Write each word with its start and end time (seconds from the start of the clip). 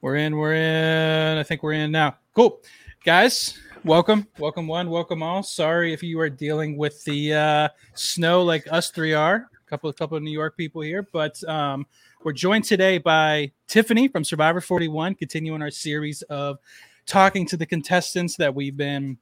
We're 0.00 0.16
in. 0.16 0.36
We're 0.36 0.54
in. 0.54 1.38
I 1.38 1.42
think 1.42 1.62
we're 1.62 1.72
in 1.72 1.90
now. 1.90 2.16
Cool, 2.32 2.60
guys. 3.04 3.58
Welcome, 3.84 4.28
welcome 4.38 4.68
one, 4.68 4.90
welcome 4.90 5.22
all. 5.22 5.42
Sorry 5.42 5.92
if 5.92 6.02
you 6.02 6.20
are 6.20 6.30
dealing 6.30 6.76
with 6.76 7.02
the 7.04 7.34
uh, 7.34 7.68
snow 7.94 8.42
like 8.42 8.70
us 8.70 8.90
three 8.90 9.12
are. 9.12 9.48
A 9.54 9.70
couple, 9.70 9.90
a 9.90 9.92
couple 9.92 10.16
of 10.16 10.22
New 10.22 10.30
York 10.30 10.56
people 10.56 10.82
here, 10.82 11.06
but 11.12 11.42
um, 11.48 11.86
we're 12.22 12.32
joined 12.32 12.64
today 12.64 12.98
by 12.98 13.50
Tiffany 13.66 14.06
from 14.06 14.24
Survivor 14.24 14.60
41, 14.60 15.14
continuing 15.14 15.62
our 15.62 15.70
series 15.70 16.22
of 16.22 16.58
talking 17.06 17.46
to 17.46 17.56
the 17.56 17.66
contestants 17.66 18.36
that 18.36 18.54
we've 18.54 18.76
been 18.76 19.18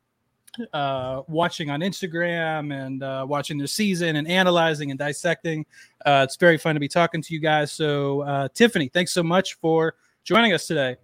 uh, 0.72 1.22
watching 1.26 1.70
on 1.70 1.80
Instagram 1.80 2.72
and 2.72 3.02
uh, 3.02 3.24
watching 3.28 3.56
their 3.56 3.66
season 3.66 4.16
and 4.16 4.28
analyzing 4.28 4.90
and 4.90 4.98
dissecting. 4.98 5.64
Uh, 6.04 6.22
it's 6.26 6.36
very 6.36 6.58
fun 6.58 6.74
to 6.74 6.80
be 6.80 6.88
talking 6.88 7.22
to 7.22 7.34
you 7.34 7.40
guys. 7.40 7.72
So, 7.72 8.22
uh, 8.22 8.48
Tiffany, 8.54 8.88
thanks 8.88 9.12
so 9.12 9.22
much 9.22 9.54
for 9.54 9.94
joining 10.26 10.52
us 10.52 10.66
today. 10.66 10.96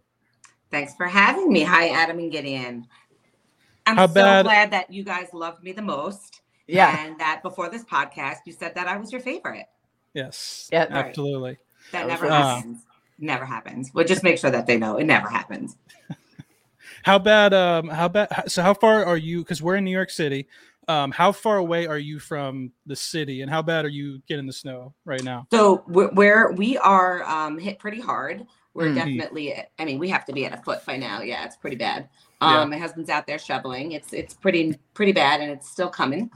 Thanks 0.71 0.95
for 0.95 1.07
having 1.07 1.51
me. 1.53 1.63
Hi, 1.63 1.89
Adam 1.91 2.19
and 2.19 2.31
Gideon. 2.31 2.87
I'm 3.87 3.97
How 3.97 4.07
so 4.07 4.15
bad- 4.15 4.45
glad 4.45 4.71
that 4.73 4.93
you 4.93 5.05
guys 5.05 5.29
loved 5.33 5.63
me 5.63 5.73
the 5.73 5.83
most. 5.83 6.41
Yeah. 6.67 7.05
And 7.07 7.19
that 7.19 7.43
before 7.43 7.69
this 7.69 7.85
podcast, 7.85 8.39
you 8.47 8.53
said 8.53 8.75
that 8.75 8.87
I 8.89 8.97
was 8.97 9.13
your 9.13 9.21
favorite. 9.21 9.67
Yes, 10.15 10.69
Yeah. 10.73 10.81
Right. 10.85 11.07
absolutely. 11.07 11.59
That 11.93 12.03
That 12.03 12.09
never 12.09 12.27
awesome. 12.27 12.57
happens. 12.57 12.87
Never 13.19 13.45
happens. 13.45 13.91
Well, 13.95 14.05
just 14.05 14.23
make 14.23 14.39
sure 14.39 14.51
that 14.51 14.67
they 14.67 14.77
know 14.77 14.97
it 14.97 15.05
never 15.05 15.29
happens. 15.29 15.77
How 17.05 17.19
bad? 17.19 17.53
Um, 17.53 17.89
how 17.89 18.07
bad? 18.09 18.29
So, 18.51 18.63
how 18.63 18.75
far 18.75 19.05
are 19.05 19.17
you? 19.17 19.39
Because 19.41 19.61
we're 19.61 19.75
in 19.77 19.85
New 19.85 19.91
York 19.91 20.11
City. 20.11 20.47
Um, 20.87 21.11
how 21.11 21.33
far 21.33 21.57
away 21.57 21.87
are 21.89 21.99
you 21.99 22.21
from 22.21 22.71
the 22.87 22.95
city, 22.95 23.43
and 23.43 23.51
how 23.51 23.61
bad 23.61 23.85
are 23.85 23.89
you 23.89 24.21
getting 24.29 24.47
the 24.47 24.53
snow 24.53 24.95
right 25.05 25.23
now? 25.25 25.49
So 25.53 25.83
we're, 25.89 26.11
we're 26.13 26.53
we 26.53 26.79
are 26.79 27.25
um, 27.25 27.59
hit 27.59 27.81
pretty 27.81 28.01
hard. 28.01 28.47
We're 28.75 28.89
Mhm. 28.89 28.95
definitely. 28.95 29.55
I 29.79 29.85
mean, 29.85 29.99
we 29.99 30.09
have 30.09 30.25
to 30.27 30.33
be 30.33 30.47
at 30.47 30.53
a 30.53 30.63
foot 30.63 30.85
by 30.87 30.97
now. 30.97 31.21
Yeah, 31.21 31.45
it's 31.45 31.57
pretty 31.57 31.77
bad. 31.77 32.09
Yeah. 32.41 32.61
Um, 32.63 32.71
my 32.71 32.79
husband's 32.79 33.11
out 33.11 33.27
there 33.27 33.39
shoveling. 33.39 33.93
It's 33.93 34.13
it's 34.13 34.35
pretty 34.35 34.79
pretty 34.95 35.13
bad, 35.13 35.41
and 35.41 35.51
it's 35.51 35.69
still 35.69 35.91
coming. 35.91 36.31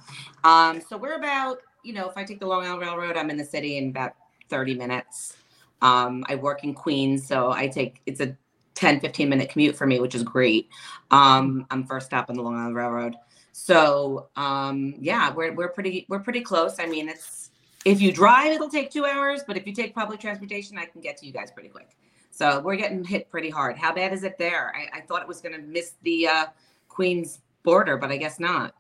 Um, 0.45 0.81
so 0.81 0.97
we're 0.97 1.15
about 1.15 1.59
you 1.83 1.93
know, 1.93 2.09
if 2.09 2.17
I 2.17 2.25
take 2.25 2.41
the 2.41 2.47
Long 2.47 2.65
Island 2.65 2.81
Railroad, 2.83 3.17
I'm 3.17 3.31
in 3.31 3.37
the 3.37 3.45
city 3.45 3.79
in 3.79 3.91
about 3.91 4.15
30 4.49 4.75
minutes. 4.75 5.37
Um, 5.83 6.25
I 6.29 6.35
work 6.35 6.65
in 6.65 6.75
Queens, 6.75 7.27
so 7.27 7.53
I 7.53 7.69
take 7.69 8.01
it's 8.07 8.21
a 8.21 8.37
10 8.75 9.01
15 9.01 9.29
minute 9.29 9.49
commute 9.49 9.77
for 9.77 9.87
me, 9.87 10.01
which 10.01 10.15
is 10.15 10.23
great. 10.23 10.69
Um, 11.11 11.65
I'm 11.71 11.87
first 11.87 12.07
stop 12.07 12.29
on 12.29 12.37
the 12.37 12.43
Long 12.43 12.57
Island 12.57 12.75
Railroad. 12.77 13.17
So 13.53 14.29
um, 14.37 14.95
yeah, 14.99 15.33
we're 15.33 15.53
we're 15.53 15.69
pretty 15.69 16.07
we're 16.09 16.19
pretty 16.21 16.41
close. 16.43 16.79
I 16.79 16.87
mean, 16.87 17.09
it's 17.09 17.51
if 17.85 18.01
you 18.01 18.13
drive, 18.13 18.53
it'll 18.53 18.69
take 18.69 18.91
two 18.91 19.07
hours, 19.07 19.43
but 19.47 19.57
if 19.57 19.67
you 19.67 19.73
take 19.73 19.95
public 19.95 20.19
transportation, 20.21 20.77
I 20.77 20.87
can 20.87 21.01
get 21.01 21.17
to 21.19 21.27
you 21.27 21.33
guys 21.33 21.51
pretty 21.53 21.69
quick. 21.69 21.97
So 22.37 22.61
we're 22.61 22.77
getting 22.77 23.03
hit 23.03 23.31
pretty 23.31 23.49
hard. 23.49 23.79
How 23.79 23.95
bad 23.95 24.13
is 24.13 24.23
it 24.23 24.37
there? 24.37 24.71
I, 24.77 24.99
I 24.99 25.01
thought 25.01 25.23
it 25.23 25.29
was 25.29 25.41
going 25.41 25.55
to 25.55 25.63
miss 25.63 25.95
the 26.03 26.29
uh, 26.29 26.47
Queens 26.87 27.41
border, 27.63 27.97
but 27.97 28.11
I 28.11 28.19
guess 28.19 28.39
not. 28.39 28.75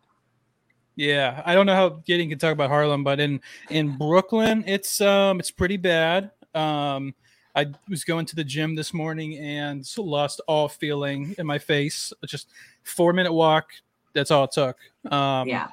Yeah, 0.94 1.42
I 1.46 1.54
don't 1.54 1.64
know 1.64 1.74
how 1.74 1.88
Gideon 1.88 2.28
can 2.28 2.38
talk 2.38 2.52
about 2.52 2.68
Harlem, 2.68 3.02
but 3.02 3.18
in 3.18 3.40
in 3.70 3.96
Brooklyn, 3.96 4.62
it's 4.66 5.00
um 5.00 5.40
it's 5.40 5.50
pretty 5.50 5.76
bad. 5.76 6.30
Um, 6.54 7.14
I 7.54 7.66
was 7.88 8.04
going 8.04 8.26
to 8.26 8.36
the 8.36 8.44
gym 8.44 8.74
this 8.74 8.92
morning 8.92 9.38
and 9.38 9.86
lost 9.96 10.42
all 10.46 10.68
feeling 10.68 11.34
in 11.38 11.46
my 11.46 11.58
face. 11.58 12.12
Just 12.26 12.48
four 12.82 13.14
minute 13.14 13.32
walk. 13.32 13.70
That's 14.14 14.30
all 14.30 14.44
it 14.44 14.52
took. 14.52 14.78
Um, 15.10 15.48
yeah. 15.48 15.68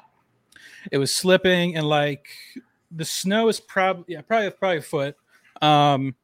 it 0.90 0.98
was 0.98 1.14
slipping 1.14 1.76
and 1.76 1.86
like 1.86 2.28
the 2.90 3.04
snow 3.04 3.48
is 3.48 3.60
probably 3.60 4.04
yeah 4.08 4.22
probably 4.22 4.50
probably 4.50 4.78
a 4.78 4.82
foot. 4.82 5.16
Um, 5.62 6.14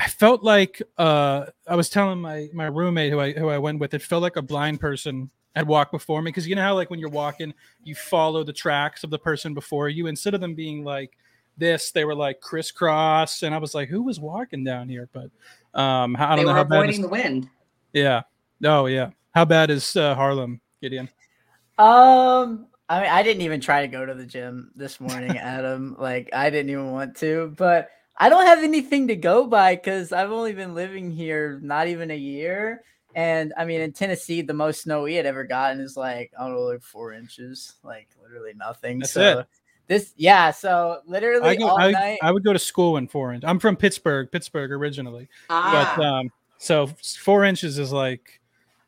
I 0.00 0.08
felt 0.08 0.42
like 0.42 0.80
uh 0.96 1.46
I 1.66 1.76
was 1.76 1.90
telling 1.90 2.20
my 2.20 2.48
my 2.54 2.66
roommate 2.66 3.12
who 3.12 3.20
I 3.20 3.32
who 3.32 3.48
I 3.48 3.58
went 3.58 3.78
with. 3.80 3.92
It 3.92 4.00
felt 4.02 4.22
like 4.22 4.36
a 4.36 4.42
blind 4.42 4.80
person 4.80 5.30
had 5.54 5.66
walked 5.66 5.92
before 5.92 6.22
me 6.22 6.30
because 6.30 6.48
you 6.48 6.54
know 6.54 6.62
how 6.62 6.74
like 6.74 6.90
when 6.90 6.98
you're 6.98 7.10
walking 7.10 7.52
you 7.84 7.94
follow 7.94 8.42
the 8.44 8.52
tracks 8.52 9.04
of 9.04 9.10
the 9.10 9.18
person 9.18 9.52
before 9.52 9.88
you 9.88 10.06
instead 10.06 10.32
of 10.32 10.40
them 10.40 10.54
being 10.54 10.84
like 10.84 11.18
this 11.58 11.90
they 11.90 12.04
were 12.04 12.14
like 12.14 12.40
crisscross 12.40 13.42
and 13.42 13.54
I 13.54 13.58
was 13.58 13.74
like 13.74 13.88
who 13.88 14.02
was 14.02 14.20
walking 14.20 14.64
down 14.64 14.88
here 14.88 15.08
but 15.12 15.28
um 15.78 16.16
I 16.16 16.36
don't 16.36 16.46
know 16.46 16.52
were 16.52 16.58
how 16.58 16.64
bad 16.64 16.76
avoiding 16.76 16.94
is, 16.94 17.00
the 17.00 17.08
wind. 17.08 17.48
yeah 17.92 18.22
oh 18.64 18.86
yeah 18.86 19.10
how 19.34 19.44
bad 19.44 19.70
is 19.70 19.96
uh, 19.96 20.14
Harlem 20.14 20.60
Gideon 20.80 21.08
Um, 21.78 22.66
I 22.88 23.00
mean, 23.00 23.10
I 23.10 23.22
didn't 23.22 23.42
even 23.42 23.60
try 23.60 23.82
to 23.82 23.88
go 23.88 24.04
to 24.04 24.14
the 24.14 24.26
gym 24.26 24.70
this 24.74 25.00
morning, 25.00 25.38
Adam. 25.38 25.96
like, 25.98 26.30
I 26.32 26.50
didn't 26.50 26.70
even 26.70 26.90
want 26.90 27.16
to, 27.18 27.54
but 27.56 27.90
I 28.20 28.28
don't 28.28 28.44
have 28.46 28.62
anything 28.62 29.08
to 29.08 29.16
go 29.16 29.46
by 29.46 29.74
because 29.74 30.12
I've 30.12 30.30
only 30.30 30.52
been 30.52 30.74
living 30.74 31.10
here 31.10 31.58
not 31.62 31.88
even 31.88 32.10
a 32.10 32.16
year. 32.16 32.84
And 33.14 33.54
I 33.56 33.64
mean, 33.64 33.80
in 33.80 33.92
Tennessee, 33.92 34.42
the 34.42 34.52
most 34.52 34.82
snow 34.82 35.02
we 35.02 35.14
had 35.14 35.24
ever 35.24 35.42
gotten 35.44 35.80
is 35.80 35.96
like, 35.96 36.30
I 36.38 36.46
don't 36.46 36.54
know, 36.54 36.60
like 36.60 36.82
four 36.82 37.14
inches, 37.14 37.76
like 37.82 38.08
literally 38.22 38.52
nothing. 38.54 38.98
That's 38.98 39.12
so 39.12 39.40
it. 39.40 39.46
this, 39.86 40.12
yeah. 40.16 40.50
So 40.50 41.00
literally 41.06 41.48
I, 41.48 41.56
go, 41.56 41.68
all 41.68 41.80
I, 41.80 41.90
night. 41.92 42.18
I 42.22 42.30
would 42.30 42.44
go 42.44 42.52
to 42.52 42.58
school 42.58 42.98
in 42.98 43.08
four 43.08 43.32
inches. 43.32 43.48
I'm 43.48 43.58
from 43.58 43.74
Pittsburgh, 43.74 44.30
Pittsburgh 44.30 44.70
originally, 44.70 45.28
Ah, 45.48 45.94
but 45.96 46.04
um, 46.04 46.30
so 46.58 46.88
four 47.24 47.44
inches 47.44 47.78
is 47.78 47.90
like 47.90 48.38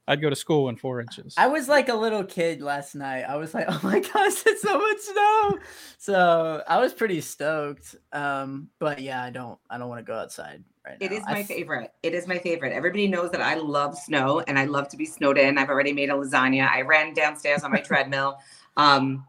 I'd 0.08 0.20
go 0.20 0.28
to 0.30 0.36
school 0.36 0.68
in 0.68 0.76
four 0.76 1.00
inches. 1.00 1.34
I 1.36 1.46
was 1.46 1.68
like 1.68 1.88
a 1.88 1.94
little 1.94 2.24
kid 2.24 2.60
last 2.60 2.94
night. 2.94 3.22
I 3.22 3.36
was 3.36 3.54
like, 3.54 3.66
"Oh 3.68 3.80
my 3.82 4.00
gosh, 4.00 4.42
it's 4.46 4.62
so 4.62 4.78
much 4.78 4.98
snow!" 4.98 5.58
So 5.98 6.62
I 6.66 6.78
was 6.80 6.92
pretty 6.92 7.20
stoked. 7.20 7.94
Um, 8.12 8.68
but 8.78 9.00
yeah, 9.00 9.22
I 9.22 9.30
don't, 9.30 9.58
I 9.70 9.78
don't 9.78 9.88
want 9.88 10.00
to 10.00 10.04
go 10.04 10.18
outside 10.18 10.64
right 10.84 11.00
now. 11.00 11.06
it 11.06 11.12
is 11.12 11.22
I 11.26 11.32
my 11.32 11.40
f- 11.40 11.46
favorite. 11.46 11.92
It 12.02 12.14
is 12.14 12.26
my 12.26 12.38
favorite. 12.38 12.72
Everybody 12.72 13.06
knows 13.06 13.30
that 13.30 13.40
I 13.40 13.54
love 13.54 13.96
snow 13.96 14.40
and 14.48 14.58
I 14.58 14.64
love 14.64 14.88
to 14.88 14.96
be 14.96 15.06
snowed 15.06 15.38
in. 15.38 15.56
I've 15.56 15.68
already 15.70 15.92
made 15.92 16.10
a 16.10 16.14
lasagna. 16.14 16.69
I 16.69 16.82
ran 16.82 17.14
downstairs 17.14 17.62
on 17.62 17.70
my 17.70 17.80
treadmill. 17.80 18.38
Um, 18.76 19.24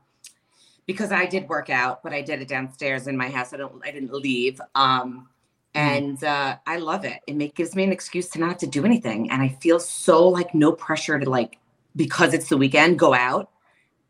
because 0.86 1.12
I 1.12 1.26
did 1.26 1.48
work 1.48 1.70
out, 1.70 2.04
but 2.04 2.14
I 2.14 2.22
did 2.22 2.42
it 2.42 2.48
downstairs 2.48 3.08
in 3.08 3.16
my 3.16 3.30
house. 3.30 3.54
I 3.54 3.58
don't 3.58 3.82
I 3.86 3.92
didn't 3.92 4.12
leave. 4.14 4.60
Um 4.76 5.30
and 5.76 6.24
uh, 6.24 6.58
I 6.68 6.78
love 6.78 7.06
it. 7.06 7.20
It 7.28 7.56
gives 7.56 7.76
me 7.76 7.84
an 7.84 7.92
excuse 7.92 8.30
to 8.30 8.40
not 8.40 8.50
have 8.50 8.58
to 8.60 8.68
do 8.68 8.86
anything. 8.86 9.30
And 9.32 9.42
I 9.42 9.50
feel 9.62 9.80
so 9.80 10.28
like 10.28 10.54
no 10.54 10.72
pressure 10.72 11.20
to 11.20 11.30
like 11.30 11.58
because 11.96 12.34
it's 12.34 12.50
the 12.50 12.58
weekend, 12.58 13.00
go 13.00 13.14
out. 13.14 13.50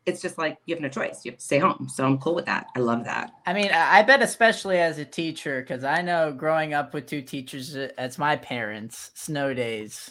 It's 0.06 0.20
just 0.20 0.36
like 0.36 0.58
you 0.66 0.74
have 0.74 0.82
no 0.82 0.88
choice. 0.90 1.24
You 1.24 1.30
have 1.30 1.38
to 1.38 1.44
stay 1.44 1.58
home. 1.58 1.88
So 1.92 2.04
I'm 2.04 2.18
cool 2.18 2.34
with 2.34 2.44
that. 2.46 2.66
I 2.76 2.80
love 2.80 3.04
that. 3.04 3.32
I 3.46 3.54
mean, 3.54 3.70
I 3.72 4.02
bet 4.02 4.20
especially 4.20 4.78
as 4.78 4.98
a 4.98 5.04
teacher, 5.04 5.62
because 5.62 5.82
I 5.84 6.02
know 6.02 6.30
growing 6.32 6.74
up 6.74 6.92
with 6.92 7.06
two 7.06 7.22
teachers 7.22 7.74
uh, 7.74 7.88
as 7.96 8.18
my 8.18 8.36
parents, 8.36 9.10
snow 9.14 9.54
days 9.54 10.10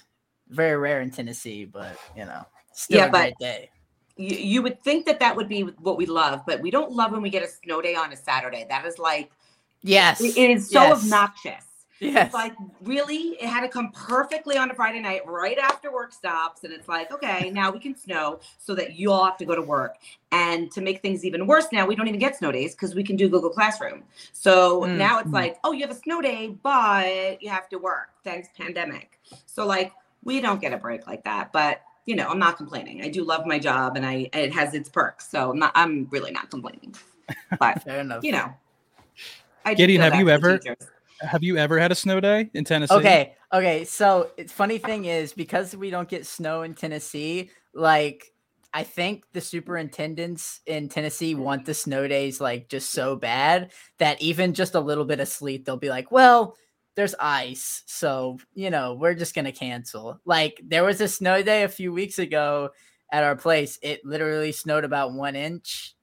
very 0.49 0.77
rare 0.77 1.01
in 1.01 1.09
Tennessee, 1.11 1.65
but 1.65 1.95
you 2.17 2.25
know, 2.25 2.43
still 2.73 2.97
Yeah, 2.99 3.05
a 3.05 3.11
but- 3.11 3.19
great 3.21 3.37
day. 3.39 3.69
you, 4.17 4.35
you 4.35 4.61
would 4.63 4.81
think 4.83 5.05
that 5.05 5.19
that 5.19 5.35
would 5.35 5.47
be 5.49 5.61
what 5.61 5.97
we 5.97 6.05
love, 6.07 6.41
but 6.45 6.59
we 6.61 6.69
don't 6.71 6.91
love 6.91 7.11
when 7.11 7.21
we 7.21 7.29
get 7.29 7.43
a 7.43 7.47
snow 7.47 7.81
day 7.81 7.95
on 7.95 8.11
a 8.13 8.17
Saturday. 8.17 8.65
That 8.69 8.85
is 8.85 8.97
like 8.99 9.31
Yes, 9.83 10.21
it 10.21 10.38
it 10.38 10.49
is 10.51 10.69
so 10.71 10.81
yes, 10.81 11.03
obnoxious. 11.03 11.66
Yes, 11.99 12.25
It's 12.27 12.33
like 12.33 12.53
really, 12.81 13.38
it 13.41 13.47
had 13.47 13.61
to 13.61 13.69
come 13.69 13.91
perfectly 13.91 14.57
on 14.57 14.69
a 14.71 14.73
Friday 14.75 14.99
night, 14.99 15.21
right 15.25 15.57
after 15.57 15.91
work 15.91 16.11
stops, 16.13 16.63
and 16.66 16.73
it's 16.73 16.88
like, 16.89 17.11
okay, 17.13 17.49
now 17.51 17.71
we 17.71 17.79
can 17.79 17.95
snow, 17.95 18.39
so 18.57 18.75
that 18.75 18.95
you 18.95 19.11
all 19.11 19.25
have 19.25 19.38
to 19.38 19.45
go 19.45 19.55
to 19.55 19.61
work. 19.61 19.97
And 20.31 20.71
to 20.73 20.81
make 20.81 21.01
things 21.01 21.25
even 21.25 21.47
worse, 21.47 21.67
now 21.71 21.85
we 21.85 21.95
don't 21.95 22.07
even 22.07 22.19
get 22.19 22.35
snow 22.35 22.51
days 22.51 22.73
because 22.75 22.95
we 22.95 23.03
can 23.03 23.16
do 23.16 23.29
Google 23.29 23.49
Classroom. 23.51 24.03
So 24.33 24.81
Mm, 24.81 24.97
now 24.97 25.19
it's 25.19 25.29
mm. 25.29 25.33
like, 25.33 25.57
oh, 25.63 25.71
you 25.71 25.81
have 25.88 25.91
a 25.95 26.00
snow 26.00 26.21
day, 26.21 26.50
but 26.61 27.41
you 27.41 27.50
have 27.50 27.69
to 27.69 27.77
work. 27.77 28.09
Thanks, 28.23 28.50
pandemic. 28.57 29.19
So 29.45 29.65
like, 29.65 29.94
we 30.23 30.41
don't 30.41 30.61
get 30.61 30.73
a 30.73 30.77
break 30.77 31.07
like 31.07 31.23
that, 31.25 31.51
but. 31.53 31.81
You 32.05 32.17
know, 32.17 32.27
I'm 32.27 32.39
not 32.39 32.57
complaining. 32.57 33.01
I 33.01 33.07
do 33.07 33.23
love 33.23 33.45
my 33.45 33.59
job, 33.59 33.95
and 33.95 34.05
I 34.05 34.29
it 34.33 34.53
has 34.53 34.73
its 34.73 34.89
perks. 34.89 35.29
So 35.29 35.51
I'm 35.51 35.59
not. 35.59 35.71
I'm 35.73 36.07
really 36.11 36.31
not 36.31 36.50
complaining. 36.51 36.95
But 37.59 37.81
fair 37.83 38.01
enough. 38.01 38.25
you 38.25 38.33
know, 38.33 38.53
I 39.66 39.74
Gideon, 39.74 40.01
have 40.01 40.16
you 40.16 40.29
ever- 40.29 40.59
Have 41.22 41.44
you 41.44 41.57
ever 41.57 41.79
had 41.79 41.91
a 41.91 41.96
snow 41.96 42.19
day 42.19 42.50
in 42.53 42.66
Tennessee? 42.66 42.94
Okay, 42.96 43.35
okay. 43.53 43.85
So 43.85 44.31
it's 44.35 44.51
funny 44.51 44.78
thing 44.78 45.06
is 45.06 45.33
because 45.33 45.75
we 45.75 45.89
don't 45.89 46.10
get 46.10 46.25
snow 46.25 46.63
in 46.63 46.74
Tennessee, 46.74 47.50
like 47.74 48.33
I 48.74 48.83
think 48.83 49.24
the 49.31 49.39
superintendents 49.39 50.60
in 50.65 50.89
Tennessee 50.89 51.36
want 51.36 51.65
the 51.65 51.74
snow 51.74 52.07
days 52.07 52.42
like 52.42 52.68
just 52.68 52.92
so 52.92 53.15
bad 53.15 53.71
that 54.00 54.21
even 54.21 54.54
just 54.54 54.75
a 54.75 54.80
little 54.80 55.06
bit 55.06 55.19
of 55.19 55.27
sleet, 55.27 55.63
they'll 55.63 55.77
be 55.77 55.89
like, 55.89 56.12
well, 56.12 56.57
there's 56.95 57.16
ice. 57.19 57.83
So, 57.86 58.39
you 58.54 58.69
know, 58.69 58.95
we're 58.95 59.13
just 59.13 59.36
gonna 59.36 59.51
cancel. 59.51 60.19
Like 60.25 60.59
there 60.63 60.83
was 60.83 61.00
a 61.01 61.07
snow 61.07 61.42
day 61.42 61.63
a 61.63 61.69
few 61.69 61.94
weeks 61.94 62.19
ago 62.19 62.71
at 63.12 63.24
our 63.24 63.36
place. 63.36 63.80
It 63.81 64.04
literally 64.04 64.51
snowed 64.51 64.83
about 64.83 65.13
one 65.13 65.36
inch. 65.36 65.95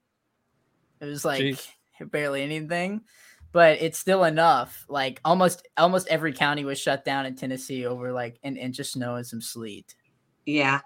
It 0.99 1.05
was 1.05 1.25
like 1.25 1.41
Jeez. 1.41 1.67
barely 2.09 2.41
anything 2.41 3.01
but 3.51 3.81
it's 3.81 3.99
still 3.99 4.23
enough. 4.23 4.85
Like 4.89 5.19
almost 5.25 5.67
almost 5.77 6.07
every 6.07 6.33
county 6.33 6.65
was 6.65 6.79
shut 6.79 7.05
down 7.05 7.25
in 7.25 7.35
Tennessee 7.35 7.85
over 7.85 8.11
like 8.11 8.39
an 8.43 8.57
inch 8.57 8.79
of 8.79 8.87
snow 8.87 9.15
and 9.15 9.25
some 9.25 9.41
sleet. 9.41 9.95
Yeah. 10.45 10.81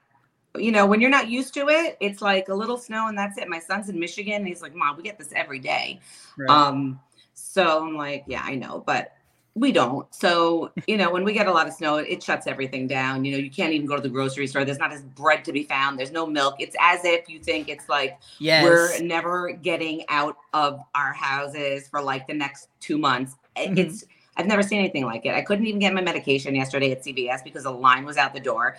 You 0.58 0.72
know, 0.72 0.86
when 0.86 1.02
you're 1.02 1.10
not 1.10 1.28
used 1.28 1.54
to 1.56 1.68
it, 1.68 1.98
it's 2.00 2.22
like 2.22 2.48
a 2.48 2.56
little 2.56 2.78
snow 2.78 3.08
and 3.08 3.18
that's 3.18 3.38
it. 3.38 3.50
My 3.50 3.60
son's 3.60 3.90
in 3.90 4.00
Michigan 4.00 4.36
and 4.36 4.48
he's 4.48 4.62
like, 4.62 4.74
Mom, 4.74 4.96
we 4.96 5.04
get 5.04 5.20
this 5.20 5.34
every 5.36 5.60
day. 5.60 6.00
Right. 6.38 6.50
Um, 6.50 7.00
so 7.34 7.86
I'm 7.86 7.96
like, 7.96 8.24
yeah, 8.28 8.42
I 8.44 8.56
know, 8.56 8.82
but 8.86 9.12
we 9.58 9.72
don't. 9.72 10.14
So, 10.14 10.72
you 10.86 10.98
know, 10.98 11.10
when 11.10 11.24
we 11.24 11.32
get 11.32 11.48
a 11.48 11.52
lot 11.52 11.66
of 11.66 11.74
snow, 11.74 11.96
it 11.96 12.22
shuts 12.22 12.46
everything 12.46 12.88
down. 12.88 13.24
You 13.24 13.32
know, 13.32 13.38
you 13.38 13.50
can't 13.50 13.72
even 13.72 13.88
go 13.88 13.96
to 13.96 14.02
the 14.02 14.10
grocery 14.10 14.48
store. 14.48 14.66
There's 14.66 14.80
not 14.80 14.92
as 14.92 15.02
bread 15.02 15.46
to 15.46 15.54
be 15.54 15.64
found. 15.64 15.98
There's 15.98 16.12
no 16.12 16.28
milk. 16.28 16.56
It's 16.60 16.76
as 16.80 17.06
if 17.06 17.30
you 17.30 17.40
think 17.40 17.70
it's 17.70 17.88
like 17.88 18.20
Yes. 18.40 18.64
we're 18.66 19.02
never 19.02 19.54
getting 19.54 20.04
out 20.10 20.36
of 20.54 20.82
our 20.94 21.14
houses 21.14 21.88
for 21.88 22.02
like 22.02 22.28
the 22.28 22.34
next 22.34 22.68
two 22.82 22.98
months. 22.98 23.36
Mhm. 23.56 23.78
It's 23.80 24.04
I've 24.38 24.48
never 24.48 24.62
seen 24.62 24.80
anything 24.80 25.06
like 25.06 25.26
it. 25.26 25.34
I 25.34 25.42
couldn't 25.42 25.66
even 25.66 25.80
get 25.80 25.94
my 25.94 26.02
medication 26.02 26.54
yesterday 26.54 26.92
at 26.92 27.06
CVS 27.06 27.42
because 27.42 27.64
the 27.64 27.72
line 27.72 28.04
was 28.04 28.18
out 28.18 28.34
the 28.34 28.42
door. 28.42 28.76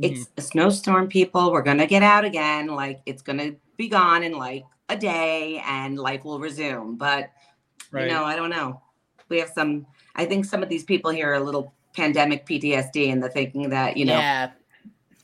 It's 0.00 0.28
a 0.38 0.40
snowstorm, 0.40 1.08
people. 1.08 1.52
We're 1.52 1.60
gonna 1.60 1.86
get 1.86 2.02
out 2.02 2.24
again. 2.24 2.68
Like 2.68 3.00
it's 3.04 3.20
gonna 3.20 3.52
be 3.76 3.88
gone 3.88 4.22
in 4.22 4.32
like 4.32 4.64
a 4.88 4.96
day, 4.96 5.62
and 5.66 5.98
life 5.98 6.24
will 6.24 6.38
resume. 6.40 6.96
But 6.96 7.30
Right. 7.90 8.06
you 8.06 8.10
know, 8.14 8.24
I 8.24 8.34
don't 8.36 8.48
know. 8.48 8.80
We 9.28 9.38
have 9.38 9.50
some. 9.54 9.86
I 10.16 10.24
think 10.24 10.44
some 10.44 10.62
of 10.62 10.68
these 10.68 10.84
people 10.84 11.10
here 11.10 11.30
are 11.30 11.34
a 11.34 11.40
little 11.40 11.72
pandemic 11.94 12.46
PTSD, 12.46 13.12
and 13.12 13.22
they're 13.22 13.30
thinking 13.30 13.70
that 13.70 13.96
you 13.96 14.04
know 14.04 14.16
yeah. 14.16 14.50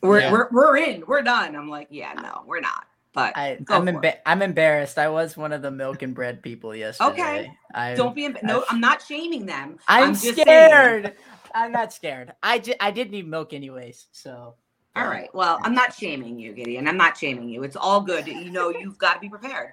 we're 0.03 0.21
Yeah. 0.21 0.33
we're 0.33 0.49
we're 0.51 0.77
in, 0.77 1.05
we're 1.07 1.23
done. 1.23 1.55
I'm 1.57 1.69
like, 1.69 1.89
yeah, 1.91 2.13
no, 2.15 2.43
we're 2.47 2.61
not. 2.61 2.87
But 3.13 3.37
I, 3.37 3.59
I'm, 3.69 3.87
emba- 3.87 4.19
I'm 4.25 4.41
embarrassed. 4.41 4.97
I 4.97 5.09
was 5.09 5.37
one 5.37 5.53
of 5.53 5.63
the 5.63 5.71
milk 5.71 6.03
and 6.03 6.15
bread 6.15 6.43
people 6.43 6.77
yesterday. 6.77 7.11
Okay, 7.11 7.53
I, 7.75 7.95
don't 7.95 8.15
be. 8.15 8.29
emb- 8.29 8.41
No, 8.45 8.59
I've- 8.59 8.67
I'm 8.71 8.81
not 8.81 9.03
shaming 9.03 9.47
them. 9.47 9.79
I'm, 9.89 10.13
just 10.13 10.23
saying. 10.23 10.37
scared. 10.37 11.15
I'm 11.53 11.73
not 11.73 11.93
scared. 11.93 12.33
I, 12.41 12.61
ju- 12.61 12.75
I 12.79 12.93
didn't 12.93 13.11
need 13.11 13.27
milk 13.27 13.53
anyways. 13.53 14.07
So. 14.13 14.55
All 14.95 15.07
right. 15.07 15.33
Well, 15.35 15.59
I'm 15.63 15.75
not 15.75 15.93
shaming 15.95 16.39
you, 16.39 16.53
Gideon. 16.53 16.87
I'm 16.87 16.97
not 16.97 17.17
shaming 17.17 17.49
you. 17.49 17.63
It's 17.65 17.77
all 17.77 18.01
good. 18.01 18.27
You 18.29 18.51
know, 18.51 18.71
you've 18.71 18.99
got 18.99 19.15
to 19.15 19.21
be 19.21 19.29
prepared. 19.29 19.73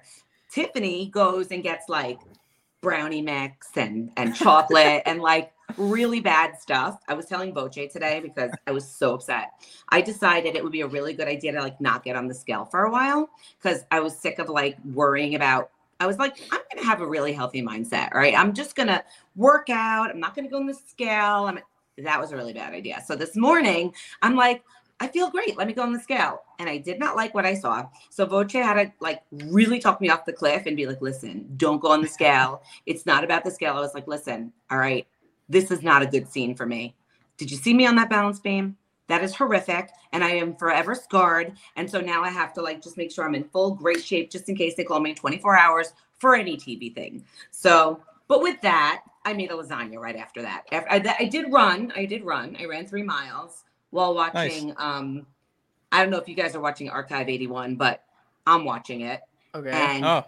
Tiffany 0.50 1.06
goes 1.06 1.50
and 1.50 1.62
gets 1.62 1.88
like 1.88 2.18
brownie 2.80 3.22
mix 3.22 3.76
and 3.76 4.10
and 4.16 4.34
chocolate 4.34 5.02
and 5.06 5.20
like 5.20 5.52
really 5.76 6.20
bad 6.20 6.58
stuff. 6.58 6.98
I 7.08 7.14
was 7.14 7.26
telling 7.26 7.52
Voce 7.52 7.74
today 7.92 8.20
because 8.20 8.50
I 8.66 8.72
was 8.72 8.88
so 8.88 9.14
upset. 9.14 9.50
I 9.90 10.00
decided 10.00 10.56
it 10.56 10.62
would 10.62 10.72
be 10.72 10.80
a 10.80 10.86
really 10.86 11.12
good 11.12 11.28
idea 11.28 11.52
to 11.52 11.60
like 11.60 11.80
not 11.80 12.04
get 12.04 12.16
on 12.16 12.26
the 12.26 12.34
scale 12.34 12.64
for 12.64 12.84
a 12.84 12.90
while 12.90 13.28
because 13.60 13.84
I 13.90 14.00
was 14.00 14.16
sick 14.16 14.38
of 14.38 14.48
like 14.48 14.76
worrying 14.84 15.34
about. 15.34 15.70
I 16.00 16.06
was 16.06 16.18
like, 16.18 16.40
I'm 16.50 16.60
gonna 16.72 16.86
have 16.86 17.00
a 17.00 17.06
really 17.06 17.32
healthy 17.32 17.60
mindset. 17.60 18.14
right? 18.14 18.34
I'm 18.36 18.54
just 18.54 18.76
gonna 18.76 19.02
work 19.36 19.68
out. 19.68 20.10
I'm 20.10 20.20
not 20.20 20.34
gonna 20.34 20.48
go 20.48 20.58
on 20.58 20.66
the 20.66 20.74
scale. 20.74 21.44
I'm 21.46 21.58
that 22.04 22.20
was 22.20 22.32
a 22.32 22.36
really 22.36 22.52
bad 22.52 22.74
idea. 22.74 23.02
So 23.06 23.16
this 23.16 23.36
morning, 23.36 23.92
I'm 24.22 24.36
like, 24.36 24.62
I 25.00 25.06
feel 25.06 25.30
great. 25.30 25.56
Let 25.56 25.68
me 25.68 25.74
go 25.74 25.82
on 25.82 25.92
the 25.92 26.00
scale. 26.00 26.42
And 26.58 26.68
I 26.68 26.78
did 26.78 26.98
not 26.98 27.14
like 27.14 27.34
what 27.34 27.46
I 27.46 27.54
saw. 27.54 27.86
So 28.10 28.26
Voce 28.26 28.52
had 28.52 28.74
to 28.74 28.92
like 29.00 29.22
really 29.30 29.78
talk 29.78 30.00
me 30.00 30.08
off 30.08 30.24
the 30.24 30.32
cliff 30.32 30.64
and 30.66 30.76
be 30.76 30.86
like, 30.86 31.00
listen, 31.00 31.48
don't 31.56 31.80
go 31.80 31.92
on 31.92 32.02
the 32.02 32.08
scale. 32.08 32.62
It's 32.86 33.06
not 33.06 33.22
about 33.22 33.44
the 33.44 33.50
scale. 33.50 33.74
I 33.74 33.80
was 33.80 33.94
like, 33.94 34.08
listen, 34.08 34.52
all 34.70 34.78
right, 34.78 35.06
this 35.48 35.70
is 35.70 35.82
not 35.82 36.02
a 36.02 36.06
good 36.06 36.28
scene 36.28 36.54
for 36.54 36.66
me. 36.66 36.96
Did 37.36 37.50
you 37.50 37.56
see 37.56 37.74
me 37.74 37.86
on 37.86 37.94
that 37.96 38.10
balance 38.10 38.40
beam? 38.40 38.76
That 39.06 39.22
is 39.22 39.34
horrific. 39.34 39.90
And 40.12 40.24
I 40.24 40.30
am 40.30 40.56
forever 40.56 40.94
scarred. 40.96 41.52
And 41.76 41.88
so 41.88 42.00
now 42.00 42.22
I 42.22 42.30
have 42.30 42.52
to 42.54 42.62
like 42.62 42.82
just 42.82 42.96
make 42.96 43.12
sure 43.12 43.24
I'm 43.24 43.36
in 43.36 43.44
full 43.44 43.74
great 43.74 44.04
shape 44.04 44.30
just 44.30 44.48
in 44.48 44.56
case 44.56 44.74
they 44.74 44.84
call 44.84 45.00
me 45.00 45.10
in 45.10 45.16
24 45.16 45.56
hours 45.56 45.92
for 46.18 46.34
any 46.34 46.56
TV 46.56 46.92
thing. 46.92 47.24
So, 47.52 48.00
but 48.26 48.42
with 48.42 48.60
that, 48.62 49.04
I 49.24 49.32
made 49.32 49.50
a 49.52 49.54
lasagna 49.54 49.98
right 49.98 50.16
after 50.16 50.42
that. 50.42 50.64
I, 50.72 51.16
I 51.20 51.24
did 51.26 51.52
run. 51.52 51.92
I 51.94 52.04
did 52.04 52.24
run. 52.24 52.56
I 52.58 52.64
ran 52.64 52.86
three 52.86 53.02
miles 53.02 53.64
while 53.90 54.14
watching. 54.14 54.74
Um, 54.76 55.26
I 55.90 56.02
don't 56.02 56.10
know 56.10 56.18
if 56.18 56.28
you 56.28 56.34
guys 56.34 56.54
are 56.54 56.60
watching 56.60 56.90
Archive 56.90 57.28
81, 57.28 57.76
but 57.76 58.04
I'm 58.46 58.64
watching 58.64 59.02
it, 59.02 59.20
Okay. 59.54 59.70
and 59.70 60.04
Oh, 60.04 60.24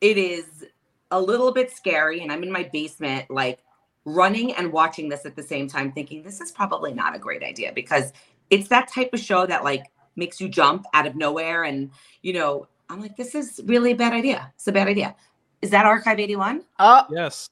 it 0.00 0.18
is 0.18 0.64
a 1.10 1.20
little 1.20 1.52
bit 1.52 1.70
scary. 1.70 2.20
And 2.20 2.30
I'm 2.30 2.42
in 2.42 2.52
my 2.52 2.64
basement, 2.72 3.30
like 3.30 3.60
running 4.04 4.54
and 4.54 4.72
watching 4.72 5.08
this 5.08 5.24
at 5.24 5.36
the 5.36 5.42
same 5.42 5.68
time, 5.68 5.92
thinking 5.92 6.22
this 6.22 6.40
is 6.40 6.50
probably 6.50 6.92
not 6.92 7.14
a 7.14 7.18
great 7.18 7.42
idea 7.42 7.72
because 7.72 8.12
it's 8.50 8.68
that 8.68 8.88
type 8.88 9.10
of 9.12 9.20
show 9.20 9.46
that 9.46 9.64
like 9.64 9.84
makes 10.16 10.40
you 10.40 10.48
jump 10.48 10.84
out 10.92 11.06
of 11.06 11.16
nowhere. 11.16 11.64
And 11.64 11.90
you 12.22 12.34
know, 12.34 12.66
I'm 12.90 13.00
like, 13.00 13.16
this 13.16 13.34
is 13.34 13.60
really 13.64 13.92
a 13.92 13.96
bad 13.96 14.12
idea. 14.12 14.52
It's 14.56 14.66
a 14.66 14.72
bad 14.72 14.88
idea. 14.88 15.14
Is 15.62 15.70
that 15.70 15.86
Archive 15.86 16.18
81? 16.18 16.64
oh, 16.80 17.04
yes. 17.10 17.48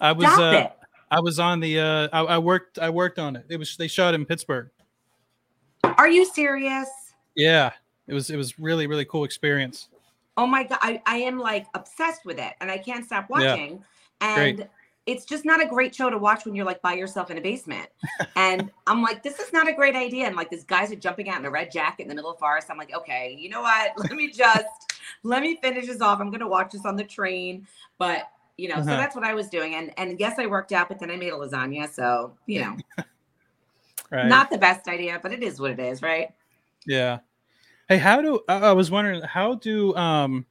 I 0.00 0.12
was 0.12 0.26
Stop 0.26 0.40
uh, 0.40 0.58
it. 0.58 0.72
I 1.12 1.20
was 1.20 1.38
on 1.38 1.60
the 1.60 1.78
uh 1.78 2.08
I, 2.10 2.20
I 2.22 2.38
worked 2.38 2.78
I 2.78 2.88
worked 2.88 3.18
on 3.18 3.36
it. 3.36 3.44
It 3.50 3.58
was 3.58 3.76
they 3.76 3.86
shot 3.86 4.14
in 4.14 4.24
Pittsburgh. 4.24 4.70
Are 5.84 6.08
you 6.08 6.24
serious? 6.24 6.88
Yeah. 7.36 7.70
It 8.08 8.14
was 8.14 8.30
it 8.30 8.36
was 8.36 8.58
really 8.58 8.86
really 8.86 9.04
cool 9.04 9.24
experience. 9.24 9.88
Oh 10.38 10.46
my 10.46 10.64
god, 10.64 10.78
I, 10.80 11.02
I 11.04 11.18
am 11.18 11.38
like 11.38 11.66
obsessed 11.74 12.24
with 12.24 12.38
it 12.38 12.54
and 12.62 12.70
I 12.70 12.78
can't 12.78 13.04
stop 13.04 13.28
watching. 13.28 13.84
Yeah. 14.22 14.38
And 14.38 14.68
it's 15.04 15.26
just 15.26 15.44
not 15.44 15.62
a 15.62 15.66
great 15.66 15.94
show 15.94 16.08
to 16.08 16.16
watch 16.16 16.46
when 16.46 16.54
you're 16.54 16.64
like 16.64 16.80
by 16.80 16.94
yourself 16.94 17.30
in 17.30 17.36
a 17.36 17.42
basement. 17.42 17.90
and 18.36 18.70
I'm 18.86 19.02
like, 19.02 19.22
this 19.22 19.38
is 19.38 19.52
not 19.52 19.68
a 19.68 19.72
great 19.74 19.96
idea. 19.96 20.26
And 20.26 20.34
like 20.34 20.48
these 20.48 20.64
guys 20.64 20.90
are 20.92 20.96
jumping 20.96 21.28
out 21.28 21.40
in 21.40 21.44
a 21.44 21.50
red 21.50 21.70
jacket 21.70 22.04
in 22.04 22.08
the 22.08 22.14
middle 22.14 22.30
of 22.30 22.38
the 22.38 22.40
forest. 22.40 22.68
I'm 22.70 22.78
like, 22.78 22.94
okay, 22.96 23.36
you 23.38 23.50
know 23.50 23.60
what? 23.60 23.92
Let 23.98 24.12
me 24.12 24.30
just 24.30 24.64
let 25.24 25.42
me 25.42 25.58
finish 25.60 25.88
this 25.88 26.00
off. 26.00 26.20
I'm 26.20 26.30
gonna 26.30 26.48
watch 26.48 26.72
this 26.72 26.86
on 26.86 26.96
the 26.96 27.04
train. 27.04 27.66
But 27.98 28.30
you 28.62 28.68
know, 28.68 28.76
so 28.76 28.80
Uh-huh. 28.82 28.96
that's 28.96 29.16
what 29.16 29.24
I 29.24 29.34
was 29.34 29.48
doing. 29.48 29.74
And 29.74 29.92
and 29.98 30.18
yes, 30.20 30.38
I 30.38 30.46
worked 30.46 30.72
out, 30.72 30.88
but 30.88 31.00
then 31.00 31.10
I 31.10 31.16
made 31.16 31.32
a 31.32 31.36
lasagna. 31.36 31.92
So, 31.92 32.32
you 32.46 32.60
know, 32.60 32.76
Right. 34.10 34.26
not 34.28 34.50
the 34.50 34.58
best 34.58 34.88
idea, 34.88 35.18
but 35.22 35.32
it 35.32 35.42
is 35.42 35.58
what 35.60 35.70
it 35.70 35.80
is, 35.80 36.02
right? 36.02 36.28
Yeah. 36.86 37.18
Hey, 37.88 37.96
how 37.98 38.20
do 38.22 38.40
I 38.48 38.54
I 38.56 38.72
was 38.72 38.90
wondering 38.90 39.22
how 39.22 39.54
do 39.54 39.94
um 39.96 40.46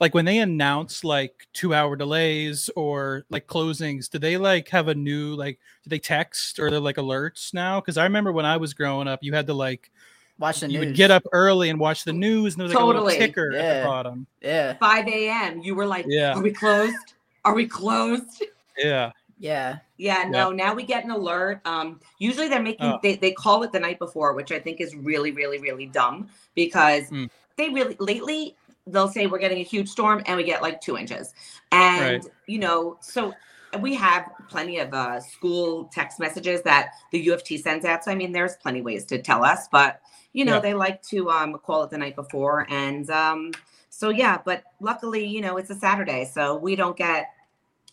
like 0.00 0.12
when 0.12 0.24
they 0.26 0.38
announce 0.38 1.04
like 1.04 1.46
two 1.54 1.72
hour 1.72 1.96
delays 1.96 2.68
or 2.76 3.24
like 3.30 3.46
closings, 3.46 4.10
do 4.10 4.18
they 4.18 4.36
like 4.36 4.68
have 4.68 4.88
a 4.88 4.94
new 4.94 5.34
like 5.34 5.58
do 5.84 5.88
they 5.88 5.98
text 5.98 6.58
or 6.58 6.70
they're 6.70 6.80
like 6.80 6.96
alerts 6.96 7.54
now? 7.54 7.80
Because 7.80 7.96
I 7.96 8.02
remember 8.04 8.32
when 8.32 8.44
I 8.44 8.56
was 8.58 8.74
growing 8.74 9.08
up, 9.08 9.20
you 9.22 9.32
had 9.32 9.46
to 9.46 9.54
like 9.54 9.90
watch 10.38 10.60
the 10.60 10.66
you 10.68 10.80
news. 10.80 10.86
would 10.88 10.96
get 10.96 11.10
up 11.10 11.22
early 11.32 11.70
and 11.70 11.78
watch 11.80 12.04
the 12.04 12.12
news 12.12 12.54
and 12.54 12.60
there 12.60 12.66
was 12.68 12.74
like 12.74 12.82
a 12.82 12.86
little 12.86 13.08
ticker 13.08 13.54
at 13.56 13.80
the 13.82 13.86
bottom. 13.86 14.26
Yeah. 14.42 14.74
5 14.74 15.08
a.m. 15.08 15.60
You 15.62 15.74
were 15.76 15.86
like, 15.86 16.04
Yeah. 16.08 16.34
are 16.34 16.42
we 16.42 16.50
closed? 16.52 17.14
Are 17.46 17.54
we 17.54 17.66
closed? 17.66 18.42
Yeah. 18.78 19.12
Yeah. 19.38 19.78
Yeah, 19.96 20.24
no, 20.28 20.50
now 20.52 20.74
we 20.74 20.82
get 20.84 21.02
an 21.04 21.10
alert. 21.10 21.62
Um, 21.64 21.98
usually 22.18 22.48
they're 22.48 22.60
making 22.60 22.84
Oh. 22.92 22.98
they, 23.02 23.16
they 23.16 23.32
call 23.32 23.62
it 23.62 23.72
the 23.72 23.80
night 23.80 23.98
before, 23.98 24.34
which 24.34 24.52
I 24.52 24.58
think 24.58 24.82
is 24.82 24.94
really, 24.94 25.30
really, 25.30 25.58
really 25.58 25.86
dumb 25.86 26.28
because 26.54 27.04
Mm. 27.10 27.30
they 27.56 27.70
really 27.70 27.96
lately 27.98 28.58
they'll 28.86 29.08
say 29.08 29.26
we're 29.26 29.38
getting 29.38 29.60
a 29.60 29.62
huge 29.64 29.88
storm 29.88 30.22
and 30.26 30.36
we 30.36 30.44
get 30.44 30.60
like 30.60 30.82
two 30.82 30.98
inches. 30.98 31.32
And 31.72 32.22
Right. 32.22 32.32
you 32.46 32.58
know, 32.58 32.98
so 33.00 33.32
we 33.80 33.94
have 33.94 34.26
plenty 34.48 34.78
of 34.78 34.92
uh, 34.92 35.20
school 35.20 35.86
text 35.86 36.20
messages 36.20 36.60
that 36.62 36.90
the 37.10 37.20
U 37.20 37.32
of 37.32 37.42
T 37.42 37.56
sends 37.56 37.86
out. 37.86 38.04
So 38.04 38.10
I 38.10 38.14
mean 38.14 38.32
there's 38.32 38.56
plenty 38.56 38.82
ways 38.82 39.06
to 39.06 39.22
tell 39.22 39.42
us, 39.42 39.68
but 39.72 40.02
you 40.34 40.44
know, 40.44 40.54
Yeah. 40.56 40.60
they 40.60 40.74
like 40.74 41.00
to 41.04 41.30
um 41.30 41.56
call 41.64 41.82
it 41.84 41.90
the 41.90 41.96
night 41.98 42.14
before. 42.16 42.66
And 42.70 43.08
um 43.08 43.52
so 43.88 44.10
yeah, 44.10 44.38
but 44.44 44.64
luckily, 44.80 45.24
you 45.24 45.40
know, 45.40 45.56
it's 45.56 45.70
a 45.70 45.74
Saturday, 45.74 46.26
so 46.26 46.56
we 46.56 46.76
don't 46.76 46.96
get 46.96 47.28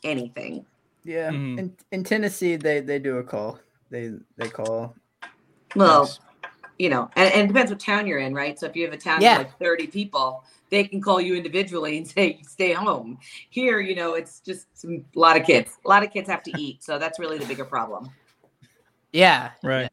anything. 0.03 0.65
Yeah. 1.03 1.31
Mhm. 1.31 1.59
In 1.59 1.77
in 1.91 2.03
Tennessee, 2.03 2.55
they 2.55 2.79
they 2.79 2.99
do 2.99 3.17
a 3.17 3.23
call. 3.23 3.59
They 3.89 4.13
they 4.37 4.49
call. 4.49 4.95
Well, 5.75 6.01
Nice. 6.01 6.19
you 6.77 6.89
know, 6.89 7.09
and, 7.15 7.33
and 7.33 7.41
it 7.43 7.47
depends 7.47 7.71
what 7.71 7.79
town 7.79 8.05
you're 8.07 8.19
in, 8.19 8.33
right? 8.33 8.57
So 8.59 8.67
if 8.67 8.75
you 8.75 8.85
have 8.85 8.93
a 8.93 8.97
town 8.97 9.21
Yeah. 9.21 9.33
of 9.33 9.37
like 9.39 9.59
30 9.59 9.87
people, 9.87 10.43
they 10.69 10.83
can 10.83 11.01
call 11.01 11.19
you 11.19 11.35
individually 11.35 11.97
and 11.97 12.07
say, 12.15 12.39
stay 12.47 12.73
home. 12.73 13.17
Here, 13.49 13.79
you 13.79 13.95
know, 13.95 14.13
it's 14.13 14.39
just 14.39 14.67
some, 14.77 15.03
a 15.15 15.19
lot 15.19 15.35
of 15.35 15.45
kids. 15.45 15.77
A 15.85 15.89
lot 15.89 16.03
of 16.03 16.11
kids 16.11 16.29
have 16.29 16.43
to 16.43 16.59
eat. 16.59 16.83
So 16.83 16.99
that's 16.99 17.19
really 17.19 17.37
the 17.37 17.45
bigger 17.45 17.65
problem. 17.65 18.09
Yeah. 19.11 19.51
Right. 19.63 19.89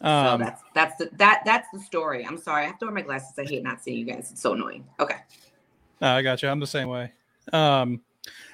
so 0.00 0.06
Um 0.06 0.40
that's 0.40 0.62
that's 0.74 0.96
the 0.96 1.10
that 1.14 1.42
that's 1.44 1.68
the 1.72 1.78
story. 1.80 2.24
I'm 2.26 2.38
sorry. 2.38 2.64
I 2.64 2.66
have 2.66 2.78
to 2.80 2.86
wear 2.86 2.94
my 2.94 3.02
glasses. 3.02 3.38
I 3.38 3.44
hate 3.44 3.62
not 3.62 3.82
seeing 3.82 3.98
you 3.98 4.04
guys. 4.04 4.30
It's 4.32 4.40
so 4.42 4.54
annoying. 4.54 4.84
Okay. 5.00 5.16
I 6.00 6.22
got 6.22 6.42
you. 6.42 6.48
I'm 6.48 6.60
the 6.60 6.66
same 6.66 6.88
way. 6.88 7.12
Um, 7.52 8.02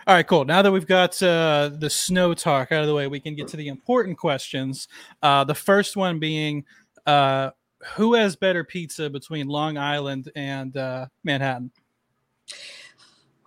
all 0.07 0.15
right, 0.15 0.27
cool. 0.27 0.45
Now 0.45 0.63
that 0.63 0.73
we've 0.73 0.87
got 0.87 1.23
uh, 1.23 1.71
the 1.73 1.91
snow 1.91 2.35
talk 2.35 2.73
out 2.73 2.83
of 2.83 2.89
the 2.89 2.95
way, 2.95 3.07
we 3.07 3.21
can 3.21 3.35
get 3.35 3.49
to 3.49 3.57
the 3.57 3.69
important 3.69 4.19
questions. 4.19 4.89
Uh, 5.23 5.45
the 5.45 5.55
first 5.55 5.97
one 5.97 6.19
being, 6.19 6.65
uh, 7.07 7.51
who 7.95 8.15
has 8.15 8.37
better 8.37 8.65
pizza 8.65 9.09
between 9.09 9.47
Long 9.47 9.79
Island 9.79 10.31
and 10.35 10.77
uh, 10.77 11.07
Manhattan? 11.25 11.71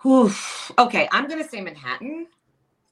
Whew. 0.02 0.32
Okay. 0.78 1.08
I'm 1.12 1.28
gonna 1.28 1.48
say 1.48 1.62
Manhattan 1.62 2.28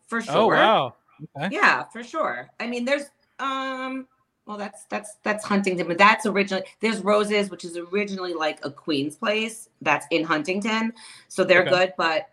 for 0.07 0.21
sure. 0.21 0.35
Oh 0.35 0.47
wow. 0.47 0.95
Okay. 1.37 1.55
Yeah, 1.55 1.83
for 1.85 2.03
sure. 2.03 2.49
I 2.59 2.67
mean, 2.67 2.85
there's 2.85 3.05
um 3.39 4.07
well 4.45 4.57
that's 4.57 4.85
that's 4.85 5.17
that's 5.23 5.43
Huntington, 5.45 5.87
but 5.87 5.97
that's 5.97 6.25
originally 6.25 6.65
there's 6.79 7.01
Roses, 7.01 7.49
which 7.49 7.65
is 7.65 7.77
originally 7.77 8.33
like 8.33 8.59
a 8.63 8.71
Queen's 8.71 9.15
place 9.15 9.69
that's 9.81 10.05
in 10.11 10.23
Huntington. 10.23 10.93
So 11.27 11.43
they're 11.43 11.61
Okay. 11.61 11.69
good, 11.69 11.93
but 11.97 12.29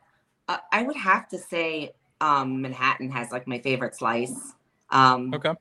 uh, 0.48 0.58
I 0.72 0.82
would 0.82 0.96
have 0.96 1.28
to 1.28 1.38
say 1.38 1.92
um 2.20 2.60
Manhattan 2.62 3.10
has 3.10 3.30
like 3.30 3.46
my 3.46 3.58
favorite 3.58 3.94
slice. 3.94 4.52
Um 4.90 5.32
Okay. 5.34 5.52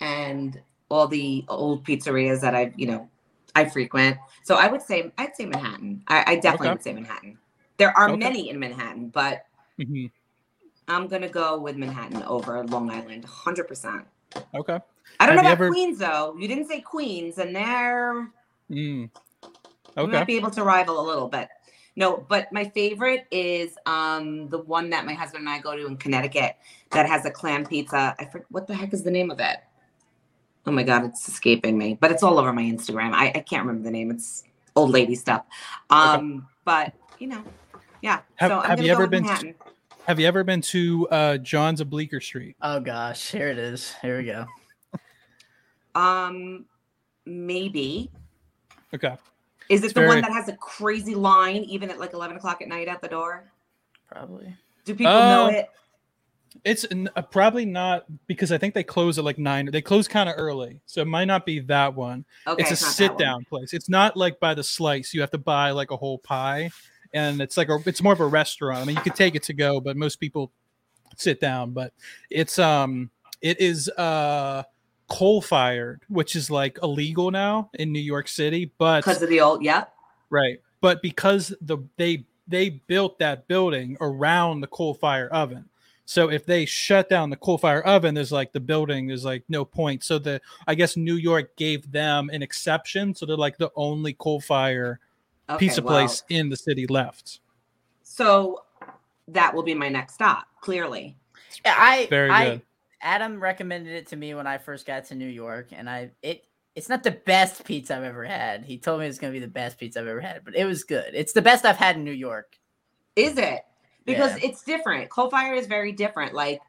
and 0.00 0.60
all 0.90 1.06
the 1.06 1.44
old 1.48 1.84
pizzerias 1.84 2.40
that 2.40 2.54
I've, 2.54 2.72
you 2.78 2.86
know, 2.86 3.08
I 3.54 3.64
frequent. 3.66 4.16
So 4.42 4.54
I 4.56 4.68
would 4.68 4.82
say 4.82 5.12
I'd 5.18 5.36
say 5.36 5.44
Manhattan. 5.46 6.02
I, 6.08 6.24
I 6.26 6.34
definitely 6.36 6.68
Okay. 6.68 6.72
would 6.74 6.82
say 6.82 6.92
Manhattan. 6.94 7.38
There 7.76 7.96
are 7.96 8.08
Okay. 8.08 8.18
many 8.18 8.48
in 8.50 8.58
Manhattan, 8.58 9.08
but 9.10 9.44
Mhm. 9.78 10.10
I'm 10.88 11.06
gonna 11.08 11.28
go 11.28 11.58
with 11.60 11.76
Manhattan 11.76 12.22
over 12.24 12.64
Long 12.64 12.90
Island, 12.90 13.24
100. 13.24 13.68
percent 13.68 14.06
Okay. 14.54 14.80
I 15.20 15.26
don't 15.26 15.36
Have 15.36 15.44
know 15.44 15.50
about 15.50 15.52
ever- 15.52 15.68
Queens 15.70 15.98
though. 15.98 16.34
You 16.38 16.48
didn't 16.48 16.66
say 16.68 16.80
Queens, 16.80 17.38
and 17.38 17.54
they're 17.54 18.30
Mm. 18.70 19.10
we 19.96 20.02
Okay. 20.02 20.12
might 20.12 20.26
be 20.26 20.36
able 20.36 20.50
to 20.52 20.62
rival 20.64 21.00
a 21.00 21.06
little 21.06 21.28
bit. 21.28 21.48
No, 21.98 22.24
but 22.28 22.52
my 22.52 22.64
favorite 22.64 23.26
is 23.32 23.76
um 23.84 24.48
the 24.50 24.58
one 24.58 24.88
that 24.90 25.04
my 25.04 25.14
husband 25.14 25.40
and 25.40 25.48
I 25.48 25.58
go 25.58 25.74
to 25.76 25.84
in 25.86 25.96
Connecticut 25.96 26.54
that 26.92 27.06
has 27.08 27.26
a 27.26 27.30
clam 27.30 27.66
pizza. 27.66 28.14
I 28.20 28.24
forget 28.26 28.46
what 28.50 28.68
the 28.68 28.74
heck 28.76 28.92
is 28.92 29.02
the 29.02 29.10
name 29.10 29.32
of 29.32 29.40
it. 29.40 29.56
Oh 30.64 30.70
my 30.70 30.84
god, 30.84 31.04
it's 31.06 31.28
escaping 31.28 31.76
me. 31.76 31.98
But 32.00 32.12
it's 32.12 32.22
all 32.22 32.38
over 32.38 32.52
my 32.52 32.62
Instagram. 32.62 33.14
I, 33.14 33.32
I 33.34 33.40
can't 33.40 33.66
remember 33.66 33.82
the 33.82 33.90
name. 33.90 34.12
It's 34.12 34.44
old 34.76 34.90
lady 34.90 35.16
stuff. 35.16 35.44
Um, 35.90 36.46
but 36.64 36.92
you 37.18 37.26
know, 37.26 37.42
yeah. 38.00 38.20
Have- 38.36 38.50
so 38.52 38.60
I'm 38.60 38.68
have 38.70 38.80
you 38.80 38.86
go 38.86 38.92
ever 38.92 39.06
been- 39.08 39.24
Manhattan. 39.24 39.54
Have 40.06 40.20
you 40.20 40.26
ever 40.26 40.44
been 40.44 40.60
to 40.62 41.08
uh, 41.10 41.36
John's 41.38 41.80
of 41.80 41.90
Bleecker 41.90 42.20
Street? 42.20 42.54
Oh 42.62 42.78
gosh, 42.78 43.30
here 43.32 43.48
it 43.48 43.58
is. 43.58 43.92
Here 44.00 44.18
we 44.18 44.24
go. 44.24 44.46
Um, 45.94 46.64
maybe. 47.26 48.10
Okay. 48.94 49.16
Is 49.68 49.82
it 49.82 49.86
It's 49.86 49.94
the 49.94 50.00
very- 50.00 50.08
one 50.08 50.20
that 50.22 50.32
has 50.32 50.48
a 50.48 50.56
crazy 50.56 51.14
line 51.14 51.62
even 51.64 51.90
at 51.90 51.98
like 51.98 52.12
11 52.14 52.36
o'clock 52.36 52.62
at 52.62 52.68
night 52.68 52.88
at 52.88 53.00
the 53.02 53.08
door? 53.08 53.50
Probably. 54.10 54.54
Do 54.84 54.94
people 54.94 55.12
know 55.12 55.46
Uh, 55.46 55.50
it? 55.50 55.70
It's 56.64 56.86
n- 56.90 57.10
uh, 57.14 57.22
probably 57.22 57.66
not 57.66 58.06
because 58.26 58.50
I 58.50 58.58
think 58.58 58.74
they 58.74 58.82
close 58.82 59.18
at 59.18 59.24
like 59.24 59.38
nine. 59.38 59.66
They 59.70 59.82
close 59.82 60.08
kind 60.08 60.28
of 60.28 60.34
early, 60.38 60.80
so 60.86 61.02
it 61.02 61.06
might 61.06 61.26
not 61.26 61.44
be 61.46 61.60
that 61.60 61.94
one. 61.94 62.24
Okay, 62.46 62.62
it's 62.62 62.70
a 62.70 62.72
not 62.72 62.78
that 62.80 62.84
one. 62.86 62.92
sit 62.94 63.18
down 63.18 63.44
place. 63.44 63.72
It's 63.74 63.88
not 63.88 64.16
like 64.16 64.40
by 64.40 64.54
the 64.54 64.64
slice. 64.64 65.12
You 65.12 65.20
have 65.20 65.30
to 65.32 65.38
buy 65.38 65.70
like 65.72 65.90
a 65.90 65.96
whole 65.96 66.18
pie, 66.18 66.70
and 67.12 67.40
it's 67.42 67.56
like 67.58 67.68
a. 67.68 67.78
It's 67.86 68.02
more 68.02 68.14
of 68.14 68.20
a 68.20 68.26
restaurant. 68.26 68.78
I 68.80 68.84
mean, 68.86 68.96
you 68.96 69.02
could 69.02 69.14
take 69.14 69.34
it 69.34 69.42
to 69.44 69.52
go, 69.52 69.78
but 69.78 69.96
most 69.96 70.16
people 70.16 70.50
sit 71.16 71.38
down. 71.38 71.72
But 71.72 71.92
it's 72.30 72.58
um, 72.58 73.10
it 73.42 73.60
is 73.60 73.88
uh, 73.90 74.64
coal 75.08 75.40
fired, 75.40 76.02
which 76.08 76.36
is 76.36 76.50
like 76.50 76.78
illegal 76.82 77.30
now 77.30 77.70
in 77.74 77.92
New 77.92 78.00
York 78.00 78.28
City. 78.28 78.72
But 78.78 79.00
Because 79.00 79.22
of 79.22 79.28
the 79.28 79.40
old, 79.40 79.62
yeah, 79.62 79.84
Right. 80.30 80.60
But 80.80 81.02
because 81.02 81.54
the 81.60 81.78
they 81.96 82.24
they 82.46 82.70
built 82.70 83.18
that 83.18 83.48
building 83.48 83.96
around 84.00 84.60
the 84.60 84.66
coal 84.66 84.94
fire 84.94 85.28
oven. 85.28 85.68
So 86.04 86.30
if 86.30 86.46
they 86.46 86.64
shut 86.64 87.10
down 87.10 87.28
the 87.28 87.36
coal 87.36 87.58
fire 87.58 87.82
oven, 87.82 88.14
there's 88.14 88.32
like 88.32 88.52
the 88.52 88.60
building 88.60 89.10
is 89.10 89.24
like 89.24 89.44
no 89.48 89.64
point. 89.64 90.04
So 90.04 90.18
the 90.18 90.40
I 90.66 90.74
guess 90.74 90.96
New 90.96 91.16
York 91.16 91.56
gave 91.56 91.90
them 91.90 92.30
an 92.32 92.42
exception. 92.42 93.14
So 93.14 93.26
they're 93.26 93.36
like 93.36 93.58
the 93.58 93.70
only 93.76 94.14
coal 94.14 94.40
fire 94.40 95.00
Okay, 95.50 95.66
pizza 95.66 95.82
well, 95.82 95.94
place 95.94 96.22
in 96.28 96.48
the 96.48 96.56
city 96.56 96.86
left. 96.86 97.40
So 98.02 98.64
that 99.28 99.54
will 99.54 99.62
be 99.62 99.74
my 99.74 99.88
next 99.88 100.14
stop, 100.14 100.46
clearly. 100.60 101.16
I 101.64 102.06
Very 102.08 102.30
I, 102.30 102.50
good. 102.50 102.62
Adam 103.00 103.40
recommended 103.40 103.92
it 103.94 104.06
to 104.08 104.16
me 104.16 104.34
when 104.34 104.46
I 104.46 104.58
first 104.58 104.86
got 104.86 105.04
to 105.06 105.14
New 105.14 105.28
York, 105.28 105.68
and 105.72 105.88
I 105.88 106.10
it 106.22 106.44
it's 106.74 106.88
not 106.88 107.02
the 107.02 107.10
best 107.12 107.64
pizza 107.64 107.96
I've 107.96 108.04
ever 108.04 108.24
had. 108.24 108.64
He 108.64 108.78
told 108.78 109.00
me 109.00 109.06
it's 109.06 109.18
gonna 109.18 109.32
be 109.32 109.38
the 109.40 109.46
best 109.48 109.78
pizza 109.78 110.00
I've 110.00 110.06
ever 110.06 110.20
had, 110.20 110.44
but 110.44 110.54
it 110.54 110.64
was 110.64 110.84
good. 110.84 111.10
It's 111.14 111.32
the 111.32 111.42
best 111.42 111.64
I've 111.64 111.76
had 111.76 111.96
in 111.96 112.04
New 112.04 112.12
York. 112.12 112.56
Is 113.16 113.36
it? 113.38 113.64
Because 114.04 114.32
Yeah. 114.42 114.48
it's 114.50 114.62
different. 114.62 115.10
Coal 115.10 115.28
fire 115.30 115.54
is 115.54 115.66
very 115.66 115.92
different. 115.92 116.34
Like 116.34 116.60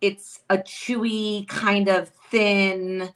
it's 0.00 0.40
a 0.50 0.58
chewy, 0.58 1.46
kind 1.48 1.88
of 1.88 2.08
thin. 2.30 3.10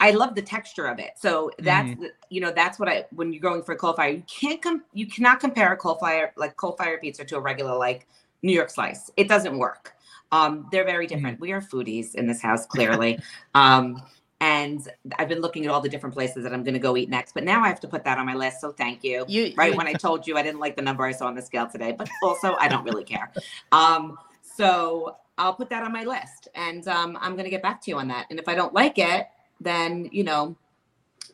I 0.00 0.10
love 0.10 0.34
the 0.34 0.42
texture 0.42 0.86
of 0.86 0.98
it. 0.98 1.12
So 1.16 1.50
that's 1.58 1.88
Mm-hmm. 1.90 2.04
you 2.30 2.40
know 2.40 2.50
that's 2.52 2.78
what 2.78 2.88
I 2.88 3.04
when 3.12 3.32
you're 3.32 3.40
going 3.42 3.62
for 3.62 3.74
coal 3.76 3.92
fire, 3.94 4.10
you 4.10 4.22
can't 4.26 4.60
com- 4.62 4.84
you 4.92 5.06
cannot 5.06 5.40
compare 5.40 5.72
a 5.72 5.76
coal 5.76 5.96
fire 5.96 6.32
like 6.36 6.56
coal 6.56 6.72
fire 6.72 6.98
pizza 6.98 7.24
to 7.24 7.36
a 7.36 7.40
regular 7.40 7.76
like 7.76 8.06
New 8.42 8.52
York 8.52 8.70
slice. 8.70 9.10
It 9.16 9.28
doesn't 9.28 9.56
work. 9.58 9.94
Um, 10.32 10.68
they're 10.72 10.84
very 10.84 11.06
Mm-hmm. 11.06 11.14
different. 11.16 11.40
We 11.40 11.52
are 11.52 11.60
foodies 11.60 12.14
in 12.14 12.26
this 12.26 12.40
house, 12.42 12.66
clearly. 12.66 13.20
um, 13.54 14.02
and 14.40 14.86
I've 15.18 15.28
been 15.28 15.40
looking 15.40 15.64
at 15.64 15.70
all 15.70 15.80
the 15.80 15.88
different 15.88 16.14
places 16.14 16.42
that 16.42 16.52
I'm 16.52 16.64
going 16.64 16.74
to 16.74 16.80
go 16.80 16.96
eat 16.96 17.08
next. 17.08 17.32
But 17.32 17.44
now 17.44 17.62
I 17.62 17.68
have 17.68 17.80
to 17.80 17.88
put 17.88 18.04
that 18.04 18.18
on 18.18 18.26
my 18.26 18.34
list. 18.34 18.60
So 18.60 18.72
thank 18.72 19.02
you. 19.02 19.24
You 19.28 19.54
Right 19.56 19.70
you- 19.70 19.76
when 19.78 19.86
I 19.86 19.94
told 19.94 20.26
you 20.26 20.36
I 20.36 20.42
didn't 20.42 20.60
like 20.60 20.76
the 20.76 20.82
number 20.82 21.04
I 21.04 21.12
saw 21.12 21.26
on 21.28 21.34
the 21.34 21.40
scale 21.42 21.66
today, 21.66 21.92
but 21.96 22.10
also 22.22 22.54
I 22.56 22.68
don't 22.68 22.84
really 22.84 23.04
care. 23.04 23.30
Um, 23.72 24.18
so 24.42 25.16
I'll 25.38 25.54
put 25.54 25.70
that 25.70 25.82
on 25.82 25.92
my 25.92 26.04
list, 26.04 26.48
and 26.54 26.86
um, 26.88 27.16
I'm 27.20 27.32
going 27.32 27.44
to 27.44 27.50
get 27.50 27.62
back 27.62 27.80
to 27.82 27.90
you 27.90 27.96
on 27.98 28.08
that. 28.08 28.26
And 28.30 28.38
if 28.38 28.48
I 28.48 28.54
don't 28.54 28.74
like 28.74 28.98
it, 28.98 29.26
then 29.60 30.08
you 30.12 30.24
know 30.24 30.56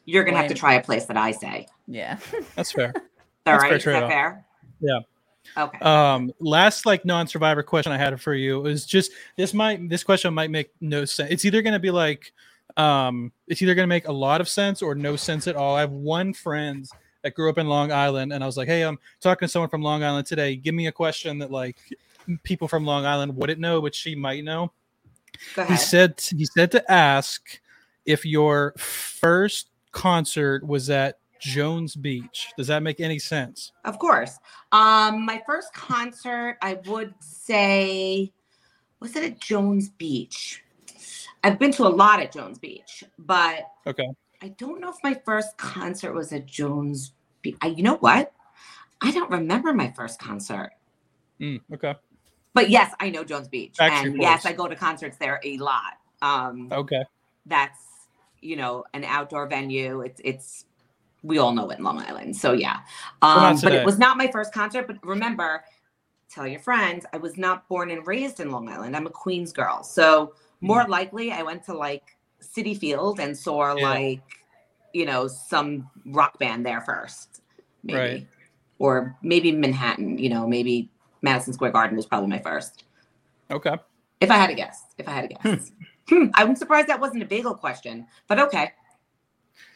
you're 0.04 0.22
going 0.24 0.34
to 0.34 0.40
have 0.40 0.48
to 0.48 0.54
try 0.54 0.74
a 0.74 0.82
place 0.82 1.06
that 1.06 1.16
I 1.16 1.32
say. 1.32 1.66
yeah. 1.88 2.18
That's 2.54 2.70
fair. 2.72 2.92
All 2.94 3.02
That's 3.44 3.62
right, 3.62 3.82
fair 3.82 3.94
is 3.94 4.00
that 4.00 4.08
fair? 4.08 4.44
Yeah. 4.80 5.00
Okay. 5.56 5.78
Um, 5.78 6.32
last 6.38 6.86
like 6.86 7.04
non-survivor 7.04 7.62
question 7.62 7.92
I 7.92 7.98
had 7.98 8.20
for 8.20 8.34
you 8.34 8.66
is 8.66 8.86
just 8.86 9.12
this 9.36 9.52
might 9.52 9.88
this 9.88 10.04
question 10.04 10.32
might 10.32 10.50
make 10.50 10.70
no 10.80 11.04
sense. 11.04 11.30
It's 11.30 11.44
either 11.44 11.62
gonna 11.62 11.78
be 11.78 11.90
like 11.90 12.32
um 12.76 13.32
it's 13.48 13.60
either 13.62 13.74
gonna 13.74 13.86
make 13.86 14.06
a 14.06 14.12
lot 14.12 14.40
of 14.40 14.48
sense 14.48 14.82
or 14.82 14.94
no 14.94 15.16
sense 15.16 15.46
at 15.48 15.56
all. 15.56 15.76
I 15.76 15.80
have 15.80 15.90
one 15.90 16.32
friend 16.32 16.86
that 17.22 17.34
grew 17.34 17.50
up 17.50 17.58
in 17.58 17.66
Long 17.66 17.92
Island 17.92 18.32
and 18.32 18.42
I 18.42 18.46
was 18.46 18.56
like, 18.56 18.68
Hey, 18.68 18.82
I'm 18.82 18.98
talking 19.20 19.46
to 19.46 19.50
someone 19.50 19.70
from 19.70 19.82
Long 19.82 20.04
Island 20.04 20.26
today. 20.26 20.56
Give 20.56 20.74
me 20.74 20.86
a 20.86 20.92
question 20.92 21.38
that 21.38 21.50
like 21.50 21.78
people 22.42 22.68
from 22.68 22.84
Long 22.84 23.04
Island 23.04 23.36
wouldn't 23.36 23.60
know, 23.60 23.80
but 23.80 23.94
she 23.94 24.14
might 24.14 24.44
know. 24.44 24.72
He 25.68 25.76
said 25.76 26.20
he 26.20 26.44
said 26.44 26.70
to 26.72 26.92
ask 26.92 27.60
if 28.04 28.24
your 28.24 28.74
first 28.76 29.68
concert 29.92 30.66
was 30.66 30.90
at 30.90 31.18
Jones 31.40 31.96
Beach. 31.96 32.48
Does 32.56 32.66
that 32.68 32.82
make 32.82 33.00
any 33.00 33.18
sense? 33.18 33.72
Of 33.84 33.98
course. 33.98 34.38
Um, 34.72 35.24
my 35.24 35.42
first 35.46 35.72
concert, 35.72 36.58
I 36.62 36.78
would 36.86 37.14
say, 37.20 38.32
was 39.00 39.16
it 39.16 39.24
at 39.24 39.40
Jones 39.40 39.88
Beach? 39.90 40.62
I've 41.42 41.58
been 41.58 41.72
to 41.72 41.86
a 41.86 41.88
lot 41.88 42.20
at 42.20 42.32
Jones 42.32 42.58
Beach, 42.58 43.04
but 43.18 43.66
Okay. 43.86 44.06
I 44.42 44.48
don't 44.48 44.80
know 44.80 44.90
if 44.90 44.96
my 45.02 45.14
first 45.24 45.56
concert 45.56 46.12
was 46.14 46.32
at 46.32 46.46
Jones 46.46 47.12
Beach. 47.42 47.56
You 47.64 47.82
know 47.82 47.96
what? 47.96 48.32
I 49.00 49.10
don't 49.10 49.30
remember 49.30 49.72
my 49.72 49.92
first 49.96 50.18
concert. 50.18 50.70
Mm, 51.40 51.60
okay. 51.72 51.94
But 52.52 52.68
yes, 52.68 52.92
I 53.00 53.10
know 53.10 53.24
Jones 53.24 53.48
Beach. 53.48 53.76
Backstreet 53.78 54.04
and 54.04 54.22
yes, 54.22 54.44
I 54.44 54.52
go 54.52 54.68
to 54.68 54.76
concerts 54.76 55.16
there 55.16 55.40
a 55.44 55.56
lot. 55.58 55.94
Um, 56.20 56.68
Okay. 56.72 57.02
that's 57.46 57.78
you 58.42 58.56
know 58.56 58.84
an 58.94 59.04
outdoor 59.04 59.46
venue 59.46 60.00
it's 60.02 60.20
it's 60.24 60.64
we 61.22 61.38
all 61.38 61.52
know 61.52 61.68
it 61.70 61.78
in 61.78 61.84
long 61.84 61.98
island 61.98 62.34
so 62.36 62.52
yeah 62.52 62.80
um 63.22 63.58
but 63.62 63.72
it 63.72 63.84
was 63.84 63.98
not 63.98 64.16
my 64.16 64.26
first 64.28 64.52
concert 64.52 64.86
but 64.86 64.96
remember 65.04 65.62
tell 66.30 66.46
your 66.46 66.60
friends 66.60 67.04
i 67.12 67.16
was 67.16 67.36
not 67.36 67.68
born 67.68 67.90
and 67.90 68.06
raised 68.06 68.40
in 68.40 68.50
long 68.50 68.68
island 68.68 68.96
i'm 68.96 69.06
a 69.06 69.10
queens 69.10 69.52
girl 69.52 69.82
so 69.82 70.34
more 70.60 70.84
likely 70.88 71.30
i 71.32 71.42
went 71.42 71.62
to 71.62 71.74
like 71.74 72.16
citi 72.42 72.78
field 72.78 73.20
and 73.20 73.36
saw 73.36 73.74
Yeah. 73.76 73.90
like 73.90 74.22
you 74.92 75.04
know 75.04 75.28
some 75.28 75.88
rock 76.06 76.38
band 76.38 76.64
there 76.64 76.80
first 76.80 77.42
maybe 77.84 77.98
Right. 77.98 78.26
or 78.78 79.16
maybe 79.22 79.52
manhattan 79.52 80.16
you 80.18 80.28
know 80.30 80.46
maybe 80.46 80.88
madison 81.22 81.52
square 81.52 81.70
garden 81.70 81.96
was 81.96 82.06
probably 82.06 82.28
my 82.28 82.38
first 82.38 82.84
Okay. 83.50 83.76
if 84.20 84.30
I 84.30 84.36
had 84.36 84.46
to 84.46 84.54
guess, 84.54 84.84
if 84.96 85.08
I 85.08 85.10
had 85.10 85.28
to 85.28 85.34
guess, 85.34 85.72
hmm. 86.08 86.26
I'm 86.34 86.54
surprised 86.54 86.86
that 86.86 87.00
wasn't 87.00 87.24
a 87.24 87.26
bagel 87.26 87.52
question, 87.52 88.06
but 88.28 88.38
okay. 88.38 88.70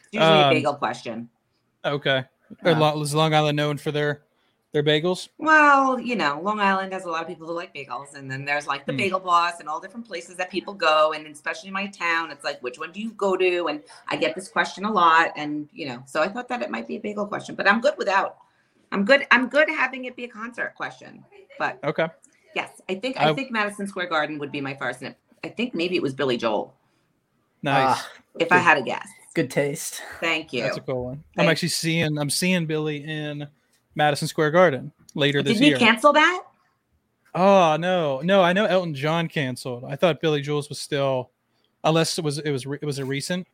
It's 0.05 0.13
usually 0.13 0.39
a 0.39 0.43
Um, 0.45 0.49
bagel 0.53 0.75
question. 0.75 1.29
Okay. 1.85 2.23
Yeah. 2.63 2.93
Is 2.95 3.13
Long 3.15 3.33
Island 3.33 3.55
known 3.57 3.77
for 3.77 3.91
their 3.91 4.21
their 4.71 4.83
bagels? 4.83 5.29
Well, 5.37 5.99
you 5.99 6.15
know, 6.15 6.39
Long 6.43 6.59
Island 6.59 6.91
has 6.93 7.05
a 7.05 7.09
lot 7.09 7.21
of 7.21 7.27
people 7.27 7.47
who 7.47 7.53
like 7.53 7.73
bagels, 7.73 8.13
and 8.15 8.29
then 8.29 8.43
there's 8.43 8.67
like 8.67 8.85
the 8.85 8.91
Hmm. 8.91 8.97
Bagel 8.97 9.19
Boss 9.19 9.59
and 9.59 9.69
all 9.69 9.79
different 9.79 10.05
places 10.05 10.35
that 10.35 10.49
people 10.51 10.73
go, 10.73 11.13
and 11.13 11.25
especially 11.27 11.67
in 11.69 11.73
my 11.73 11.87
town, 11.87 12.29
it's 12.31 12.43
like 12.43 12.61
which 12.61 12.77
one 12.77 12.91
do 12.91 12.99
you 13.01 13.11
go 13.11 13.37
to? 13.37 13.67
And 13.67 13.81
I 14.07 14.15
get 14.17 14.35
this 14.35 14.47
question 14.49 14.83
a 14.85 14.91
lot, 14.91 15.31
and 15.35 15.69
you 15.73 15.87
know, 15.87 16.03
so 16.05 16.21
I 16.21 16.27
thought 16.27 16.47
that 16.49 16.61
it 16.61 16.69
might 16.69 16.87
be 16.87 16.97
a 16.97 16.99
bagel 16.99 17.25
question, 17.25 17.55
but 17.55 17.67
I'm 17.69 17.79
good 17.81 17.95
without. 17.97 18.37
I'm 18.91 19.05
good. 19.05 19.25
I'm 19.31 19.47
good 19.47 19.69
having 19.69 20.05
it 20.05 20.15
be 20.15 20.25
a 20.25 20.27
concert 20.29 20.73
question, 20.75 21.23
but 21.57 21.79
Okay. 21.83 22.07
yes, 22.55 22.81
I 22.89 22.95
think 22.95 23.17
I 23.19 23.29
I- 23.29 23.33
think 23.33 23.51
Madison 23.51 23.87
Square 23.87 24.07
Garden 24.07 24.39
would 24.39 24.51
be 24.51 24.61
my 24.61 24.73
first, 24.75 25.01
and 25.01 25.15
I 25.43 25.49
think 25.49 25.73
maybe 25.73 25.95
it 25.95 26.01
was 26.01 26.13
Billy 26.13 26.37
Joel, 26.37 26.73
Nice. 27.63 27.97
Ah, 27.97 28.09
if 28.39 28.51
I 28.51 28.57
had 28.57 28.77
a 28.77 28.81
guess. 28.81 29.07
Good 29.35 29.51
taste. 29.51 30.01
Thank 30.21 30.53
you. 30.53 30.63
That's 30.63 30.77
a 30.77 30.81
cool 30.81 31.05
one. 31.05 31.23
I'm 31.37 31.49
actually 31.49 31.67
seeing 31.67 32.17
I'm 32.17 32.29
seeing 32.29 32.65
Billy 32.65 33.03
in 33.03 33.45
Madison 33.93 34.29
Square 34.29 34.51
Garden 34.51 34.93
later 35.13 35.43
this 35.43 35.59
year. 35.59 35.71
Did 35.71 35.79
he 35.81 35.85
cancel 35.85 36.13
that? 36.13 36.43
oh 37.35 37.75
no, 37.75 38.21
no, 38.21 38.41
I 38.41 38.53
know 38.53 38.63
Elton 38.63 38.95
John 38.95 39.27
canceled. 39.27 39.83
I 39.83 39.97
thought 39.97 40.21
Billy 40.21 40.39
Joel 40.41 40.63
was 40.69 40.79
still, 40.79 41.31
unless 41.83 42.17
it 42.17 42.23
was 42.23 42.39
it 42.39 42.49
was 42.49 42.65
it 42.65 42.85
was 42.85 42.97
a 42.97 43.03
recent. 43.03 43.45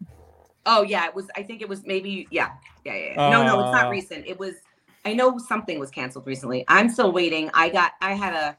Oh 0.67 0.83
yeah, 0.83 1.07
it 1.07 1.15
was. 1.15 1.29
I 1.35 1.41
think 1.41 1.63
it 1.63 1.67
was 1.67 1.83
maybe. 1.83 2.27
Yeah, 2.29 2.51
yeah, 2.85 2.93
yeah. 2.93 3.05
yeah. 3.15 3.29
no, 3.31 3.43
no, 3.43 3.59
it's 3.61 3.75
not 3.75 3.87
Uh. 3.87 3.89
recent. 3.89 4.27
It 4.27 4.39
was. 4.39 4.53
I 5.03 5.13
know 5.13 5.39
something 5.39 5.79
was 5.79 5.89
canceled 5.89 6.27
recently. 6.27 6.63
I'm 6.67 6.89
still 6.89 7.11
waiting. 7.11 7.49
I 7.55 7.69
got. 7.69 7.93
I 8.01 8.13
had 8.13 8.35
a 8.35 8.55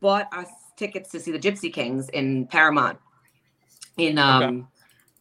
bought 0.00 0.26
us 0.32 0.48
tickets 0.76 1.12
to 1.12 1.20
see 1.20 1.30
the 1.30 1.38
Gypsy 1.38 1.72
Kings 1.72 2.08
in 2.08 2.48
Paramount, 2.48 2.98
in 3.96 4.18
um, 4.18 4.66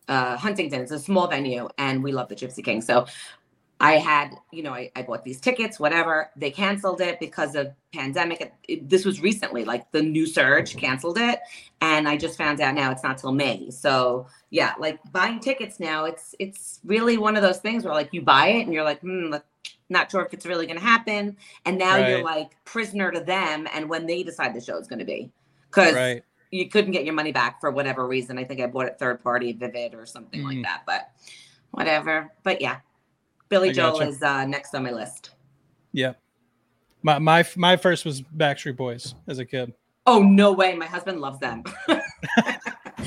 uh, 0.08 0.38
Huntington. 0.38 0.82
It's 0.82 0.92
a 0.92 1.00
small 1.00 1.28
venue, 1.28 1.68
and 1.78 2.04
we 2.04 2.12
love 2.12 2.30
the 2.30 2.36
Gypsy 2.36 2.64
King. 2.64 2.82
So 2.82 3.06
I 3.82 3.94
had, 3.98 4.32
you 4.54 4.64
know, 4.64 4.74
I, 4.74 4.90
I 4.96 5.02
bought 5.02 5.26
these 5.26 5.42
tickets, 5.42 5.80
whatever. 5.80 6.30
They 6.38 6.50
canceled 6.50 7.02
it 7.02 7.20
because 7.20 7.56
of 7.56 7.74
pandemic. 7.94 8.40
It- 8.42 8.54
it- 8.70 8.90
this 8.90 9.04
was 9.04 9.22
recently, 9.22 9.66
like 9.66 9.92
the 9.92 10.02
new 10.02 10.26
surge 10.26 10.78
canceled 10.78 11.18
it, 11.18 11.40
and 11.82 12.08
I 12.08 12.16
just 12.16 12.38
found 12.38 12.62
out 12.62 12.74
now 12.76 12.92
it's 12.92 13.04
not 13.04 13.18
till 13.18 13.34
May. 13.34 13.70
So 13.72 14.28
yeah, 14.50 14.74
like 14.80 15.00
buying 15.12 15.40
tickets 15.42 15.80
now, 15.80 16.06
it's 16.06 16.34
it's 16.40 16.80
really 16.86 17.18
one 17.18 17.36
of 17.36 17.42
those 17.42 17.58
things 17.60 17.84
where 17.84 17.94
like 17.94 18.14
you 18.14 18.22
buy 18.22 18.48
it 18.48 18.62
and 18.62 18.74
you're 18.74 18.84
like, 18.86 19.02
hmm, 19.02 19.30
like, 19.30 19.44
not 19.90 20.10
sure 20.10 20.26
if 20.26 20.34
it's 20.34 20.46
really 20.46 20.66
going 20.66 20.80
to 20.80 20.84
happen, 20.86 21.36
and 21.66 21.78
now 21.78 21.98
you're 21.98 22.24
like 22.24 22.52
prisoner 22.64 23.12
to 23.12 23.20
them 23.20 23.68
and 23.74 23.90
when 23.90 24.06
they 24.08 24.24
decide 24.24 24.54
the 24.56 24.62
show 24.62 24.78
is 24.78 24.88
going 24.88 25.00
to 25.00 25.06
be, 25.06 25.30
because 25.70 25.94
Right. 25.94 26.24
You 26.56 26.70
couldn't 26.70 26.92
get 26.92 27.06
your 27.06 27.14
money 27.14 27.32
back 27.32 27.60
for 27.60 27.72
whatever 27.72 28.08
reason. 28.08 28.38
I 28.38 28.44
think 28.44 28.60
I 28.62 28.68
bought 28.68 28.86
it 28.88 28.98
third 29.00 29.22
party, 29.24 29.54
Vivid 29.54 29.94
or 29.96 30.06
something 30.06 30.42
Mm. 30.42 30.46
like 30.46 30.64
that. 30.64 30.84
But 30.86 31.10
whatever. 31.72 32.32
But 32.44 32.62
yeah, 32.62 32.78
Billy 33.50 33.70
I 33.70 33.74
Joel 33.74 34.00
gotcha. 34.00 34.08
is 34.10 34.22
uh, 34.24 34.46
next 34.46 34.74
on 34.76 34.84
my 34.84 34.92
list. 34.92 35.32
Yeah. 35.92 36.14
My 37.04 37.20
my 37.20 37.46
my 37.56 37.78
first 37.78 38.06
was 38.06 38.22
Backstreet 38.22 38.76
Boys 38.78 39.16
as 39.28 39.40
a 39.40 39.46
kid. 39.46 39.74
Oh 40.08 40.22
no 40.22 40.52
way! 40.52 40.76
My 40.76 40.86
husband 40.86 41.20
loves 41.22 41.40
them. 41.40 41.64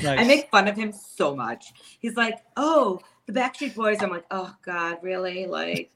Nice. 0.02 0.20
I 0.20 0.24
make 0.24 0.48
fun 0.50 0.68
of 0.68 0.76
him 0.76 0.92
so 0.92 1.34
much. 1.34 1.72
He's 1.98 2.14
like, 2.16 2.34
"Oh, 2.56 3.00
the 3.26 3.32
Backstreet 3.32 3.74
Boys." 3.74 4.00
I'm 4.00 4.10
like, 4.10 4.26
"Oh 4.30 4.54
God, 4.64 4.98
really?" 5.02 5.46
Like 5.46 5.90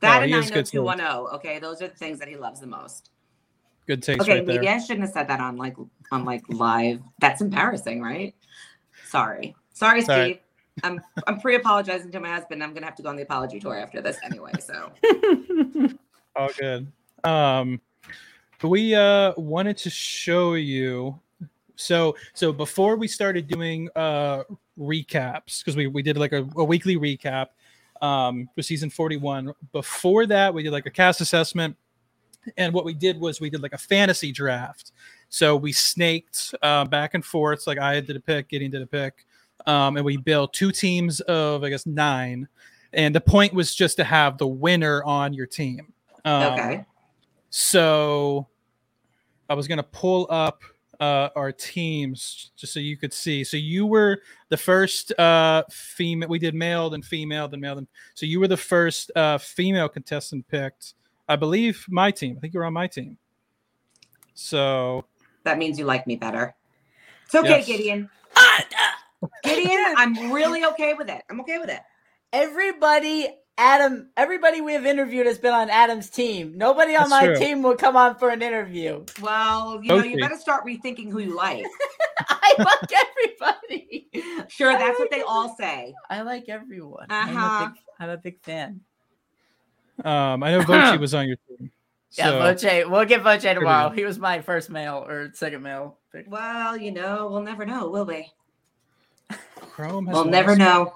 that 0.00 0.18
No, 0.18 0.22
and 0.24 0.32
he 0.32 0.38
is 0.38 0.50
good 0.50 0.66
90210. 0.74 1.34
Okay, 1.36 1.58
those 1.58 1.80
are 1.80 1.88
the 1.88 1.94
things 1.94 2.18
that 2.18 2.28
he 2.28 2.36
loves 2.36 2.60
the 2.60 2.66
most. 2.66 3.10
Good 3.90 4.04
taste 4.04 4.20
Okay, 4.20 4.34
right 4.34 4.46
there. 4.46 4.54
maybe 4.54 4.68
I 4.68 4.78
shouldn't 4.78 5.00
have 5.00 5.10
said 5.10 5.26
that 5.26 5.40
on 5.40 5.56
like 5.56 5.74
on 6.12 6.24
like 6.24 6.44
live. 6.48 7.00
That's 7.18 7.40
embarrassing, 7.40 8.00
right? 8.00 8.36
Sorry, 9.02 9.56
sorry, 9.72 10.02
Steve. 10.02 10.06
Sorry. 10.14 10.42
I'm 10.84 11.00
I'm 11.26 11.40
pre-apologizing 11.40 12.12
to 12.12 12.20
my 12.20 12.28
husband. 12.28 12.62
I'm 12.62 12.72
gonna 12.72 12.86
have 12.86 12.94
to 12.94 13.02
go 13.02 13.08
on 13.08 13.16
the 13.16 13.22
apology 13.22 13.58
tour 13.58 13.76
after 13.76 14.00
this 14.00 14.16
anyway. 14.22 14.52
So 14.60 14.92
All 16.36 16.50
good. 16.56 16.86
Um, 17.24 17.80
we 18.62 18.94
uh 18.94 19.32
wanted 19.36 19.76
to 19.78 19.90
show 19.90 20.54
you. 20.54 21.18
So 21.74 22.14
so 22.32 22.52
before 22.52 22.94
we 22.94 23.08
started 23.08 23.48
doing 23.48 23.88
uh 23.96 24.44
recaps 24.78 25.64
because 25.64 25.74
we 25.74 25.88
we 25.88 26.02
did 26.04 26.16
like 26.16 26.32
a, 26.32 26.48
a 26.54 26.62
weekly 26.62 26.96
recap 26.96 27.48
um 28.02 28.48
for 28.54 28.62
season 28.62 28.88
41 28.88 29.52
before 29.72 30.26
that 30.26 30.54
we 30.54 30.62
did 30.62 30.70
like 30.70 30.86
a 30.86 30.90
cast 30.90 31.20
assessment 31.20 31.76
and 32.56 32.72
what 32.72 32.84
we 32.84 32.94
did 32.94 33.20
was 33.20 33.40
we 33.40 33.50
did 33.50 33.62
like 33.62 33.72
a 33.72 33.78
fantasy 33.78 34.32
draft 34.32 34.92
so 35.28 35.54
we 35.56 35.72
snaked 35.72 36.54
uh, 36.62 36.84
back 36.84 37.14
and 37.14 37.24
forth 37.24 37.66
like 37.66 37.78
i 37.78 38.00
did 38.00 38.16
a 38.16 38.20
pick 38.20 38.48
Gideon 38.48 38.70
did 38.70 38.82
a 38.82 38.86
pick 38.86 39.26
um, 39.66 39.96
and 39.96 40.04
we 40.04 40.16
built 40.16 40.52
two 40.52 40.72
teams 40.72 41.20
of 41.20 41.62
i 41.62 41.68
guess 41.68 41.86
nine 41.86 42.48
and 42.92 43.14
the 43.14 43.20
point 43.20 43.52
was 43.52 43.74
just 43.74 43.96
to 43.96 44.04
have 44.04 44.38
the 44.38 44.46
winner 44.46 45.02
on 45.04 45.32
your 45.32 45.46
team 45.46 45.92
um, 46.24 46.52
okay, 46.52 46.84
so 47.50 48.46
I 49.48 49.54
was 49.54 49.66
gonna 49.66 49.82
pull 49.82 50.26
up 50.30 50.62
uh, 51.00 51.30
our 51.34 51.50
teams 51.50 52.52
just 52.56 52.72
so 52.74 52.80
you 52.80 52.96
could 52.96 53.12
see. 53.12 53.42
So 53.42 53.56
you 53.56 53.86
were 53.86 54.20
the 54.50 54.56
first 54.56 55.18
uh, 55.18 55.64
female. 55.70 56.28
We 56.28 56.38
did 56.38 56.54
male, 56.54 56.90
then 56.90 57.02
female, 57.02 57.48
then 57.48 57.60
male, 57.60 57.74
then. 57.74 57.88
So 58.14 58.26
you 58.26 58.38
were 58.38 58.48
the 58.48 58.56
first 58.56 59.10
uh, 59.16 59.38
female 59.38 59.88
contestant 59.88 60.46
picked. 60.46 60.94
I 61.30 61.36
believe 61.36 61.86
my 61.88 62.10
team. 62.10 62.34
I 62.36 62.40
think 62.40 62.54
you 62.54 62.58
were 62.58 62.66
on 62.66 62.72
my 62.72 62.88
team. 62.88 63.16
So 64.34 65.04
that 65.44 65.58
means 65.58 65.78
you 65.78 65.84
like 65.84 66.04
me 66.06 66.16
better. 66.16 66.56
It's 67.26 67.34
okay, 67.36 67.48
Yes. 67.58 67.66
Gideon. 67.66 68.10
Ah, 68.34 68.64
Gideon, 69.44 69.94
I'm 69.96 70.32
really 70.32 70.64
okay 70.64 70.94
with 70.94 71.08
it. 71.08 71.22
I'm 71.30 71.40
okay 71.42 71.58
with 71.58 71.70
it. 71.70 71.80
everybody, 72.32 73.28
Adam, 73.56 74.10
everybody 74.16 74.60
we 74.60 74.72
have 74.72 74.84
interviewed 74.86 75.26
has 75.26 75.38
been 75.38 75.54
on 75.54 75.70
Adam's 75.70 76.10
team. 76.10 76.58
Nobody 76.58 76.96
on 76.96 77.08
That's 77.08 77.10
my 77.10 77.26
true. 77.26 77.36
team 77.36 77.62
will 77.62 77.76
come 77.76 77.96
on 77.96 78.16
for 78.16 78.30
an 78.30 78.42
interview. 78.42 79.04
Well, 79.20 79.80
you 79.84 79.88
know, 79.88 80.02
you 80.02 80.18
better 80.18 80.36
start 80.36 80.64
rethinking 80.66 81.12
who 81.12 81.20
you 81.20 81.36
like. 81.36 81.64
I 82.28 82.54
like 82.58 82.90
everybody. 83.38 84.08
Sure, 84.48 84.70
I 84.72 84.78
that's 84.78 84.98
what 84.98 85.02
like 85.02 85.10
they 85.10 85.22
all 85.22 85.54
say. 85.56 85.94
I 86.08 86.22
like 86.22 86.48
everyone. 86.48 87.06
Uh-huh. 87.08 87.38
I'm, 87.38 87.62
a 87.62 87.68
big, 87.70 87.82
I'm 88.00 88.10
a 88.10 88.16
big 88.16 88.40
fan. 88.42 88.80
Um, 90.04 90.42
I 90.42 90.52
know 90.52 90.62
Voce 90.62 90.98
was 91.00 91.14
on 91.14 91.26
your 91.28 91.36
team. 91.48 91.70
Yeah, 92.12 92.26
So, 92.26 92.38
Voce. 92.78 92.88
We'll 92.90 93.04
get 93.04 93.22
Voce 93.22 93.42
tomorrow. 93.42 93.90
He 93.90 94.04
was 94.04 94.18
my 94.18 94.40
first 94.40 94.70
male 94.70 95.04
or 95.08 95.30
second 95.34 95.62
male. 95.62 95.98
pick. 96.12 96.26
Well, 96.28 96.76
you 96.76 96.90
know, 96.92 97.28
we'll 97.30 97.42
never 97.42 97.64
know, 97.66 97.88
will 97.88 98.04
we? 98.06 98.32
Chrome 99.72 100.06
has 100.06 100.14
We'll 100.14 100.24
never 100.24 100.56
lost- 100.56 100.58
know. 100.58 100.94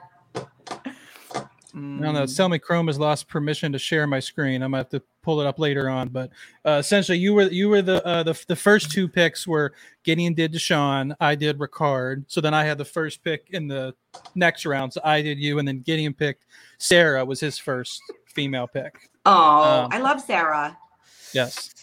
No, 1.77 2.13
no, 2.13 2.23
it's 2.23 2.37
telling 2.37 2.53
me 2.53 2.61
Chrome 2.61 2.87
has 2.87 3.01
lost 3.01 3.27
permission 3.27 3.73
to 3.73 3.81
share 3.81 4.07
my 4.07 4.21
screen. 4.21 4.63
I'm 4.63 4.71
gonna 4.71 4.79
have 4.83 4.91
to 4.91 5.03
pull 5.23 5.41
it 5.41 5.47
up 5.47 5.59
later 5.59 5.89
on. 5.89 6.09
But 6.09 6.31
uh, 6.65 6.77
essentially, 6.79 7.19
you 7.19 7.35
were 7.35 7.45
you 7.51 7.69
were 7.69 7.83
the 7.83 8.05
uh, 8.07 8.23
the 8.23 8.41
the 8.47 8.55
first 8.55 8.93
two 8.93 9.09
picks 9.09 9.45
were 9.45 9.73
Gideon 10.05 10.35
did 10.35 10.53
Deshawn, 10.53 11.17
I 11.19 11.35
did 11.35 11.59
Ricard. 11.59 12.25
So 12.29 12.41
then 12.41 12.55
I 12.55 12.63
had 12.65 12.79
the 12.79 12.85
first 12.85 13.25
pick 13.25 13.49
in 13.51 13.67
the 13.67 13.93
next 14.37 14.65
round. 14.67 14.93
So 14.93 15.01
I 15.03 15.21
did 15.21 15.41
you, 15.41 15.59
and 15.59 15.67
then 15.67 15.81
Gideon 15.81 16.15
picked 16.15 16.45
Sara 16.79 17.25
was 17.25 17.41
his 17.41 17.59
first 17.59 18.01
female 18.35 18.67
pick. 18.67 19.09
Oh, 19.27 19.85
Um, 19.85 19.89
I 19.93 19.99
love 19.99 20.21
Sara. 20.21 20.77
Yes, 21.33 21.75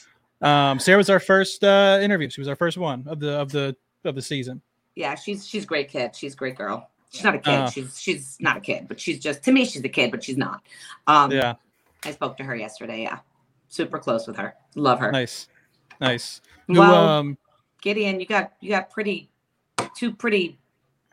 um, 0.42 0.80
Sara 0.80 0.98
was 0.98 1.10
our 1.10 1.20
first 1.20 1.64
uh, 1.64 2.00
interview. 2.02 2.30
She 2.30 2.40
was 2.42 2.48
our 2.48 2.56
first 2.56 2.78
one 2.78 3.04
of 3.08 3.20
the 3.20 3.32
of 3.40 3.52
the 3.52 3.76
of 4.06 4.16
the 4.16 4.22
season. 4.22 4.62
Yeah, 4.96 5.16
she's 5.16 5.48
she's 5.48 5.64
a 5.64 5.68
great 5.68 5.90
kid. 5.90 6.16
She's 6.16 6.34
a 6.34 6.38
great 6.38 6.56
girl. 6.56 6.90
She's 7.12 7.24
not 7.24 7.36
a 7.36 7.40
kid. 7.40 7.54
Uh. 7.60 7.70
she's 7.70 8.00
she's 8.00 8.38
not 8.40 8.58
a 8.58 8.62
kid, 8.62 8.88
but 8.88 9.00
she's 9.00 9.20
just 9.20 9.44
to 9.44 9.52
me 9.52 9.66
she's 9.66 9.84
a 9.84 9.90
kid, 9.90 10.12
but 10.12 10.24
she's 10.24 10.38
not. 10.38 10.62
Um 11.08 11.32
Yeah, 11.32 11.56
I 12.06 12.12
spoke 12.12 12.38
to 12.38 12.44
her 12.44 12.56
yesterday. 12.56 13.02
Yeah. 13.04 13.20
Super 13.70 14.00
close 14.00 14.28
with 14.28 14.36
her. 14.38 14.56
Love 14.76 15.00
her. 15.00 15.12
nice, 15.12 15.48
nice. 16.00 16.42
Who, 16.68 16.74
Well, 16.80 17.08
um, 17.08 17.38
Gideon, 17.82 18.20
you 18.20 18.26
got 18.26 18.54
you 18.60 18.70
got 18.70 18.90
pretty 18.90 19.30
two 19.98 20.12
pretty 20.14 20.60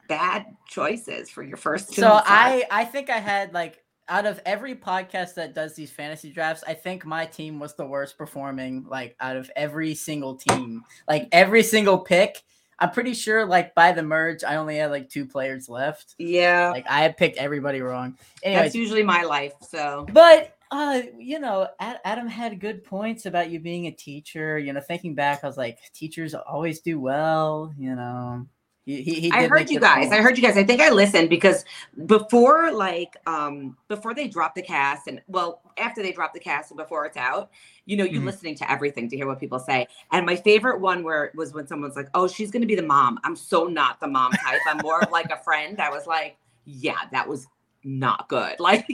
bad 0.09 0.47
choices 0.69 1.31
for 1.31 1.43
your 1.43 1.57
first 1.57 1.93
two. 1.93 2.01
So. 2.03 2.21
I 2.25 2.65
I 2.71 2.85
think 2.85 3.11
I 3.11 3.19
had 3.19 3.53
like 3.53 3.83
out 4.09 4.27
of 4.27 4.41
every 4.47 4.75
podcast 4.75 5.35
that 5.35 5.55
does 5.55 5.75
these 5.75 5.91
fantasy 5.91 6.31
drafts, 6.31 6.65
I 6.67 6.75
think 6.75 7.05
my 7.05 7.27
team 7.27 7.59
was 7.59 7.75
the 7.75 7.87
worst 7.87 8.17
performing. 8.17 8.87
Like 8.89 9.17
out 9.21 9.37
of 9.37 9.51
every 9.57 9.95
single 9.95 10.37
team, 10.37 10.85
like 11.07 11.29
every 11.33 11.63
single 11.63 11.99
pick. 11.99 12.43
I'm 12.81 12.91
pretty 12.91 13.15
sure 13.15 13.45
like 13.45 13.75
by 13.75 13.91
the 13.93 14.03
merge, 14.03 14.45
I 14.45 14.57
only 14.57 14.77
had 14.77 14.91
like 14.91 15.09
two 15.11 15.27
players 15.27 15.69
left. 15.69 16.15
yeah, 16.19 16.71
Like 16.71 16.87
I 16.89 17.01
had 17.01 17.17
picked 17.17 17.37
everybody 17.37 17.81
wrong. 17.81 18.17
Anyways, 18.43 18.67
that's 18.67 18.75
usually 18.75 19.03
my 19.03 19.23
life. 19.23 19.53
So 19.69 20.07
But 20.13 20.55
uh, 20.71 21.03
you 21.19 21.39
know, 21.39 21.69
Adam 21.81 22.29
had 22.29 22.61
good 22.61 22.85
points 22.85 23.27
about 23.27 23.51
you 23.51 23.59
being 23.59 23.87
a 23.87 23.91
teacher. 23.91 24.59
You 24.59 24.73
know, 24.73 24.81
thinking 24.81 25.15
back, 25.15 25.43
I 25.43 25.47
was 25.47 25.57
like, 25.57 25.79
teachers 25.93 26.35
always 26.35 26.81
do 26.81 27.01
well. 27.01 27.73
You 27.79 27.97
know, 27.97 28.47
he 28.89 29.03
he, 29.03 29.21
he 29.21 29.33
I 29.33 29.47
heard 29.49 29.69
you 29.71 29.79
guys. 29.79 30.11
I 30.11 30.23
heard 30.23 30.39
you 30.39 30.43
guys. 30.43 30.57
I 30.57 30.65
think 30.65 30.81
I 30.81 30.89
listened 30.89 31.29
because 31.29 31.67
before 32.07 32.73
like 32.73 33.19
um 33.27 33.77
before 33.87 34.15
they 34.15 34.29
drop 34.29 34.55
the 34.55 34.63
cast 34.63 35.09
and 35.09 35.21
well 35.29 35.61
after 35.77 36.03
they 36.03 36.11
drop 36.11 36.33
the 36.33 36.41
cast 36.41 36.71
and 36.71 36.79
before 36.79 37.05
it's 37.05 37.19
out, 37.19 37.51
you 37.85 37.99
know, 37.99 38.05
you 38.05 38.21
Mhm. 38.21 38.25
listening 38.25 38.55
to 38.57 38.71
everything 38.71 39.07
to 39.11 39.17
hear 39.17 39.27
what 39.27 39.39
people 39.41 39.59
say. 39.59 39.87
And 40.11 40.25
my 40.25 40.37
favorite 40.37 40.81
one 40.81 41.03
where 41.03 41.31
was 41.35 41.53
when 41.53 41.67
someone's 41.67 41.97
like, 41.97 42.09
"Oh, 42.15 42.27
she's 42.29 42.51
going 42.51 42.63
to 42.63 42.67
be 42.67 42.77
the 42.77 42.83
mom." 42.83 43.19
I'm 43.25 43.37
so 43.37 43.65
not 43.65 44.01
the 44.01 44.09
mom 44.09 44.33
type. 44.33 44.63
I'm 44.67 44.79
more 44.79 45.03
of 45.03 45.11
like 45.13 45.31
a 45.31 45.37
friend. 45.45 45.79
I 45.83 45.91
was 45.91 46.07
like, 46.07 46.39
"Yeah, 46.65 47.01
that 47.13 47.29
was 47.29 47.47
not 47.85 48.27
good." 48.31 48.57
Like 48.59 48.87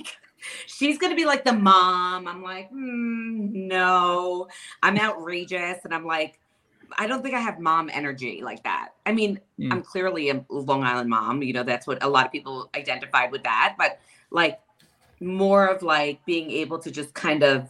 she's 0.67 0.99
going 0.99 1.13
to 1.13 1.17
be 1.17 1.25
like 1.25 1.45
the 1.45 1.53
mom. 1.53 2.27
I'm 2.27 2.43
like, 2.43 2.69
mm, 2.73 3.53
"No." 3.53 4.49
I'm 4.83 4.99
outrageous 4.99 5.85
and 5.85 5.95
I'm 5.95 6.05
like 6.05 6.41
I 6.99 7.07
don't 7.07 7.23
think 7.23 7.35
I 7.37 7.41
have 7.41 7.61
mom 7.61 7.91
energy 7.93 8.41
like 8.43 8.65
that. 8.65 8.91
I 9.07 9.13
mean, 9.13 9.41
Mm. 9.61 9.73
I'm 9.73 9.83
clearly 9.83 10.31
a 10.31 10.45
Long 10.49 10.83
Island 10.83 11.09
mom. 11.09 11.43
You 11.43 11.53
know, 11.53 11.63
that's 11.63 11.87
what 11.87 12.03
a 12.03 12.09
lot 12.09 12.27
of 12.27 12.33
people 12.33 12.71
identified 12.77 13.31
with 13.31 13.45
that. 13.45 13.77
But 13.79 14.01
like 14.31 14.61
more 15.21 15.67
of 15.67 15.83
like 15.83 16.25
being 16.25 16.51
able 16.51 16.79
to 16.81 16.91
just 16.91 17.15
kind 17.15 17.43
of 17.43 17.69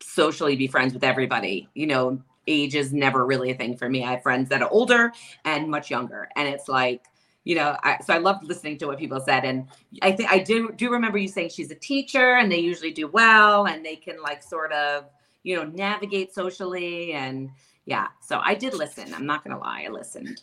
socially 0.00 0.56
be 0.56 0.66
friends 0.66 0.94
with 0.94 1.04
everybody. 1.04 1.68
You 1.74 1.86
know, 1.88 2.22
age 2.46 2.74
is 2.74 2.92
never 2.92 3.26
really 3.26 3.50
a 3.50 3.54
thing 3.54 3.76
for 3.76 3.88
me. 3.88 4.04
I 4.04 4.12
have 4.12 4.22
friends 4.22 4.48
that 4.50 4.62
are 4.62 4.70
older 4.70 5.12
and 5.44 5.68
much 5.68 5.90
younger. 5.90 6.28
And 6.36 6.48
it's 6.48 6.68
like, 6.68 7.04
you 7.42 7.56
know, 7.56 7.76
I, 7.82 7.98
so 8.02 8.14
I 8.14 8.18
loved 8.18 8.44
listening 8.44 8.78
to 8.78 8.86
what 8.86 8.98
people 8.98 9.20
said. 9.20 9.44
And 9.44 9.66
I 10.02 10.12
think 10.12 10.30
I 10.30 10.38
do 10.38 10.72
do 10.76 10.90
remember 10.90 11.18
you 11.18 11.28
saying 11.28 11.50
she's 11.50 11.70
a 11.70 11.74
teacher 11.74 12.34
and 12.34 12.50
they 12.50 12.58
usually 12.58 12.92
do 12.92 13.08
well 13.08 13.66
and 13.66 13.84
they 13.84 13.96
can 13.96 14.22
like 14.22 14.42
sort 14.42 14.72
of, 14.72 15.06
you 15.42 15.56
know, 15.56 15.64
navigate 15.64 16.32
socially 16.32 17.12
and 17.12 17.50
yeah. 17.86 18.08
So 18.22 18.40
I 18.42 18.54
did 18.54 18.72
listen. 18.72 19.12
I'm 19.12 19.26
not 19.26 19.44
gonna 19.44 19.58
lie, 19.58 19.84
I 19.86 19.90
listened. 19.90 20.42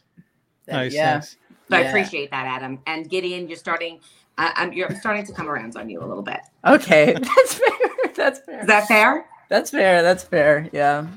Nice, 0.71 0.93
yeah. 0.93 1.15
nice. 1.15 1.38
So 1.69 1.77
I 1.77 1.79
appreciate 1.81 2.31
that, 2.31 2.47
Adam. 2.47 2.79
And 2.86 3.10
Gideon, 3.10 3.47
you're 3.47 3.57
starting. 3.57 3.99
I, 4.38 4.51
I'm 4.55 4.73
you're 4.73 4.93
starting 4.99 5.25
to 5.25 5.34
come 5.34 5.49
around 5.49 5.75
on 5.77 5.89
you 5.89 6.01
a 6.01 6.05
little 6.05 6.23
bit. 6.23 6.39
Okay, 6.65 7.13
that's 7.38 7.53
fair. 7.53 7.77
That's 8.15 8.39
fair. 8.39 8.60
Is 8.62 8.67
that 8.67 8.88
fair? 8.88 9.25
That's 9.49 9.69
fair. 9.71 10.01
That's 10.01 10.23
fair. 10.23 10.69
Yeah. 10.73 11.07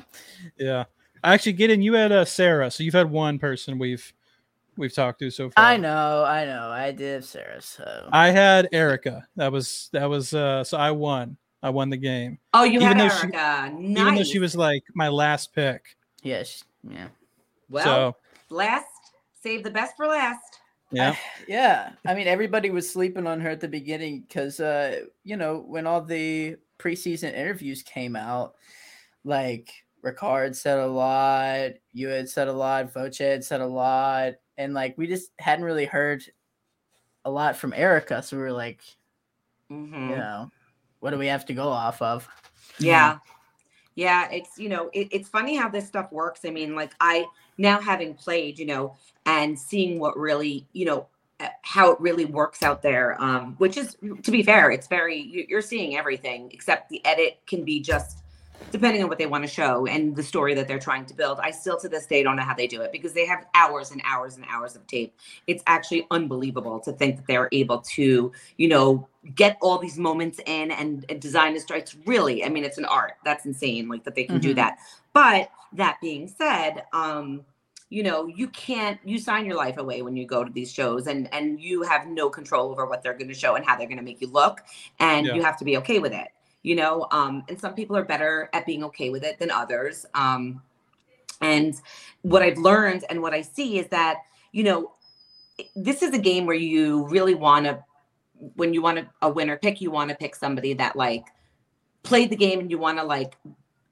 Yeah. 0.59 0.85
Actually, 1.23 1.55
Gideon. 1.55 1.83
You 1.83 1.95
had 1.95 2.13
uh, 2.13 2.25
Sara, 2.25 2.71
so 2.71 2.83
you've 2.83 2.95
had 2.95 3.11
one 3.11 3.39
person 3.39 3.79
we've 3.79 4.13
we've 4.77 4.93
talked 4.93 5.21
to 5.21 5.31
so 5.31 5.51
far. 5.51 5.65
I 5.65 5.77
know, 5.77 6.25
I 6.25 6.45
know. 6.45 6.69
I 6.69 6.93
did 6.93 7.15
have 7.15 7.25
Sara, 7.25 7.61
so 7.63 8.09
I 8.13 8.31
had 8.31 8.69
Erika. 8.73 9.27
That 9.37 9.51
was 9.53 9.89
that 9.93 10.09
was 10.09 10.35
uh 10.35 10.65
so 10.65 10.77
I 10.77 10.91
won. 10.91 11.37
I 11.63 11.71
won 11.71 11.89
the 11.89 11.97
game. 11.97 12.39
Oh, 12.53 12.65
you 12.65 12.81
Even 12.81 12.87
had 12.89 12.99
though 12.99 13.09
she- 13.15 13.23
Erika. 13.35 13.73
nice. 13.81 13.99
Even 13.99 14.15
though 14.17 14.25
she 14.25 14.39
was 14.39 14.55
like 14.55 14.85
my 14.95 15.09
last 15.09 15.55
pick. 15.55 15.97
yeah, 16.23 16.43
she- 16.43 16.63
yeah. 16.91 17.09
well 17.71 17.85
so 17.85 18.17
last. 18.51 18.87
Save 19.45 19.63
the 19.63 19.71
best 19.71 19.95
for 19.95 20.07
last. 20.07 20.61
yeah. 20.91 21.15
Yeah, 21.47 21.93
I 22.07 22.15
mean 22.15 22.27
everybody 22.27 22.71
was 22.71 22.91
sleeping 22.91 23.27
on 23.27 23.41
her 23.41 23.51
at 23.51 23.61
the 23.61 23.69
beginning 23.69 24.23
because 24.23 24.59
uh, 24.59 25.03
you 25.23 25.37
know, 25.37 25.59
when 25.59 25.87
all 25.87 26.01
the 26.01 26.57
preseason 26.79 27.35
interviews 27.35 27.83
came 27.83 28.17
out, 28.17 28.55
like 29.23 29.71
Ricard 30.03 30.57
said 30.57 30.79
a 30.79 30.87
lot, 30.87 31.73
you 31.93 32.09
had 32.09 32.31
said 32.31 32.49
a 32.49 32.53
lot, 32.55 32.91
Voce 32.91 33.19
had 33.19 33.45
said 33.45 33.61
a 33.61 33.67
lot, 33.67 34.33
and 34.57 34.73
like 34.73 34.97
we 34.97 35.07
just 35.07 35.31
hadn't 35.39 35.67
really 35.67 35.85
heard 35.85 36.25
a 37.27 37.31
lot 37.31 37.55
from 37.55 37.75
Erika, 37.75 38.23
so 38.23 38.39
we 38.39 38.43
were 38.43 38.53
like, 38.53 38.81
Mhm. 39.71 40.09
you 40.09 40.17
know, 40.17 40.51
what 41.01 41.11
do 41.11 41.19
we 41.19 41.27
have 41.27 41.45
to 41.47 41.53
go 41.55 41.69
off 41.69 42.01
of? 42.01 42.27
Yeah. 42.79 43.19
Yeah, 43.95 44.31
it's 44.31 44.57
you 44.57 44.71
know, 44.71 44.89
it, 44.95 45.09
it's 45.13 45.29
funny 45.29 45.55
how 45.55 45.69
this 45.69 45.87
stuff 45.87 46.11
works. 46.13 46.47
I 46.47 46.51
mean, 46.51 46.75
like 46.75 46.95
I 47.01 47.27
now 47.59 47.81
having 47.81 48.15
played, 48.15 48.59
you 48.59 48.67
know, 48.67 48.97
and 49.27 49.59
seeing 49.59 49.99
what 49.99 50.17
really, 50.17 50.67
you 50.73 50.85
know, 50.85 51.07
uh, 51.41 51.49
how 51.63 51.91
it 51.91 52.01
really 52.01 52.25
works 52.25 52.63
out 52.63 52.83
there. 52.83 53.21
Um, 53.21 53.55
which 53.59 53.77
is 53.77 53.97
to 54.23 54.31
be 54.31 54.43
fair, 54.43 54.71
it's 54.71 54.87
very, 54.87 55.47
you're 55.49 55.63
seeing 55.63 55.97
everything 55.97 56.51
except 56.53 56.89
the 56.89 57.05
edit 57.05 57.41
can 57.47 57.65
be 57.65 57.81
just 57.81 58.24
depending 58.75 59.05
on 59.05 59.09
what 59.09 59.19
they 59.19 59.27
want 59.27 59.45
to 59.45 59.49
show 59.49 59.87
and 59.87 60.17
the 60.17 60.23
story 60.23 60.53
that 60.53 60.67
they're 60.67 60.81
trying 60.81 61.07
to 61.07 61.15
build. 61.15 61.39
I 61.41 61.53
still 61.53 61.79
to 61.79 61.89
this 61.89 62.07
day 62.07 62.25
don't 62.25 62.35
know 62.35 62.43
how 62.43 62.55
they 62.55 62.67
do 62.67 62.83
it 62.83 62.91
because 62.91 63.13
they 63.13 63.25
have 63.25 63.47
hours 63.55 63.93
and 63.93 64.03
hours 64.05 64.37
and 64.37 64.45
hours 64.49 64.75
of 64.75 64.85
tape. 64.89 65.15
It's 65.47 65.63
actually 65.69 66.09
unbelievable 66.11 66.81
to 66.81 66.93
think 66.93 67.17
that 67.17 67.27
they're 67.29 67.49
able 67.53 67.83
to, 67.95 68.33
you 68.57 68.69
know, 68.69 69.07
get 69.37 69.59
all 69.63 69.79
these 69.79 69.97
moments 69.97 70.41
in 70.47 70.73
and, 70.73 71.07
and 71.09 71.21
design 71.21 71.55
the 71.55 71.61
strikes. 71.61 71.97
Really, 72.05 72.45
I 72.45 72.49
mean, 72.49 72.65
it's 72.65 72.79
an 72.79 72.85
art. 72.85 73.13
That's 73.25 73.47
insane, 73.47 73.89
like 73.89 74.03
that 74.05 74.17
they 74.17 74.25
can 74.25 74.41
do 74.41 74.51
Mhm. 74.53 74.57
that. 74.57 74.79
But 75.13 75.51
that 75.75 75.99
being 76.01 76.27
said, 76.27 76.83
um, 76.93 77.45
you 77.91 78.03
know, 78.03 78.27
you 78.27 78.49
can't 78.49 78.99
you 79.05 79.19
sign 79.19 79.45
your 79.47 79.55
life 79.55 79.77
away 79.77 80.03
when 80.03 80.17
you 80.17 80.27
go 80.27 80.43
to 80.43 80.51
these 80.51 80.73
shows 80.73 81.07
and 81.07 81.33
and 81.33 81.61
you 81.61 81.83
have 81.83 82.09
no 82.09 82.29
control 82.29 82.73
over 82.73 82.87
what 82.87 83.05
they're 83.05 83.15
going 83.15 83.29
to 83.29 83.35
show 83.35 83.55
and 83.55 83.65
how 83.65 83.77
they're 83.77 83.87
going 83.87 83.99
to 83.99 84.03
make 84.03 84.21
you 84.21 84.27
look 84.27 84.63
and 84.99 85.27
Yeah. 85.27 85.35
you 85.35 85.43
have 85.43 85.57
to 85.59 85.65
be 85.65 85.77
okay 85.77 86.01
with 86.01 86.13
it 86.13 86.29
you 86.65 86.75
know 86.75 87.07
um 87.13 87.45
and 87.49 87.61
some 87.61 87.75
people 87.75 87.97
are 87.97 88.05
better 88.05 88.51
at 88.53 88.67
being 88.67 88.83
okay 88.83 89.11
with 89.11 89.23
it 89.23 89.39
than 89.39 89.53
others. 89.53 90.05
Um 90.15 90.61
and 91.41 91.75
what 92.23 92.43
i've 92.43 92.59
learned 92.59 93.05
and 93.11 93.21
what 93.21 93.35
i 93.35 93.43
see 93.43 93.79
is 93.79 93.89
that 93.89 94.19
you 94.53 94.63
know 94.63 94.93
this 95.77 96.03
is 96.03 96.13
a 96.15 96.19
game 96.19 96.47
where 96.47 96.57
you 96.57 97.07
really 97.09 97.35
want 97.35 97.67
to 97.67 97.83
when 98.57 98.75
you 98.75 98.83
want 98.83 98.99
a, 98.99 99.07
a 99.23 99.29
winner 99.29 99.57
pick 99.57 99.81
you 99.81 99.91
want 99.91 100.11
to 100.11 100.17
pick 100.17 100.35
somebody 100.35 100.75
that 100.75 100.97
like 100.97 101.27
played 102.03 102.31
the 102.31 102.37
game 102.37 102.61
and 102.61 102.71
you 102.71 102.79
want 102.79 102.99
to 102.99 103.05
like 103.05 103.37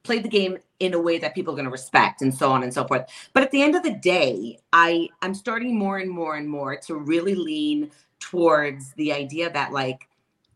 play 0.03 0.19
the 0.19 0.29
game 0.29 0.59
in 0.81 0.95
a 0.95 1.01
way 1.01 1.19
that 1.19 1.35
people 1.35 1.53
are 1.53 1.57
going 1.57 1.65
to 1.65 1.71
respect 1.71 2.23
and 2.23 2.35
so 2.35 2.51
on 2.51 2.65
and 2.65 2.75
so 2.75 2.85
forth. 2.85 3.09
But 3.33 3.45
at 3.45 3.53
the 3.53 3.63
end 3.63 3.77
of 3.77 3.83
the 3.83 3.95
day 3.95 4.59
i 4.73 5.09
i'm 5.23 5.35
starting 5.35 5.79
more 5.79 5.99
and 5.99 6.11
more 6.11 6.37
and 6.37 6.49
more 6.49 6.77
to 6.77 6.97
really 6.97 7.35
lean 7.35 7.91
towards 8.19 8.93
the 8.95 9.13
idea 9.13 9.51
that 9.51 9.73
like 9.73 10.09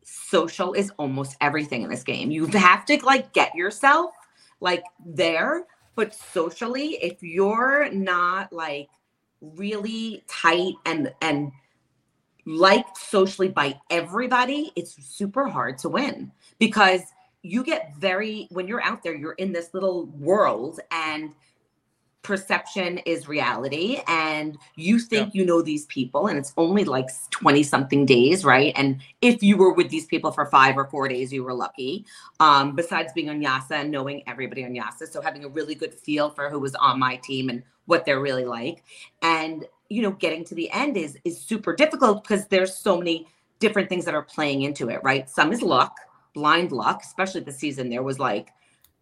social 0.06 0.72
is 0.72 0.90
almost 0.98 1.36
everything 1.40 1.82
in 1.82 1.90
this 1.90 2.04
game. 2.04 2.30
You 2.30 2.46
have 2.46 2.84
to 2.86 2.98
like 3.04 3.32
get 3.32 3.54
yourself 3.54 4.12
like 4.60 4.84
there 5.04 5.64
but 5.96 6.14
socially 6.14 6.98
if 7.02 7.22
you're 7.22 7.90
not 7.90 8.52
like 8.52 8.88
really 9.40 10.24
tight 10.28 10.74
and 10.84 11.12
and 11.20 11.50
liked 12.46 12.96
socially 12.96 13.48
by 13.48 13.78
everybody 13.90 14.72
it's 14.76 14.96
super 15.04 15.48
hard 15.48 15.76
to 15.76 15.88
win 15.88 16.30
because 16.58 17.02
you 17.42 17.62
get 17.62 17.94
very 17.98 18.46
when 18.50 18.68
you're 18.68 18.82
out 18.82 19.02
there 19.02 19.14
you're 19.14 19.32
in 19.32 19.52
this 19.52 19.74
little 19.74 20.06
world 20.06 20.80
and 20.90 21.34
perception 22.26 22.98
is 23.06 23.28
reality 23.28 24.00
and 24.08 24.58
you 24.74 24.98
think 24.98 25.32
you 25.32 25.46
know 25.46 25.62
these 25.62 25.86
people 25.86 26.26
and 26.26 26.36
it's 26.36 26.52
only 26.56 26.84
like 26.84 27.08
20 27.30 27.62
something 27.62 28.04
days 28.04 28.44
right? 28.44 28.72
And 28.74 29.00
if 29.22 29.44
you 29.44 29.56
were 29.56 29.72
with 29.72 29.90
these 29.90 30.06
people 30.06 30.32
for 30.32 30.44
five 30.46 30.76
or 30.76 30.86
four 30.86 31.06
days 31.06 31.32
you 31.32 31.44
were 31.44 31.54
lucky. 31.54 32.04
Um 32.40 32.74
besides 32.74 33.12
being 33.12 33.30
on 33.30 33.40
yase 33.40 33.70
and 33.70 33.92
knowing 33.92 34.24
everybody 34.26 34.64
on 34.64 34.74
yase 34.74 35.08
so 35.08 35.22
having 35.22 35.44
a 35.44 35.48
really 35.48 35.76
good 35.76 35.94
feel 35.94 36.28
for 36.28 36.50
who 36.50 36.58
was 36.58 36.74
on 36.74 36.98
my 36.98 37.14
team 37.14 37.48
and 37.48 37.62
what 37.84 38.04
they're 38.04 38.20
really 38.20 38.44
like. 38.44 38.82
And 39.22 39.64
you 39.88 40.02
know 40.02 40.10
getting 40.10 40.44
to 40.46 40.56
the 40.56 40.68
end 40.72 40.96
is 40.96 41.16
is 41.24 41.40
super 41.40 41.76
difficult 41.76 42.24
because 42.24 42.48
there's 42.48 42.74
so 42.74 42.98
many 42.98 43.28
different 43.60 43.88
things 43.88 44.04
that 44.04 44.16
are 44.16 44.22
playing 44.22 44.62
into 44.62 44.88
it 44.88 45.00
right? 45.04 45.30
Some 45.30 45.52
is 45.52 45.62
luck 45.62 45.96
blind 46.34 46.72
luck 46.72 47.02
especially 47.04 47.40
the 47.40 47.52
season 47.52 47.88
there 47.88 48.02
was 48.02 48.18
like 48.18 48.48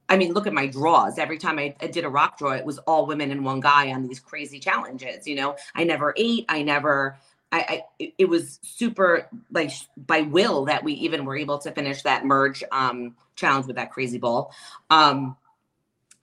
I 0.08 0.16
mean, 0.16 0.32
look 0.32 0.46
at 0.46 0.52
my 0.52 0.66
draws. 0.66 1.18
Every 1.18 1.38
time 1.38 1.58
I, 1.58 1.74
I 1.80 1.86
did 1.86 2.04
a 2.04 2.08
rock 2.08 2.38
draw, 2.38 2.52
it 2.52 2.64
was 2.64 2.78
all 2.78 3.06
women 3.06 3.30
and 3.30 3.44
one 3.44 3.60
guy 3.60 3.92
on 3.92 4.06
these 4.06 4.20
crazy 4.20 4.58
challenges. 4.60 5.26
You 5.26 5.36
know, 5.36 5.56
I 5.74 5.84
never 5.84 6.14
ate. 6.16 6.44
I 6.48 6.62
never. 6.62 7.16
I, 7.52 7.82
I 8.00 8.10
it- 8.18 8.28
was 8.28 8.58
super 8.62 9.28
like 9.50 9.70
by 9.96 10.22
will 10.22 10.64
that 10.66 10.82
we 10.84 10.94
even 10.94 11.24
were 11.24 11.36
able 11.36 11.58
to 11.58 11.70
finish 11.70 12.02
that 12.02 12.24
merge 12.24 12.64
um 12.72 13.14
challenge 13.36 13.66
with 13.66 13.76
that 13.76 13.92
crazy 13.92 14.18
ball. 14.18 14.52
Um 14.90 15.36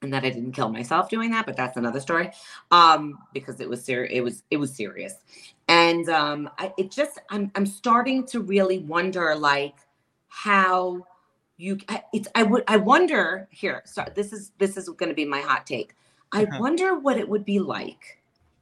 and 0.02 0.14
that 0.14 0.26
I 0.26 0.30
didn't 0.30 0.54
kill 0.54 0.70
myself 0.70 1.10
doing 1.10 1.32
that, 1.32 1.46
but 1.46 1.56
that's 1.56 1.78
another 1.78 2.00
story. 2.00 2.32
Um, 2.72 3.20
because 3.34 3.60
it 3.60 3.70
was 3.70 3.84
serious, 3.84 4.12
it 4.14 4.22
was 4.22 4.44
it 4.50 4.58
was 4.58 4.76
serious. 4.76 5.14
And 5.68 6.10
um 6.10 6.50
I 6.58 6.74
it 6.78 6.92
just 6.92 7.20
I'm 7.30 7.52
I'm 7.56 7.66
starting 7.66 8.26
to 8.28 8.42
really 8.42 8.80
wonder 8.80 9.36
like 9.36 9.76
how 10.28 11.06
you 11.62 11.78
I- 11.88 12.04
it's 12.12 12.28
i 12.34 12.42
would 12.44 12.64
i 12.68 12.76
wonder 12.76 13.48
here 13.52 13.84
so 13.86 14.04
this 14.16 14.34
is 14.34 14.52
this 14.58 14.78
is 14.78 14.90
going 14.90 15.10
to 15.10 15.16
be 15.16 15.26
my 15.26 15.42
hot 15.42 15.66
take. 15.68 15.96
I 16.34 16.44
Uh-huh. 16.44 16.58
wonder 16.60 16.98
what 16.98 17.18
it 17.18 17.28
would 17.28 17.46
be 17.46 17.60
like 17.60 18.20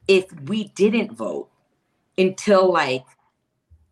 if 0.08 0.26
we 0.48 0.64
didn't 0.82 1.12
vote 1.12 1.48
until 2.18 2.70
like 2.72 3.04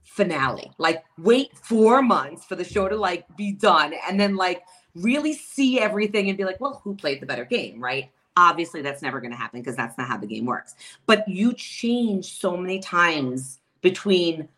finale. 0.03 0.73
Like 0.79 1.05
wait 1.16 1.57
four 1.57 2.03
months 2.03 2.44
for 2.44 2.57
the 2.57 2.64
show 2.64 2.88
to 2.88 2.97
like 2.97 3.25
be 3.37 3.53
done 3.53 3.94
and 4.09 4.18
then 4.21 4.37
like 4.37 4.62
really 4.94 5.33
see 5.33 5.79
everything 5.81 6.29
and 6.29 6.37
be 6.37 6.44
like 6.44 6.61
well 6.61 6.81
who 6.85 6.94
played 6.94 7.21
the 7.21 7.27
better 7.27 7.44
game 7.44 7.81
right? 7.81 8.11
Obviously 8.37 8.83
that's 8.83 9.01
never 9.03 9.21
going 9.21 9.31
to 9.33 9.37
happen 9.37 9.61
because 9.61 9.77
that's 9.77 9.97
not 9.97 10.09
how 10.09 10.16
the 10.18 10.27
game 10.27 10.44
works. 10.44 10.75
But 11.07 11.27
you 11.29 11.55
change 11.55 12.35
so 12.38 12.57
many 12.57 12.79
times 12.81 13.61
between 13.81 14.49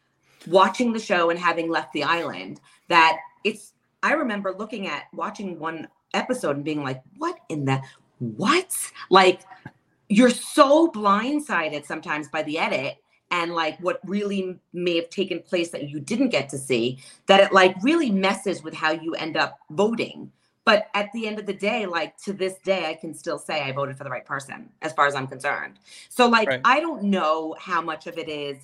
watching 0.47 0.93
the 0.93 0.99
show 0.99 1.31
and 1.31 1.39
having 1.39 1.71
left 1.71 1.93
the 1.93 2.03
island 2.05 2.61
that 2.89 3.19
it's 3.45 3.75
I 4.03 4.13
remember 4.13 4.53
looking 4.53 4.87
at 4.87 5.05
watching 5.13 5.59
one 5.59 5.89
episode 6.15 6.57
and 6.57 6.65
being 6.65 6.83
like, 6.83 7.03
what 7.19 7.39
in 7.49 7.65
the 7.65 7.81
what? 8.19 8.77
Like 9.11 9.43
you're 10.09 10.31
so 10.31 10.91
blindsided 10.91 11.85
sometimes 11.85 12.29
by 12.29 12.43
the 12.43 12.59
edit 12.59 12.97
and 13.31 13.55
like 13.55 13.79
what 13.79 14.01
really 14.05 14.59
may 14.73 14.97
have 14.97 15.09
taken 15.09 15.41
place 15.41 15.71
that 15.71 15.89
you 15.89 16.01
didn't 16.01 16.31
get 16.31 16.49
to 16.49 16.59
see 16.59 16.99
that 17.27 17.41
it 17.41 17.53
like 17.53 17.77
really 17.83 18.11
messes 18.11 18.63
with 18.63 18.75
how 18.75 18.91
you 18.91 19.15
end 19.15 19.37
up 19.37 19.59
voting. 19.71 20.31
But 20.65 20.89
at 20.95 21.11
the 21.13 21.27
end 21.27 21.39
of 21.39 21.47
the 21.47 21.55
day, 21.55 21.87
like 21.87 22.17
to 22.25 22.33
this 22.33 22.55
day, 22.65 22.87
I 22.87 22.95
can 22.95 23.15
still 23.15 23.39
say 23.39 23.63
I 23.63 23.73
voted 23.73 23.97
for 23.97 24.05
the 24.05 24.11
right 24.11 24.25
person 24.25 24.69
as 24.83 24.93
far 24.93 25.07
as 25.07 25.15
I'm 25.15 25.27
concerned. 25.27 25.79
So 26.09 26.29
like 26.29 26.49
Right. 26.49 26.61
I 26.65 26.81
don't 26.81 27.05
know 27.05 27.55
how 27.59 27.81
much 27.81 28.07
of 28.07 28.19
it 28.19 28.29
is, 28.29 28.59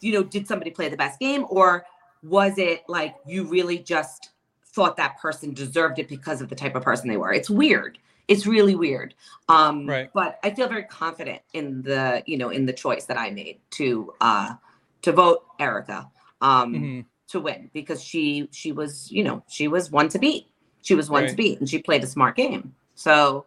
you 0.00 0.12
know, 0.12 0.22
did 0.22 0.46
somebody 0.46 0.70
play 0.70 0.88
the 0.88 0.96
best 0.96 1.20
game 1.20 1.46
or 1.48 1.86
was 2.22 2.58
it 2.58 2.82
like 2.88 3.14
you 3.26 3.44
really 3.44 3.78
just 3.78 4.30
thought 4.74 4.96
that 4.96 5.18
person 5.18 5.54
deserved 5.54 5.98
it 5.98 6.08
because 6.08 6.40
of 6.42 6.48
the 6.48 6.54
type 6.54 6.74
of 6.74 6.82
person 6.82 7.08
they 7.08 7.16
were 7.16 7.32
it's 7.32 7.48
weird 7.50 7.98
it's 8.28 8.46
really 8.46 8.74
weird 8.74 9.14
um 9.48 9.86
Right. 9.86 10.10
but 10.12 10.38
i 10.42 10.50
feel 10.50 10.68
very 10.68 10.84
confident 10.84 11.40
in 11.52 11.82
the 11.82 12.22
you 12.26 12.36
know 12.36 12.50
in 12.50 12.66
the 12.66 12.72
choice 12.72 13.04
that 13.06 13.18
i 13.18 13.30
made 13.30 13.58
to 13.72 14.12
uh 14.20 14.54
to 15.02 15.12
vote 15.12 15.44
erika 15.58 16.10
um 16.40 16.74
Mhm. 16.74 17.04
to 17.28 17.40
win 17.40 17.70
because 17.72 18.02
she 18.02 18.48
she 18.52 18.72
was 18.72 19.10
you 19.12 19.22
know 19.22 19.42
she 19.48 19.68
was 19.68 19.90
one 19.90 20.08
to 20.08 20.18
beat 20.18 20.46
she 20.82 20.94
was 20.94 21.08
one 21.08 21.26
to 21.26 21.34
beat 21.34 21.60
and 21.60 21.68
she 21.68 21.78
played 21.80 22.02
a 22.02 22.06
smart 22.06 22.34
game 22.36 22.74
so 22.94 23.46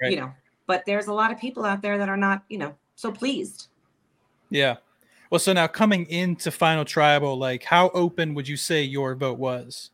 Right. 0.00 0.12
you 0.12 0.20
know 0.20 0.30
but 0.66 0.84
there's 0.86 1.06
a 1.08 1.12
lot 1.12 1.32
of 1.32 1.38
people 1.38 1.64
out 1.64 1.82
there 1.82 1.98
that 1.98 2.08
are 2.08 2.16
not 2.16 2.44
you 2.48 2.58
know 2.58 2.74
so 2.94 3.10
pleased 3.10 3.68
Yeah. 4.50 4.76
Well, 5.30 5.38
so 5.38 5.52
now 5.52 5.66
coming 5.66 6.06
into 6.06 6.50
final 6.50 6.86
tribal, 6.86 7.36
like 7.36 7.64
how 7.64 7.90
open 7.90 8.32
would 8.34 8.48
you 8.48 8.56
say 8.56 8.82
your 8.82 9.14
vote 9.14 9.38
was? 9.38 9.90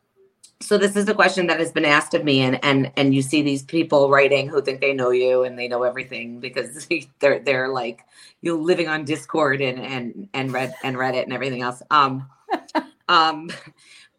So 0.64 0.78
this 0.78 0.96
is 0.96 1.08
a 1.08 1.14
question 1.14 1.46
that 1.46 1.60
has 1.60 1.70
been 1.70 1.84
asked 1.84 2.14
of 2.14 2.24
me 2.24 2.40
and 2.40 2.58
and 2.64 2.90
and 2.96 3.14
you 3.14 3.20
see 3.22 3.42
these 3.42 3.62
people 3.62 4.08
writing 4.08 4.48
who 4.48 4.62
think 4.62 4.80
they 4.80 4.94
know 4.94 5.10
you 5.10 5.44
and 5.44 5.58
they 5.58 5.68
know 5.68 5.82
everything 5.82 6.40
because 6.40 6.88
they're 7.20 7.40
they're 7.40 7.68
like 7.68 8.04
you 8.40 8.56
know, 8.56 8.62
living 8.62 8.88
on 8.88 9.04
discord 9.04 9.60
and 9.60 9.78
and 9.78 10.28
and 10.32 10.52
read 10.52 10.74
and 10.82 10.96
reddit 10.96 11.24
and 11.24 11.32
everything 11.32 11.62
else 11.62 11.82
um 11.90 12.26
um 13.08 13.50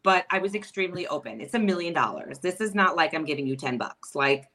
but 0.03 0.25
i 0.29 0.38
was 0.38 0.53
extremely 0.53 1.08
open 1.08 1.41
it's 1.41 1.55
a 1.55 1.60
million 1.60 1.93
dollars 1.93 2.39
this 2.39 2.62
is 2.62 2.75
not 2.75 2.95
like 2.95 3.13
i'm 3.13 3.25
giving 3.25 3.47
you 3.47 3.55
10 3.55 3.77
bucks 3.77 4.15
like 4.15 4.49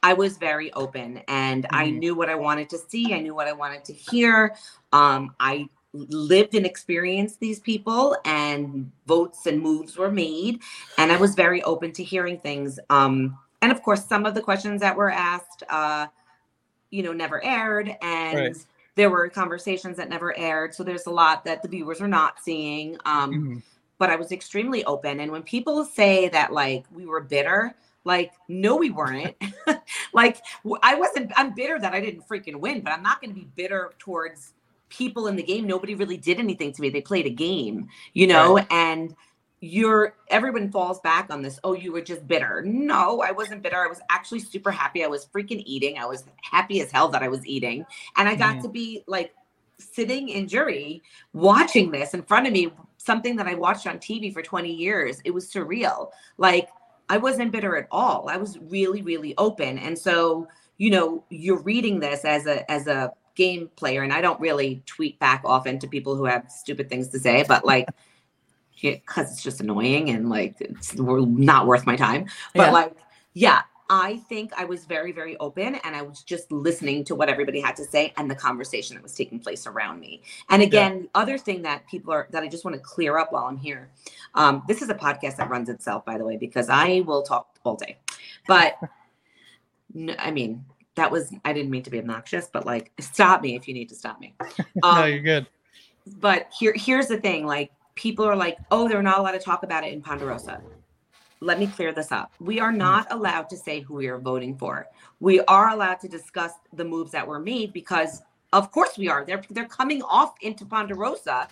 I 0.00 0.12
was 0.12 0.36
very 0.38 0.72
open 0.74 1.22
and 1.26 1.66
I 1.72 1.88
Mhm. 1.88 1.98
knew 1.98 2.14
what 2.14 2.28
I 2.28 2.36
wanted 2.36 2.70
to 2.70 2.78
see. 2.78 3.12
I 3.12 3.20
knew 3.20 3.34
what 3.34 3.48
I 3.48 3.52
wanted 3.52 3.84
to 3.86 3.92
hear. 3.92 4.54
Um, 4.92 5.34
I 5.40 5.68
lived 6.08 6.54
and 6.54 6.64
experienced 6.66 7.40
these 7.40 7.60
people 7.60 8.16
and 8.24 8.90
votes 9.06 9.46
and 9.46 9.60
moves 9.60 9.96
were 9.96 10.10
made. 10.10 10.60
And 10.98 11.10
i 11.12 11.16
was 11.16 11.34
very 11.34 11.62
open 11.62 11.92
to 11.92 12.02
hearing 12.04 12.38
things. 12.38 12.78
Um 12.90 13.38
and 13.62 13.72
of 13.72 13.82
course 13.82 14.04
some 14.04 14.26
of 14.26 14.34
the 14.34 14.40
questions 14.42 14.80
that 14.80 14.96
were 14.96 15.10
asked 15.10 15.62
uh 15.68 16.06
you 16.90 17.02
know 17.02 17.12
never 17.12 17.42
aired 17.44 17.94
and 18.02 18.36
Right. 18.36 18.56
there 18.94 19.10
were 19.10 19.28
conversations 19.28 19.96
that 19.96 20.08
never 20.08 20.36
aired. 20.36 20.74
So 20.74 20.82
there's 20.84 21.06
a 21.06 21.10
lot 21.10 21.44
that 21.44 21.62
the 21.62 21.68
viewers 21.68 22.00
are 22.00 22.08
not 22.08 22.40
seeing. 22.42 22.96
Um 23.04 23.32
Mhm. 23.32 23.62
but 23.98 24.10
i 24.10 24.16
was 24.16 24.30
extremely 24.32 24.84
open. 24.84 25.20
And 25.20 25.32
when 25.32 25.42
people 25.42 25.84
say 25.84 26.28
that 26.28 26.52
like 26.52 26.84
we 26.92 27.04
were 27.06 27.20
bitter 27.20 27.74
like 28.04 28.32
no 28.48 28.76
we 28.76 28.90
weren't. 28.90 29.36
Like 30.12 30.38
i 30.82 30.94
wasn't 30.94 31.30
i'm 31.36 31.54
bitter 31.54 31.78
that 31.78 31.92
i 31.92 32.00
didn't 32.00 32.26
freaking 32.26 32.56
win 32.56 32.80
but 32.80 32.92
i'm 32.92 33.02
not 33.02 33.20
going 33.20 33.30
to 33.34 33.38
be 33.38 33.48
bitter 33.56 33.92
towards 33.98 34.54
people 34.88 35.26
in 35.26 35.36
the 35.36 35.42
game 35.42 35.66
nobody 35.66 35.94
really 35.94 36.16
did 36.16 36.38
anything 36.38 36.72
to 36.72 36.80
me. 36.82 36.88
They 36.90 37.00
played 37.00 37.26
a 37.26 37.30
game 37.30 37.88
you 38.14 38.26
know 38.26 38.58
and 38.70 39.14
you're 39.60 40.14
everyone 40.30 40.70
falls 40.70 41.00
back 41.00 41.26
on 41.30 41.42
this 41.42 41.58
oh 41.64 41.72
you 41.74 41.90
were 41.92 42.00
just 42.00 42.26
bitter. 42.28 42.62
No 42.64 43.20
i 43.22 43.32
wasn't 43.32 43.62
bitter. 43.62 43.76
I 43.82 43.88
was 43.88 44.00
actually 44.08 44.38
super 44.40 44.70
happy. 44.70 45.02
I 45.02 45.08
was 45.08 45.26
freaking 45.26 45.62
eating. 45.66 45.98
I 45.98 46.06
was 46.06 46.24
happy 46.42 46.80
as 46.80 46.92
hell 46.92 47.08
that 47.08 47.22
i 47.22 47.28
was 47.28 47.44
eating. 47.46 47.84
And 48.16 48.28
i 48.28 48.34
got 48.34 48.56
Mhm. 48.56 48.62
to 48.62 48.68
be 48.68 49.02
like 49.06 49.34
sitting 49.78 50.28
in 50.28 50.46
jury 50.48 51.02
watching 51.32 51.90
this 51.90 52.14
in 52.14 52.22
front 52.22 52.46
of 52.46 52.52
me 52.52 52.72
something 52.96 53.36
that 53.36 53.46
i 53.46 53.54
watched 53.54 53.86
on 53.86 53.98
tv 53.98 54.32
for 54.32 54.42
20 54.42 54.72
years. 54.72 55.20
It 55.24 55.32
was 55.32 55.50
surreal. 55.52 56.10
Like 56.36 56.68
i 57.08 57.16
wasn't 57.16 57.52
bitter 57.52 57.76
at 57.76 57.88
all. 57.90 58.28
I 58.28 58.36
was 58.36 58.58
really 58.60 59.02
really 59.02 59.34
open. 59.38 59.78
And 59.78 59.98
so 59.98 60.46
you 60.78 60.90
know 60.90 61.24
you're 61.30 61.62
reading 61.62 61.98
this 61.98 62.24
as 62.24 62.46
a 62.46 62.70
as 62.70 62.86
a 62.86 63.12
game 63.38 63.70
player 63.76 64.02
and 64.02 64.12
i 64.12 64.20
don't 64.20 64.40
really 64.40 64.82
tweet 64.84 65.16
back 65.20 65.40
often 65.44 65.78
to 65.78 65.86
people 65.86 66.16
who 66.16 66.24
have 66.24 66.50
stupid 66.50 66.88
things 66.88 67.06
to 67.08 67.18
say 67.20 67.44
but 67.46 67.64
like 67.64 67.88
because 68.82 69.30
it's 69.32 69.42
just 69.42 69.60
annoying 69.60 70.10
and 70.10 70.28
like 70.28 70.56
it's 70.60 70.96
not 70.96 71.66
worth 71.66 71.86
my 71.86 71.96
time. 71.96 72.26
But 72.54 72.66
Yeah. 72.68 72.72
like 72.72 72.96
yeah 73.34 73.62
i 73.90 74.16
think 74.28 74.52
i 74.56 74.64
was 74.64 74.84
very 74.84 75.12
very 75.12 75.36
open 75.38 75.76
and 75.76 75.96
i 75.96 76.02
was 76.02 76.22
just 76.22 76.50
listening 76.52 77.04
to 77.04 77.14
what 77.14 77.28
everybody 77.28 77.60
had 77.60 77.76
to 77.76 77.84
say 77.84 78.12
and 78.16 78.30
the 78.30 78.34
conversation 78.34 78.94
that 78.96 79.02
was 79.02 79.14
taking 79.14 79.38
place 79.38 79.66
around 79.66 80.00
me. 80.00 80.22
And 80.50 80.62
again 80.62 81.08
the 81.12 81.20
other 81.20 81.38
thing 81.38 81.62
that 81.62 81.86
people 81.86 82.12
are 82.12 82.28
that 82.32 82.42
i 82.42 82.48
just 82.48 82.64
want 82.64 82.74
to 82.74 82.82
clear 82.82 83.16
up 83.18 83.32
while 83.32 83.44
i'm 83.44 83.56
here 83.56 83.90
um, 84.34 84.62
this 84.68 84.82
is 84.82 84.88
a 84.88 84.94
podcast 84.94 85.36
that 85.36 85.48
runs 85.48 85.68
itself 85.68 86.04
by 86.04 86.18
the 86.18 86.24
way 86.24 86.36
because 86.36 86.68
i 86.68 87.02
will 87.06 87.22
talk 87.22 87.48
all 87.64 87.76
day. 87.76 87.96
But 88.46 88.78
i 90.18 90.30
mean 90.30 90.64
that 90.98 91.10
was 91.10 91.32
i 91.44 91.52
didn't 91.52 91.70
mean 91.70 91.82
to 91.82 91.90
be 91.90 91.98
obnoxious 91.98 92.48
but 92.52 92.66
like 92.66 92.90
stop 93.00 93.40
me 93.42 93.56
if 93.56 93.66
you 93.68 93.74
need 93.74 93.88
to 93.88 93.94
stop 93.94 94.20
me. 94.20 94.34
No, 94.82 94.88
Um, 94.88 95.08
you're 95.10 95.20
good. 95.20 95.46
but 96.20 96.48
here 96.58 96.72
here's 96.76 97.06
the 97.08 97.18
thing 97.18 97.46
like 97.46 97.70
people 97.94 98.24
are 98.24 98.36
like 98.36 98.58
oh 98.70 98.88
they're 98.88 99.02
not 99.02 99.18
allowed 99.18 99.32
to 99.32 99.38
talk 99.50 99.62
about 99.62 99.84
it 99.84 99.92
in 99.92 100.00
ponderosa. 100.02 100.60
Let 101.40 101.60
me 101.60 101.68
clear 101.68 101.92
this 101.92 102.10
up. 102.10 102.32
We 102.40 102.58
are 102.58 102.72
not 102.72 103.06
allowed 103.12 103.48
to 103.50 103.56
say 103.56 103.78
who 103.80 103.94
we 103.94 104.08
are 104.08 104.18
voting 104.18 104.56
for. 104.58 104.88
We 105.20 105.40
are 105.42 105.68
allowed 105.70 106.00
to 106.00 106.08
discuss 106.08 106.52
the 106.72 106.84
moves 106.84 107.12
that 107.12 107.24
were 107.26 107.38
made 107.38 107.72
because 107.72 108.22
of 108.52 108.72
course 108.72 108.98
we 108.98 109.08
are. 109.08 109.24
They're 109.24 109.42
they're 109.50 109.68
coming 109.80 110.02
off 110.02 110.34
into 110.40 110.64
ponderosa 110.64 111.46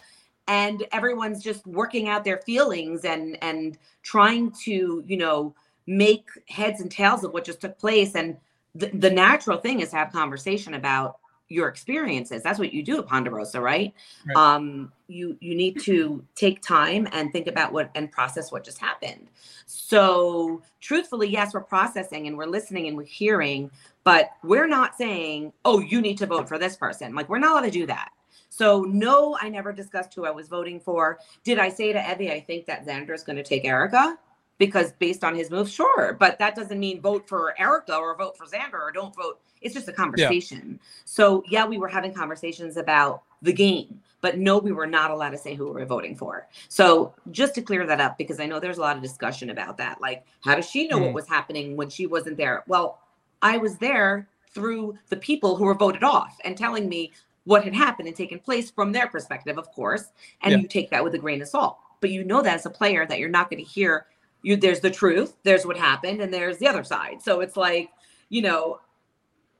and 0.49 0.85
everyone's 0.93 1.41
just 1.43 1.65
working 1.67 2.09
out 2.09 2.25
their 2.25 2.39
feelings 2.39 3.05
and 3.05 3.39
and 3.43 3.79
trying 4.03 4.51
to 4.65 5.05
you 5.07 5.17
know 5.17 5.55
make 5.87 6.27
heads 6.49 6.81
and 6.81 6.91
tails 6.91 7.23
of 7.23 7.33
what 7.33 7.45
just 7.45 7.61
took 7.61 7.79
place. 7.79 8.17
And 8.17 8.37
the, 8.79 8.91
the 8.95 9.11
natural 9.11 9.59
thing 9.59 9.81
is 9.81 9.91
to 9.91 9.97
have 9.97 10.13
conversation 10.13 10.75
about 10.75 11.19
your 11.49 11.69
experiences. 11.69 12.43
That's 12.43 12.59
what 12.59 12.73
you 12.73 12.83
do 12.83 12.99
at 12.99 13.07
ponderosa 13.07 13.61
right, 13.61 13.95
Right. 14.27 14.37
um 14.37 14.93
you 15.07 15.37
you 15.41 15.55
need 15.55 15.81
to 15.83 16.25
take 16.35 16.61
time 16.61 17.07
and 17.13 17.33
think 17.33 17.47
about 17.47 17.73
what 17.73 17.91
and 17.95 18.11
process 18.11 18.51
what 18.51 18.65
just 18.65 18.79
happened. 18.79 19.29
So 19.67 20.63
truthfully 20.81 21.29
yes 21.29 21.55
we're 21.55 21.61
processing 21.61 22.27
and 22.27 22.37
we're 22.37 22.47
listening 22.47 22.89
and 22.89 22.97
we're 22.97 23.05
hearing 23.05 23.71
but 24.03 24.31
we're 24.43 24.67
not 24.67 24.97
saying 24.97 25.53
oh 25.65 25.79
you 25.79 26.01
need 26.01 26.19
to 26.19 26.27
vote 26.27 26.49
for 26.49 26.59
this 26.59 26.77
person. 26.77 27.15
Like 27.15 27.29
we're 27.29 27.39
not 27.39 27.53
allowed 27.53 27.61
to 27.67 27.71
do 27.71 27.87
that. 27.87 28.11
So 28.49 28.83
no 28.83 29.39
i 29.41 29.49
never 29.49 29.73
discussed 29.73 30.15
who 30.15 30.27
i 30.27 30.31
was 30.33 30.49
voting 30.49 30.81
for. 30.81 31.21
Did 31.45 31.61
i 31.61 31.69
say 31.69 31.93
to 31.93 32.01
evvie 32.01 32.33
i 32.33 32.41
think 32.41 32.67
that 32.67 32.85
xander 32.85 33.15
is 33.15 33.23
going 33.23 33.37
to 33.37 33.45
take 33.45 33.65
erika 33.65 34.19
because 34.59 34.93
based 34.93 35.25
on 35.25 35.35
his 35.35 35.51
moves, 35.51 35.73
sure. 35.73 36.15
But 36.19 36.39
that 36.39 36.55
doesn't 36.55 36.79
mean 36.79 37.01
vote 37.01 37.29
for 37.29 37.55
Erika 37.61 37.97
or 37.97 38.17
vote 38.17 38.37
for 38.37 38.47
Xander 38.47 38.81
or 38.81 38.91
don't 38.93 39.15
vote. 39.15 39.41
It's 39.61 39.75
just 39.75 39.89
a 39.89 39.93
conversation. 39.93 40.81
So 41.05 41.43
yeah, 41.49 41.67
we 41.67 41.79
were 41.79 41.89
having 41.89 42.13
conversations 42.15 42.77
about 42.77 43.23
the 43.43 43.53
game, 43.53 44.01
but 44.21 44.39
no, 44.39 44.59
we 44.59 44.73
were 44.73 44.87
not 44.87 45.11
allowed 45.11 45.31
to 45.31 45.39
say 45.39 45.55
who 45.55 45.67
we 45.67 45.73
were 45.73 45.85
voting 45.85 46.17
for. 46.17 46.47
So 46.69 47.15
just 47.31 47.55
to 47.57 47.63
clear 47.63 47.87
that 47.87 48.01
up, 48.01 48.17
because 48.19 48.41
I 48.41 48.47
know 48.47 48.61
there's 48.61 48.79
a 48.79 48.83
lot 48.83 48.97
of 48.97 49.03
discussion 49.03 49.51
about 49.51 49.77
that. 49.79 50.01
Like, 50.01 50.25
how 50.43 50.55
does 50.55 50.69
she 50.69 50.89
know 50.89 50.99
what 50.99 51.11
Mm. 51.11 51.15
was 51.15 51.29
happening 51.29 51.77
when 51.77 51.89
she 51.91 52.07
wasn't 52.07 52.37
there? 52.37 52.65
Well, 52.67 53.01
I 53.43 53.59
was 53.59 53.77
there 53.79 54.29
through 54.55 54.97
the 55.11 55.17
people 55.17 55.57
who 55.57 55.65
were 55.65 55.75
voted 55.75 56.03
off 56.03 56.39
and 56.45 56.57
telling 56.57 56.89
me 56.89 57.13
what 57.45 57.63
had 57.63 57.75
happened 57.75 58.09
and 58.09 58.17
taken 58.17 58.39
place 58.39 58.71
from 58.71 58.91
their 58.91 59.07
perspective, 59.07 59.59
of 59.59 59.71
course. 59.71 60.07
And 60.43 60.53
Yeah. 60.53 60.59
you 60.59 60.69
take 60.69 60.91
that 60.91 61.05
with 61.05 61.15
a 61.15 61.19
grain 61.19 61.43
of 61.43 61.49
salt. 61.49 61.79
But 62.01 62.11
you 62.11 62.25
know 62.25 62.43
that 62.43 62.55
as 62.55 62.67
a 62.67 62.71
player 62.71 63.07
that 63.07 63.19
you're 63.19 63.29
not 63.29 63.51
going 63.51 63.63
to 63.63 63.71
hear 63.71 64.07
you 64.43 64.57
there's 64.57 64.81
the 64.81 64.91
truth, 64.91 65.35
there's 65.43 65.67
what 65.67 65.77
happened, 65.77 66.21
and 66.21 66.33
there's 66.33 66.59
the 66.59 66.67
other 66.69 66.85
side. 66.85 67.23
So 67.23 67.41
it's 67.41 67.57
like, 67.57 67.91
you 68.29 68.43
know, 68.43 68.81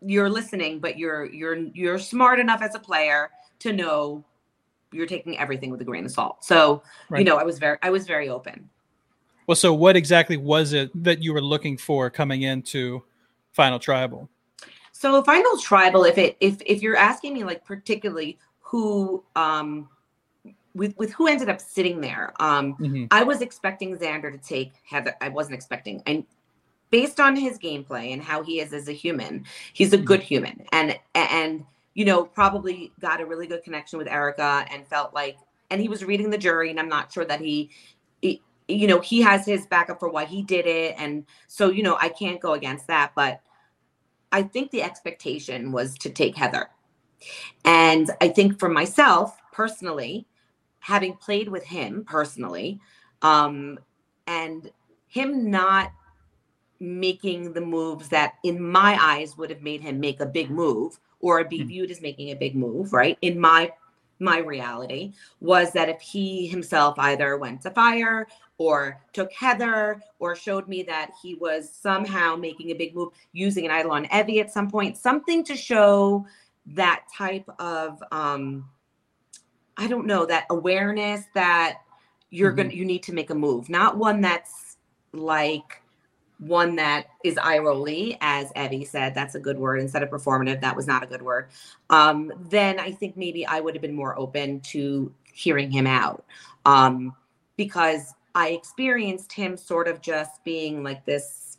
you're 0.01 0.31
listening, 0.31 0.81
but 0.81 0.99
you're 0.99 1.27
you're 1.27 1.57
you're 1.57 1.99
smart 1.99 2.41
enough 2.41 2.63
as 2.63 2.75
a 2.75 2.79
player 2.79 3.31
to 3.61 3.73
know 3.73 4.25
you're 4.93 5.07
taking 5.07 5.39
everything 5.39 5.71
with 5.71 5.81
a 5.81 5.85
grain 5.85 6.05
of 6.05 6.11
salt. 6.11 6.45
So, 6.45 6.83
you 7.17 7.25
know, 7.25 7.37
I 7.37 7.43
was 7.43 7.59
very 7.59 7.79
I 7.83 7.91
was 7.91 8.07
very 8.07 8.29
open. 8.29 8.69
Well, 9.47 9.57
so 9.57 9.73
what 9.73 9.97
exactly 9.97 10.37
was 10.37 10.73
it 10.73 10.91
that 11.05 11.23
you 11.23 11.33
were 11.33 11.43
looking 11.43 11.77
for 11.77 12.11
coming 12.11 12.43
into 12.43 13.03
Final 13.53 13.79
Tribal? 13.79 14.29
So 14.93 15.23
final 15.23 15.59
tribal, 15.59 16.05
if 16.05 16.17
it 16.17 16.37
if 16.41 16.57
if 16.65 16.83
you're 16.83 16.97
asking 16.97 17.35
me 17.35 17.45
like 17.45 17.65
particularly 17.65 18.39
who 18.61 19.23
um 19.37 19.91
with 20.77 20.97
with 20.97 21.13
who 21.13 21.27
ended 21.27 21.49
up 21.49 21.61
sitting 21.61 22.01
there, 22.01 22.33
um 22.39 22.77
Mhm. 22.77 23.09
I 23.11 23.23
was 23.23 23.41
expecting 23.41 23.97
Xander 23.97 24.31
to 24.31 24.39
take 24.39 24.75
Heather. 24.85 25.17
I 25.21 25.31
wasn't 25.31 25.55
expecting, 25.55 26.03
and 26.07 26.25
based 26.91 27.19
on 27.19 27.35
his 27.35 27.59
gameplay 27.59 28.13
and 28.13 28.23
how 28.23 28.43
he 28.43 28.61
is 28.61 28.73
as 28.73 28.89
a 28.89 28.93
human, 28.93 29.45
he's 29.73 29.93
a 29.93 29.99
good 29.99 30.23
human, 30.23 30.65
and 30.73 30.99
and 31.15 31.65
you 31.95 32.05
know 32.05 32.25
probably 32.25 32.93
got 33.01 33.21
a 33.21 33.27
really 33.27 33.47
good 33.47 33.65
connection 33.65 33.99
with 33.99 34.07
Erika 34.07 34.67
and 34.71 34.87
felt 34.87 35.15
like, 35.15 35.37
and 35.71 35.81
he 35.81 35.89
was 35.89 36.05
reading 36.05 36.31
the 36.31 36.39
jury, 36.39 36.71
and 36.71 36.79
I'm 36.79 36.89
not 36.89 37.13
sure 37.13 37.25
that 37.25 37.41
he, 37.41 37.71
he 38.21 38.43
you 38.69 38.87
know, 38.87 39.01
he 39.01 39.21
has 39.23 39.47
his 39.47 39.67
backup 39.67 39.99
for 39.99 40.09
why 40.11 40.25
he 40.27 40.43
did 40.43 40.67
it, 40.67 40.95
and 40.99 41.25
so 41.49 41.71
you 41.71 41.83
know 41.83 41.97
I 42.01 42.11
can't 42.11 42.41
go 42.41 42.53
against 42.53 42.87
that, 42.89 43.13
but 43.17 43.41
I 44.31 44.43
think 44.43 44.71
the 44.71 44.83
expectation 44.83 45.73
was 45.73 45.97
to 45.99 46.11
take 46.11 46.37
Heather, 46.37 46.69
and 47.65 48.11
I 48.21 48.29
think 48.29 48.59
for 48.59 48.69
myself 48.69 49.39
personally 49.53 50.27
having 50.87 51.15
played 51.17 51.49
with 51.49 51.65
him 51.65 52.05
personally 52.07 52.79
um 53.23 53.77
and 54.29 54.71
him 55.09 55.51
not 55.51 55.91
making 56.79 57.53
the 57.53 57.61
moves 57.61 58.09
that 58.09 58.35
in 58.45 58.63
my 58.63 58.97
eyes 59.03 59.37
would 59.37 59.51
have 59.51 59.63
made 59.63 59.81
him 59.81 59.99
make 59.99 60.21
a 60.21 60.27
big 60.27 60.49
move 60.49 61.01
or 61.21 61.43
be 61.43 61.59
Mhm. 61.61 61.67
viewed 61.67 61.91
as 61.91 62.01
making 62.01 62.31
a 62.31 62.37
big 62.37 62.55
move 62.55 62.93
right 62.93 63.19
in 63.21 63.39
my 63.41 63.73
my 64.21 64.39
reality 64.39 65.13
was 65.41 65.73
that 65.73 65.89
if 65.89 66.01
he 66.01 66.47
himself 66.47 66.95
either 66.99 67.37
went 67.37 67.61
to 67.63 67.71
fire 67.71 68.27
or 68.59 69.03
took 69.13 69.31
Heather 69.33 70.01
or 70.21 70.35
showed 70.37 70.69
me 70.69 70.83
that 70.85 71.11
he 71.21 71.35
was 71.35 71.71
somehow 71.71 72.37
making 72.37 72.71
a 72.71 72.75
big 72.75 72.95
move 72.95 73.13
using 73.33 73.65
an 73.67 73.71
idol 73.73 73.93
on 73.93 74.07
Evvie 74.07 74.41
at 74.41 74.51
some 74.51 74.71
point, 74.71 74.97
something 74.97 75.45
to 75.45 75.55
show 75.57 76.25
that 76.65 77.05
type 77.15 77.49
of 77.59 78.03
um 78.13 78.65
I 79.77 79.87
don't 79.87 80.07
know, 80.07 80.27
that 80.27 80.47
awareness 80.51 81.25
that 81.35 81.79
you're 82.31 82.53
Mhm. 82.53 82.57
gonna 82.57 82.71
you 82.71 82.85
need 82.85 83.03
to 83.05 83.13
make 83.13 83.31
a 83.31 83.35
move, 83.35 83.69
not 83.69 83.97
one 83.97 84.21
that's 84.21 84.77
like 85.13 85.83
one 86.39 86.77
that 86.77 87.07
is 87.25 87.39
eye 87.39 87.59
rolly, 87.59 88.19
as 88.21 88.53
Evvie 88.53 88.87
said, 88.87 89.15
that's 89.15 89.35
a 89.35 89.41
good 89.41 89.59
word 89.59 89.81
instead 89.81 90.03
of 90.03 90.11
performative. 90.11 90.61
That 90.61 90.77
was 90.77 90.87
not 90.87 91.03
a 91.03 91.07
good 91.07 91.23
word. 91.23 91.49
Um, 91.89 92.31
then 92.51 92.79
I 92.79 92.93
think 92.93 93.17
maybe 93.17 93.47
I 93.47 93.61
would 93.61 93.75
have 93.75 93.81
been 93.81 93.95
more 93.95 94.19
open 94.19 94.61
to 94.61 95.13
hearing 95.33 95.71
him 95.71 95.87
out. 95.87 96.27
Um, 96.67 97.15
because 97.57 98.13
I 98.35 98.49
experienced 98.51 99.33
him 99.33 99.57
sort 99.57 99.89
of 99.89 100.03
just 100.03 100.45
being 100.45 100.83
like 100.83 101.07
this 101.07 101.57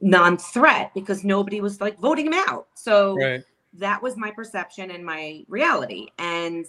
non-threat 0.00 0.92
because 0.94 1.24
nobody 1.24 1.60
was 1.60 1.80
like 1.80 1.98
voting 1.98 2.26
him 2.26 2.34
out. 2.34 2.68
So 2.74 3.16
Right. 3.16 3.44
that 3.74 4.02
was 4.02 4.16
my 4.16 4.30
perception 4.30 4.90
and 4.92 5.04
my 5.04 5.44
reality. 5.48 6.08
And 6.18 6.64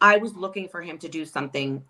I 0.00 0.16
was 0.18 0.34
looking 0.34 0.68
for 0.68 0.82
him 0.82 0.98
to 0.98 1.08
do 1.08 1.24
something 1.24 1.82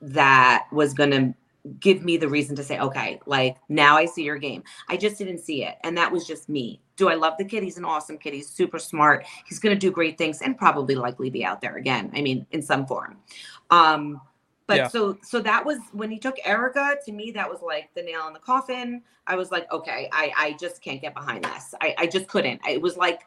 that 0.00 0.66
was 0.70 0.94
going 0.94 1.10
to 1.10 1.34
give 1.80 2.02
me 2.02 2.16
the 2.16 2.28
reason 2.28 2.56
to 2.56 2.62
say, 2.62 2.78
okay, 2.78 3.20
like 3.26 3.56
now 3.68 3.96
I 3.96 4.06
see 4.06 4.22
your 4.22 4.38
game. 4.38 4.62
I 4.88 4.96
just 4.96 5.18
didn't 5.18 5.38
see 5.38 5.64
it. 5.64 5.76
And 5.82 5.96
that 5.98 6.10
was 6.10 6.26
just 6.26 6.48
me. 6.48 6.80
Do 6.96 7.08
I 7.08 7.14
love 7.14 7.34
the 7.38 7.44
kid? 7.44 7.62
He's 7.62 7.78
an 7.78 7.84
awesome 7.84 8.18
kid. 8.18 8.34
He's 8.34 8.48
super 8.48 8.78
smart. 8.78 9.26
He's 9.46 9.58
going 9.58 9.74
to 9.74 9.78
do 9.78 9.90
great 9.90 10.18
things 10.18 10.40
and 10.40 10.56
probably 10.56 10.94
likely 10.94 11.30
be 11.30 11.44
out 11.44 11.60
there 11.60 11.76
again. 11.76 12.10
I 12.14 12.22
mean, 12.22 12.46
in 12.50 12.62
some 12.62 12.86
form. 12.86 13.18
Um, 13.70 14.20
but 14.66 14.76
yeah. 14.76 14.88
so 14.88 15.16
so 15.22 15.40
that 15.40 15.64
was 15.64 15.78
when 15.92 16.10
he 16.10 16.18
took 16.18 16.36
Erika 16.44 16.96
to 17.06 17.12
me 17.12 17.30
that 17.30 17.48
was 17.48 17.62
like 17.62 17.88
the 17.94 18.02
nail 18.02 18.26
in 18.26 18.34
the 18.34 18.38
coffin. 18.38 19.02
I 19.26 19.34
was 19.34 19.50
like, 19.50 19.70
okay, 19.72 20.10
I 20.12 20.30
I 20.36 20.56
just 20.60 20.82
can't 20.82 21.00
get 21.00 21.14
behind 21.14 21.44
this. 21.44 21.74
I 21.80 21.94
I 21.96 22.06
just 22.06 22.28
couldn't. 22.28 22.60
It 22.68 22.80
was 22.80 22.98
like 22.98 23.22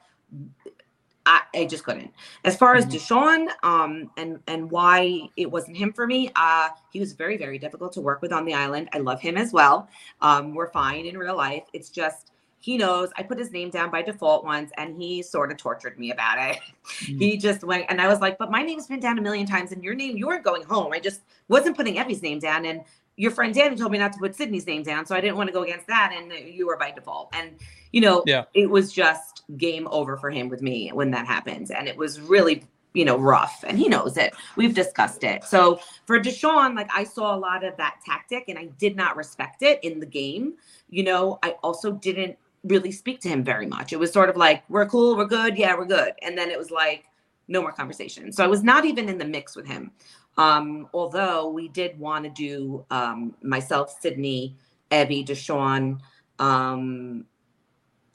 I, 1.25 1.41
I 1.53 1.65
just 1.65 1.83
couldn't. 1.83 2.11
As 2.45 2.55
far 2.55 2.75
as 2.75 2.85
mm-hmm. 2.85 2.95
Deshawn, 2.95 3.47
um, 3.63 4.09
and 4.17 4.39
and 4.47 4.69
why 4.71 5.29
it 5.37 5.49
wasn't 5.49 5.77
him 5.77 5.93
for 5.93 6.07
me, 6.07 6.31
uh, 6.35 6.69
he 6.91 6.99
was 6.99 7.13
very 7.13 7.37
very 7.37 7.57
difficult 7.57 7.93
to 7.93 8.01
work 8.01 8.21
with 8.21 8.33
on 8.33 8.45
the 8.45 8.53
island. 8.53 8.89
I 8.93 8.99
love 8.99 9.21
him 9.21 9.37
as 9.37 9.53
well. 9.53 9.87
Um, 10.21 10.55
we're 10.55 10.71
fine 10.71 11.05
in 11.05 11.17
real 11.17 11.37
life. 11.37 11.63
It's 11.73 11.89
just 11.89 12.31
he 12.59 12.77
knows 12.77 13.09
I 13.17 13.23
put 13.23 13.39
his 13.39 13.51
name 13.51 13.69
down 13.71 13.91
by 13.91 14.01
default 14.03 14.45
once, 14.45 14.71
and 14.77 14.95
he 14.95 15.21
sort 15.21 15.51
of 15.51 15.57
tortured 15.57 15.99
me 15.99 16.11
about 16.11 16.37
it. 16.39 16.57
Mm-hmm. 16.57 17.17
He 17.21 17.37
just 17.37 17.63
went, 17.63 17.85
and 17.89 18.01
I 18.01 18.07
was 18.07 18.19
like, 18.19 18.37
"But 18.37 18.51
my 18.51 18.63
name's 18.63 18.87
been 18.87 18.99
down 18.99 19.17
a 19.17 19.21
million 19.21 19.45
times, 19.45 19.71
and 19.71 19.83
your 19.83 19.95
name, 19.95 20.17
you 20.17 20.27
weren't 20.27 20.43
going 20.43 20.63
home. 20.63 20.93
I 20.93 20.99
just 20.99 21.21
wasn't 21.49 21.75
putting 21.75 21.95
Evvie's 21.95 22.21
name 22.21 22.39
down, 22.39 22.65
and 22.65 22.81
your 23.17 23.31
friend 23.31 23.53
Danny 23.53 23.75
told 23.75 23.91
me 23.91 23.97
not 23.97 24.13
to 24.13 24.19
put 24.19 24.35
Sydney's 24.35 24.65
name 24.65 24.83
down, 24.83 25.05
so 25.05 25.15
I 25.15 25.21
didn't 25.21 25.37
want 25.37 25.47
to 25.47 25.53
go 25.53 25.63
against 25.63 25.87
that, 25.87 26.13
and 26.15 26.31
you 26.31 26.67
were 26.67 26.77
by 26.77 26.91
default. 26.91 27.29
And 27.33 27.51
you 27.91 28.01
know, 28.01 28.23
yeah. 28.25 28.45
it 28.53 28.69
was 28.69 28.91
just 28.91 29.43
game 29.57 29.87
over 29.91 30.17
for 30.17 30.29
him 30.29 30.49
with 30.49 30.61
me 30.61 30.89
when 30.89 31.11
that 31.11 31.27
happened, 31.27 31.71
and 31.71 31.87
it 31.87 31.97
was 31.97 32.19
really 32.19 32.63
you 32.93 33.05
know 33.05 33.17
rough, 33.17 33.63
and 33.67 33.77
he 33.77 33.87
knows 33.87 34.17
it. 34.17 34.33
We've 34.55 34.73
discussed 34.73 35.23
it. 35.23 35.43
So 35.43 35.79
for 36.05 36.19
Deshawn, 36.19 36.75
like 36.75 36.89
I 36.95 37.03
saw 37.03 37.35
a 37.35 37.39
lot 37.39 37.63
of 37.63 37.75
that 37.77 37.97
tactic, 38.05 38.45
and 38.47 38.57
I 38.57 38.65
did 38.79 38.95
not 38.95 39.17
respect 39.17 39.61
it 39.61 39.83
in 39.83 39.99
the 39.99 40.05
game. 40.05 40.53
You 40.89 41.03
know, 41.03 41.39
I 41.43 41.51
also 41.63 41.91
didn't 41.91 42.37
really 42.63 42.91
speak 42.91 43.19
to 43.21 43.29
him 43.29 43.43
very 43.43 43.65
much. 43.65 43.91
It 43.91 43.97
was 43.97 44.11
sort 44.11 44.29
of 44.29 44.37
like, 44.37 44.63
we're 44.69 44.85
cool, 44.85 45.17
we're 45.17 45.25
good, 45.25 45.57
yeah, 45.57 45.75
we're 45.75 45.85
good, 45.85 46.13
and 46.21 46.37
then 46.37 46.51
it 46.51 46.57
was 46.57 46.69
like 46.71 47.05
no 47.47 47.61
more 47.61 47.71
conversation. 47.71 48.31
So 48.31 48.43
I 48.43 48.47
was 48.47 48.63
not 48.63 48.85
even 48.85 49.09
in 49.09 49.17
the 49.17 49.25
mix 49.25 49.55
with 49.55 49.67
him. 49.67 49.91
Um, 50.37 50.87
although 50.93 51.49
we 51.49 51.67
did 51.67 51.99
want 51.99 52.23
to 52.23 52.29
do 52.29 52.85
um, 52.89 53.35
myself, 53.43 53.95
Sydney, 53.99 54.55
Evvie, 54.89 55.25
Deshawn, 55.25 55.99
um, 56.39 57.25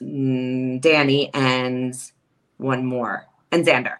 mm, 0.01 0.81
Danny, 0.81 1.31
and 1.33 1.95
one 2.57 2.85
more, 2.85 3.27
and 3.51 3.65
Xander. 3.65 3.97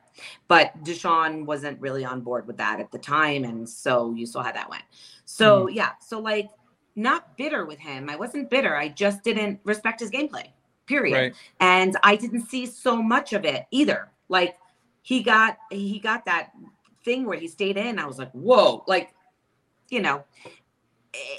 But 0.47 0.84
Deshawn 0.84 1.45
wasn't 1.45 1.80
really 1.80 2.03
on 2.03 2.21
board 2.21 2.47
with 2.47 2.58
that 2.58 2.80
at 2.80 2.91
the 2.91 2.97
time. 2.97 3.43
And 3.43 3.69
so 3.69 4.12
you 4.13 4.25
saw 4.25 4.41
how 4.41 4.51
that 4.51 4.69
went. 4.69 4.84
So, 5.25 5.65
mm 5.67 5.75
yeah. 5.75 5.91
So, 5.99 6.19
like, 6.19 6.49
not 6.95 7.38
bitter 7.38 7.65
with 7.65 7.80
him. 7.80 8.10
I 8.10 8.15
wasn't 8.15 8.49
bitter. 8.49 8.75
I 8.75 8.89
just 8.89 9.23
didn't 9.23 9.60
respect 9.63 9.99
his 9.99 10.10
gameplay, 10.10 10.47
period. 10.88 11.15
Right. 11.15 11.34
And 11.60 11.95
I 12.03 12.15
didn't 12.15 12.47
see 12.47 12.65
so 12.65 13.01
much 13.01 13.34
of 13.34 13.45
it 13.45 13.67
either. 13.69 14.10
Like, 14.27 14.58
he 15.03 15.21
got 15.21 15.58
he 15.69 15.99
got 15.99 16.25
that 16.25 16.51
thing 17.08 17.26
where 17.26 17.39
he 17.39 17.48
stayed 17.48 17.78
in. 17.78 17.98
I 17.98 18.06
was 18.06 18.20
like, 18.20 18.32
whoa, 18.34 18.84
like, 18.86 19.15
you 19.89 20.02
know. 20.02 20.24
Eh, 21.13 21.38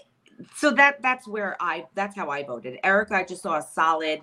so 0.57 0.71
that 0.71 1.03
that's 1.03 1.29
where 1.29 1.57
I 1.61 1.87
that's 1.95 2.17
how 2.17 2.31
I 2.31 2.43
voted. 2.43 2.79
Erika, 2.83 3.15
I 3.15 3.25
just 3.25 3.43
saw 3.43 3.59
a 3.59 3.63
solid 3.63 4.23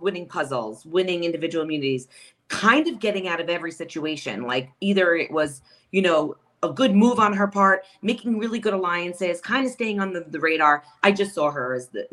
winning 0.00 0.26
puzzles, 0.26 0.84
winning 0.84 1.24
individual 1.24 1.64
immunities, 1.64 2.08
kind 2.48 2.86
of 2.88 3.00
getting 3.00 3.26
out 3.26 3.40
of 3.40 3.48
every 3.48 3.72
situation. 3.72 4.42
Like 4.42 4.70
either 4.80 5.14
it 5.14 5.30
was, 5.30 5.62
you 5.92 6.02
know, 6.02 6.36
a 6.62 6.70
good 6.70 6.94
move 6.94 7.18
on 7.18 7.32
her 7.32 7.48
part, 7.48 7.84
making 8.02 8.38
really 8.38 8.58
good 8.58 8.74
alliances, 8.74 9.40
kind 9.40 9.64
of 9.64 9.72
staying 9.72 9.98
on 9.98 10.12
the, 10.12 10.24
the 10.28 10.40
radar. 10.40 10.84
I 11.02 11.12
just 11.12 11.34
saw 11.34 11.50
her 11.50 11.74
as 11.74 11.88
the 11.88 12.04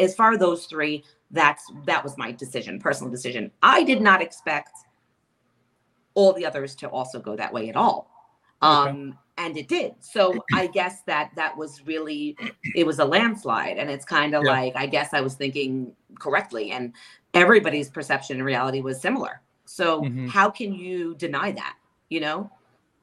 as 0.00 0.14
far 0.14 0.32
as 0.32 0.38
those 0.38 0.66
three. 0.66 1.04
That's 1.30 1.64
that 1.86 2.04
was 2.04 2.16
my 2.16 2.30
decision, 2.32 2.78
personal 2.78 3.10
decision. 3.10 3.50
I 3.62 3.82
did 3.82 4.00
not 4.00 4.22
expect 4.22 4.72
all 6.14 6.32
the 6.32 6.46
others 6.46 6.74
to 6.76 6.88
also 6.88 7.20
go 7.20 7.36
that 7.36 7.52
way 7.52 7.68
at 7.68 7.76
all. 7.76 8.17
Okay. 8.62 8.90
Um, 8.90 9.18
and 9.36 9.56
it 9.56 9.68
did. 9.68 9.94
So 10.00 10.44
I 10.52 10.66
guess 10.66 11.02
that 11.02 11.30
that 11.36 11.56
was 11.56 11.86
really 11.86 12.36
it 12.74 12.84
was 12.84 12.98
a 12.98 13.04
landslide, 13.04 13.78
and 13.78 13.88
it's 13.88 14.04
kind 14.04 14.34
of 14.34 14.44
yeah. 14.44 14.50
like 14.50 14.76
I 14.76 14.86
guess 14.86 15.14
I 15.14 15.20
was 15.20 15.34
thinking 15.34 15.92
correctly, 16.18 16.72
and 16.72 16.92
everybody's 17.34 17.88
perception 17.88 18.36
and 18.36 18.44
reality 18.44 18.80
was 18.80 19.00
similar. 19.00 19.40
So 19.64 20.02
mm-hmm. 20.02 20.26
how 20.26 20.50
can 20.50 20.74
you 20.74 21.14
deny 21.14 21.52
that? 21.52 21.76
You 22.08 22.20
know, 22.20 22.50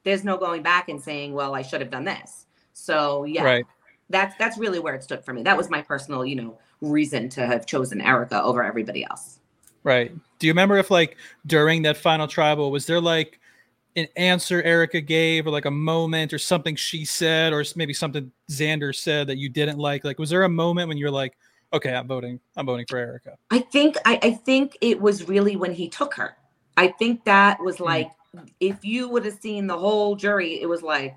there's 0.04 0.24
no 0.24 0.36
going 0.36 0.62
back 0.62 0.88
and 0.88 1.00
saying, 1.00 1.32
well, 1.32 1.54
I 1.54 1.62
should 1.62 1.80
have 1.80 1.90
done 1.90 2.04
this. 2.04 2.46
So 2.74 3.24
yeah, 3.24 3.44
right. 3.44 3.66
that's 4.10 4.36
that's 4.36 4.58
really 4.58 4.78
where 4.78 4.94
it 4.94 5.02
stood 5.02 5.24
for 5.24 5.32
me. 5.32 5.42
That 5.42 5.56
was 5.56 5.70
my 5.70 5.80
personal, 5.80 6.24
you 6.24 6.36
know, 6.36 6.58
reason 6.82 7.30
to 7.30 7.46
have 7.46 7.64
chosen 7.64 8.00
Erika 8.00 8.42
over 8.42 8.62
everybody 8.62 9.04
else. 9.04 9.40
Right. 9.84 10.12
Do 10.38 10.46
you 10.46 10.52
remember 10.52 10.76
if 10.76 10.90
like 10.90 11.16
during 11.46 11.82
that 11.82 11.96
final 11.96 12.26
tribal 12.26 12.70
was 12.70 12.86
there 12.86 13.00
like 13.00 13.40
an 13.96 14.06
answer 14.16 14.62
Erika 14.62 15.00
gave 15.00 15.46
or 15.46 15.50
like 15.50 15.64
a 15.64 15.70
moment 15.70 16.32
or 16.32 16.38
something 16.38 16.76
she 16.76 17.04
said 17.04 17.52
or 17.52 17.64
maybe 17.74 17.94
something 17.94 18.30
Xander 18.50 18.94
said 18.94 19.26
that 19.26 19.38
you 19.38 19.48
didn't 19.48 19.78
like? 19.78 20.04
Like, 20.04 20.18
was 20.18 20.30
there 20.30 20.44
a 20.44 20.48
moment 20.48 20.88
when 20.88 20.98
you're 20.98 21.10
like, 21.10 21.36
okay, 21.72 21.94
I'm 21.94 22.06
voting, 22.06 22.38
I'm 22.56 22.66
voting 22.66 22.86
for 22.88 22.98
Erika? 22.98 23.36
I 23.50 23.60
think, 23.60 23.96
I, 24.04 24.18
I 24.22 24.30
think 24.32 24.76
it 24.80 25.00
was 25.00 25.26
really 25.26 25.56
when 25.56 25.72
he 25.72 25.88
took 25.88 26.14
her. 26.14 26.36
I 26.76 26.88
think 26.88 27.24
that 27.24 27.58
was 27.60 27.78
hmm. 27.78 27.84
like, 27.84 28.10
if 28.60 28.84
you 28.84 29.08
would 29.08 29.24
have 29.24 29.38
seen 29.40 29.66
the 29.66 29.78
whole 29.78 30.14
jury, 30.14 30.60
it 30.60 30.66
was 30.66 30.82
like, 30.82 31.16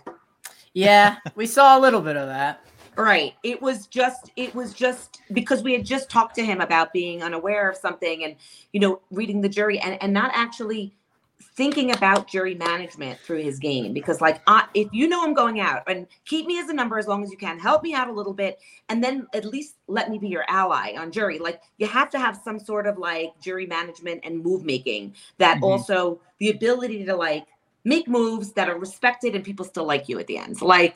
yeah, 0.74 1.18
we 1.36 1.46
saw 1.46 1.78
a 1.78 1.82
little 1.82 2.02
bit 2.02 2.16
of 2.16 2.28
that. 2.28 2.66
Right. 2.98 3.34
It 3.44 3.62
was 3.62 3.88
just, 3.88 4.32
it 4.36 4.54
was 4.54 4.74
just 4.74 5.22
because 5.32 5.64
we 5.64 5.74
had 5.74 5.86
just 5.86 6.10
talked 6.10 6.36
to 6.36 6.46
him 6.46 6.60
about 6.60 6.92
being 6.92 7.24
unaware 7.24 7.70
of 7.70 7.78
something 7.78 8.24
and, 8.26 8.36
you 8.74 8.80
know, 8.80 9.02
reading 9.10 9.42
the 9.42 9.50
jury 9.50 9.80
and, 9.80 10.02
and 10.02 10.14
not 10.14 10.32
actually 10.34 10.94
thinking 11.42 11.92
about 11.92 12.28
jury 12.28 12.56
management 12.56 13.20
through 13.20 13.42
his 13.42 13.60
game 13.60 13.94
because 13.94 14.20
like 14.20 14.42
I, 14.46 14.66
if 14.74 14.90
you 14.92 15.08
know 15.08 15.24
i'm 15.24 15.34
going 15.34 15.60
out 15.62 15.84
and 15.88 16.06
keep 16.26 16.46
me 16.46 16.60
as 16.60 16.68
a 16.70 16.74
number 16.74 16.98
as 16.98 17.08
long 17.08 17.24
as 17.24 17.32
you 17.32 17.38
can 17.38 17.58
help 17.58 17.82
me 17.82 17.94
out 17.94 18.10
a 18.10 18.12
little 18.12 18.34
bit 18.34 18.60
and 18.90 19.02
then 19.04 19.26
at 19.34 19.46
least 19.46 19.76
let 19.88 20.10
me 20.10 20.18
be 20.18 20.28
your 20.28 20.44
ally 20.50 20.96
on 20.98 21.12
jury 21.12 21.40
like 21.40 21.62
you 21.78 21.88
have 21.88 22.10
to 22.10 22.20
have 22.20 22.40
some 22.44 22.60
sort 22.60 22.86
of 22.86 22.98
like 22.98 23.32
jury 23.42 23.66
management 23.66 24.20
and 24.24 24.44
move 24.44 24.66
making 24.66 25.16
that 25.38 25.56
mm-hmm. 25.56 25.66
also 25.66 26.20
the 26.40 26.50
ability 26.50 27.06
to 27.06 27.16
like 27.16 27.46
make 27.86 28.08
moves 28.08 28.52
that 28.54 28.70
are 28.70 28.78
respected 28.78 29.34
and 29.34 29.44
people 29.44 29.66
still 29.66 29.86
like 29.86 30.10
you 30.10 30.20
at 30.20 30.28
the 30.28 30.38
end 30.38 30.62
like 30.62 30.96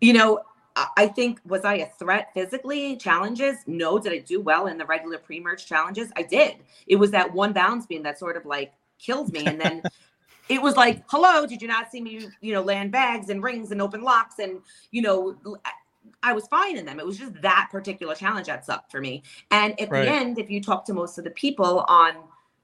you 0.00 0.12
know 0.12 0.40
I 0.96 1.06
think 1.06 1.38
was 1.46 1.64
I 1.64 1.74
a 1.74 1.86
threat 1.86 2.30
physically? 2.34 2.96
Challenges? 2.96 3.58
No. 3.68 3.96
Did 3.96 4.12
I 4.12 4.18
do 4.18 4.40
well 4.40 4.66
in 4.66 4.76
the 4.76 4.84
regular 4.84 5.18
pre-merge 5.18 5.66
challenges? 5.66 6.10
I 6.16 6.22
did. 6.22 6.56
It 6.88 6.96
was 6.96 7.12
that 7.12 7.32
one 7.32 7.52
balance 7.52 7.86
beam 7.86 8.02
that 8.02 8.18
sort 8.18 8.36
of 8.36 8.44
like 8.44 8.72
killed 9.04 9.32
me. 9.32 9.44
And 9.46 9.60
then 9.60 9.82
it 10.48 10.60
was 10.60 10.76
like, 10.76 11.04
hello, 11.08 11.46
did 11.46 11.62
you 11.62 11.68
not 11.68 11.90
see 11.90 12.00
me, 12.00 12.28
you 12.40 12.52
know, 12.52 12.62
land 12.62 12.92
bags 12.92 13.28
and 13.28 13.42
rings 13.42 13.70
and 13.70 13.80
open 13.80 14.02
locks? 14.02 14.38
And, 14.38 14.60
you 14.90 15.02
know, 15.02 15.36
I 16.22 16.32
was 16.32 16.46
fine 16.48 16.76
in 16.76 16.84
them. 16.84 16.98
It 16.98 17.06
was 17.06 17.18
just 17.18 17.40
that 17.42 17.68
particular 17.70 18.14
challenge 18.14 18.46
that 18.46 18.64
sucked 18.64 18.90
for 18.90 19.00
me. 19.00 19.22
And 19.50 19.78
at 19.80 19.90
right. 19.90 20.04
the 20.04 20.10
end, 20.10 20.38
if 20.38 20.50
you 20.50 20.62
talk 20.62 20.84
to 20.86 20.94
most 20.94 21.18
of 21.18 21.24
the 21.24 21.30
people 21.30 21.84
on 21.88 22.14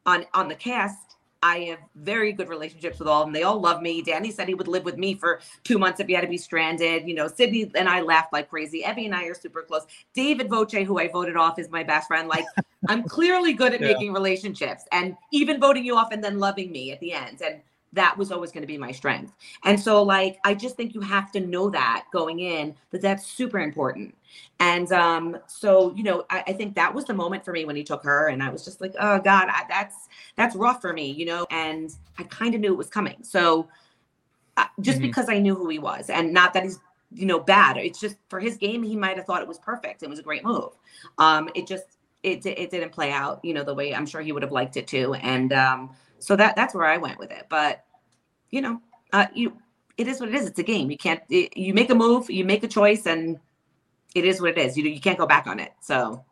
on 0.06 0.24
on 0.34 0.48
the 0.48 0.54
cast, 0.54 1.09
I 1.42 1.58
have 1.70 1.78
very 1.94 2.32
good 2.32 2.48
relationships 2.48 2.98
with 2.98 3.08
all 3.08 3.22
of 3.22 3.26
them. 3.26 3.32
They 3.32 3.44
all 3.44 3.58
love 3.58 3.80
me. 3.80 4.02
Danny 4.02 4.30
said 4.30 4.46
he 4.46 4.54
would 4.54 4.68
live 4.68 4.84
with 4.84 4.98
me 4.98 5.14
for 5.14 5.40
two 5.64 5.78
months 5.78 5.98
if 5.98 6.06
he 6.06 6.12
had 6.12 6.20
to 6.20 6.26
be 6.26 6.36
stranded. 6.36 7.08
You 7.08 7.14
know, 7.14 7.28
Sydney 7.28 7.70
and 7.74 7.88
I 7.88 8.02
laughed 8.02 8.32
like 8.32 8.50
crazy. 8.50 8.82
Evvie 8.82 9.06
and 9.06 9.14
I 9.14 9.24
are 9.24 9.34
super 9.34 9.62
close. 9.62 9.86
David 10.12 10.50
Voce, 10.50 10.72
who 10.72 10.98
I 10.98 11.08
voted 11.08 11.36
off, 11.36 11.58
is 11.58 11.70
my 11.70 11.82
best 11.82 12.08
friend. 12.08 12.28
Like, 12.28 12.44
I'm 12.88 13.02
clearly 13.04 13.54
good 13.54 13.72
at 13.72 13.80
yeah. 13.80 13.88
making 13.88 14.12
relationships 14.12 14.84
and 14.92 15.16
even 15.32 15.58
voting 15.58 15.84
you 15.84 15.96
off 15.96 16.12
and 16.12 16.22
then 16.22 16.38
loving 16.38 16.70
me 16.70 16.92
at 16.92 17.00
the 17.00 17.12
end. 17.12 17.40
And 17.40 17.60
that 17.92 18.16
was 18.16 18.30
always 18.30 18.52
going 18.52 18.62
to 18.62 18.66
be 18.66 18.78
my 18.78 18.92
strength. 18.92 19.32
And 19.64 19.78
so, 19.78 20.02
like, 20.02 20.38
I 20.44 20.54
just 20.54 20.76
think 20.76 20.94
you 20.94 21.00
have 21.00 21.32
to 21.32 21.40
know 21.40 21.70
that 21.70 22.04
going 22.12 22.40
in 22.40 22.74
that 22.90 23.02
that's 23.02 23.26
super 23.26 23.58
important. 23.58 24.14
And 24.60 24.90
um, 24.92 25.38
so, 25.46 25.92
you 25.96 26.04
know, 26.04 26.24
I, 26.30 26.44
I, 26.48 26.52
think 26.52 26.76
that 26.76 26.94
was 26.94 27.04
the 27.06 27.14
moment 27.14 27.44
for 27.44 27.52
me 27.52 27.64
when 27.64 27.74
he 27.74 27.82
took 27.82 28.04
her, 28.04 28.28
and 28.28 28.42
I 28.42 28.50
was 28.50 28.64
just 28.64 28.80
like, 28.80 28.94
oh 29.00 29.18
God, 29.18 29.48
I, 29.48 29.64
that's 29.68 30.08
that's 30.36 30.54
rough 30.54 30.80
for 30.80 30.92
me, 30.92 31.10
you 31.10 31.26
know. 31.26 31.46
And 31.50 31.92
I 32.18 32.24
kind 32.24 32.54
of 32.54 32.60
knew 32.60 32.72
it 32.72 32.78
was 32.78 32.90
coming. 32.90 33.16
So, 33.22 33.68
uh, 34.56 34.66
just 34.80 34.98
mm-hmm. 34.98 35.08
because 35.08 35.28
I 35.28 35.38
knew 35.38 35.54
who 35.54 35.68
he 35.68 35.78
was, 35.78 36.10
and 36.10 36.32
not 36.32 36.54
that 36.54 36.62
he's 36.62 36.78
you 37.12 37.26
know 37.26 37.40
bad, 37.40 37.76
it's 37.76 37.98
just 37.98 38.16
for 38.28 38.38
his 38.38 38.56
game, 38.56 38.84
he 38.84 38.94
might 38.94 39.16
have 39.16 39.26
thought 39.26 39.42
it 39.42 39.48
was 39.48 39.58
perfect. 39.58 40.02
It 40.02 40.10
was 40.10 40.20
a 40.20 40.22
great 40.22 40.44
move. 40.44 40.76
Um, 41.18 41.48
it 41.54 41.66
just 41.66 41.98
it 42.22 42.44
it 42.46 42.70
didn't 42.70 42.92
play 42.92 43.10
out, 43.10 43.44
you 43.44 43.54
know, 43.54 43.64
the 43.64 43.74
way 43.74 43.94
I'm 43.94 44.06
sure 44.06 44.20
he 44.20 44.30
would 44.30 44.42
have 44.42 44.52
liked 44.52 44.76
it 44.76 44.86
to, 44.88 45.14
and 45.14 45.52
um, 45.52 45.90
so 46.20 46.36
that 46.36 46.56
that's 46.56 46.74
where 46.74 46.86
I 46.86 46.96
went 46.98 47.18
with 47.18 47.30
it. 47.30 47.46
But 47.48 47.84
you 48.50 48.60
know, 48.60 48.80
uh, 49.12 49.26
you 49.34 49.56
it 49.96 50.06
is 50.08 50.20
what 50.20 50.28
it 50.28 50.34
is. 50.34 50.46
It's 50.46 50.58
a 50.58 50.62
game. 50.62 50.90
You 50.90 50.96
can't 50.96 51.20
it, 51.30 51.56
you 51.56 51.74
make 51.74 51.90
a 51.90 51.94
move, 51.94 52.30
you 52.30 52.44
make 52.44 52.62
a 52.64 52.68
choice, 52.68 53.06
and 53.06 53.38
it 54.14 54.24
is 54.24 54.40
what 54.40 54.50
it 54.50 54.58
is. 54.58 54.76
You 54.76 54.84
you 54.84 55.00
can't 55.00 55.18
go 55.18 55.26
back 55.26 55.46
on 55.46 55.60
it. 55.60 55.72
So 55.80 56.24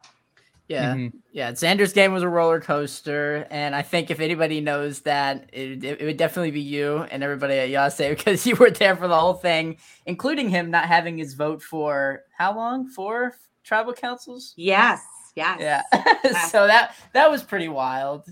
Yeah, 0.69 0.95
Mhm. 0.95 1.13
yeah. 1.33 1.53
Xander's 1.53 1.95
game 1.95 2.13
was 2.13 2.23
a 2.23 2.29
roller 2.29 2.61
coaster, 2.61 3.47
and 3.51 3.75
I 3.75 3.81
think 3.81 4.11
if 4.11 4.21
anybody 4.21 4.61
knows 4.61 5.01
that, 5.01 5.49
it, 5.53 5.83
it, 5.83 6.01
it 6.03 6.05
would 6.05 6.19
definitely 6.19 6.51
be 6.51 6.61
you 6.61 7.07
and 7.11 7.23
everybody 7.23 7.55
at 7.55 7.71
Yase 7.71 7.97
because 8.17 8.47
you 8.47 8.55
were 8.57 8.71
there 8.71 8.95
for 8.95 9.09
the 9.09 9.19
whole 9.19 9.33
thing, 9.35 9.79
including 10.05 10.51
him 10.51 10.71
not 10.71 10.85
having 10.87 11.17
his 11.17 11.33
vote 11.35 11.63
for 11.63 12.25
how 12.37 12.55
long? 12.55 12.87
Four 12.89 13.35
tribal 13.65 13.95
councils. 13.95 14.53
Yes, 14.57 15.01
yes. 15.37 15.59
Yeah. 15.59 15.83
so 16.49 16.67
that 16.67 16.95
that 17.15 17.31
was 17.31 17.43
pretty 17.43 17.69
wild. 17.69 18.27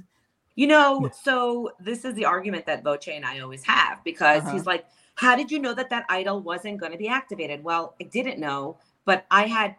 You 0.57 0.67
know, 0.67 1.03
Yeah. 1.05 1.11
so 1.11 1.71
this 1.79 2.05
is 2.05 2.15
the 2.15 2.25
argument 2.25 2.67
that 2.67 2.83
Voce 2.83 3.09
and 3.09 3.25
I 3.25 3.41
always 3.41 3.65
have 3.65 4.03
because 4.05 4.43
Uh-huh. 4.43 4.53
he's 4.53 4.67
like, 4.67 4.87
How 5.15 5.35
did 5.35 5.51
you 5.51 5.59
know 5.59 5.73
that 5.73 5.89
that 5.89 6.05
idol 6.11 6.41
wasn't 6.43 6.79
going 6.79 6.93
to 6.93 6.99
be 6.99 7.09
activated? 7.09 7.65
Well, 7.65 7.95
I 8.01 8.05
didn't 8.05 8.39
know, 8.39 8.77
but 9.07 9.25
I 9.31 9.47
had 9.47 9.77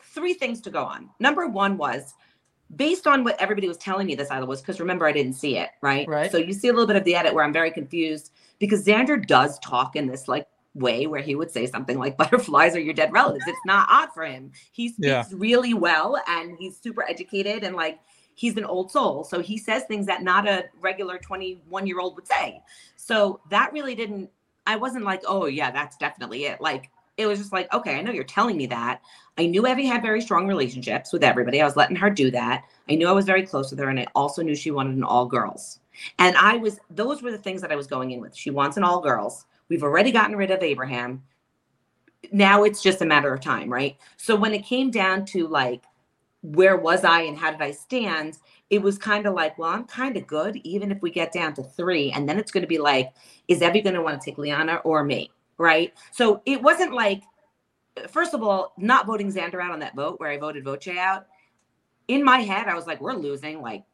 three 0.00 0.34
things 0.34 0.60
to 0.62 0.70
go 0.70 0.82
on. 0.82 1.10
Number 1.20 1.46
one 1.46 1.76
was 1.76 2.14
based 2.74 3.06
on 3.06 3.22
what 3.22 3.40
everybody 3.40 3.68
was 3.68 3.76
telling 3.76 4.08
me 4.08 4.16
this 4.16 4.30
idol 4.30 4.48
was, 4.48 4.60
because 4.60 4.80
remember, 4.80 5.06
I 5.06 5.12
didn't 5.12 5.34
see 5.34 5.56
it, 5.56 5.70
right? 5.82 6.08
Right. 6.08 6.32
So 6.32 6.38
you 6.38 6.52
see 6.52 6.66
a 6.66 6.72
little 6.72 6.86
bit 6.88 6.96
of 6.96 7.04
the 7.04 7.14
edit 7.14 7.32
where 7.32 7.44
I'm 7.44 7.52
very 7.52 7.70
confused 7.70 8.32
because 8.58 8.84
Xander 8.84 9.24
does 9.24 9.58
talk 9.60 9.94
in 9.94 10.08
this 10.08 10.26
like 10.26 10.48
way 10.74 11.06
where 11.06 11.22
he 11.22 11.36
would 11.36 11.50
say 11.52 11.66
something 11.66 11.96
like 11.96 12.16
butterflies 12.16 12.74
are 12.74 12.80
your 12.80 12.92
dead 12.94 13.12
relatives. 13.12 13.46
It's 13.46 13.58
not 13.66 13.86
odd 13.88 14.08
for 14.12 14.24
him. 14.24 14.50
He 14.72 14.88
speaks 14.88 15.06
Yeah. 15.06 15.24
really 15.32 15.74
well 15.74 16.20
and 16.26 16.56
he's 16.58 16.76
super 16.76 17.04
educated 17.08 17.62
and 17.62 17.76
like 17.76 18.00
he's 18.36 18.56
an 18.56 18.64
old 18.64 18.92
soul. 18.92 19.24
So 19.24 19.40
he 19.40 19.58
says 19.58 19.84
things 19.84 20.06
that 20.06 20.22
not 20.22 20.46
a 20.46 20.66
regular 20.80 21.18
21 21.18 21.86
year 21.86 21.98
old 21.98 22.14
would 22.14 22.28
say. 22.28 22.62
So 22.94 23.40
that 23.50 23.72
really 23.72 23.96
didn't, 23.96 24.30
I 24.66 24.76
wasn't 24.76 25.04
like, 25.04 25.22
oh, 25.26 25.46
yeah, 25.46 25.70
that's 25.70 25.96
definitely 25.96 26.44
it. 26.44 26.60
Like, 26.60 26.90
it 27.16 27.26
was 27.26 27.38
just 27.38 27.52
like, 27.52 27.72
okay, 27.72 27.96
I 27.96 28.02
know 28.02 28.12
you're 28.12 28.24
telling 28.24 28.58
me 28.58 28.66
that. 28.66 29.00
I 29.38 29.46
knew 29.46 29.62
Evvie 29.62 29.86
had 29.86 30.02
very 30.02 30.20
strong 30.20 30.46
relationships 30.46 31.14
with 31.14 31.24
everybody. 31.24 31.62
I 31.62 31.64
was 31.64 31.76
letting 31.76 31.96
her 31.96 32.10
do 32.10 32.30
that. 32.32 32.64
I 32.90 32.94
knew 32.94 33.08
I 33.08 33.12
was 33.12 33.24
very 33.24 33.46
close 33.46 33.70
with 33.70 33.80
her. 33.80 33.88
And 33.88 33.98
I 33.98 34.06
also 34.14 34.42
knew 34.42 34.54
she 34.54 34.70
wanted 34.70 34.96
an 34.96 35.02
all 35.02 35.24
girls. 35.24 35.80
And 36.18 36.36
I 36.36 36.58
was, 36.58 36.78
those 36.90 37.22
were 37.22 37.30
the 37.30 37.38
things 37.38 37.62
that 37.62 37.72
I 37.72 37.76
was 37.76 37.86
going 37.86 38.10
in 38.10 38.20
with. 38.20 38.36
She 38.36 38.50
wants 38.50 38.76
an 38.76 38.84
all 38.84 39.00
girls. 39.00 39.46
We've 39.70 39.82
already 39.82 40.12
gotten 40.12 40.36
rid 40.36 40.50
of 40.50 40.62
Abraham. 40.62 41.22
Now 42.32 42.64
it's 42.64 42.82
just 42.82 43.00
a 43.00 43.06
matter 43.06 43.32
of 43.32 43.40
time, 43.40 43.72
right? 43.72 43.96
So 44.18 44.36
when 44.36 44.52
it 44.52 44.66
came 44.66 44.90
down 44.90 45.24
to 45.26 45.48
like, 45.48 45.84
where 46.46 46.76
was 46.76 47.04
I 47.04 47.22
and 47.22 47.36
how 47.36 47.50
did 47.50 47.60
I 47.60 47.72
stand? 47.72 48.38
It 48.70 48.80
was 48.80 48.98
kind 48.98 49.26
of 49.26 49.34
like, 49.34 49.58
well, 49.58 49.70
I'm 49.70 49.84
kind 49.84 50.16
of 50.16 50.26
good, 50.26 50.56
even 50.64 50.92
if 50.92 51.02
we 51.02 51.10
get 51.10 51.32
down 51.32 51.54
to 51.54 51.62
three. 51.62 52.12
And 52.12 52.28
then 52.28 52.38
it's 52.38 52.52
going 52.52 52.62
to 52.62 52.68
be 52.68 52.78
like, 52.78 53.12
is 53.48 53.60
Evvie 53.60 53.82
going 53.82 53.94
to 53.94 54.02
want 54.02 54.20
to 54.20 54.24
take 54.24 54.38
Liana 54.38 54.76
or 54.84 55.02
me? 55.04 55.30
Right. 55.58 55.92
So 56.12 56.42
it 56.46 56.62
wasn't 56.62 56.92
like, 56.92 57.22
first 58.08 58.34
of 58.34 58.42
all, 58.42 58.74
not 58.76 59.06
voting 59.06 59.32
Xander 59.32 59.60
out 59.60 59.72
on 59.72 59.80
that 59.80 59.96
vote 59.96 60.20
where 60.20 60.30
I 60.30 60.38
voted 60.38 60.64
Voce 60.64 60.88
out. 60.88 61.26
In 62.08 62.22
my 62.22 62.38
head, 62.38 62.68
I 62.68 62.74
was 62.74 62.86
like, 62.86 63.00
we're 63.00 63.14
losing, 63.14 63.60
like, 63.60 63.84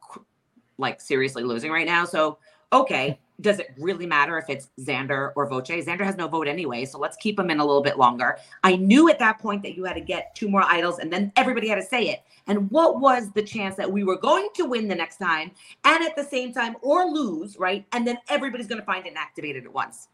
like 0.77 1.01
seriously 1.01 1.43
losing 1.43 1.71
right 1.71 1.87
now. 1.87 2.05
So, 2.05 2.37
okay, 2.71 3.19
does 3.41 3.59
it 3.59 3.73
really 3.77 4.05
matter 4.05 4.37
if 4.37 4.49
it's 4.49 4.69
Xander 4.79 5.31
or 5.35 5.47
Voce? 5.47 5.67
Xander 5.67 6.01
has 6.01 6.15
no 6.15 6.27
vote 6.27 6.47
anyway, 6.47 6.85
so 6.85 6.99
let's 6.99 7.17
keep 7.17 7.39
him 7.39 7.49
in 7.49 7.59
a 7.59 7.65
little 7.65 7.81
bit 7.81 7.97
longer. 7.97 8.37
I 8.63 8.75
knew 8.75 9.09
at 9.09 9.19
that 9.19 9.39
point 9.39 9.63
that 9.63 9.75
you 9.75 9.83
had 9.83 9.93
to 9.93 10.01
get 10.01 10.35
two 10.35 10.47
more 10.47 10.63
idols, 10.63 10.99
and 10.99 11.11
then 11.11 11.31
everybody 11.35 11.67
had 11.67 11.75
to 11.75 11.83
say 11.83 12.09
it. 12.09 12.23
And 12.47 12.69
what 12.71 12.99
was 12.99 13.31
the 13.31 13.41
chance 13.41 13.75
that 13.75 13.91
we 13.91 14.03
were 14.03 14.17
going 14.17 14.49
to 14.55 14.65
win 14.65 14.87
the 14.87 14.95
next 14.95 15.17
time, 15.17 15.51
and 15.83 16.03
at 16.03 16.15
the 16.15 16.23
same 16.23 16.53
time, 16.53 16.75
or 16.81 17.05
lose, 17.05 17.57
right? 17.57 17.85
And 17.91 18.07
then 18.07 18.17
everybody's 18.29 18.67
going 18.67 18.81
to 18.81 18.85
find 18.85 19.05
it 19.05 19.09
and 19.09 19.17
activate 19.17 19.55
it 19.55 19.65
at 19.65 19.73
once. 19.73 20.09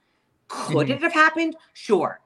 Could 0.47 0.87
Mhm. 0.87 0.95
it 0.95 1.01
have 1.01 1.13
happened? 1.13 1.55
Sure. 1.73 2.21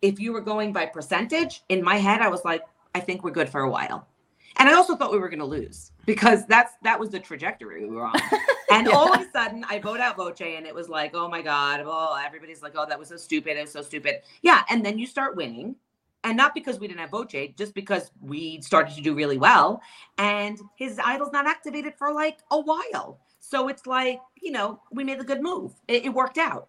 If 0.00 0.20
you 0.20 0.32
were 0.32 0.40
going 0.40 0.72
by 0.72 0.86
percentage, 0.86 1.62
in 1.68 1.82
my 1.82 1.96
head, 1.96 2.22
I 2.22 2.28
was 2.28 2.44
like, 2.44 2.62
I 2.94 3.00
think 3.00 3.24
we're 3.24 3.30
good 3.32 3.48
for 3.48 3.62
a 3.62 3.70
while. 3.70 4.06
And 4.58 4.68
I 4.68 4.74
also 4.74 4.96
thought 4.96 5.12
we 5.12 5.18
were 5.18 5.28
going 5.28 5.38
to 5.38 5.44
lose 5.44 5.92
because 6.04 6.46
that's 6.46 6.72
that 6.82 6.98
was 6.98 7.10
the 7.10 7.20
trajectory 7.20 7.88
we 7.88 7.94
were 7.94 8.06
on. 8.06 8.20
And 8.70 8.86
all 8.88 9.14
of 9.14 9.20
a 9.20 9.30
sudden, 9.30 9.64
I 9.66 9.78
vote 9.78 9.98
out 9.98 10.16
Voce, 10.16 10.42
and 10.42 10.66
it 10.66 10.74
was 10.74 10.90
like, 10.90 11.12
oh 11.14 11.26
my 11.26 11.40
god, 11.40 11.82
oh 11.86 12.20
everybody's 12.22 12.62
like, 12.62 12.74
oh 12.76 12.84
that 12.86 12.98
was 12.98 13.08
so 13.08 13.16
stupid, 13.16 13.56
it 13.56 13.62
was 13.62 13.72
so 13.72 13.80
stupid. 13.80 14.16
Yeah, 14.42 14.62
and 14.68 14.84
then 14.84 14.98
you 14.98 15.06
start 15.06 15.36
winning, 15.36 15.74
and 16.22 16.36
not 16.36 16.54
because 16.54 16.78
we 16.78 16.86
didn't 16.86 17.00
have 17.00 17.10
Voce, 17.10 17.48
just 17.56 17.74
because 17.74 18.10
we 18.20 18.60
started 18.60 18.94
to 18.96 19.00
do 19.00 19.14
really 19.14 19.38
well, 19.38 19.80
and 20.18 20.58
his 20.76 20.98
idol's 20.98 21.32
not 21.32 21.46
activated 21.46 21.94
for 21.96 22.12
like 22.12 22.40
a 22.50 22.60
while. 22.60 23.18
So 23.40 23.68
it's 23.68 23.86
like, 23.86 24.20
you 24.40 24.50
know, 24.50 24.80
we 24.92 25.02
made 25.02 25.18
the 25.18 25.24
good 25.24 25.40
move. 25.40 25.72
It, 25.88 26.04
it 26.04 26.10
worked 26.10 26.36
out. 26.36 26.68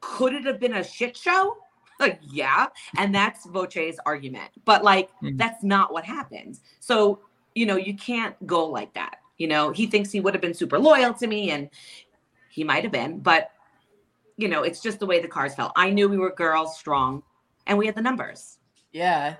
Could 0.00 0.34
it 0.34 0.44
have 0.44 0.60
been 0.60 0.74
a 0.74 0.84
shit 0.84 1.16
show? 1.16 1.56
Like, 2.00 2.20
yeah, 2.22 2.66
and 2.96 3.14
that's 3.14 3.46
Voce's 3.46 3.98
argument. 4.04 4.50
But 4.64 4.82
like, 4.82 5.10
Mhm. 5.22 5.38
that's 5.38 5.62
not 5.62 5.92
what 5.92 6.04
happens. 6.04 6.60
So 6.80 7.20
you 7.54 7.66
know, 7.66 7.76
you 7.76 7.94
can't 7.94 8.34
go 8.46 8.66
like 8.66 8.92
that. 8.94 9.20
You 9.38 9.46
know, 9.46 9.70
he 9.70 9.86
thinks 9.86 10.10
he 10.10 10.20
would 10.20 10.34
have 10.34 10.40
been 10.40 10.54
super 10.54 10.78
loyal 10.78 11.14
to 11.14 11.26
me, 11.26 11.50
and 11.50 11.70
he 12.48 12.64
might 12.64 12.82
have 12.82 12.92
been, 12.92 13.20
but 13.20 13.50
you 14.36 14.48
know, 14.48 14.62
it's 14.64 14.80
just 14.80 14.98
the 14.98 15.06
way 15.06 15.20
the 15.20 15.28
cards 15.28 15.54
fell. 15.54 15.72
I 15.76 15.90
knew 15.90 16.08
we 16.08 16.18
were 16.18 16.34
girls 16.34 16.76
strong, 16.76 17.22
and 17.66 17.78
we 17.78 17.86
had 17.86 17.94
the 17.94 18.02
numbers. 18.02 18.58
Yeah. 18.92 19.36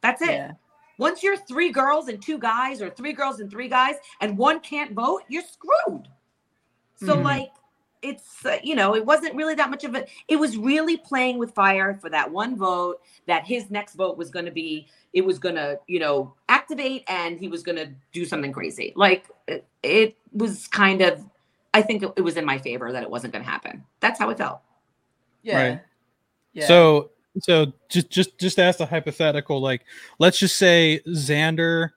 That's 0.00 0.22
it. 0.22 0.30
Yeah. 0.30 0.52
Once 0.98 1.22
you're 1.22 1.36
three 1.36 1.70
girls 1.70 2.08
and 2.08 2.22
two 2.22 2.38
guys, 2.38 2.80
or 2.80 2.88
three 2.88 3.12
girls 3.12 3.40
and 3.40 3.50
three 3.50 3.68
guys, 3.68 3.96
and 4.20 4.38
one 4.38 4.60
can't 4.60 4.92
vote, 4.92 5.22
you're 5.28 5.42
screwed. 5.42 6.08
So 6.94 7.16
Mhm. 7.16 7.24
like, 7.24 7.52
it's 8.06 8.46
uh, 8.46 8.58
you 8.62 8.74
know, 8.74 8.94
it 8.94 9.04
wasn't 9.04 9.34
really 9.34 9.54
that 9.54 9.70
much 9.70 9.84
of 9.84 9.94
a. 9.94 10.06
It 10.28 10.36
was 10.36 10.56
really 10.56 10.96
playing 10.96 11.38
with 11.38 11.52
fire 11.54 11.98
for 12.00 12.08
that 12.10 12.30
one 12.30 12.56
vote. 12.56 13.00
That 13.26 13.44
his 13.44 13.70
next 13.70 13.94
vote 13.94 14.16
was 14.16 14.30
going 14.30 14.44
to 14.44 14.50
be, 14.50 14.86
it 15.12 15.24
was 15.24 15.38
going 15.38 15.56
to 15.56 15.78
you 15.86 15.98
know 15.98 16.34
activate, 16.48 17.04
and 17.08 17.38
he 17.38 17.48
was 17.48 17.62
going 17.62 17.76
to 17.76 17.90
do 18.12 18.24
something 18.24 18.52
crazy. 18.52 18.92
Like 18.96 19.28
it, 19.46 19.66
it 19.82 20.16
was 20.32 20.68
kind 20.68 21.02
of. 21.02 21.24
I 21.74 21.82
think 21.82 22.02
it, 22.02 22.12
it 22.16 22.22
was 22.22 22.36
in 22.36 22.46
my 22.46 22.58
favor 22.58 22.90
that 22.90 23.02
it 23.02 23.10
wasn't 23.10 23.34
going 23.34 23.44
to 23.44 23.50
happen. 23.50 23.84
That's 24.00 24.18
how 24.18 24.30
it 24.30 24.38
felt. 24.38 24.60
Yeah. 25.42 25.62
Right. 25.62 25.80
Yeah. 26.54 26.66
So 26.66 27.10
so 27.40 27.72
just 27.88 28.10
just 28.10 28.38
just 28.38 28.58
ask 28.58 28.78
the 28.78 28.86
hypothetical 28.86 29.60
like 29.60 29.84
let's 30.18 30.38
just 30.38 30.56
say 30.56 31.00
Xander 31.08 31.90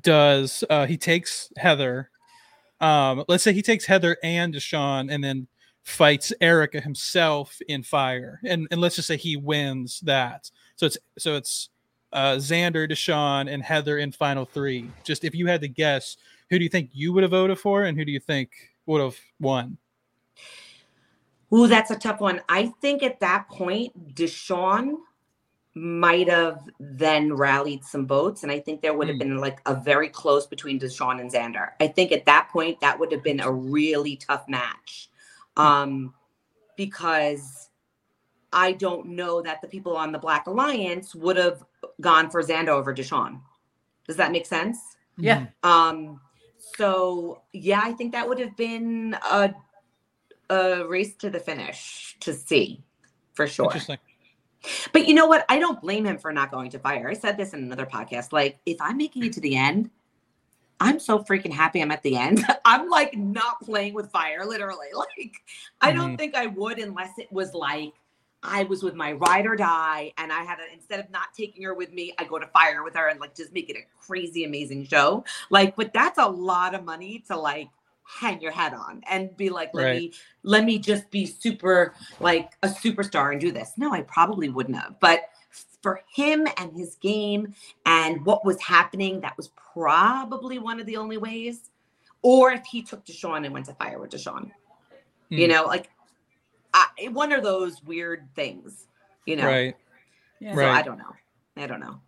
does 0.00 0.64
uh 0.70 0.86
he 0.86 0.96
takes 0.96 1.52
Heather 1.56 2.10
um 2.82 3.24
let's 3.28 3.42
say 3.42 3.52
he 3.52 3.62
takes 3.62 3.86
Heather 3.86 4.16
and 4.22 4.52
Deshawn 4.52 5.10
and 5.10 5.24
then 5.24 5.46
fights 5.82 6.32
Erika 6.40 6.80
himself 6.80 7.58
in 7.68 7.82
fire. 7.82 8.40
And 8.44 8.68
and 8.70 8.80
let's 8.80 8.96
just 8.96 9.08
say 9.08 9.16
he 9.16 9.36
wins 9.36 10.00
that. 10.00 10.50
So 10.76 10.86
it's 10.86 10.98
so 11.18 11.36
it's 11.36 11.70
uh 12.12 12.34
Xander 12.36 12.90
Deshawn 12.90 13.50
and 13.50 13.62
Heather 13.62 13.98
in 13.98 14.12
final 14.12 14.44
3 14.44 14.90
just 15.02 15.24
if 15.24 15.34
you 15.34 15.46
had 15.46 15.62
to 15.62 15.68
guess 15.68 16.18
who 16.50 16.58
do 16.58 16.64
you 16.64 16.68
think 16.68 16.90
you 16.92 17.12
would 17.14 17.22
have 17.22 17.30
voted 17.30 17.58
for 17.58 17.84
and 17.84 17.96
who 17.96 18.04
do 18.04 18.12
you 18.12 18.20
think 18.20 18.50
would 18.84 19.00
have 19.00 19.16
won? 19.40 19.78
Ooh, 21.54 21.66
that's 21.66 21.90
a 21.90 21.96
tough 21.96 22.20
one. 22.20 22.40
I 22.48 22.72
think 22.80 23.02
at 23.02 23.20
that 23.20 23.48
point, 23.48 24.14
Deshawn 24.14 24.96
might 25.74 26.28
have 26.28 26.68
then 26.78 27.32
rallied 27.32 27.84
some 27.84 28.06
votes, 28.06 28.42
and 28.42 28.52
I 28.52 28.60
think 28.60 28.82
there 28.82 28.92
would 28.94 29.08
have 29.08 29.16
Hmm. 29.16 29.20
been 29.28 29.36
like 29.38 29.60
a 29.66 29.74
very 29.74 30.08
close 30.08 30.46
between 30.46 30.78
Deshawn 30.78 31.20
and 31.20 31.30
Xander. 31.30 31.70
I 31.80 31.88
think 31.88 32.12
at 32.12 32.26
that 32.26 32.50
point, 32.50 32.80
that 32.80 32.98
would 32.98 33.10
have 33.12 33.22
been 33.22 33.40
a 33.40 33.50
really 33.50 34.16
tough 34.16 34.46
match, 34.48 35.08
um, 35.56 36.14
because 36.76 37.70
I 38.52 38.72
don't 38.72 39.06
know 39.08 39.40
that 39.40 39.62
the 39.62 39.68
people 39.68 39.96
on 39.96 40.12
the 40.12 40.18
Black 40.18 40.46
Alliance 40.46 41.14
would 41.14 41.38
have 41.38 41.64
gone 42.02 42.28
for 42.28 42.42
Xander 42.42 42.68
over 42.68 42.94
Deshawn. 42.94 43.40
Does 44.06 44.16
that 44.16 44.30
make 44.30 44.44
sense? 44.44 44.78
Yeah. 45.16 45.46
Um, 45.62 46.20
so 46.76 47.42
yeah, 47.52 47.80
I 47.82 47.92
think 47.92 48.12
that 48.12 48.28
would 48.28 48.38
have 48.40 48.56
been 48.56 49.16
a 49.30 49.54
a 50.50 50.86
race 50.86 51.14
to 51.16 51.30
the 51.30 51.40
finish 51.40 52.16
to 52.20 52.34
see 52.34 52.82
for 53.32 53.46
sure. 53.46 53.66
interesting 53.66 53.96
But 54.92 55.08
you 55.08 55.14
know 55.14 55.26
what? 55.26 55.44
I 55.48 55.58
don't 55.58 55.80
blame 55.80 56.04
him 56.04 56.18
for 56.18 56.32
not 56.32 56.50
going 56.50 56.70
to 56.70 56.78
fire. 56.78 57.08
I 57.08 57.14
said 57.14 57.36
this 57.36 57.52
in 57.52 57.60
another 57.60 57.86
podcast. 57.86 58.32
Like, 58.32 58.58
if 58.66 58.80
I'm 58.80 58.96
making 58.96 59.24
it 59.24 59.32
to 59.34 59.40
the 59.40 59.56
end, 59.56 59.90
I'm 60.80 60.98
so 60.98 61.20
freaking 61.20 61.52
happy 61.52 61.80
I'm 61.80 61.90
at 61.92 62.02
the 62.02 62.16
end. 62.16 62.44
I'm 62.64 62.88
like 62.88 63.16
not 63.16 63.60
playing 63.62 63.94
with 63.94 64.10
fire, 64.10 64.44
literally. 64.44 64.88
Like, 64.94 65.42
I 65.80 65.92
don't 65.92 66.12
Mhm. 66.14 66.18
think 66.18 66.34
I 66.34 66.46
would 66.46 66.78
unless 66.78 67.18
it 67.18 67.30
was 67.32 67.54
like 67.54 67.94
I 68.44 68.64
was 68.64 68.82
with 68.82 68.94
my 68.94 69.12
ride 69.12 69.46
or 69.46 69.54
die 69.54 70.12
and 70.18 70.32
I 70.32 70.42
had 70.42 70.56
to, 70.56 70.64
instead 70.72 70.98
of 70.98 71.08
not 71.10 71.32
taking 71.36 71.62
her 71.62 71.74
with 71.74 71.92
me, 71.92 72.12
I 72.18 72.24
go 72.24 72.40
to 72.40 72.46
fire 72.48 72.82
with 72.82 72.94
her 72.96 73.08
and 73.08 73.20
like 73.20 73.36
just 73.36 73.52
make 73.52 73.70
it 73.70 73.76
a 73.76 73.84
crazy, 74.04 74.44
amazing 74.44 74.86
show. 74.86 75.24
Like, 75.50 75.76
but 75.76 75.92
that's 75.92 76.18
a 76.18 76.26
lot 76.26 76.74
of 76.74 76.84
money 76.84 77.22
to 77.28 77.36
like 77.36 77.68
hang 78.20 78.40
your 78.40 78.52
head 78.52 78.74
on 78.74 79.02
and 79.08 79.36
be 79.36 79.50
like, 79.50 79.70
let 79.74 79.84
Right. 79.84 79.96
me 79.96 80.12
let 80.42 80.64
me 80.64 80.78
just 80.78 81.10
be 81.10 81.26
super 81.26 81.94
like 82.20 82.52
a 82.62 82.68
superstar 82.68 83.32
and 83.32 83.40
do 83.40 83.52
this. 83.52 83.72
No, 83.76 83.92
I 83.92 84.02
probably 84.02 84.48
wouldn't 84.48 84.76
have. 84.76 84.98
But 85.00 85.30
for 85.82 86.00
him 86.14 86.46
and 86.58 86.72
his 86.76 86.96
game 86.96 87.54
and 87.86 88.24
what 88.24 88.44
was 88.44 88.60
happening, 88.60 89.20
that 89.20 89.36
was 89.36 89.48
probably 89.72 90.58
one 90.58 90.78
of 90.80 90.86
the 90.86 90.96
only 90.96 91.16
ways. 91.16 91.70
Or 92.22 92.52
if 92.52 92.64
he 92.64 92.82
took 92.82 93.04
Deshawn 93.04 93.44
and 93.44 93.52
went 93.52 93.66
to 93.66 93.74
fire 93.74 93.98
with 93.98 94.10
Deshawn, 94.10 94.50
you 95.30 95.46
Hmm. 95.46 95.52
know, 95.52 95.64
like 95.64 95.90
I, 96.74 96.86
one 97.12 97.32
of 97.32 97.42
those 97.42 97.82
weird 97.82 98.28
things, 98.34 98.86
you 99.26 99.36
know. 99.36 99.46
right 99.46 99.76
Yeah. 100.40 100.54
So 100.54 100.60
Right. 100.60 100.70
I 100.76 100.82
don't 100.82 100.98
know. 100.98 101.12
I 101.56 101.66
don't 101.66 101.80
know. 101.80 102.00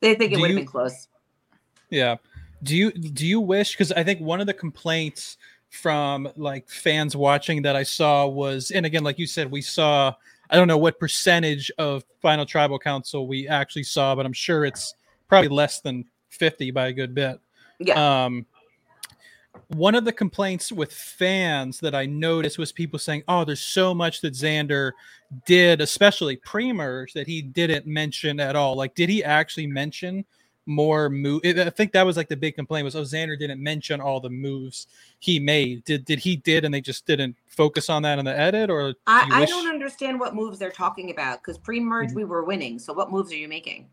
They 0.00 0.14
think 0.14 0.32
it 0.32 0.40
would 0.40 0.50
have 0.50 0.56
been 0.58 0.66
close. 0.66 1.08
Yeah. 1.90 2.16
Do 2.62 2.76
you 2.76 2.92
do 2.92 3.26
you 3.26 3.40
wish 3.40 3.72
because 3.72 3.92
I 3.92 4.04
think 4.04 4.20
one 4.20 4.40
of 4.40 4.46
the 4.46 4.54
complaints 4.54 5.36
from 5.72 6.28
like 6.36 6.68
fans 6.68 7.16
watching 7.16 7.62
that 7.62 7.74
I 7.74 7.82
saw 7.82 8.26
was 8.26 8.70
and 8.70 8.84
again 8.84 9.02
like 9.02 9.18
you 9.18 9.26
said 9.26 9.50
we 9.50 9.62
saw 9.62 10.14
I 10.50 10.56
don't 10.56 10.68
know 10.68 10.76
what 10.76 11.00
percentage 11.00 11.70
of 11.78 12.04
final 12.20 12.44
tribal 12.44 12.78
council 12.78 13.26
we 13.26 13.48
actually 13.48 13.84
saw 13.84 14.14
but 14.14 14.26
I'm 14.26 14.34
sure 14.34 14.66
it's 14.66 14.94
probably 15.28 15.48
less 15.48 15.80
than 15.80 16.04
50 16.28 16.70
by 16.72 16.88
a 16.88 16.92
good 16.92 17.14
bit. 17.14 17.40
Yeah. 17.78 18.24
Um 18.24 18.46
one 19.68 19.94
of 19.94 20.04
the 20.04 20.12
complaints 20.12 20.70
with 20.70 20.92
fans 20.92 21.80
that 21.80 21.94
I 21.94 22.06
noticed 22.06 22.58
was 22.58 22.72
people 22.72 22.98
saying, 22.98 23.22
"Oh, 23.28 23.44
there's 23.44 23.60
so 23.60 23.94
much 23.94 24.22
that 24.22 24.32
Xander 24.32 24.92
did, 25.44 25.82
especially 25.82 26.36
pre-merge, 26.36 27.12
that 27.12 27.26
he 27.26 27.42
didn't 27.42 27.86
mention 27.86 28.40
at 28.40 28.56
all." 28.56 28.74
Like, 28.76 28.94
did 28.94 29.10
he 29.10 29.22
actually 29.22 29.66
mention 29.66 30.24
more 30.66 31.08
move? 31.08 31.42
I 31.44 31.70
think 31.70 31.92
that 31.92 32.04
was 32.04 32.16
like 32.16 32.28
the 32.28 32.36
big 32.36 32.54
complaint 32.54 32.84
was, 32.84 32.94
"Oh, 32.96 33.02
Xander 33.02 33.38
didn't 33.38 33.62
mention 33.62 34.00
all 34.00 34.20
the 34.20 34.30
moves 34.30 34.86
he 35.18 35.38
made." 35.40 35.84
Did 35.84 36.04
did 36.04 36.18
he 36.18 36.36
did, 36.36 36.64
and 36.64 36.72
they 36.72 36.80
just 36.80 37.06
didn't 37.06 37.36
focus 37.48 37.90
on 37.90 38.02
that 38.02 38.18
in 38.18 38.24
the 38.24 38.36
edit, 38.38 38.70
or 38.70 38.92
do 38.92 38.98
I, 39.06 39.28
I 39.32 39.40
wish- 39.40 39.50
don't 39.50 39.68
understand 39.68 40.18
what 40.20 40.34
moves 40.34 40.58
they're 40.58 40.70
talking 40.70 41.10
about 41.10 41.40
because 41.42 41.58
pre-merge 41.58 42.10
Mhm. 42.10 42.14
we 42.16 42.24
were 42.24 42.44
winning. 42.44 42.78
So 42.78 42.92
what 42.92 43.10
moves 43.10 43.32
are 43.32 43.36
you 43.36 43.48
making? 43.48 43.88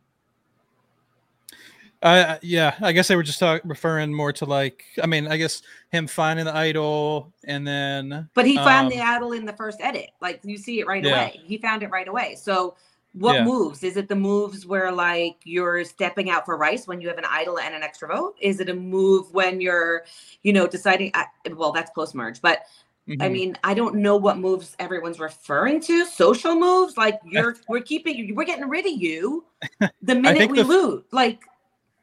Uh, 2.01 2.37
yeah, 2.41 2.75
I 2.81 2.93
guess 2.93 3.09
they 3.09 3.17
were 3.17 3.23
just 3.23 3.39
talk, 3.39 3.61
referring 3.65 4.13
more 4.13 4.31
to 4.31 4.45
like, 4.45 4.85
I 5.03 5.05
mean, 5.05 5.27
I 5.27 5.35
guess 5.35 5.61
him 5.91 6.07
finding 6.07 6.45
the 6.45 6.55
idol 6.55 7.33
and 7.43 7.67
then, 7.67 8.29
But 8.35 8.45
he 8.45 8.55
found 8.55 8.89
the 8.89 9.01
Um, 9.01 9.07
idol 9.07 9.31
in 9.33 9.45
the 9.45 9.51
first 9.51 9.79
edit. 9.81 10.11
Like 10.21 10.39
you 10.43 10.57
see 10.57 10.79
it 10.79 10.87
right 10.87 11.03
Yeah. 11.03 11.23
away. 11.25 11.41
He 11.43 11.57
found 11.57 11.83
it 11.83 11.87
right 11.89 12.07
away. 12.07 12.35
So 12.35 12.75
what 13.13 13.33
Yeah. 13.35 13.43
moves? 13.43 13.83
Is 13.83 13.97
it 13.97 14.07
the 14.07 14.15
moves 14.15 14.65
where 14.65 14.91
like 14.91 15.37
you're 15.43 15.83
stepping 15.83 16.29
out 16.29 16.45
for 16.45 16.57
rice 16.57 16.87
when 16.87 17.01
you 17.01 17.07
have 17.07 17.17
an 17.17 17.25
idol 17.29 17.59
and 17.59 17.73
an 17.73 17.81
extra 17.83 18.07
vote? 18.07 18.35
Is 18.39 18.59
it 18.59 18.69
a 18.69 18.73
move 18.73 19.33
when 19.33 19.59
you're, 19.61 20.05
you 20.43 20.53
know, 20.53 20.67
deciding? 20.67 21.11
I, 21.13 21.25
well, 21.55 21.71
that's 21.71 21.91
post 21.91 22.13
merge, 22.15 22.41
but 22.41 22.63
I 23.07 23.27
Mhm. 23.27 23.31
mean, 23.31 23.57
I 23.63 23.73
don't 23.73 23.95
know 23.95 24.15
what 24.15 24.37
moves 24.37 24.75
everyone's 24.77 25.19
referring 25.19 25.81
to. 25.81 26.05
Social 26.05 26.53
moves, 26.55 26.95
like 26.97 27.19
you're, 27.25 27.55
we're 27.67 27.81
keeping 27.81 28.35
we're 28.35 28.43
getting 28.45 28.69
rid 28.69 28.85
of 28.85 28.93
you 28.93 29.45
the 30.03 30.15
minute 30.15 30.49
we 30.49 30.59
the- 30.59 30.65
lose. 30.67 31.03
Like, 31.11 31.43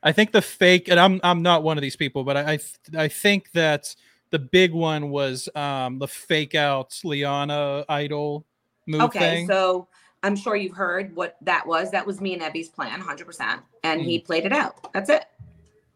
I 0.03 0.13
think 0.13 0.33
the 0.33 0.43
fake, 0.43 0.89
and 0.89 0.99
I'm 0.99 1.21
I'm 1.23 1.43
not 1.43 1.63
one 1.63 1.79
of 1.79 1.83
these 1.83 1.97
people, 1.97 2.25
but 2.25 2.37
I 2.37 2.53
I, 2.55 2.59
I 3.05 3.09
think 3.09 3.53
that 3.53 3.95
the 4.31 4.39
big 4.41 4.73
one 4.73 5.11
was 5.11 5.49
um 5.55 5.99
the 6.01 6.09
fake 6.09 6.55
out 6.57 6.99
Liana 7.05 7.85
idol 7.89 8.45
move 8.87 9.03
okay, 9.03 9.37
thing. 9.37 9.47
so 9.47 9.89
I'm 10.23 10.37
sure 10.37 10.57
you've 10.57 10.77
heard 10.77 11.15
what 11.15 11.37
that 11.43 11.67
was. 11.67 11.91
That 11.91 12.07
was 12.07 12.21
me 12.21 12.35
and 12.35 12.43
Evvie's 12.43 12.69
plan, 12.69 13.01
100%. 13.01 13.61
And 13.85 14.01
he 14.01 14.19
played 14.19 14.45
it 14.45 14.53
out. 14.53 14.93
That's 14.93 15.11
it. 15.11 15.25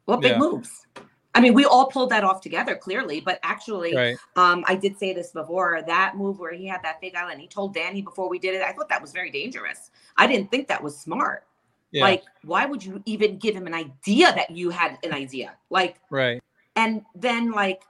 What 0.05 0.21
big 0.21 0.33
Mm. 0.33 0.35
Yeah. 0.35 0.39
moves? 0.39 0.87
I 1.35 1.41
mean, 1.41 1.55
we 1.55 1.65
all 1.65 1.87
pulled 1.87 2.11
that 2.11 2.25
off 2.25 2.41
together, 2.41 2.75
clearly, 2.75 3.21
but 3.21 3.39
actually, 3.45 3.95
right. 3.95 4.17
um, 4.37 4.65
I 4.67 4.75
did 4.75 4.99
say 4.99 5.13
this 5.13 5.31
before 5.31 5.81
that 5.87 6.17
move 6.17 6.41
where 6.41 6.53
he 6.53 6.67
had 6.67 6.83
that 6.83 7.01
fake 7.01 7.15
island, 7.17 7.41
he 7.41 7.47
told 7.47 7.73
Danny 7.73 8.03
before 8.03 8.29
we 8.29 8.39
did 8.39 8.55
it, 8.55 8.63
I 8.63 8.73
thought 8.73 8.89
that 8.89 9.01
was 9.01 9.13
very 9.13 9.31
dangerous. 9.31 9.91
I 10.17 10.27
didn't 10.27 10.51
think 10.51 10.67
that 10.69 10.83
was 10.83 10.99
smart. 10.99 11.45
Yeah. 11.93 12.03
Like, 12.05 12.25
why 12.45 12.67
would 12.67 12.85
you 12.85 13.01
even 13.07 13.39
give 13.39 13.55
him 13.55 13.67
an 13.69 13.75
idea 13.75 14.33
that 14.35 14.51
you 14.51 14.71
had 14.71 14.99
an 15.05 15.13
idea? 15.13 15.55
Like, 15.71 16.01
right. 16.11 16.43
and 16.77 17.03
then 17.15 17.51
like 17.53 17.83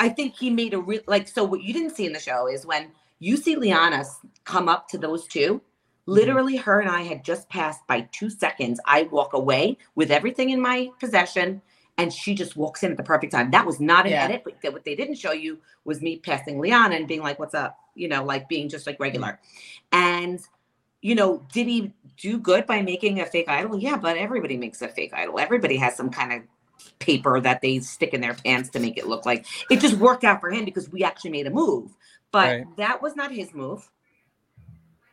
i 0.00 0.08
think 0.08 0.34
he 0.36 0.50
made 0.50 0.74
a 0.74 0.78
real 0.78 1.00
like 1.06 1.28
so 1.28 1.44
what 1.44 1.62
you 1.62 1.72
didn't 1.72 1.94
see 1.94 2.04
in 2.04 2.12
the 2.12 2.18
show 2.18 2.48
is 2.48 2.66
when 2.66 2.90
you 3.24 3.36
see 3.36 3.56
liana 3.56 4.04
come 4.44 4.68
up 4.68 4.88
to 4.88 4.98
those 4.98 5.26
two. 5.26 5.54
Mm-hmm. 5.54 5.64
Literally 6.06 6.56
her 6.56 6.80
and 6.80 6.90
i 6.90 7.00
had 7.02 7.24
just 7.24 7.48
passed 7.48 7.86
by 7.86 8.02
two 8.12 8.28
seconds. 8.28 8.78
I 8.84 9.04
walk 9.04 9.32
away 9.32 9.78
with 9.94 10.10
everything 10.10 10.50
in 10.50 10.60
my 10.60 10.90
possession 11.00 11.62
and 11.96 12.12
she 12.12 12.34
just 12.34 12.56
walks 12.56 12.82
in 12.82 12.90
at 12.90 12.96
the 12.96 13.02
perfect 13.04 13.32
time. 13.32 13.50
That 13.52 13.64
was 13.64 13.80
not 13.80 14.04
an 14.04 14.12
Yeah. 14.12 14.24
edit 14.24 14.42
but 14.44 14.72
what 14.72 14.84
they 14.84 14.94
didn't 14.94 15.14
show 15.14 15.32
you 15.32 15.58
was 15.84 16.02
me 16.02 16.18
passing 16.18 16.60
liana 16.60 16.96
and 16.96 17.08
being 17.08 17.22
like 17.22 17.38
what's 17.38 17.54
up? 17.54 17.78
You 17.94 18.08
know 18.08 18.24
like 18.24 18.48
being 18.48 18.68
just 18.68 18.86
like 18.86 19.00
regular. 19.00 19.40
And 19.92 20.40
you 21.00 21.14
know 21.14 21.46
did 21.52 21.66
he 21.66 21.92
do 22.18 22.38
good 22.38 22.66
by 22.66 22.82
making 22.82 23.20
a 23.20 23.26
fake 23.26 23.48
idol? 23.48 23.78
Yeah 23.78 23.96
but 23.96 24.18
everybody 24.18 24.58
makes 24.58 24.82
a 24.82 24.88
fake 24.88 25.14
idol. 25.14 25.38
Everybody 25.38 25.76
has 25.78 25.96
some 25.96 26.10
kind 26.10 26.32
of 26.34 26.42
paper 26.98 27.40
that 27.40 27.62
they 27.62 27.78
stick 27.80 28.12
in 28.12 28.20
their 28.20 28.34
pants 28.34 28.68
to 28.70 28.80
make 28.80 28.98
it 28.98 29.06
look 29.06 29.24
like. 29.24 29.46
It 29.70 29.80
just 29.80 29.96
worked 29.96 30.24
out 30.24 30.40
for 30.40 30.50
him 30.50 30.64
because 30.66 30.90
we 30.90 31.02
actually 31.02 31.30
made 31.30 31.46
a 31.46 31.50
move. 31.50 31.96
But 32.34 32.48
Right. 32.48 32.76
that 32.76 33.00
was 33.00 33.14
not 33.14 33.30
his 33.30 33.54
move. 33.54 33.88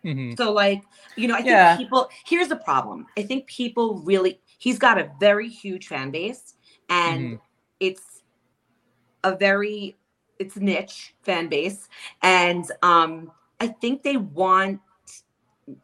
hmm 0.04 0.34
So 0.34 0.52
like, 0.52 0.82
you 1.16 1.28
know, 1.28 1.36
I 1.36 1.44
think 1.44 1.50
Yeah. 1.52 1.78
people 1.78 2.10
here's 2.26 2.48
the 2.48 2.56
problem. 2.56 3.06
I 3.16 3.22
think 3.22 3.46
people 3.46 4.00
really 4.00 4.42
he's 4.58 4.80
got 4.80 4.98
a 4.98 5.12
very 5.20 5.48
huge 5.48 5.88
fan 5.88 6.10
base 6.10 6.56
and 6.90 7.40
it's 7.80 8.24
a 9.24 9.36
very 9.38 9.96
it's 10.40 10.58
niche 10.58 11.14
fan 11.22 11.48
base 11.48 11.88
and 12.24 12.66
um 12.82 13.32
I 13.60 13.68
think 13.68 14.02
they 14.02 14.18
want 14.18 14.80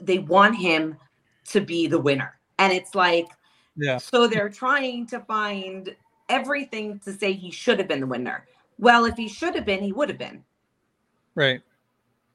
they 0.03 0.17
want 0.19 0.55
him 0.55 0.97
to 1.49 1.61
be 1.61 1.85
the 1.85 1.99
winner. 1.99 2.39
And 2.57 2.73
it's 2.73 2.95
like 2.95 3.27
Yeah. 3.75 3.97
so 3.97 4.25
they're 4.27 4.49
trying 4.49 5.05
to 5.07 5.19
find 5.19 5.95
everything 6.29 6.99
to 7.05 7.13
say 7.13 7.33
he 7.33 7.51
should 7.51 7.77
have 7.77 7.87
been 7.87 7.99
the 8.01 8.07
winner. 8.07 8.47
Well, 8.79 9.05
if 9.05 9.15
he 9.15 9.27
should 9.27 9.55
have 9.55 9.65
been, 9.65 9.83
he 9.83 9.91
would 9.91 10.09
have 10.09 10.17
been, 10.17 10.43
Right. 11.37 11.61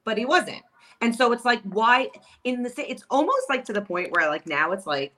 but 0.05 0.17
he 0.17 0.25
wasn't. 0.25 0.63
And 1.01 1.13
so 1.15 1.31
it's 1.33 1.43
like, 1.45 1.61
why 1.63 2.09
in 2.45 2.63
the 2.63 2.73
it's 2.89 3.03
almost 3.09 3.49
like 3.49 3.65
to 3.65 3.73
the 3.73 3.81
point 3.81 4.11
where 4.11 4.29
like 4.29 4.47
now 4.47 4.71
it's 4.71 4.87
like, 4.87 5.13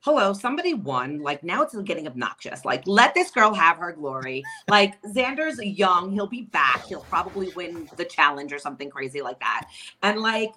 hello, 0.00 0.32
somebody 0.32 0.72
won. 0.72 1.18
Like 1.20 1.42
now 1.42 1.62
it's 1.62 1.76
getting 1.82 2.06
obnoxious. 2.06 2.64
Like 2.64 2.82
let 2.86 3.12
this 3.14 3.30
girl 3.30 3.52
have 3.52 3.76
her 3.76 3.92
glory. 3.92 4.42
Like 4.68 5.00
Xander's 5.02 5.58
young, 5.62 6.12
he'll 6.12 6.26
be 6.26 6.42
back. 6.42 6.86
He'll 6.86 7.00
probably 7.02 7.50
win 7.56 7.88
the 7.96 8.04
challenge 8.04 8.52
or 8.52 8.58
something 8.58 8.88
crazy 8.88 9.20
like 9.20 9.38
that. 9.40 9.68
And 10.02 10.20
like 10.20 10.52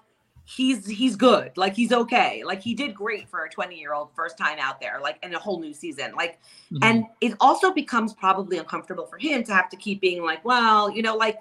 he's 0.46 0.88
he's 0.88 1.16
good. 1.16 1.58
Like 1.58 1.76
he's 1.76 1.92
okay. 1.92 2.44
Like 2.46 2.62
he 2.62 2.74
did 2.74 2.96
great 2.96 3.28
for 3.28 3.44
a 3.44 3.50
20 3.50 3.78
year 3.78 3.94
old 3.94 4.10
first 4.16 4.38
time 4.38 4.60
out 4.60 4.80
there. 4.80 5.00
Like 5.02 5.18
in 5.24 5.34
a 5.34 5.40
whole 5.40 5.60
new 5.60 5.74
season. 5.74 6.14
Like 6.16 6.40
Mhm. 6.72 6.80
and 6.84 7.06
it 7.20 7.34
also 7.42 7.74
becomes 7.74 8.14
probably 8.14 8.58
uncomfortable 8.60 9.06
for 9.08 9.18
him 9.18 9.44
to 9.44 9.54
have 9.54 9.70
to 9.70 9.76
keep 9.78 10.00
being 10.00 10.24
like 10.24 10.46
well 10.46 10.90
you 10.92 11.02
know 11.02 11.16
like 11.18 11.38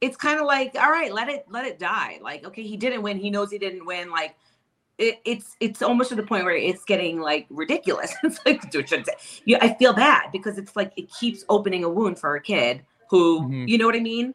it's 0.00 0.16
kind 0.16 0.40
of 0.40 0.46
like 0.46 0.74
all 0.76 0.90
right 0.90 1.12
let 1.12 1.28
it 1.28 1.44
let 1.50 1.64
it 1.66 1.78
die 1.78 2.18
like 2.22 2.44
okay 2.46 2.62
he 2.62 2.76
didn't 2.76 3.02
win 3.02 3.18
he 3.18 3.30
knows 3.30 3.50
he 3.50 3.58
didn't 3.58 3.84
win 3.84 4.10
like 4.10 4.34
it, 4.98 5.20
it's 5.24 5.56
it's 5.60 5.82
almost 5.82 6.10
to 6.10 6.14
the 6.14 6.22
point 6.22 6.44
where 6.44 6.54
it's 6.56 6.84
getting 6.84 7.20
like 7.20 7.46
ridiculous 7.50 8.14
it's 8.24 8.38
like 8.46 8.70
dude, 8.70 8.88
shouldn't 8.88 9.06
say. 9.06 9.14
Yeah, 9.44 9.58
i 9.62 9.74
feel 9.74 9.92
bad 9.92 10.30
because 10.32 10.58
it's 10.58 10.74
like 10.76 10.92
it 10.96 11.10
keeps 11.12 11.44
opening 11.48 11.84
a 11.84 11.88
wound 11.88 12.18
for 12.18 12.34
a 12.36 12.40
kid 12.40 12.82
who 13.08 13.42
Mhm. 13.42 13.68
you 13.68 13.78
know 13.78 13.86
what 13.86 13.96
i 13.96 14.00
mean 14.00 14.34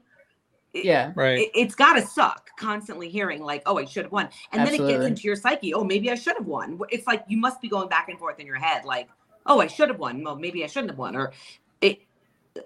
It- 0.74 0.86
Yeah. 0.86 1.11
right. 1.16 1.39
it, 1.39 1.51
it's 1.55 1.76
got 1.76 1.93
to 1.93 2.01
suck 2.05 2.49
constantly 2.57 3.09
hearing 3.09 3.41
like 3.43 3.61
oh 3.66 3.78
i 3.78 3.86
should 3.86 4.03
have 4.05 4.11
won 4.11 4.30
and 4.51 4.66
then 4.66 4.74
it 4.76 4.88
gets 4.88 5.05
into 5.05 5.24
your 5.24 5.36
psyche 5.36 5.74
oh 5.74 5.84
maybe 5.84 6.09
i 6.11 6.16
should 6.16 6.36
have 6.38 6.47
won 6.47 6.80
it's 6.89 7.07
like 7.07 7.24
you 7.28 7.38
must 7.38 7.61
be 7.61 7.68
going 7.70 7.88
back 7.89 8.09
and 8.09 8.18
forth 8.20 8.39
in 8.39 8.45
your 8.47 8.57
head 8.57 8.86
like 8.86 9.07
oh 9.45 9.59
i 9.61 9.68
should 9.68 9.89
have 9.89 9.99
won 9.99 10.24
well 10.24 10.36
maybe 10.36 10.63
i 10.63 10.68
shouldn't 10.68 10.89
have 10.91 10.97
won 10.99 11.16
or 11.16 11.32
it 11.82 11.99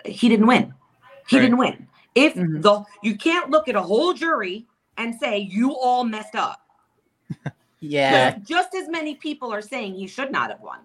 he 0.06 0.28
didn't 0.30 0.48
win 0.48 0.74
he 1.28 1.36
Right. 1.38 1.44
didn't 1.44 1.58
win 1.58 1.88
if 2.16 2.34
Mhm. 2.36 2.62
the 2.62 2.84
you 3.04 3.16
can't 3.18 3.50
look 3.50 3.68
at 3.68 3.76
a 3.76 3.82
whole 3.82 4.14
jury 4.14 4.66
and 4.98 5.16
say 5.16 5.38
you 5.38 5.76
all 5.76 6.04
messed 6.04 6.36
up 6.36 6.62
Yeah. 7.80 8.38
just 8.40 8.74
as 8.76 8.90
many 8.90 9.16
people 9.16 9.54
are 9.54 9.62
saying 9.62 9.94
he 9.96 10.08
should 10.08 10.32
not 10.32 10.50
have 10.50 10.62
won 10.62 10.80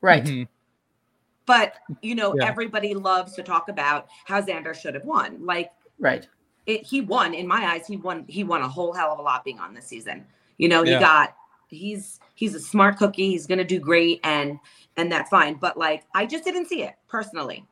Right. 0.00 0.24
Mhm. 0.24 0.48
but 1.46 1.74
you 2.00 2.14
know 2.14 2.34
Yeah. 2.36 2.46
everybody 2.46 2.94
loves 2.94 3.34
to 3.34 3.42
talk 3.42 3.68
about 3.68 4.08
how 4.24 4.40
xander 4.40 4.74
should 4.74 4.94
have 4.94 5.04
won 5.04 5.44
like 5.44 5.70
Right. 5.98 6.28
it, 6.66 6.84
he 6.84 7.00
won 7.00 7.34
in 7.34 7.46
my 7.46 7.64
eyes 7.72 7.86
he 7.86 7.96
won 7.96 8.24
he 8.28 8.44
won 8.44 8.62
a 8.62 8.68
whole 8.68 8.92
hell 8.92 9.12
of 9.12 9.18
a 9.18 9.22
lot 9.22 9.44
being 9.44 9.58
on 9.60 9.74
this 9.74 9.86
season 9.86 10.26
you 10.58 10.68
know 10.68 10.82
he 10.84 10.92
Yeah. 10.92 11.00
got 11.00 11.36
he's 11.68 12.20
he's 12.34 12.54
a 12.54 12.60
smart 12.60 12.96
cookie 12.98 13.30
he's 13.30 13.46
gonna 13.46 13.64
do 13.64 13.80
great 13.80 14.20
and 14.24 14.58
and 14.96 15.10
that's 15.10 15.28
fine 15.30 15.54
but 15.54 15.76
like 15.76 16.04
i 16.14 16.24
just 16.26 16.44
didn't 16.44 16.66
see 16.66 16.82
it 16.82 16.94
personally 17.08 17.66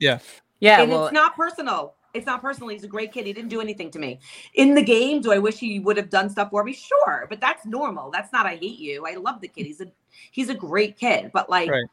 Yeah. 0.00 0.18
Yeah. 0.60 0.80
and 0.82 0.90
Well, 0.90 1.06
it's 1.06 1.12
not 1.14 1.36
personal 1.36 1.94
it's 2.14 2.26
not 2.26 2.40
personal 2.42 2.68
he's 2.68 2.84
a 2.84 2.88
great 2.88 3.12
kid 3.12 3.26
he 3.26 3.32
didn't 3.32 3.48
do 3.48 3.60
anything 3.60 3.90
to 3.90 3.98
me 3.98 4.18
in 4.54 4.74
the 4.74 4.82
game 4.82 5.20
do 5.20 5.32
i 5.32 5.38
wish 5.38 5.58
he 5.58 5.78
would 5.78 5.96
have 5.96 6.10
done 6.10 6.28
stuff 6.28 6.50
for 6.50 6.62
me 6.64 6.72
sure 6.72 7.26
but 7.30 7.40
that's 7.40 7.64
normal 7.66 8.10
that's 8.10 8.32
not 8.32 8.44
i 8.46 8.56
hate 8.56 8.78
you 8.78 9.06
i 9.06 9.14
love 9.14 9.40
the 9.40 9.48
kid 9.48 9.64
he's 9.66 9.80
a 9.80 9.86
he's 10.30 10.48
a 10.48 10.54
great 10.54 10.96
kid 10.98 11.30
but 11.32 11.48
like 11.48 11.70
Right. 11.70 11.84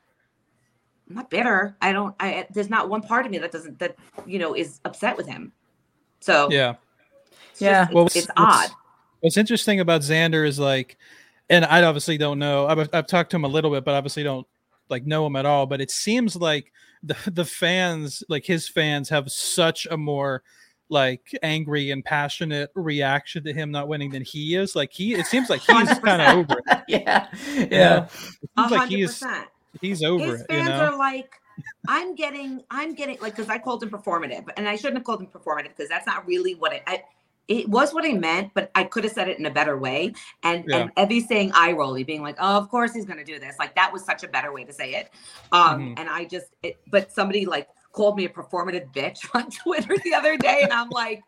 i'm 1.10 1.16
not 1.16 1.30
bitter 1.30 1.76
i 1.82 1.92
don't 1.92 2.16
i 2.20 2.46
there's 2.54 2.70
not 2.70 2.90
one 2.90 3.02
part 3.02 3.26
of 3.26 3.32
me 3.32 3.38
that 3.38 3.52
doesn't 3.52 3.80
that 3.80 3.96
you 4.26 4.40
know 4.40 4.56
is 4.56 4.80
upset 4.86 5.16
with 5.18 5.28
him 5.28 5.52
so 6.20 6.52
Yeah. 6.52 6.76
it's 7.52 7.62
Yeah. 7.62 7.84
just- 7.86 7.94
Well, 7.94 8.06
it's, 8.08 8.16
it's 8.18 8.28
odd. 8.36 8.70
What's 9.22 9.38
interesting 9.38 9.80
about 9.80 10.02
Xander 10.02 10.46
is 10.48 10.60
like, 10.60 10.98
and 11.50 11.64
I 11.66 11.84
obviously 11.84 12.18
don't 12.18 12.40
know. 12.40 12.68
I've, 12.68 12.90
I've 12.94 13.08
talked 13.08 13.32
to 13.32 13.36
him 13.38 13.44
a 13.44 13.50
little 13.50 13.70
bit, 13.72 13.84
but 13.86 13.96
obviously 13.96 14.24
don't 14.24 14.46
like 14.90 15.06
know 15.06 15.26
him 15.26 15.36
at 15.36 15.46
all. 15.46 15.66
But 15.66 15.82
it 15.82 15.92
seems 15.92 16.36
like 16.38 16.72
the 17.04 17.16
the 17.32 17.46
fans, 17.46 18.24
like 18.30 18.46
his 18.46 18.68
fans, 18.68 19.10
have 19.10 19.32
such 19.32 19.88
a 19.90 19.98
more 19.98 20.44
like 20.90 21.38
angry 21.44 21.92
and 21.92 22.04
passionate 22.04 22.72
reaction 22.76 23.44
to 23.44 23.54
him 23.54 23.72
not 23.72 23.88
winning 23.88 24.10
than 24.10 24.24
he 24.24 24.56
is. 24.56 24.76
Like 24.76 24.92
he, 24.92 25.14
it 25.14 25.28
seems 25.28 25.50
like 25.50 25.62
he's 25.62 26.00
kind 26.00 26.22
of 26.22 26.28
over 26.38 26.60
it. 26.66 26.84
yeah. 26.88 27.28
Yeah. 27.56 27.68
Yeah. 27.72 28.06
It 28.06 28.50
A 28.58 28.62
seems 28.62 28.72
like 28.72 28.90
he's 28.90 29.24
he's 29.82 30.04
over 30.04 30.26
his 30.26 30.42
it. 30.42 30.48
fans 30.48 30.68
You 30.68 30.74
know, 30.74 30.86
are 30.86 30.98
like, 30.98 31.32
I'm 31.88 32.16
getting, 32.16 32.64
I'm 32.72 32.96
getting 32.96 33.20
like, 33.22 33.36
because 33.36 33.50
I 33.50 33.60
called 33.60 33.84
him 33.84 33.90
performative, 33.90 34.48
and 34.58 34.68
I 34.68 34.76
shouldn't 34.76 34.98
have 34.98 35.04
called 35.04 35.22
him 35.22 35.28
performative 35.28 35.70
because 35.70 35.90
that's 35.90 36.08
not 36.08 36.26
really 36.28 36.56
what 36.56 36.74
it. 36.74 36.84
I, 36.88 37.04
it 37.50 37.68
was 37.68 37.94
what 37.94 38.06
I 38.06 38.14
meant, 38.14 38.54
but 38.54 38.72
I 38.76 38.84
could 38.84 39.04
have 39.04 39.12
said 39.12 39.28
it 39.28 39.40
in 39.40 39.46
a 39.48 39.52
better 39.52 39.76
way. 39.78 40.14
And 40.44 40.64
Yeah. 40.68 40.78
and 40.78 40.96
Evvie 40.96 41.28
saying 41.28 41.52
eye 41.56 41.74
rolly, 41.74 42.04
being 42.04 42.22
like, 42.22 42.38
"Oh, 42.40 42.56
of 42.58 42.70
course 42.70 42.94
he's 42.94 43.06
going 43.06 43.18
to 43.18 43.26
do 43.26 43.40
this." 43.40 43.56
Like 43.60 43.76
that 43.76 43.92
was 43.92 44.06
such 44.06 44.24
a 44.24 44.28
better 44.28 44.54
way 44.54 44.64
to 44.64 44.72
say 44.72 44.94
it. 44.94 45.10
Um, 45.52 45.80
Mhm. 45.80 46.00
and 46.00 46.10
I 46.10 46.26
just, 46.26 46.48
it, 46.64 46.78
but 46.88 47.12
somebody 47.12 47.46
like 47.46 47.68
called 47.92 48.16
me 48.16 48.26
a 48.26 48.30
performative 48.30 48.94
bitch 48.94 49.28
on 49.36 49.50
Twitter 49.50 49.98
the 50.04 50.14
other 50.14 50.38
day, 50.38 50.62
and 50.62 50.72
I'm 50.72 50.90
like, 50.90 51.24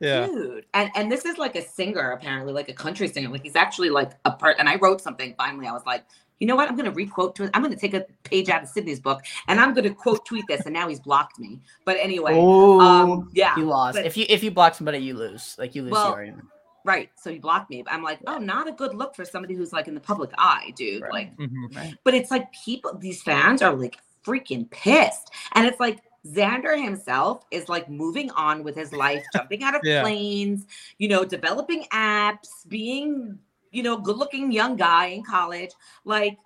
yeah, 0.00 0.26
dude 0.26 0.66
and 0.74 0.90
and 0.96 1.12
this 1.12 1.24
is 1.24 1.38
like 1.38 1.54
a 1.54 1.62
singer 1.62 2.10
apparently 2.10 2.52
like 2.52 2.68
a 2.68 2.72
country 2.72 3.06
singer 3.06 3.28
like 3.28 3.44
he's 3.44 3.54
actually 3.54 3.88
like 3.88 4.10
a 4.24 4.32
part 4.32 4.56
and 4.58 4.68
i 4.68 4.74
wrote 4.74 5.00
something 5.00 5.32
finally 5.38 5.64
i 5.64 5.70
was 5.70 5.86
like 5.86 6.04
you 6.42 6.46
know 6.48 6.56
what 6.56 6.68
i'm 6.68 6.76
gonna 6.76 6.90
requote 6.90 7.36
to 7.36 7.44
it. 7.44 7.50
i'm 7.54 7.62
gonna 7.62 7.76
take 7.76 7.94
a 7.94 8.04
page 8.24 8.48
out 8.48 8.62
of 8.64 8.68
sydney's 8.68 8.98
book 8.98 9.20
and 9.46 9.60
i'm 9.60 9.72
gonna 9.74 9.94
quote 9.94 10.26
tweet 10.26 10.44
this 10.48 10.62
and 10.66 10.74
now 10.74 10.88
he's 10.88 10.98
blocked 10.98 11.38
me 11.38 11.60
but 11.84 11.96
anyway 12.00 12.32
Oh, 12.34 12.80
um 12.80 13.30
yeah 13.32 13.54
you 13.56 13.64
lost. 13.66 13.94
but- 13.96 14.04
if 14.06 14.16
you 14.16 14.26
if 14.28 14.42
you 14.42 14.50
block 14.50 14.74
somebody, 14.74 14.98
you 14.98 15.14
lose. 15.14 15.54
Like 15.56 15.76
you 15.76 15.82
lose 15.82 15.92
Well, 15.92 16.08
the 16.10 16.14
argument. 16.16 16.48
right 16.84 17.10
so 17.22 17.30
you 17.30 17.40
blocked 17.40 17.70
me 17.70 17.84
i'm 17.86 18.02
like 18.02 18.18
oh 18.26 18.38
not 18.38 18.66
a 18.68 18.72
good 18.72 18.92
look 19.00 19.14
for 19.14 19.24
somebody 19.24 19.54
who's 19.54 19.72
like 19.72 19.86
in 19.86 19.94
the 19.94 20.00
public 20.12 20.30
eye 20.36 20.72
dude 20.74 21.02
Right. 21.02 21.12
like 21.12 21.36
Mhm. 21.36 21.76
Right. 21.76 21.94
but 22.02 22.12
it's 22.14 22.32
like 22.32 22.46
people 22.64 22.90
these 22.98 23.22
fans 23.22 23.62
are 23.62 23.72
like 23.84 23.96
freaking 24.26 24.68
pissed 24.70 25.30
and 25.54 25.64
it's 25.68 25.78
like 25.78 26.00
xander 26.26 26.74
himself 26.82 27.44
is 27.50 27.68
like 27.68 27.88
moving 27.88 28.30
on 28.32 28.62
with 28.64 28.74
his 28.76 28.92
life 28.92 29.22
jumping 29.32 29.62
out 29.62 29.74
of 29.76 29.80
Yeah. 29.92 30.02
planes 30.02 30.66
you 30.98 31.06
know 31.08 31.24
developing 31.24 31.84
apps 31.92 32.50
being 32.68 33.38
you 33.72 33.82
know 33.82 33.96
good 33.96 34.16
looking 34.16 34.52
young 34.52 34.76
guy 34.76 35.06
in 35.06 35.24
college 35.24 35.70
like 36.04 36.38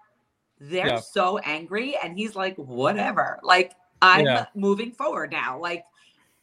they're 0.59 0.87
Yeah. 0.87 1.01
so 1.01 1.39
angry 1.39 1.97
and 2.03 2.16
he's 2.16 2.35
like 2.35 2.57
whatever. 2.57 3.39
Like 3.43 3.72
i'm 4.03 4.24
Yeah. 4.24 4.47
moving 4.55 4.93
forward 4.93 5.31
now. 5.31 5.59
Like 5.59 5.85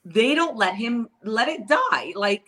they 0.05 0.35
don't 0.35 0.57
let 0.57 0.75
him 0.75 1.09
let 1.23 1.47
it 1.47 1.67
die. 1.67 2.13
Like 2.15 2.45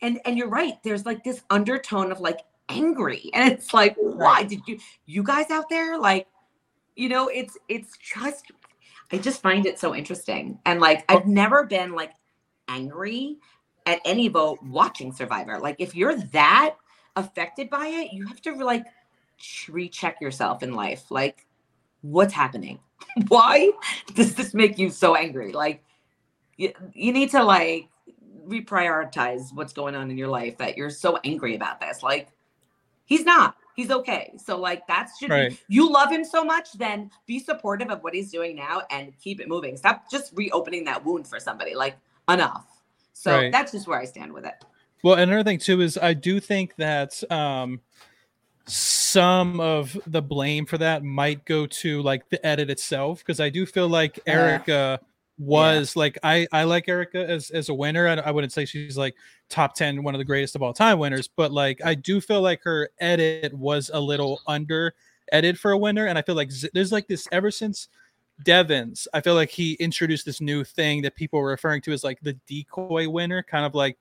and 0.00 0.20
and 0.24 0.36
you're 0.36 0.48
right 0.48 0.82
there's 0.82 1.06
like 1.06 1.22
this 1.22 1.42
undertone 1.50 2.10
of 2.10 2.20
like 2.20 2.40
angry. 2.68 3.30
And 3.34 3.52
it's 3.52 3.72
like 3.72 3.94
why 3.96 4.42
did 4.42 4.66
you 4.66 4.78
you 5.06 5.22
guys 5.22 5.50
out 5.50 5.68
there 5.68 5.98
like 5.98 6.26
you 6.96 7.08
know 7.08 7.28
it's 7.28 7.56
it's 7.68 7.96
just 7.98 8.50
i 9.12 9.18
just 9.18 9.42
find 9.42 9.66
it 9.66 9.78
so 9.78 9.94
interesting. 9.94 10.58
And 10.66 10.80
like 10.80 11.04
oh. 11.08 11.18
i've 11.18 11.26
never 11.26 11.64
been 11.64 11.92
like 11.92 12.12
angry 12.68 13.36
at 13.86 14.00
any 14.04 14.28
vote 14.28 14.58
watching 14.62 15.12
survivor. 15.12 15.60
Like 15.60 15.76
if 15.78 15.94
you're 15.94 16.16
that 16.16 16.76
affected 17.16 17.70
by 17.70 17.86
it 17.86 18.12
you 18.12 18.26
have 18.26 18.40
to 18.42 18.52
like 18.64 18.84
ch- 19.38 19.68
recheck 19.68 20.20
yourself 20.20 20.62
in 20.62 20.74
life. 20.74 21.10
Like 21.10 21.46
what's 22.02 22.32
happening? 22.32 22.78
Why 23.28 23.70
does 24.14 24.34
this 24.34 24.54
make 24.54 24.78
you 24.78 24.90
so 24.90 25.14
angry? 25.14 25.52
Like 25.52 25.84
you, 26.56 26.72
you 26.92 27.12
need 27.12 27.30
to 27.30 27.42
like 27.42 27.88
reprioritize 28.46 29.54
what's 29.54 29.72
going 29.72 29.94
on 29.94 30.10
in 30.10 30.18
your 30.18 30.28
life 30.28 30.58
that 30.58 30.76
you're 30.76 30.90
so 30.90 31.18
angry 31.24 31.54
about 31.56 31.80
this. 31.80 32.02
Like 32.02 32.28
he's 33.04 33.24
not. 33.24 33.56
He's 33.76 33.90
okay. 33.90 34.32
So 34.36 34.56
like 34.56 34.86
that's 34.86 35.18
should 35.18 35.30
be 35.30 35.34
Right. 35.34 35.62
you 35.68 35.90
love 35.90 36.10
him 36.10 36.24
so 36.24 36.44
much 36.44 36.72
then 36.74 37.10
be 37.26 37.40
supportive 37.40 37.90
of 37.90 38.02
what 38.02 38.14
he's 38.14 38.30
doing 38.30 38.54
now 38.54 38.82
and 38.90 39.12
keep 39.18 39.40
it 39.40 39.48
moving. 39.48 39.76
Stop 39.76 40.08
just 40.10 40.32
reopening 40.34 40.84
that 40.84 41.04
wound 41.04 41.26
for 41.26 41.40
somebody. 41.40 41.74
Like 41.74 41.96
enough. 42.28 42.66
So 43.14 43.32
Right. 43.32 43.52
that's 43.52 43.72
just 43.72 43.86
where 43.86 43.98
i 43.98 44.04
stand 44.04 44.32
with 44.32 44.44
it 44.44 44.64
Well, 45.04 45.16
another 45.16 45.44
thing 45.44 45.58
too 45.58 45.82
is 45.82 45.98
I 45.98 46.14
do 46.14 46.40
think 46.40 46.76
that 46.76 47.22
um, 47.30 47.80
some 48.66 49.60
of 49.60 49.98
the 50.06 50.22
blame 50.22 50.64
for 50.64 50.78
that 50.78 51.04
might 51.04 51.44
go 51.44 51.66
to 51.66 52.00
like 52.00 52.26
the 52.30 52.44
edit 52.44 52.70
itself 52.70 53.18
because 53.18 53.38
I 53.38 53.50
do 53.50 53.66
feel 53.66 53.86
like 53.86 54.18
Yeah. 54.26 54.32
Erika 54.32 55.00
was 55.36 55.94
like 55.94 56.16
I 56.22 56.46
I 56.52 56.64
like 56.64 56.88
Erika 56.88 57.28
as 57.28 57.50
as 57.50 57.68
a 57.68 57.74
winner. 57.74 58.08
I, 58.08 58.14
I 58.14 58.30
wouldn't 58.30 58.54
say 58.54 58.64
she's 58.64 58.96
like 58.96 59.14
top 59.50 59.74
ten, 59.74 60.02
one 60.02 60.14
of 60.14 60.20
the 60.20 60.24
greatest 60.24 60.56
of 60.56 60.62
all 60.62 60.72
time 60.72 60.98
winners, 60.98 61.28
but 61.28 61.52
like 61.52 61.84
I 61.84 61.94
do 61.94 62.18
feel 62.18 62.40
like 62.40 62.62
her 62.64 62.88
edit 62.98 63.52
was 63.52 63.90
a 63.92 64.00
little 64.00 64.40
under 64.46 64.94
edited 65.32 65.60
for 65.60 65.72
a 65.72 65.78
winner, 65.78 66.06
and 66.06 66.16
I 66.16 66.22
feel 66.22 66.34
like 66.34 66.50
Z- 66.50 66.70
there's 66.72 66.92
like 66.92 67.08
this 67.08 67.28
ever 67.30 67.50
since. 67.50 67.88
Devens, 68.42 69.06
I 69.14 69.20
feel 69.20 69.34
like 69.36 69.50
he 69.50 69.74
introduced 69.74 70.26
this 70.26 70.40
new 70.40 70.64
thing 70.64 71.02
that 71.02 71.14
people 71.14 71.38
were 71.38 71.50
referring 71.50 71.80
to 71.82 71.92
as 71.92 72.02
like 72.02 72.18
the 72.20 72.32
decoy 72.48 73.08
winner, 73.08 73.44
kind 73.44 73.64
of 73.64 73.76
like 73.76 73.96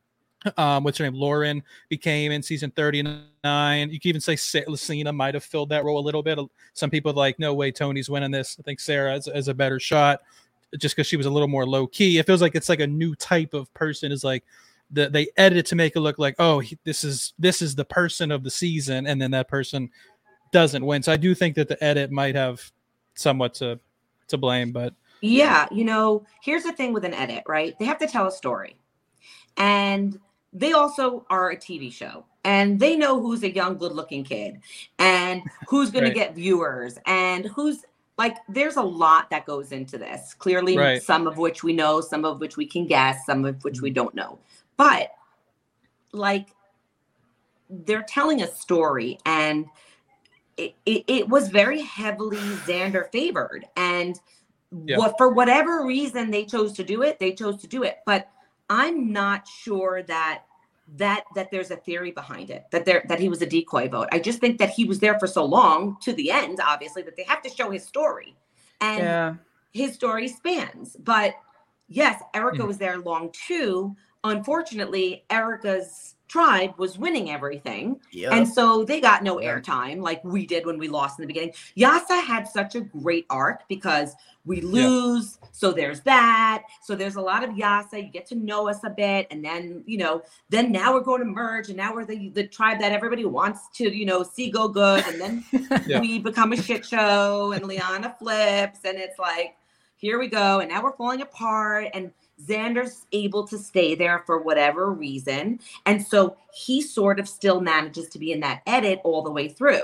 um, 0.58 0.84
what's 0.84 0.98
her 0.98 1.06
name? 1.06 1.14
Lauren 1.14 1.64
became 1.90 2.32
in 2.32 2.42
season 2.42 2.72
39. 2.72 3.90
You 3.90 4.00
can 4.00 4.10
even 4.10 4.22
say 4.22 4.36
Sa- 4.36 4.60
Lacina 4.68 5.16
might 5.16 5.34
have 5.34 5.44
filled 5.44 5.70
that 5.70 5.84
role 5.84 6.00
a 6.00 6.02
little 6.02 6.24
bit. 6.24 6.40
Some 6.74 6.90
people 6.90 7.14
like, 7.14 7.40
no 7.40 7.54
way, 7.54 7.72
Tony's 7.72 8.10
winning 8.10 8.32
this. 8.32 8.58
I 8.60 8.64
think 8.64 8.80
Sarah 8.80 9.16
is, 9.16 9.30
has 9.34 9.48
a 9.48 9.54
better 9.54 9.80
shot 9.80 10.22
just 10.78 10.96
because 10.96 11.08
she 11.08 11.18
was 11.18 11.26
a 11.26 11.30
little 11.30 11.48
more 11.48 11.66
low 11.66 11.88
key. 11.88 12.18
It 12.18 12.26
feels 12.26 12.42
like 12.42 12.56
it's 12.56 12.70
like 12.70 12.80
a 12.80 12.88
new 12.88 13.16
type 13.16 13.54
of 13.54 13.74
person 13.74 14.12
is 14.12 14.24
like 14.24 14.44
the, 14.92 15.10
they 15.10 15.28
edit 15.38 15.58
it 15.58 15.66
to 15.68 15.76
make 15.76 15.96
it 15.96 16.02
look 16.02 16.20
like, 16.20 16.36
oh, 16.40 16.60
he, 16.60 16.78
this 16.84 17.04
is 17.04 17.34
this 17.40 17.62
is 17.62 17.76
the 17.76 17.86
person 17.86 18.32
of 18.32 18.44
the 18.44 18.52
season, 18.52 19.08
and 19.08 19.22
then 19.22 19.32
that 19.32 19.48
person 19.48 19.90
doesn't 20.52 20.86
win. 20.86 21.04
So 21.04 21.12
I 21.12 21.18
do 21.18 21.34
think 21.34 21.56
that 21.56 21.68
the 21.68 21.84
edit 21.84 22.12
might 22.12 22.36
have 22.36 22.72
somewhat 23.16 23.54
to 23.56 23.80
to 24.28 24.38
blame, 24.38 24.72
but 24.72 24.94
Yeah, 25.22 25.68
you 25.72 25.84
know, 25.84 26.26
here's 26.42 26.64
the 26.64 26.74
thing 26.74 26.94
with 26.94 27.06
an 27.06 27.14
edit, 27.14 27.44
right? 27.48 27.78
They 27.80 27.86
have 27.86 28.00
to 28.00 28.08
tell 28.08 28.28
a 28.28 28.32
story. 28.32 28.76
And 29.58 30.20
they 30.54 30.74
also 30.74 31.26
are 31.30 31.52
a 31.52 31.58
TV 31.58 31.92
show. 31.92 32.26
And 32.46 32.80
they 32.80 32.96
know 32.96 33.20
who's 33.22 33.44
a 33.44 33.54
young, 33.54 33.78
good 33.78 33.94
looking 33.94 34.24
kid 34.24 34.60
and 35.00 35.42
who's 35.68 35.92
going 35.92 36.04
Right. 36.04 36.10
to 36.10 36.16
get 36.16 36.36
viewers 36.36 36.98
and 37.06 37.46
who's 37.46 37.86
like, 38.18 38.38
there's 38.48 38.76
a 38.76 38.82
lot 38.82 39.30
that 39.30 39.46
goes 39.46 39.72
into 39.72 39.98
this. 39.98 40.34
Clearly, 40.34 40.78
Right. 40.78 41.02
some 41.02 41.26
of 41.26 41.38
which 41.38 41.64
we 41.64 41.74
know, 41.74 42.02
some 42.02 42.26
of 42.26 42.40
which 42.40 42.58
we 42.58 42.66
can 42.66 42.86
guess, 42.86 43.26
some 43.26 43.46
of 43.46 43.64
which 43.64 43.82
we 43.82 43.90
mm-hmm. 43.90 43.96
don't 43.96 44.16
know. 44.16 44.40
But 44.78 45.12
like, 46.12 46.50
they're 47.70 48.04
telling 48.04 48.42
a 48.42 48.48
story 48.48 49.18
and 49.26 49.66
it, 50.58 50.76
it, 50.86 51.04
it 51.08 51.30
was 51.30 51.48
very 51.48 51.82
heavily 51.82 52.38
Xander 52.38 53.10
favored. 53.12 53.66
And 53.78 54.20
Yeah. 54.86 54.98
what 54.98 55.16
for 55.18 55.30
whatever 55.30 55.86
reason 55.86 56.30
they 56.30 56.46
chose 56.46 56.74
to 56.74 56.84
do 56.84 57.04
it, 57.04 57.20
they 57.20 57.32
chose 57.32 57.62
to 57.62 57.68
do 57.68 57.84
it. 57.84 58.00
But 58.06 58.30
I'm 58.74 59.12
not 59.14 59.48
sure 59.48 60.02
that 60.04 60.46
that 60.98 61.26
that 61.36 61.52
there's 61.52 61.72
a 61.72 61.76
theory 61.78 62.12
behind 62.12 62.50
it 62.50 62.66
that 62.72 62.86
there 62.86 63.06
that 63.08 63.20
he 63.20 63.30
was 63.30 63.42
a 63.42 63.46
decoy 63.46 63.88
vote. 63.88 64.10
I 64.12 64.20
just 64.20 64.40
think 64.40 64.58
that 64.58 64.72
he 64.72 64.84
was 64.84 65.00
there 65.00 65.18
for 65.20 65.28
so 65.28 65.46
long 65.46 65.98
to 66.02 66.12
the 66.12 66.32
end, 66.32 66.60
obviously, 66.66 67.04
that 67.04 67.16
they 67.16 67.24
have 67.24 67.42
to 67.44 67.50
show 67.50 67.70
his 67.70 67.86
story. 67.86 68.36
And 68.82 69.00
Yeah. 69.00 69.36
his 69.72 69.94
story 69.94 70.28
spans. 70.28 70.98
But 70.98 71.36
yes, 71.88 72.22
Erika 72.34 72.64
Mhm. 72.64 72.68
was 72.68 72.78
there 72.80 72.98
long 72.98 73.32
too. 73.32 73.96
Unfortunately, 74.24 75.24
Erika's 75.30 76.16
tribe 76.28 76.74
was 76.78 76.98
winning 76.98 77.30
everything. 77.30 78.00
Yep. 78.12 78.32
And 78.34 78.48
so 78.48 78.84
they 78.84 79.00
got 79.00 79.24
no 79.24 79.38
airtime 79.38 80.02
like 80.02 80.24
we 80.24 80.46
did 80.46 80.66
when 80.66 80.78
we 80.78 80.88
lost 80.88 81.20
in 81.20 81.24
the 81.24 81.28
beginning. 81.28 81.54
Yase 81.76 82.10
had 82.10 82.48
such 82.48 82.76
a 82.76 82.82
great 82.82 83.26
arc 83.30 83.68
because 83.68 84.16
we 84.46 84.60
lose. 84.62 85.38
So 85.52 85.72
there's 85.72 86.02
that. 86.02 86.64
So 86.82 86.96
there's 86.96 87.16
a 87.16 87.22
lot 87.22 87.44
of 87.44 87.56
Yase. 87.58 87.94
You 87.94 88.04
get 88.04 88.26
to 88.28 88.36
know 88.36 88.68
us 88.68 88.80
a 88.84 88.90
bit. 88.90 89.28
And 89.32 89.44
then, 89.44 89.84
you 89.86 89.98
know, 89.98 90.24
then 90.50 90.72
now 90.72 90.94
we're 90.94 91.02
going 91.02 91.20
to 91.22 91.26
merge. 91.26 91.68
And 91.70 91.78
now 91.78 91.94
we're 91.94 92.06
the, 92.06 92.30
the 92.30 92.48
tribe 92.48 92.80
that 92.80 92.92
everybody 92.92 93.26
wants 93.26 93.70
to, 93.76 93.96
you 93.96 94.06
know, 94.06 94.24
see 94.24 94.50
go 94.50 94.68
good. 94.68 95.04
And 95.08 95.22
then 95.22 95.46
Yeah. 95.88 96.00
we 96.00 96.20
become 96.20 96.52
a 96.54 96.62
shit 96.62 96.86
show 96.86 97.52
and 97.54 97.66
Liana 97.66 98.16
flips. 98.18 98.80
And 98.86 98.98
it's 98.98 99.20
like, 99.20 99.56
here 99.98 100.20
we 100.20 100.28
go. 100.28 100.60
And 100.60 100.70
now 100.70 100.84
we're 100.84 100.96
falling 100.98 101.22
apart. 101.22 101.88
And 101.94 102.12
Xander's 102.48 103.06
able 103.12 103.48
to 103.48 103.58
stay 103.58 103.96
there 103.96 104.24
for 104.26 104.42
whatever 104.42 104.92
reason. 104.92 105.60
And 105.86 106.06
so 106.06 106.38
he 106.54 106.82
sort 106.82 107.20
of 107.20 107.28
still 107.28 107.62
manages 107.62 108.10
to 108.10 108.20
be 108.20 108.32
in 108.32 108.40
that 108.42 108.62
edit 108.68 109.00
all 109.04 109.22
the 109.22 109.32
way 109.32 109.48
through. 109.48 109.84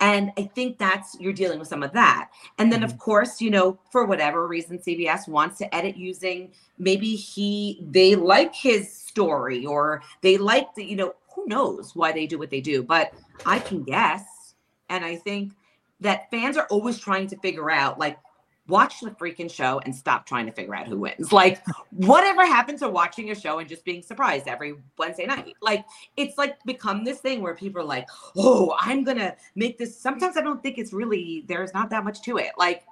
And 0.00 0.30
I 0.36 0.42
think 0.54 0.78
that's 0.78 1.16
you're 1.18 1.32
dealing 1.32 1.58
with 1.58 1.68
some 1.68 1.82
of 1.82 1.92
that. 1.92 2.30
And 2.58 2.70
then, 2.70 2.82
of 2.82 2.90
mm-hmm. 2.90 2.98
course, 2.98 3.40
you 3.40 3.50
know, 3.50 3.78
for 3.90 4.04
whatever 4.04 4.46
reason, 4.46 4.78
CBS 4.78 5.26
wants 5.26 5.58
to 5.58 5.74
edit 5.74 5.96
using 5.96 6.52
maybe 6.78 7.14
he 7.14 7.80
they 7.80 8.14
like 8.14 8.54
his 8.54 8.92
story 8.92 9.64
or 9.64 10.02
they 10.20 10.36
like 10.36 10.74
the, 10.74 10.84
you 10.84 10.96
know, 10.96 11.14
who 11.34 11.46
knows 11.46 11.96
why 11.96 12.12
they 12.12 12.26
do 12.26 12.38
what 12.38 12.50
they 12.50 12.60
do, 12.60 12.82
but 12.82 13.12
I 13.46 13.58
can 13.58 13.82
guess. 13.82 14.54
And 14.90 15.04
I 15.04 15.16
think 15.16 15.52
that 16.00 16.30
fans 16.30 16.56
are 16.58 16.66
always 16.66 16.98
trying 16.98 17.26
to 17.28 17.38
figure 17.38 17.70
out 17.70 17.98
like 17.98 18.18
watch 18.68 19.00
the 19.00 19.10
freaking 19.10 19.50
show 19.50 19.80
and 19.84 19.94
stop 19.94 20.26
trying 20.26 20.46
to 20.46 20.52
figure 20.52 20.74
out 20.74 20.86
who 20.86 20.98
wins. 20.98 21.32
Like, 21.32 21.62
whatever 21.90 22.44
happened 22.46 22.78
to 22.80 22.88
watching 22.88 23.30
a 23.30 23.34
show 23.34 23.58
and 23.58 23.68
just 23.68 23.84
being 23.84 24.02
surprised 24.02 24.48
every 24.48 24.74
Wednesday 24.98 25.26
night? 25.26 25.54
Like, 25.60 25.84
it's 26.16 26.36
like 26.38 26.62
become 26.64 27.04
this 27.04 27.18
thing 27.18 27.42
where 27.42 27.54
people 27.54 27.80
are 27.80 27.84
like, 27.84 28.08
oh, 28.36 28.74
I'm 28.80 29.04
gonna 29.04 29.36
make 29.54 29.78
this. 29.78 29.96
Sometimes 29.96 30.36
I 30.36 30.42
don't 30.42 30.62
think 30.62 30.78
it's 30.78 30.92
really 30.92 31.44
there's 31.46 31.72
not 31.74 31.90
that 31.90 32.04
much 32.04 32.22
to 32.22 32.38
it. 32.38 32.52
Like, 32.58 32.84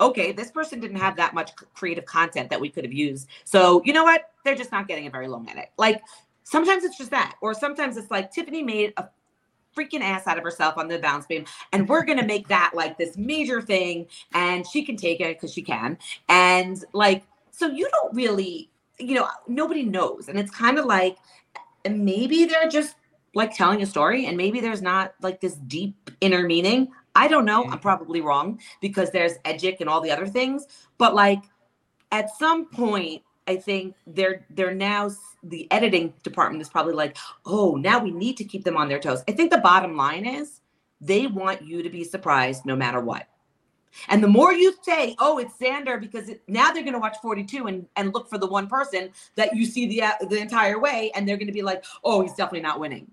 okay, 0.00 0.32
this 0.32 0.50
person 0.50 0.80
didn't 0.80 0.96
have 0.98 1.16
that 1.16 1.34
much 1.34 1.52
creative 1.74 2.06
content 2.06 2.50
that 2.50 2.60
we 2.60 2.68
could 2.68 2.84
have 2.84 2.92
used. 2.92 3.28
So 3.44 3.82
you 3.84 3.92
know 3.92 4.04
what? 4.04 4.30
They're 4.44 4.54
just 4.54 4.72
not 4.72 4.88
getting 4.88 5.06
a 5.06 5.10
very 5.10 5.28
long 5.28 5.48
edit. 5.48 5.70
Like 5.76 6.02
sometimes 6.44 6.84
it's 6.84 6.98
just 6.98 7.10
that, 7.10 7.36
or 7.40 7.54
sometimes 7.54 7.96
it's 7.96 8.10
like 8.10 8.32
Tiffany 8.32 8.62
made 8.62 8.92
a 8.96 9.04
freaking 9.76 10.00
ass 10.00 10.26
out 10.26 10.36
of 10.36 10.44
herself 10.44 10.76
on 10.76 10.88
the 10.88 10.98
bounce 10.98 11.26
beam 11.26 11.44
and 11.72 11.88
we're 11.88 12.04
going 12.04 12.18
to 12.18 12.26
make 12.26 12.48
that 12.48 12.72
like 12.74 12.98
this 12.98 13.16
major 13.16 13.62
thing 13.62 14.06
and 14.34 14.66
she 14.66 14.84
can 14.84 14.96
take 14.96 15.20
it 15.20 15.36
because 15.36 15.52
she 15.52 15.62
can 15.62 15.96
and 16.28 16.84
like 16.92 17.22
so 17.50 17.68
you 17.68 17.88
don't 17.90 18.14
really 18.14 18.68
you 18.98 19.14
know 19.14 19.28
nobody 19.46 19.84
knows 19.84 20.28
and 20.28 20.38
it's 20.38 20.50
kind 20.50 20.78
of 20.78 20.84
like 20.84 21.16
maybe 21.88 22.44
they're 22.44 22.68
just 22.68 22.96
like 23.34 23.54
telling 23.54 23.82
a 23.82 23.86
story 23.86 24.26
and 24.26 24.36
maybe 24.36 24.60
there's 24.60 24.82
not 24.82 25.14
like 25.22 25.40
this 25.40 25.54
deep 25.54 26.10
inner 26.20 26.42
meaning. 26.42 26.88
I 27.14 27.28
don't 27.28 27.44
know. 27.44 27.64
I'm 27.64 27.78
probably 27.78 28.20
wrong 28.20 28.60
because 28.80 29.10
there's 29.10 29.34
edgic 29.44 29.80
and 29.80 29.88
all 29.88 30.00
the 30.00 30.10
other 30.10 30.26
things 30.26 30.66
but 30.98 31.14
like 31.14 31.42
at 32.12 32.36
some 32.36 32.66
point 32.66 33.22
i 33.50 33.56
think 33.56 33.94
they're 34.06 34.46
they're 34.50 34.74
now 34.74 35.10
the 35.42 35.70
editing 35.70 36.12
department 36.22 36.62
is 36.62 36.68
probably 36.68 36.94
like 36.94 37.16
oh 37.46 37.74
now 37.76 37.98
we 37.98 38.10
need 38.10 38.36
to 38.36 38.44
keep 38.44 38.64
them 38.64 38.76
on 38.76 38.88
their 38.88 38.98
toes 38.98 39.22
i 39.28 39.32
think 39.32 39.50
the 39.50 39.58
bottom 39.58 39.96
line 39.96 40.24
is 40.24 40.60
they 41.00 41.26
want 41.26 41.62
you 41.62 41.82
to 41.82 41.90
be 41.90 42.04
surprised 42.04 42.64
no 42.64 42.76
matter 42.76 43.00
what 43.00 43.26
and 44.08 44.22
the 44.22 44.28
more 44.28 44.52
you 44.52 44.74
say, 44.82 45.16
"Oh, 45.18 45.38
it's 45.38 45.54
Xander," 45.54 46.00
because 46.00 46.28
it, 46.28 46.42
now 46.46 46.72
they're 46.72 46.82
going 46.82 46.94
to 46.94 47.00
watch 47.00 47.16
42 47.20 47.66
and, 47.66 47.86
and 47.96 48.14
look 48.14 48.28
for 48.28 48.38
the 48.38 48.46
one 48.46 48.66
person 48.66 49.10
that 49.34 49.54
you 49.54 49.66
see 49.66 49.86
the 49.88 50.02
uh, 50.02 50.12
the 50.28 50.38
entire 50.38 50.78
way, 50.78 51.10
and 51.14 51.28
they're 51.28 51.36
going 51.36 51.48
to 51.48 51.52
be 51.52 51.62
like, 51.62 51.84
"Oh, 52.04 52.22
he's 52.22 52.34
definitely 52.34 52.60
not 52.60 52.80
winning." 52.80 53.10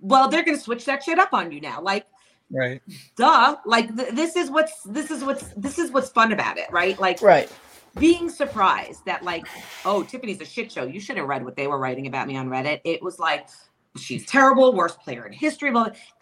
Well, 0.00 0.28
they're 0.28 0.44
going 0.44 0.56
to 0.56 0.62
switch 0.62 0.84
that 0.86 1.02
shit 1.02 1.18
up 1.18 1.32
on 1.32 1.52
you 1.52 1.60
now. 1.60 1.80
Like, 1.80 2.06
right? 2.50 2.82
Duh. 3.16 3.56
Like 3.64 3.94
th- 3.96 4.14
this 4.14 4.36
is 4.36 4.50
what's 4.50 4.82
this 4.82 5.10
is 5.10 5.24
what's 5.24 5.48
this 5.56 5.78
is 5.78 5.90
what's 5.90 6.10
fun 6.10 6.32
about 6.32 6.58
it, 6.58 6.70
right? 6.70 6.98
Like, 6.98 7.22
right. 7.22 7.50
Being 7.98 8.30
surprised 8.30 9.04
that 9.06 9.24
like, 9.24 9.46
oh, 9.84 10.02
Tiffany's 10.02 10.40
a 10.40 10.44
shit 10.44 10.70
show. 10.70 10.84
You 10.84 11.00
should 11.00 11.16
have 11.16 11.26
read 11.26 11.44
what 11.44 11.56
they 11.56 11.66
were 11.66 11.78
writing 11.78 12.06
about 12.06 12.28
me 12.28 12.36
on 12.36 12.48
Reddit. 12.48 12.80
It 12.84 13.02
was 13.02 13.18
like, 13.18 13.48
she's 13.96 14.24
terrible, 14.26 14.72
worst 14.72 15.00
player 15.00 15.26
in 15.26 15.32
history. 15.32 15.72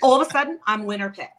All 0.02 0.20
of 0.20 0.26
a 0.26 0.30
sudden, 0.30 0.58
I'm 0.66 0.84
winner 0.84 1.10
pick. 1.10 1.30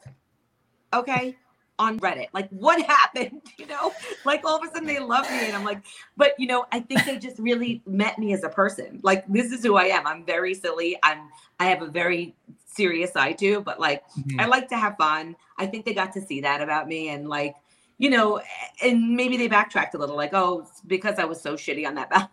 Okay 0.93 1.35
on 1.79 1.97
Reddit. 1.99 2.27
Like, 2.33 2.49
what 2.49 2.81
happened? 2.85 3.41
You 3.57 3.65
know, 3.65 3.91
like 4.25 4.43
all 4.45 4.57
of 4.57 4.63
a 4.63 4.71
sudden 4.71 4.85
they 4.85 4.99
love 4.99 5.29
me. 5.31 5.45
And 5.45 5.55
I'm 5.55 5.63
like, 5.63 5.81
but 6.17 6.33
you 6.37 6.45
know, 6.45 6.65
I 6.71 6.81
think 6.81 7.05
they 7.05 7.17
just 7.17 7.39
really 7.39 7.81
met 7.87 8.19
me 8.19 8.33
as 8.33 8.43
a 8.43 8.49
person. 8.49 8.99
Like, 9.01 9.25
this 9.27 9.51
is 9.51 9.63
who 9.63 9.77
I 9.77 9.85
am. 9.85 10.05
I'm 10.05 10.25
very 10.25 10.53
silly. 10.53 10.97
I'm, 11.01 11.29
I 11.59 11.65
have 11.65 11.81
a 11.81 11.87
very 11.87 12.35
serious 12.65 13.13
side 13.13 13.37
too, 13.37 13.61
but 13.61 13.79
like, 13.79 14.03
mm-hmm. 14.11 14.39
I 14.39 14.45
like 14.45 14.67
to 14.69 14.77
have 14.77 14.95
fun. 14.97 15.35
I 15.57 15.65
think 15.65 15.85
they 15.85 15.93
got 15.93 16.13
to 16.13 16.21
see 16.21 16.41
that 16.41 16.61
about 16.61 16.87
me. 16.87 17.09
And 17.09 17.27
like, 17.27 17.55
you 17.99 18.09
know, 18.09 18.41
and 18.81 19.15
maybe 19.15 19.37
they 19.37 19.47
backtracked 19.47 19.93
a 19.93 19.97
little, 19.97 20.15
like, 20.15 20.33
oh, 20.33 20.67
because 20.87 21.19
I 21.19 21.25
was 21.25 21.39
so 21.39 21.53
shitty 21.53 21.85
on 21.85 21.93
that 21.95 22.09
balance 22.09 22.29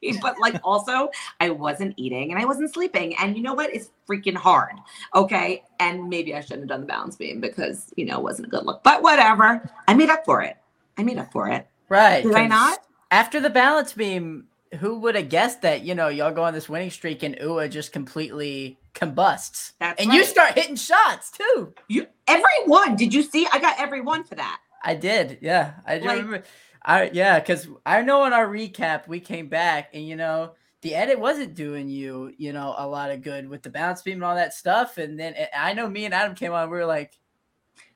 beam. 0.00 0.18
but 0.20 0.38
like 0.40 0.60
also 0.64 1.10
I 1.38 1.50
wasn't 1.50 1.94
eating 1.96 2.32
and 2.32 2.40
I 2.40 2.44
wasn't 2.44 2.72
sleeping. 2.72 3.14
And 3.18 3.36
you 3.36 3.42
know 3.42 3.54
what? 3.54 3.72
It's 3.72 3.90
freaking 4.08 4.34
hard. 4.34 4.74
Okay. 5.14 5.62
And 5.78 6.08
maybe 6.08 6.34
I 6.34 6.40
shouldn't 6.40 6.62
have 6.62 6.68
done 6.68 6.80
the 6.80 6.86
balance 6.86 7.16
beam 7.16 7.40
because, 7.40 7.92
you 7.96 8.06
know, 8.06 8.18
it 8.18 8.22
wasn't 8.22 8.48
a 8.48 8.50
good 8.50 8.64
look. 8.64 8.82
But 8.82 9.02
whatever. 9.02 9.70
I 9.86 9.94
made 9.94 10.08
up 10.08 10.24
for 10.24 10.42
it. 10.42 10.56
I 10.98 11.02
made 11.02 11.18
up 11.18 11.30
for 11.30 11.48
it. 11.48 11.68
Right. 11.88 12.22
Did 12.22 12.34
I 12.34 12.46
not? 12.46 12.80
After 13.10 13.40
the 13.40 13.50
balance 13.50 13.92
beam, 13.92 14.46
who 14.78 14.98
would 15.00 15.16
have 15.16 15.28
guessed 15.28 15.62
that, 15.62 15.82
you 15.82 15.94
know, 15.94 16.08
y'all 16.08 16.32
go 16.32 16.44
on 16.44 16.54
this 16.54 16.68
winning 16.68 16.90
streak 16.90 17.22
and 17.22 17.36
Ua 17.40 17.68
just 17.68 17.92
completely 17.92 18.78
combusts. 18.94 19.74
That's 19.80 20.00
and 20.00 20.10
right. 20.10 20.16
you 20.16 20.24
start 20.24 20.54
hitting 20.54 20.76
shots 20.76 21.32
too. 21.32 21.74
You 21.88 22.06
everyone. 22.28 22.96
Did 22.96 23.12
you 23.12 23.22
see? 23.22 23.46
I 23.52 23.58
got 23.58 23.78
every 23.80 24.00
one 24.00 24.24
for 24.24 24.36
that. 24.36 24.60
I 24.82 24.94
did. 24.94 25.38
Yeah. 25.40 25.74
I 25.86 25.98
like, 25.98 26.18
remember 26.18 26.44
I 26.82 27.10
yeah, 27.12 27.38
because 27.38 27.68
I 27.84 28.02
know 28.02 28.24
in 28.24 28.32
our 28.32 28.48
recap 28.48 29.06
we 29.06 29.20
came 29.20 29.48
back 29.48 29.90
and 29.92 30.06
you 30.06 30.16
know 30.16 30.52
the 30.82 30.94
edit 30.94 31.20
wasn't 31.20 31.54
doing 31.54 31.88
you 31.88 32.32
you 32.38 32.52
know 32.52 32.74
a 32.76 32.86
lot 32.86 33.10
of 33.10 33.22
good 33.22 33.48
with 33.48 33.62
the 33.62 33.70
bounce 33.70 34.02
beam 34.02 34.14
and 34.14 34.24
all 34.24 34.34
that 34.34 34.54
stuff, 34.54 34.96
and 34.96 35.18
then 35.20 35.34
eh, 35.36 35.46
I 35.56 35.74
know 35.74 35.88
me 35.88 36.06
and 36.06 36.14
Adam 36.14 36.34
came 36.34 36.52
on, 36.52 36.70
we 36.70 36.78
were 36.78 36.86
like, 36.86 37.18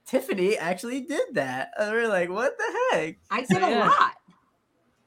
Tiffany 0.06 0.58
actually 0.58 1.00
did 1.00 1.34
that. 1.34 1.70
And 1.78 1.92
we 1.92 2.02
were 2.02 2.08
like, 2.08 2.28
what 2.28 2.58
the 2.58 2.78
heck? 2.92 3.16
I 3.30 3.42
did 3.48 3.62
a 3.62 3.78
lot. 3.78 4.14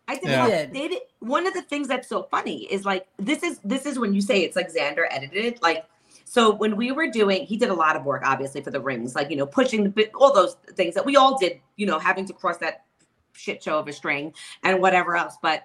I 0.08 0.16
did 0.16 0.30
yeah. 0.30 0.48
a 0.48 0.64
lot. 0.64 0.74
Did, 0.74 0.94
one 1.20 1.46
of 1.46 1.54
the 1.54 1.62
things 1.62 1.88
that's 1.88 2.08
so 2.08 2.24
funny 2.24 2.64
is 2.72 2.84
like 2.84 3.08
this 3.18 3.44
is 3.44 3.60
this 3.64 3.86
is 3.86 4.00
when 4.00 4.14
you 4.14 4.22
say 4.22 4.42
it's 4.42 4.56
like 4.56 4.74
Xander 4.74 5.06
edited 5.10 5.62
like. 5.62 5.86
So 6.30 6.54
when 6.54 6.76
we 6.76 6.92
were 6.92 7.08
doing, 7.08 7.46
he 7.46 7.56
did 7.56 7.70
a 7.70 7.74
lot 7.74 7.96
of 7.96 8.04
work, 8.04 8.22
obviously, 8.26 8.60
for 8.60 8.70
the 8.70 8.82
rings, 8.82 9.16
like 9.16 9.30
you 9.30 9.38
know, 9.38 9.46
pushing 9.46 9.90
the 9.90 10.10
all 10.14 10.34
those 10.34 10.58
things 10.76 10.94
that 10.96 11.06
we 11.06 11.16
all 11.16 11.38
did, 11.38 11.62
you 11.78 11.86
know, 11.86 11.98
having 12.00 12.26
to 12.26 12.34
cross 12.34 12.58
that 12.58 12.84
shit 13.32 13.64
show 13.64 13.80
of 13.80 13.88
a 13.88 13.94
string 13.94 14.34
and 14.64 14.82
whatever 14.82 15.16
else. 15.16 15.38
But 15.42 15.64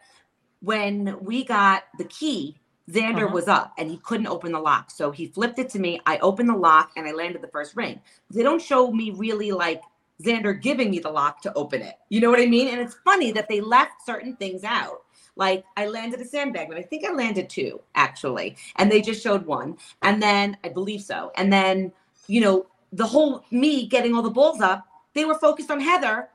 when 0.60 1.18
we 1.20 1.44
got 1.44 1.82
the 1.98 2.04
key, 2.04 2.60
Xander 2.88 3.24
uh-huh. 3.24 3.34
was 3.34 3.48
up 3.48 3.74
and 3.76 3.90
he 3.90 3.98
couldn't 3.98 4.28
open 4.28 4.52
the 4.52 4.60
lock. 4.60 4.92
So 4.92 5.10
he 5.10 5.26
flipped 5.26 5.58
it 5.58 5.68
to 5.70 5.80
me. 5.80 6.00
I 6.06 6.18
opened 6.18 6.48
the 6.48 6.56
lock 6.56 6.92
and 6.96 7.08
I 7.08 7.12
landed 7.12 7.42
the 7.42 7.48
first 7.48 7.74
ring. 7.74 8.00
They 8.30 8.44
don't 8.44 8.62
show 8.62 8.92
me 8.92 9.10
really 9.10 9.50
like 9.50 9.82
Xander 10.22 10.60
giving 10.60 10.90
me 10.90 11.00
the 11.00 11.10
lock 11.10 11.42
to 11.42 11.52
open 11.54 11.82
it. 11.82 11.96
You 12.08 12.20
know 12.20 12.30
what 12.30 12.40
I 12.40 12.46
mean? 12.46 12.68
And 12.68 12.80
it's 12.80 12.96
funny 13.04 13.32
that 13.32 13.48
they 13.48 13.60
left 13.60 14.06
certain 14.06 14.36
things 14.36 14.62
out. 14.62 15.01
Like 15.36 15.64
I 15.76 15.86
landed 15.86 16.20
a 16.20 16.24
sandbag, 16.24 16.68
but 16.68 16.78
I 16.78 16.82
think 16.82 17.04
I 17.04 17.12
landed 17.12 17.48
two 17.48 17.80
actually. 17.94 18.56
And 18.76 18.90
they 18.90 19.00
just 19.00 19.22
showed 19.22 19.46
one. 19.46 19.76
And 20.02 20.22
then 20.22 20.56
I 20.64 20.68
believe 20.68 21.02
so. 21.02 21.32
And 21.36 21.52
then, 21.52 21.92
you 22.26 22.40
know, 22.40 22.66
the 22.92 23.06
whole 23.06 23.44
me 23.50 23.86
getting 23.86 24.14
all 24.14 24.22
the 24.22 24.30
balls 24.30 24.60
up, 24.60 24.86
they 25.14 25.24
were 25.24 25.38
focused 25.38 25.70
on 25.70 25.80
Heather 25.80 26.28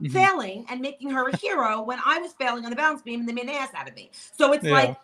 mm-hmm. 0.00 0.12
failing 0.12 0.66
and 0.68 0.80
making 0.80 1.10
her 1.10 1.28
a 1.28 1.36
hero 1.36 1.82
when 1.82 1.98
I 2.04 2.18
was 2.18 2.32
failing 2.32 2.64
on 2.64 2.70
the 2.70 2.76
balance 2.76 3.02
beam 3.02 3.20
and 3.20 3.28
they 3.28 3.32
made 3.32 3.44
an 3.44 3.50
ass 3.50 3.70
out 3.74 3.88
of 3.88 3.94
me. 3.94 4.10
So 4.36 4.52
it's 4.52 4.64
yeah. 4.64 4.72
like 4.72 4.96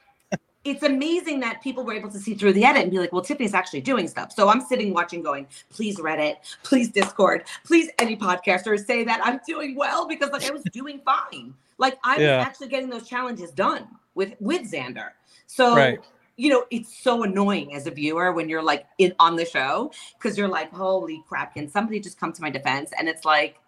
it's 0.64 0.82
amazing 0.82 1.40
that 1.40 1.60
people 1.60 1.84
were 1.84 1.92
able 1.92 2.10
to 2.10 2.18
see 2.18 2.34
through 2.34 2.52
the 2.52 2.64
edit 2.64 2.82
and 2.82 2.90
be 2.90 2.98
like, 2.98 3.12
well, 3.12 3.22
Tiffany's 3.22 3.54
actually 3.54 3.80
doing 3.80 4.06
stuff. 4.06 4.32
So 4.32 4.48
I'm 4.48 4.60
sitting 4.60 4.94
watching, 4.94 5.22
going, 5.22 5.46
please 5.70 5.98
Reddit, 5.98 6.36
please 6.62 6.88
Discord, 6.88 7.44
please 7.64 7.90
any 7.98 8.16
podcasters 8.16 8.84
say 8.84 9.02
that 9.04 9.20
I'm 9.24 9.40
doing 9.46 9.74
well 9.74 10.06
because 10.06 10.30
like 10.30 10.44
I 10.44 10.50
was 10.50 10.62
doing 10.72 11.00
fine. 11.04 11.54
Like 11.78 11.98
I 12.04 12.16
was 12.16 12.22
yeah. 12.22 12.36
actually 12.36 12.68
getting 12.68 12.90
those 12.90 13.08
challenges 13.08 13.50
done 13.50 13.88
with 14.14 14.34
with 14.38 14.70
Xander. 14.70 15.10
So 15.46 15.74
right. 15.74 15.98
you 16.36 16.50
know, 16.50 16.64
it's 16.70 16.96
so 16.96 17.24
annoying 17.24 17.74
as 17.74 17.88
a 17.88 17.90
viewer 17.90 18.32
when 18.32 18.48
you're 18.48 18.62
like 18.62 18.86
in 18.98 19.14
on 19.18 19.34
the 19.34 19.44
show 19.44 19.90
because 20.16 20.38
you're 20.38 20.48
like, 20.48 20.72
holy 20.72 21.24
crap, 21.28 21.54
can 21.54 21.68
somebody 21.68 21.98
just 21.98 22.20
come 22.20 22.32
to 22.32 22.42
my 22.42 22.50
defense? 22.50 22.92
And 22.96 23.08
it's 23.08 23.24
like, 23.24 23.58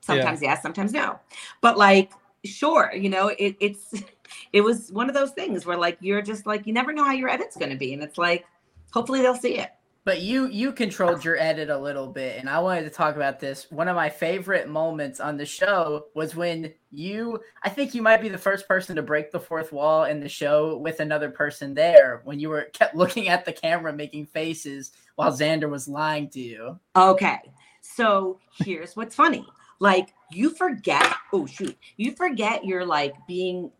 Sometimes 0.00 0.42
yeah. 0.42 0.50
yes, 0.50 0.62
sometimes 0.62 0.92
no. 0.92 1.18
But 1.60 1.76
like, 1.76 2.10
sure, 2.44 2.92
you 2.94 3.08
know, 3.08 3.28
it, 3.28 3.56
it's 3.60 3.92
it 4.52 4.60
was 4.60 4.90
one 4.92 5.08
of 5.08 5.14
those 5.14 5.32
things 5.32 5.66
where 5.66 5.76
like 5.76 5.98
you're 6.00 6.22
just 6.22 6.46
like 6.46 6.66
you 6.66 6.72
never 6.72 6.92
know 6.92 7.04
how 7.04 7.12
your 7.12 7.28
edit's 7.28 7.56
going 7.56 7.70
to 7.70 7.76
be, 7.76 7.92
and 7.92 8.02
it's 8.02 8.18
like 8.18 8.44
hopefully 8.92 9.22
they'll 9.22 9.34
see 9.34 9.58
it. 9.58 9.70
But 10.02 10.22
you 10.22 10.46
you 10.48 10.72
controlled 10.72 11.24
your 11.24 11.36
edit 11.36 11.68
a 11.68 11.78
little 11.78 12.06
bit, 12.06 12.38
and 12.38 12.48
I 12.48 12.58
wanted 12.60 12.84
to 12.84 12.90
talk 12.90 13.16
about 13.16 13.38
this. 13.38 13.70
One 13.70 13.86
of 13.86 13.96
my 13.96 14.08
favorite 14.08 14.66
moments 14.66 15.20
on 15.20 15.36
the 15.36 15.44
show 15.44 16.06
was 16.14 16.34
when 16.34 16.72
you, 16.90 17.38
I 17.62 17.68
think 17.68 17.94
you 17.94 18.00
might 18.00 18.22
be 18.22 18.30
the 18.30 18.38
first 18.38 18.66
person 18.66 18.96
to 18.96 19.02
break 19.02 19.30
the 19.30 19.38
fourth 19.38 19.72
wall 19.72 20.04
in 20.04 20.20
the 20.20 20.28
show 20.28 20.78
with 20.78 21.00
another 21.00 21.30
person 21.30 21.74
there. 21.74 22.22
When 22.24 22.40
you 22.40 22.48
were 22.48 22.70
kept 22.72 22.96
looking 22.96 23.28
at 23.28 23.44
the 23.44 23.52
camera, 23.52 23.92
making 23.92 24.26
faces 24.26 24.92
while 25.16 25.32
Xander 25.32 25.68
was 25.68 25.86
lying 25.86 26.30
to 26.30 26.40
you. 26.40 26.80
Okay, 26.96 27.38
so 27.82 28.40
here's 28.52 28.96
what's 28.96 29.14
funny 29.14 29.46
like 29.80 30.14
you 30.30 30.50
forget 30.50 31.12
oh 31.32 31.46
shoot 31.46 31.76
you 31.96 32.12
forget 32.12 32.64
you're 32.64 32.86
like 32.86 33.14
being 33.26 33.70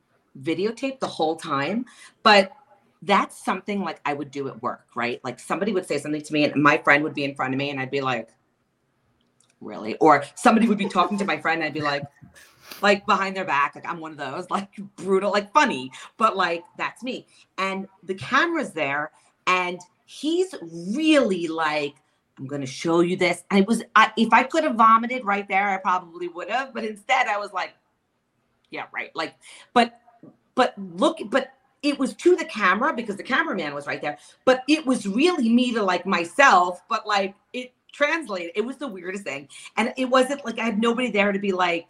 videotaped 0.43 0.99
the 0.99 1.07
whole 1.07 1.37
time 1.37 1.85
but 2.23 2.51
that's 3.03 3.43
something 3.43 3.83
like 3.83 4.01
i 4.05 4.13
would 4.13 4.31
do 4.31 4.49
at 4.49 4.63
work 4.63 4.87
right? 4.95 5.21
Like 5.23 5.39
somebody 5.39 5.73
would 5.73 5.87
say 5.87 5.99
something 5.99 6.23
to 6.23 6.33
me 6.33 6.45
and 6.45 6.63
my 6.63 6.79
friend 6.79 7.05
would 7.05 7.15
be 7.15 7.25
in 7.25 7.35
front 7.35 7.55
of 7.55 7.59
me 7.59 7.71
and 7.71 7.79
i'd 7.81 7.91
be 7.91 8.01
like 8.01 8.31
really? 9.61 9.95
Or 9.97 10.25
somebody 10.35 10.67
would 10.67 10.79
be 10.79 10.89
talking 10.89 11.19
to 11.19 11.25
my 11.25 11.39
friend 11.39 11.63
and 11.63 11.69
i'd 11.69 11.75
be 11.75 11.83
like 11.83 12.03
like 12.83 13.05
behind 13.07 13.37
their 13.37 13.45
back 13.45 13.75
like 13.75 13.87
i'm 13.87 14.01
one 14.01 14.13
of 14.13 14.17
those 14.17 14.49
like 14.51 14.69
brutal 14.97 15.31
like 15.31 15.53
funny 15.53 15.91
but 16.17 16.37
like 16.37 16.65
that's 16.77 17.03
me. 17.03 17.27
And 17.59 17.87
the 18.03 18.15
camera's 18.15 18.73
there 18.73 19.13
and 19.47 19.81
he's 20.05 20.55
really 20.63 21.47
like 21.47 21.95
I'm 22.41 22.47
going 22.47 22.63
to 22.63 22.67
show 22.67 23.01
you 23.01 23.17
this. 23.17 23.45
And 23.51 23.61
it 23.61 23.69
was, 23.69 23.83
I, 23.95 24.13
if 24.17 24.33
I 24.33 24.45
could 24.45 24.65
have 24.65 24.77
vomited 24.77 25.25
right 25.25 25.47
there, 25.47 25.69
I 25.69 25.77
probably 25.77 26.27
would 26.27 26.49
have. 26.49 26.73
But 26.73 26.85
instead, 26.85 27.27
I 27.27 27.37
was 27.37 27.53
like, 27.53 27.75
yeah, 28.71 28.87
right. 28.93 29.15
Like, 29.15 29.35
but, 29.75 30.01
but 30.55 30.73
look, 30.79 31.19
but 31.27 31.49
it 31.83 31.99
was 31.99 32.15
to 32.15 32.37
the 32.37 32.47
camera 32.47 32.95
because 32.95 33.17
the 33.17 33.23
cameraman 33.23 33.75
was 33.75 33.87
right 33.87 34.01
there. 34.01 34.17
But 34.47 34.63
it 34.69 34.87
was 34.87 35.07
really 35.07 35.51
me 35.51 35.75
to 35.75 35.83
like 35.83 36.07
myself, 36.07 36.81
but 36.89 37.07
like 37.07 37.35
it 37.53 37.75
translated. 37.93 38.53
It 38.55 38.63
was 38.63 38.79
the 38.79 38.89
weirdest 38.89 39.25
thing. 39.25 39.49
And 39.77 39.93
it 39.99 40.07
wasn't 40.07 40.43
like 40.47 40.59
I 40.59 40.65
had 40.65 40.81
nobody 40.81 41.11
there 41.11 41.33
to 41.33 41.39
be 41.39 41.53
like, 41.53 41.89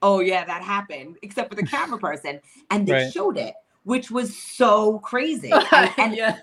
oh, 0.00 0.20
yeah, 0.20 0.44
that 0.44 0.62
happened, 0.62 1.16
except 1.22 1.50
for 1.50 1.56
the 1.56 1.66
camera 1.66 1.98
person. 1.98 2.40
And 2.70 2.86
they 2.86 2.92
right. 2.92 3.12
showed 3.12 3.36
it, 3.36 3.54
which 3.82 4.12
was 4.12 4.36
so 4.36 5.00
crazy. 5.00 5.50
And, 5.72 5.90
and 5.98 6.16
yeah 6.16 6.38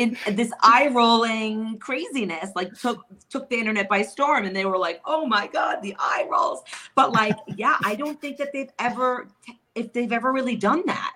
in 0.00 0.16
uh, 0.26 0.30
this 0.30 0.50
eye 0.62 0.88
rolling 0.88 1.78
craziness 1.78 2.50
like 2.56 2.72
took 2.74 3.04
took 3.28 3.48
the 3.50 3.56
internet 3.56 3.88
by 3.88 4.00
storm 4.00 4.46
and 4.46 4.56
they 4.56 4.64
were 4.64 4.78
like 4.78 5.00
oh 5.04 5.26
my 5.26 5.46
god 5.46 5.80
the 5.82 5.94
eye 5.98 6.26
rolls. 6.30 6.62
But 6.94 7.12
like 7.12 7.36
yeah 7.56 7.76
i 7.84 7.94
don't 7.94 8.20
think 8.20 8.38
that 8.38 8.52
they've 8.52 8.72
ever 8.78 9.28
if 9.74 9.92
they've 9.92 10.12
ever 10.12 10.32
really 10.32 10.56
done 10.56 10.82
that. 10.86 11.12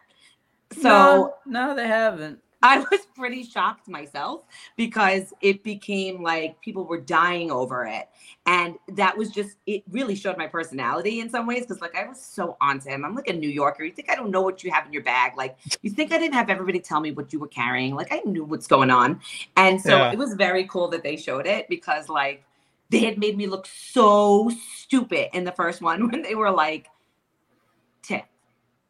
So 0.73 0.83
no, 0.83 1.35
no 1.47 1.75
they 1.75 1.87
haven't 1.87 2.39
I 2.67 2.79
was 2.79 3.07
pretty 3.15 3.45
shocked 3.45 3.89
myself 3.89 4.45
because 4.77 5.35
it 5.43 5.63
became 5.63 6.23
like 6.23 6.59
people 6.63 6.85
were 6.87 6.99
dying 6.99 7.51
over 7.51 7.85
it. 7.85 8.09
And 8.47 8.77
that 8.89 9.17
was 9.19 9.31
just, 9.31 9.59
it 9.67 9.83
really 9.91 10.15
showed 10.15 10.39
my 10.39 10.47
personality 10.47 11.21
in 11.21 11.29
some 11.29 11.47
ways 11.47 11.61
because, 11.67 11.83
like, 11.83 11.95
I 11.95 12.09
was 12.09 12.21
so 12.21 12.57
onto 12.63 12.89
him. 12.89 13.05
I'm 13.05 13.15
like 13.15 13.29
a 13.29 13.35
New 13.35 13.51
Yorker. 13.51 13.85
You 13.85 13.93
think 13.93 14.11
I 14.11 14.15
don't 14.15 14.31
know 14.31 14.41
what 14.41 14.65
you 14.65 14.71
have 14.71 14.87
in 14.87 14.93
your 14.95 15.03
bag? 15.03 15.33
Like, 15.37 15.59
you 15.83 15.91
think 15.91 16.11
I 16.11 16.19
didn't 16.19 16.35
have 16.35 16.49
everybody 16.49 16.81
tell 16.81 17.01
me 17.01 17.13
what 17.13 17.33
you 17.35 17.39
were 17.39 17.49
carrying? 17.49 17.95
Like, 17.95 18.09
I 18.11 18.21
knew 18.25 18.45
what's 18.45 18.67
going 18.67 18.91
on. 18.91 19.21
And 19.57 19.81
so 19.81 19.91
Yeah. 19.99 20.13
it 20.13 20.19
was 20.19 20.35
very 20.35 20.65
cool 20.65 20.89
that 20.89 21.03
they 21.03 21.17
showed 21.17 21.47
it 21.47 21.69
because, 21.69 22.09
like, 22.09 22.45
they 22.91 23.01
had 23.01 23.19
made 23.19 23.37
me 23.37 23.47
look 23.47 23.67
so 23.67 24.51
stupid 24.79 25.29
in 25.37 25.45
the 25.45 25.53
first 25.53 25.83
one 25.83 26.09
when 26.11 26.23
they 26.23 26.35
were 26.35 26.51
like, 26.51 26.89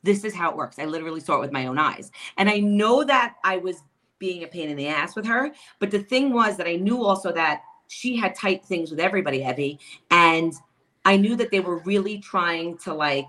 this 0.05 0.23
is 0.23 0.35
how 0.35 0.51
it 0.51 0.57
works. 0.57 0.79
I 0.79 0.85
literally 0.85 1.21
saw 1.21 1.37
it 1.37 1.41
with 1.41 1.53
my 1.53 1.67
own 1.67 1.79
eyes. 1.79 2.13
And 2.37 2.49
I 2.49 2.59
know 2.59 3.03
that 3.05 3.37
I 3.43 3.57
was 3.57 3.83
being 4.19 4.45
a 4.45 4.47
pain 4.47 4.71
in 4.71 4.77
the 4.77 4.87
ass 4.87 5.17
with 5.17 5.27
her. 5.27 5.53
But 5.81 5.91
the 5.91 5.99
thing 5.99 6.33
was 6.33 6.57
that 6.59 6.69
I 6.69 6.77
knew 6.77 7.03
also 7.03 7.33
that 7.33 7.63
she 7.89 8.17
had 8.17 8.35
tight 8.35 8.65
things 8.65 8.91
with 8.91 9.01
everybody, 9.01 9.41
Evvie. 9.41 9.79
And 10.11 10.53
I 11.05 11.17
knew 11.17 11.37
that 11.37 11.51
they 11.51 11.61
were 11.61 11.79
really 11.79 12.19
trying 12.19 12.79
to 12.79 12.95
like, 12.95 13.29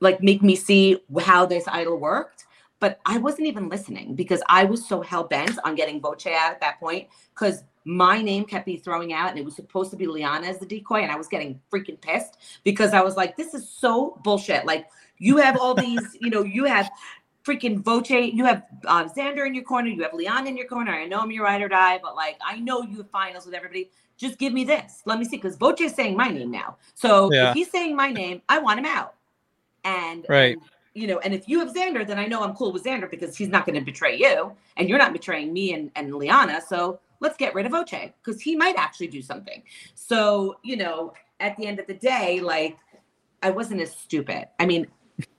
like 0.00 0.22
make 0.22 0.42
me 0.42 0.54
see 0.54 1.02
how 1.20 1.46
this 1.46 1.66
idol 1.66 1.98
worked. 1.98 2.46
But 2.80 3.00
I 3.04 3.18
wasn't 3.18 3.48
even 3.48 3.68
listening 3.68 4.14
because 4.14 4.40
I 4.48 4.64
was 4.64 4.86
so 4.86 5.02
hell 5.02 5.24
bent 5.24 5.58
on 5.64 5.74
getting 5.74 6.00
Voce 6.00 6.26
out 6.26 6.52
at 6.52 6.60
that 6.60 6.78
point 6.78 7.08
because 7.34 7.64
my 7.84 8.20
name 8.20 8.44
kept 8.44 8.66
me 8.66 8.76
throwing 8.76 9.12
out 9.12 9.30
and 9.30 9.38
it 9.38 9.44
was 9.44 9.56
supposed 9.56 9.90
to 9.90 9.96
be 9.96 10.06
Liana 10.06 10.46
as 10.46 10.58
the 10.58 10.66
decoy. 10.66 11.02
And 11.02 11.10
I 11.10 11.16
was 11.16 11.28
getting 11.28 11.60
freaking 11.72 12.00
pissed 12.00 12.38
because 12.64 12.92
I 12.92 13.02
was 13.02 13.16
like, 13.16 13.36
this 13.36 13.54
is 13.54 13.68
so 13.68 14.20
bullshit. 14.24 14.66
Like, 14.66 14.86
you 15.18 15.36
have 15.38 15.56
all 15.56 15.74
these, 15.74 16.16
you 16.20 16.30
know, 16.30 16.42
you 16.42 16.64
have 16.64 16.90
freaking 17.44 17.82
Voce, 17.82 18.10
you 18.10 18.44
have 18.44 18.64
um, 18.86 19.08
Xander 19.08 19.46
in 19.46 19.54
your 19.54 19.64
corner, 19.64 19.88
you 19.88 20.02
have 20.02 20.12
Leon 20.12 20.46
in 20.46 20.56
your 20.56 20.66
corner. 20.66 20.92
I 20.92 21.06
know 21.06 21.20
I'm 21.20 21.30
your 21.30 21.44
ride 21.44 21.62
or 21.62 21.68
die, 21.68 21.98
but 22.02 22.14
like, 22.14 22.38
I 22.44 22.58
know 22.58 22.82
you 22.82 22.98
have 22.98 23.10
finals 23.10 23.46
with 23.46 23.54
everybody. 23.54 23.90
Just 24.16 24.38
give 24.38 24.52
me 24.52 24.64
this. 24.64 25.02
Let 25.06 25.18
me 25.18 25.24
see. 25.24 25.36
Because 25.36 25.56
Voce 25.56 25.80
is 25.80 25.94
saying 25.94 26.16
my 26.16 26.28
name 26.28 26.50
now. 26.50 26.76
So 26.94 27.32
Yeah. 27.32 27.48
if 27.50 27.54
he's 27.54 27.70
saying 27.70 27.96
my 27.96 28.10
name, 28.10 28.42
I 28.48 28.58
want 28.58 28.80
him 28.80 28.84
out. 28.84 29.14
And, 29.84 30.26
Right. 30.28 30.52
and, 30.52 30.60
you 30.94 31.06
know, 31.06 31.20
and 31.20 31.32
if 31.32 31.48
you 31.48 31.60
have 31.60 31.72
Xander, 31.72 32.06
then 32.06 32.18
I 32.18 32.26
know 32.26 32.42
I'm 32.42 32.54
cool 32.54 32.72
with 32.72 32.84
Xander 32.84 33.08
because 33.08 33.36
he's 33.36 33.48
not 33.48 33.64
going 33.64 33.78
to 33.78 33.84
betray 33.84 34.16
you 34.18 34.52
and 34.76 34.88
you're 34.88 34.98
not 34.98 35.12
betraying 35.12 35.52
me 35.52 35.72
and, 35.72 35.90
and 35.94 36.14
Liana. 36.14 36.60
So 36.60 36.98
let's 37.20 37.36
get 37.36 37.54
rid 37.54 37.66
of 37.66 37.72
Voce 37.72 38.10
because 38.22 38.40
he 38.40 38.56
might 38.56 38.76
actually 38.76 39.08
do 39.08 39.22
something. 39.22 39.62
So, 39.94 40.58
you 40.62 40.76
know, 40.76 41.14
at 41.40 41.56
the 41.56 41.66
end 41.66 41.78
of 41.78 41.86
the 41.86 41.94
day, 41.94 42.40
like, 42.40 42.76
I 43.42 43.50
wasn't 43.50 43.80
as 43.80 43.94
stupid. 43.94 44.48
I 44.58 44.66
mean, 44.66 44.86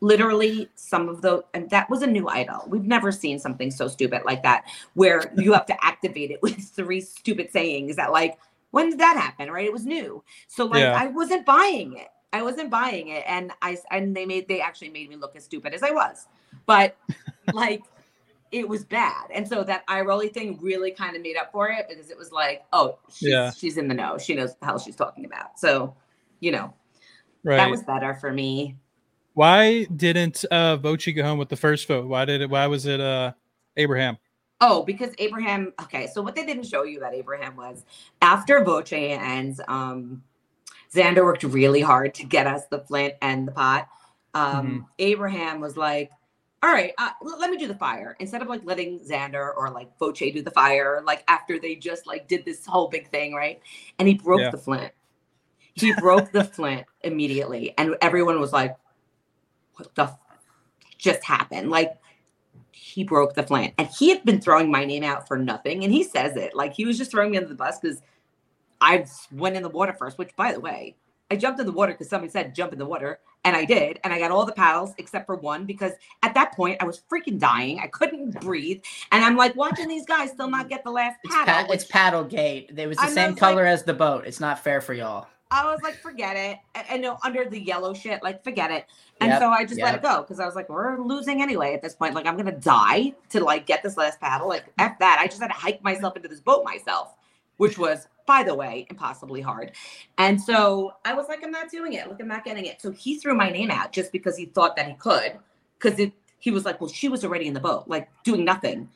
literally 0.01 0.69
some 0.75 1.07
of 1.07 1.21
the 1.21 1.43
and 1.53 1.69
that 1.69 1.89
was 1.89 2.01
a 2.01 2.07
new 2.07 2.27
idol 2.27 2.65
we've 2.67 2.85
never 2.85 3.11
seen 3.11 3.39
something 3.39 3.71
so 3.71 3.87
stupid 3.87 4.21
like 4.25 4.43
that 4.43 4.65
where 4.93 5.31
you 5.37 5.53
have 5.53 5.65
to 5.65 5.75
activate 5.85 6.31
it 6.31 6.41
with 6.41 6.57
three 6.59 6.99
stupid 6.99 7.49
sayings 7.51 7.95
that 7.95 8.11
like 8.11 8.37
when 8.71 8.89
did 8.89 8.99
that 8.99 9.15
happen 9.15 9.49
right 9.49 9.65
it 9.65 9.71
was 9.71 9.85
new 9.85 10.21
so 10.47 10.65
like 10.65 10.81
Yeah. 10.81 10.97
i 10.97 11.07
wasn't 11.07 11.45
buying 11.45 11.97
it 11.97 12.09
i 12.33 12.41
wasn't 12.41 12.69
buying 12.69 13.07
it 13.09 13.23
and 13.25 13.51
i 13.61 13.77
and 13.89 14.13
they 14.15 14.25
made 14.25 14.49
they 14.49 14.59
actually 14.59 14.89
made 14.89 15.09
me 15.09 15.15
look 15.15 15.35
as 15.37 15.45
stupid 15.45 15.73
as 15.73 15.81
i 15.81 15.91
was 15.91 16.27
but 16.65 16.97
like 17.53 17.83
it 18.51 18.67
was 18.67 18.83
bad 18.83 19.25
and 19.33 19.47
so 19.47 19.63
that 19.63 19.83
rolly 20.05 20.27
thing 20.29 20.57
really 20.61 20.91
kind 20.91 21.15
of 21.15 21.21
made 21.21 21.37
up 21.37 21.51
for 21.51 21.69
it 21.69 21.85
because 21.89 22.09
it 22.09 22.17
was 22.17 22.31
like 22.31 22.63
oh 22.73 22.97
she's, 23.11 23.29
Yeah. 23.29 23.51
she's 23.51 23.77
in 23.77 23.87
the 23.87 23.93
know 23.93 24.17
she 24.17 24.33
knows 24.35 24.55
the 24.59 24.65
hell 24.65 24.79
she's 24.79 24.95
talking 24.95 25.25
about 25.25 25.59
so 25.59 25.95
you 26.39 26.51
know 26.51 26.73
Right. 27.43 27.57
that 27.57 27.69
was 27.69 27.83
better 27.83 28.13
for 28.15 28.31
me 28.33 28.75
Why 29.33 29.85
didn't 29.85 30.43
uh 30.51 30.77
Voce 30.77 31.07
go 31.15 31.23
home 31.23 31.39
with 31.39 31.49
the 31.49 31.55
first 31.55 31.87
vote? 31.87 32.07
Why 32.07 32.25
did 32.25 32.41
it? 32.41 32.49
Why 32.49 32.67
was 32.67 32.85
it 32.85 32.99
uh 32.99 33.31
Abraham? 33.77 34.17
Oh, 34.61 34.83
because 34.83 35.13
Abraham. 35.19 35.71
Okay, 35.81 36.07
so 36.07 36.21
what 36.21 36.35
they 36.35 36.45
didn't 36.45 36.65
show 36.65 36.83
you 36.83 36.97
about 36.97 37.13
Abraham 37.13 37.55
was 37.55 37.85
after 38.21 38.61
Voce 38.65 38.91
and 38.91 39.57
um, 39.69 40.21
Xander 40.93 41.23
worked 41.23 41.43
really 41.43 41.79
hard 41.79 42.13
to 42.15 42.25
get 42.25 42.45
us 42.45 42.65
the 42.69 42.79
flint 42.79 43.13
and 43.21 43.47
the 43.47 43.53
pot. 43.53 43.87
Um, 44.33 44.87
Abraham 44.99 45.61
was 45.61 45.77
like, 45.77 46.11
"All 46.63 46.71
right, 46.71 46.93
uh, 46.97 47.11
l- 47.25 47.39
let 47.39 47.51
me 47.51 47.57
do 47.57 47.67
the 47.67 47.75
fire." 47.75 48.15
Instead 48.19 48.41
of 48.41 48.47
like 48.49 48.63
letting 48.65 48.99
Xander 48.99 49.53
or 49.55 49.69
like 49.71 49.97
Voce 49.99 50.19
do 50.19 50.41
the 50.41 50.51
fire, 50.51 51.01
like 51.05 51.23
after 51.27 51.59
they 51.59 51.75
just 51.75 52.07
like 52.07 52.27
did 52.27 52.45
this 52.45 52.65
whole 52.65 52.87
big 52.89 53.09
thing, 53.09 53.33
right? 53.33 53.61
And 53.99 54.07
he 54.07 54.15
broke 54.15 54.41
Yeah. 54.41 54.51
the 54.51 54.57
flint. 54.57 54.91
He 55.75 55.93
broke 55.93 56.31
the 56.31 56.43
flint 56.43 56.85
immediately, 57.03 57.73
and 57.77 57.95
everyone 58.01 58.39
was 58.39 58.53
like, 58.53 58.75
"What 59.75 59.93
the 59.95 60.03
f- 60.03 60.19
just 60.97 61.23
happened?" 61.23 61.69
Like 61.71 61.93
he 62.71 63.03
broke 63.03 63.33
the 63.35 63.43
flint 63.43 63.73
and 63.77 63.87
he 63.87 64.09
had 64.09 64.23
been 64.25 64.41
throwing 64.41 64.71
my 64.71 64.85
name 64.85 65.03
out 65.03 65.27
for 65.27 65.37
nothing 65.37 65.83
and 65.83 65.93
he 65.93 66.03
says 66.03 66.35
it 66.35 66.55
like 66.55 66.73
he 66.73 66.85
was 66.85 66.97
just 66.97 67.11
throwing 67.11 67.31
me 67.31 67.37
under 67.37 67.49
the 67.49 67.55
bus 67.55 67.79
because 67.79 68.01
i 68.81 69.05
went 69.31 69.55
in 69.55 69.63
the 69.63 69.69
water 69.69 69.93
first 69.93 70.17
which 70.17 70.35
by 70.35 70.51
the 70.53 70.59
way 70.59 70.95
i 71.31 71.35
jumped 71.35 71.59
in 71.59 71.65
the 71.65 71.71
water 71.71 71.91
because 71.93 72.09
somebody 72.09 72.31
said 72.31 72.53
jump 72.55 72.73
in 72.73 72.79
the 72.79 72.85
water 72.85 73.19
and 73.45 73.55
i 73.55 73.63
did 73.65 73.99
and 74.03 74.13
i 74.13 74.19
got 74.19 74.31
all 74.31 74.45
the 74.45 74.51
paddles 74.51 74.93
except 74.97 75.25
for 75.25 75.35
one 75.35 75.65
because 75.65 75.93
at 76.23 76.33
that 76.33 76.53
point 76.53 76.77
i 76.81 76.85
was 76.85 77.01
freaking 77.11 77.39
dying 77.39 77.79
i 77.79 77.87
couldn't 77.87 78.31
breathe 78.41 78.81
and 79.11 79.23
i'm 79.23 79.35
like 79.37 79.55
watching 79.55 79.87
these 79.87 80.05
guys 80.05 80.29
still 80.31 80.49
not 80.49 80.69
get 80.69 80.83
the 80.83 80.91
last 80.91 81.17
paddle. 81.25 81.73
It's, 81.73 81.85
paddle 81.85 82.25
pa- 82.25 82.33
it's 82.33 82.35
Paddlegate. 82.35 82.77
It 82.77 82.87
was 82.87 82.97
the 82.97 83.03
I 83.03 83.09
same 83.09 83.31
was 83.31 83.39
color 83.39 83.63
like- 83.63 83.73
as 83.73 83.83
the 83.83 83.93
boat. 83.93 84.25
It's 84.25 84.39
not 84.39 84.63
fair 84.63 84.81
for 84.81 84.93
y'all. 84.93 85.27
I 85.51 85.65
was 85.65 85.81
like, 85.81 85.95
forget 85.95 86.37
it. 86.37 86.59
And, 86.91 87.01
no, 87.01 87.17
under 87.23 87.43
the 87.49 87.59
yellow 87.59 87.95
shit, 87.95 88.21
like, 88.21 88.43
forget 88.43 88.69
it. 88.69 88.85
And 89.19 89.31
Yep, 89.31 89.39
so 89.41 89.49
I 89.49 89.65
just 89.65 89.81
let 89.81 89.95
it 89.95 90.03
go 90.03 90.21
because 90.21 90.39
I 90.39 90.45
was 90.45 90.53
like, 90.53 90.69
we're 90.69 90.99
losing 91.01 91.41
anyway 91.41 91.73
at 91.73 91.81
this 91.81 91.95
point. 91.95 92.13
Like, 92.13 92.27
I'm 92.27 92.37
gonna 92.37 92.51
die 92.51 93.13
to 93.29 93.43
like 93.43 93.65
get 93.65 93.81
this 93.81 93.97
last 93.97 94.21
paddle. 94.21 94.47
Like, 94.47 94.65
f 94.77 94.99
that. 94.99 95.17
I 95.19 95.25
just 95.25 95.41
had 95.41 95.47
to 95.47 95.53
hike 95.53 95.83
myself 95.83 96.15
into 96.15 96.27
this 96.29 96.39
boat 96.39 96.63
myself, 96.63 97.15
which 97.59 97.77
was, 97.77 98.07
by 98.25 98.43
the 98.43 98.55
way, 98.55 98.87
impossibly 98.89 99.41
hard. 99.41 99.71
And 100.17 100.41
so 100.41 100.93
I 101.05 101.13
was 101.13 101.27
like, 101.29 101.43
I'm 101.43 101.51
not 101.51 101.69
doing 101.69 101.93
it. 101.93 102.09
Look, 102.09 102.19
I'm 102.19 102.27
not 102.27 102.43
getting 102.43 102.65
it. 102.65 102.81
So 102.81 102.91
he 102.91 103.17
threw 103.19 103.35
my 103.35 103.49
name 103.49 103.71
out 103.71 103.93
just 103.93 104.11
because 104.11 104.35
he 104.35 104.47
thought 104.47 104.75
that 104.75 104.87
he 104.87 104.95
could, 104.95 105.37
because. 105.79 106.09
He 106.41 106.51
was 106.51 106.63
like, 106.63 106.79
well, 106.79 106.89
she 106.89 107.09
was 107.09 107.25
already 107.25 107.47
in 107.47 107.53
the 107.53 107.59
boat, 107.59 107.83
like 107.87 108.09
doing 108.23 108.45
nothing. 108.45 108.87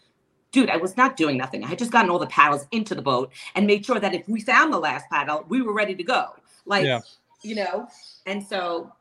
Dude, 0.54 0.70
I 0.70 0.78
was 0.78 0.96
not 0.96 1.18
doing 1.18 1.36
nothing. 1.36 1.62
I 1.62 1.68
had 1.68 1.78
just 1.78 1.92
gotten 1.92 2.10
all 2.10 2.18
the 2.18 2.28
paddles 2.28 2.66
into 2.72 2.96
the 2.96 3.02
boat 3.02 3.34
and 3.54 3.68
made 3.68 3.86
sure 3.86 4.00
that 4.00 4.14
if 4.14 4.30
we 4.30 4.40
found 4.40 4.72
the 4.72 4.80
last 4.80 5.10
paddle, 5.12 5.44
we 5.50 5.62
were 5.62 5.74
ready 5.74 5.94
to 5.94 6.04
go. 6.06 6.28
Like, 6.66 6.86
Yeah. 6.86 7.02
you 7.42 7.56
know, 7.56 7.90
and 8.26 8.42
so, 8.42 8.94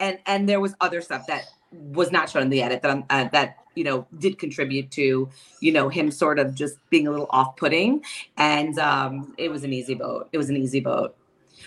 and 0.00 0.18
and 0.26 0.46
there 0.46 0.60
was 0.60 0.74
other 0.82 1.00
stuff 1.00 1.26
that 1.28 1.44
was 1.76 2.10
not 2.10 2.28
shown 2.30 2.42
in 2.42 2.48
the 2.50 2.62
edit 2.62 2.82
that 2.82 2.90
I'm, 2.90 3.04
uh, 3.10 3.28
that 3.32 3.58
you 3.74 3.84
know 3.84 4.06
did 4.18 4.38
contribute 4.38 4.90
to 4.92 5.28
you 5.60 5.72
know 5.72 5.88
him 5.88 6.10
sort 6.10 6.38
of 6.38 6.54
just 6.54 6.78
being 6.90 7.06
a 7.06 7.10
little 7.10 7.28
off-putting, 7.30 8.02
and 8.36 8.78
um, 8.78 9.34
it 9.38 9.50
was 9.50 9.64
an 9.64 9.72
easy 9.72 9.94
boat. 9.94 10.28
It 10.32 10.38
was 10.38 10.48
an 10.50 10.56
easy 10.56 10.80
boat, 10.80 11.16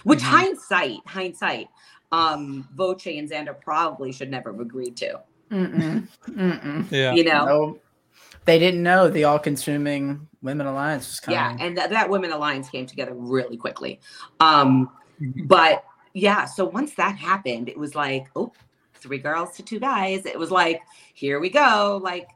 which 0.04 0.20
Mhm. 0.20 0.24
hindsight, 0.24 1.00
hindsight, 1.06 1.68
um, 2.12 2.68
Voce 2.76 3.06
and 3.08 3.30
Xander 3.30 3.60
probably 3.62 4.12
should 4.12 4.32
never 4.32 4.52
have 4.52 4.60
agreed 4.62 4.98
to. 4.98 5.20
Mm-mm. 5.52 6.08
Mm-mm. 6.30 6.92
Yeah. 6.92 7.14
You 7.14 7.24
know, 7.24 7.46
No, 7.46 7.80
they 8.46 8.60
didn't 8.60 8.84
know 8.84 9.10
the 9.10 9.24
all-consuming 9.24 10.28
women 10.42 10.68
alliance 10.68 11.08
was 11.08 11.20
coming. 11.20 11.40
yeah 11.40 11.58
and 11.60 11.78
that, 11.78 11.90
that 11.90 12.10
women 12.10 12.32
alliance 12.32 12.70
came 12.70 12.86
together 12.86 13.14
really 13.14 13.58
quickly 13.58 14.00
um 14.40 14.90
but 15.46 15.84
yeah 16.14 16.46
so 16.46 16.64
once 16.66 16.96
that 16.96 17.16
happened 17.18 17.68
it 17.68 17.78
was 17.78 17.94
like 17.94 18.28
oh 18.36 18.52
three 19.02 19.18
girls 19.18 19.56
to 19.56 19.64
two 19.64 19.80
guys 19.80 20.26
it 20.26 20.38
was 20.38 20.52
like 20.52 20.82
here 21.14 21.40
we 21.40 21.50
go 21.50 22.00
like 22.04 22.28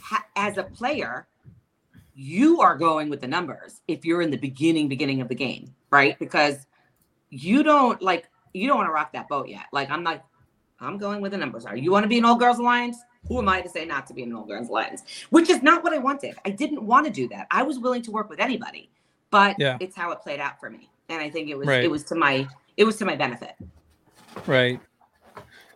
ha- 0.00 0.24
as 0.36 0.56
a 0.58 0.62
player 0.64 1.26
you 2.14 2.60
are 2.60 2.76
going 2.76 3.08
with 3.08 3.20
the 3.20 3.26
numbers 3.28 3.80
if 3.88 4.04
you're 4.04 4.22
in 4.22 4.30
the 4.30 4.36
beginning 4.36 4.88
beginning 4.88 5.20
of 5.20 5.28
the 5.28 5.34
game 5.34 5.72
right 5.90 6.18
because 6.18 6.66
you 7.30 7.62
don't 7.62 8.00
like 8.02 8.28
you 8.52 8.66
don't 8.68 8.76
want 8.78 8.88
to 8.88 8.92
rock 8.92 9.12
that 9.12 9.28
boat 9.28 9.48
yet 9.48 9.66
like 9.72 9.90
i'm 9.90 10.02
like 10.04 10.22
i'm 10.80 10.98
going 10.98 11.20
with 11.20 11.32
the 11.32 11.38
numbers 11.38 11.64
are 11.64 11.76
you 11.76 11.90
want 11.90 12.02
to 12.04 12.08
be 12.08 12.18
an 12.18 12.24
all 12.24 12.36
girls 12.36 12.58
alliance 12.58 12.96
who 13.28 13.38
am 13.38 13.50
I 13.50 13.60
to 13.60 13.68
say 13.68 13.84
not 13.84 14.06
to 14.06 14.14
be 14.14 14.22
an 14.22 14.32
all 14.32 14.44
girls 14.46 14.70
alliance? 14.70 15.02
Which 15.28 15.50
is 15.50 15.62
not 15.62 15.84
what 15.84 15.92
I 15.92 15.98
wanted. 15.98 16.36
I 16.46 16.48
didn't 16.48 16.82
want 16.82 17.04
to 17.04 17.12
do 17.12 17.28
that. 17.28 17.48
I 17.50 17.62
was 17.62 17.78
willing 17.78 18.00
to 18.04 18.10
work 18.10 18.30
with 18.30 18.40
anybody, 18.40 18.90
but 19.30 19.56
Yeah. 19.58 19.76
it's 19.78 19.94
how 19.94 20.10
it 20.12 20.22
played 20.22 20.40
out 20.40 20.58
for 20.58 20.70
me. 20.70 20.88
And 21.10 21.20
I 21.20 21.28
think 21.28 21.50
it 21.50 21.54
was 21.54 21.68
Right. 21.68 21.84
it 21.84 21.90
was 21.90 22.02
to 22.04 22.14
my 22.14 22.48
it 22.78 22.84
was 22.84 22.96
to 22.96 23.04
my 23.04 23.16
benefit. 23.16 23.56
Right. 24.46 24.80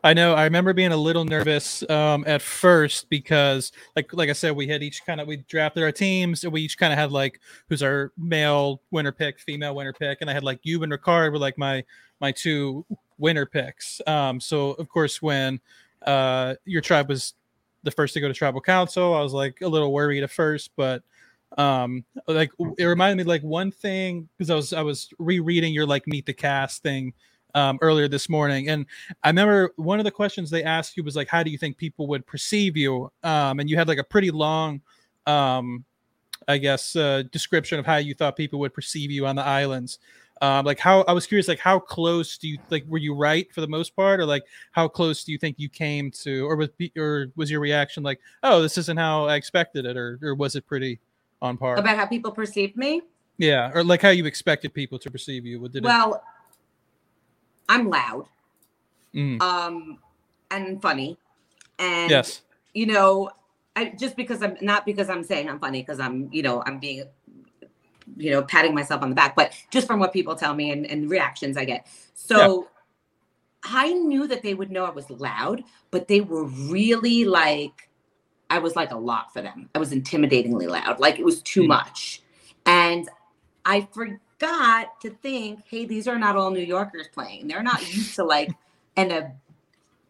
I 0.04 0.12
know. 0.12 0.34
I 0.34 0.44
remember 0.44 0.74
being 0.74 0.92
a 0.92 0.98
little 0.98 1.24
nervous 1.24 1.82
um, 1.88 2.24
at 2.26 2.42
first 2.42 3.08
because, 3.08 3.72
like, 3.96 4.12
like 4.12 4.28
I 4.28 4.34
said, 4.34 4.54
we 4.54 4.68
had 4.68 4.82
each 4.82 5.02
kind 5.06 5.18
of 5.18 5.26
we 5.26 5.38
drafted 5.38 5.82
our 5.82 5.92
teams, 5.92 6.44
and 6.44 6.52
we 6.52 6.60
each 6.60 6.76
kind 6.76 6.92
of 6.92 6.98
had 6.98 7.10
like 7.10 7.40
who's 7.70 7.82
our 7.82 8.12
male 8.18 8.82
winner 8.90 9.12
pick, 9.12 9.40
female 9.40 9.74
winner 9.74 9.94
pick, 9.94 10.18
and 10.20 10.28
I 10.28 10.34
had 10.34 10.44
like 10.44 10.60
you 10.62 10.82
and 10.82 10.92
Ricard 10.92 11.32
were 11.32 11.38
like 11.38 11.56
my 11.56 11.84
my 12.20 12.32
two 12.32 12.84
winner 13.16 13.46
picks. 13.46 14.02
Um, 14.06 14.40
so 14.40 14.72
of 14.72 14.90
course, 14.90 15.22
when 15.22 15.58
uh, 16.06 16.56
your 16.66 16.82
tribe 16.82 17.08
was 17.08 17.32
the 17.82 17.90
first 17.90 18.12
to 18.12 18.20
go 18.20 18.28
to 18.28 18.34
tribal 18.34 18.60
council, 18.60 19.14
I 19.14 19.22
was 19.22 19.32
like 19.32 19.62
a 19.62 19.68
little 19.68 19.90
worried 19.90 20.22
at 20.22 20.30
first, 20.30 20.70
but 20.76 21.02
um 21.56 22.04
like 22.26 22.50
it 22.78 22.84
reminded 22.84 23.16
me 23.16 23.22
like 23.30 23.42
one 23.42 23.70
thing 23.70 24.28
because 24.36 24.50
i 24.50 24.56
was 24.56 24.72
i 24.72 24.82
was 24.82 25.08
rereading 25.20 25.72
your 25.72 25.86
like 25.86 26.04
meet 26.08 26.26
the 26.26 26.32
cast 26.32 26.82
thing 26.82 27.12
um, 27.54 27.78
earlier 27.82 28.08
this 28.08 28.28
morning, 28.28 28.68
and 28.68 28.86
I 29.22 29.28
remember 29.28 29.72
one 29.76 29.98
of 29.98 30.04
the 30.04 30.10
questions 30.10 30.50
they 30.50 30.64
asked 30.64 30.96
you 30.96 31.04
was 31.04 31.16
like, 31.16 31.28
"How 31.28 31.42
do 31.42 31.50
you 31.50 31.58
think 31.58 31.76
people 31.76 32.06
would 32.08 32.26
perceive 32.26 32.76
you?" 32.76 33.10
Um, 33.22 33.60
and 33.60 33.70
you 33.70 33.76
had 33.76 33.88
like 33.88 33.98
a 33.98 34.04
pretty 34.04 34.30
long, 34.30 34.80
um, 35.26 35.84
I 36.48 36.58
guess, 36.58 36.96
uh, 36.96 37.22
description 37.30 37.78
of 37.78 37.86
how 37.86 37.96
you 37.96 38.14
thought 38.14 38.36
people 38.36 38.58
would 38.60 38.74
perceive 38.74 39.10
you 39.10 39.26
on 39.26 39.36
the 39.36 39.44
islands. 39.44 39.98
Um, 40.42 40.66
like 40.66 40.80
how 40.80 41.02
I 41.02 41.12
was 41.12 41.26
curious, 41.26 41.46
like 41.46 41.60
how 41.60 41.78
close 41.78 42.36
do 42.36 42.48
you 42.48 42.58
like 42.68 42.84
were 42.88 42.98
you 42.98 43.14
right 43.14 43.52
for 43.54 43.60
the 43.60 43.68
most 43.68 43.94
part, 43.94 44.20
or 44.20 44.26
like 44.26 44.42
how 44.72 44.88
close 44.88 45.22
do 45.24 45.32
you 45.32 45.38
think 45.38 45.58
you 45.58 45.68
came 45.68 46.10
to, 46.22 46.46
or 46.46 46.56
was 46.56 46.68
or 46.98 47.28
was 47.36 47.50
your 47.50 47.60
reaction 47.60 48.02
like, 48.02 48.20
oh, 48.42 48.60
this 48.60 48.76
isn't 48.76 48.98
how 48.98 49.26
I 49.26 49.36
expected 49.36 49.86
it, 49.86 49.96
or 49.96 50.18
or 50.22 50.34
was 50.34 50.56
it 50.56 50.66
pretty 50.66 50.98
on 51.40 51.56
par 51.56 51.76
about 51.76 51.96
how 51.96 52.06
people 52.06 52.32
perceived 52.32 52.76
me? 52.76 53.02
Yeah, 53.38 53.70
or 53.74 53.84
like 53.84 54.02
how 54.02 54.10
you 54.10 54.26
expected 54.26 54.74
people 54.74 54.98
to 54.98 55.10
perceive 55.10 55.46
you. 55.46 55.60
What 55.60 55.72
did 55.72 55.84
well. 55.84 56.22
I'm 57.68 57.88
loud, 57.88 58.26
mm. 59.14 59.40
um, 59.40 59.98
and 60.50 60.80
funny, 60.80 61.18
and 61.78 62.10
yes, 62.10 62.42
you 62.74 62.86
know, 62.86 63.30
I 63.76 63.86
just 63.90 64.16
because 64.16 64.42
I'm 64.42 64.56
not 64.60 64.84
because 64.86 65.08
I'm 65.08 65.24
saying 65.24 65.48
I'm 65.48 65.58
funny 65.58 65.82
because 65.82 66.00
I'm 66.00 66.28
you 66.32 66.42
know 66.42 66.62
I'm 66.66 66.78
being 66.78 67.04
you 68.16 68.30
know 68.30 68.42
patting 68.42 68.74
myself 68.74 69.02
on 69.02 69.08
the 69.08 69.14
back, 69.14 69.34
but 69.34 69.52
just 69.70 69.86
from 69.86 69.98
what 70.00 70.12
people 70.12 70.34
tell 70.34 70.54
me 70.54 70.70
and, 70.70 70.86
and 70.86 71.10
reactions 71.10 71.56
I 71.56 71.64
get. 71.64 71.86
So. 72.14 72.62
Yeah. 72.62 72.68
I 73.64 73.92
knew 73.92 74.26
that 74.26 74.42
they 74.42 74.52
would 74.52 74.70
know 74.70 74.84
I 74.84 74.90
was 74.90 75.08
loud, 75.08 75.64
but 75.90 76.06
they 76.06 76.20
were 76.20 76.44
really 76.44 77.24
like, 77.24 77.88
I 78.50 78.58
was 78.58 78.76
like 78.76 78.92
a 78.92 78.96
lot 78.96 79.32
for 79.32 79.40
them. 79.40 79.70
I 79.74 79.78
was 79.78 79.90
intimidatingly 79.90 80.68
loud. 80.68 81.00
Like 81.00 81.18
it 81.18 81.24
was 81.24 81.40
too 81.40 81.62
mm. 81.62 81.68
much. 81.68 82.20
And 82.66 83.08
I 83.64 83.80
forgot 84.38 85.00
to 85.00 85.10
think, 85.10 85.60
hey, 85.68 85.84
these 85.84 86.08
are 86.08 86.18
not 86.18 86.36
all 86.36 86.50
New 86.50 86.60
Yorkers 86.60 87.08
playing. 87.12 87.48
They're 87.48 87.62
not 87.62 87.80
used 87.94 88.14
to 88.16 88.24
like 88.24 88.50
and 88.96 89.12
a 89.12 89.32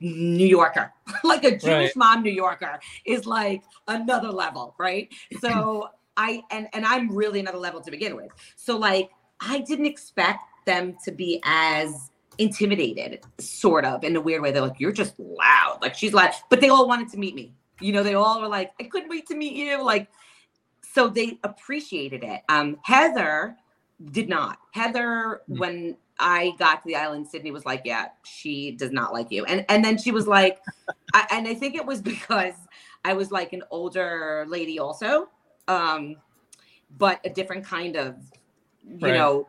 New 0.01 0.47
Yorker, 0.47 0.93
like 1.25 1.45
a 1.45 1.53
Jewish 1.53 1.63
right. 1.65 1.97
mom 1.97 2.23
New 2.23 2.33
Yorker 2.33 2.79
is 3.05 3.27
like 3.27 3.63
another 3.89 4.29
level, 4.29 4.75
right? 4.79 5.13
So 5.41 5.89
I 6.17 6.43
and 6.51 6.69
and 6.73 6.85
I'm 6.85 7.15
really 7.15 7.41
another 7.41 7.59
level 7.59 7.81
to 7.81 7.91
begin 7.91 8.17
with. 8.17 8.31
So 8.57 8.77
like 8.77 9.11
I 9.41 9.61
didn't 9.61 9.87
expect 9.87 10.45
them 10.67 10.97
to 11.05 11.13
be 11.13 11.41
as 11.45 12.11
intimidated, 12.39 13.21
sort 13.39 13.85
of 13.85 14.05
in 14.05 14.17
a 14.17 14.21
weird 14.21 14.43
way. 14.43 14.51
They're 14.51 14.63
like, 14.63 14.81
you're 14.81 14.93
just 14.93 15.19
loud. 15.19 15.79
Like 15.81 15.95
she's 15.95 16.13
loud. 16.13 16.33
But 16.51 16.61
they 16.61 16.69
all 16.69 16.89
wanted 16.89 17.09
to 17.11 17.19
meet 17.19 17.35
me. 17.35 17.53
You 17.81 17.93
know, 17.93 18.03
they 18.03 18.15
all 18.15 18.41
were 18.41 18.49
like, 18.49 18.73
I 18.81 18.85
couldn't 18.85 19.09
wait 19.09 19.27
to 19.29 19.37
meet 19.37 19.55
you. 19.55 19.83
Like 19.83 20.09
so 20.95 21.09
they 21.09 21.39
appreciated 21.43 22.23
it. 22.23 22.43
Um, 22.49 22.79
Heather 22.83 23.57
did 24.11 24.29
not. 24.29 24.59
Heather, 24.73 25.43
mm-hmm. 25.49 25.59
when 25.59 25.97
I 26.19 26.53
got 26.59 26.83
to 26.83 26.87
the 26.87 26.97
island, 26.97 27.27
Sydney 27.29 27.51
was 27.51 27.65
like, 27.65 27.83
"Yeah, 27.85 28.09
she 28.25 28.73
does 28.73 28.93
not 28.93 29.13
like 29.13 29.31
you," 29.31 29.45
and 29.45 29.65
and 29.69 29.85
then 29.85 29.99
she 29.99 30.11
was 30.11 30.27
like, 30.27 30.61
I, 31.13 31.27
and 31.31 31.49
I 31.49 31.55
think 31.55 31.75
it 31.75 31.85
was 31.85 32.03
because 32.15 32.55
I 33.05 33.15
was 33.15 33.31
like 33.31 33.53
an 33.53 33.63
older 33.71 34.45
lady, 34.49 34.79
also, 34.79 35.29
um, 35.69 36.17
but 36.97 37.21
a 37.25 37.31
different 37.31 37.65
kind 37.65 37.97
of, 37.97 38.17
you 38.87 38.99
right. 39.09 39.15
know, 39.15 39.49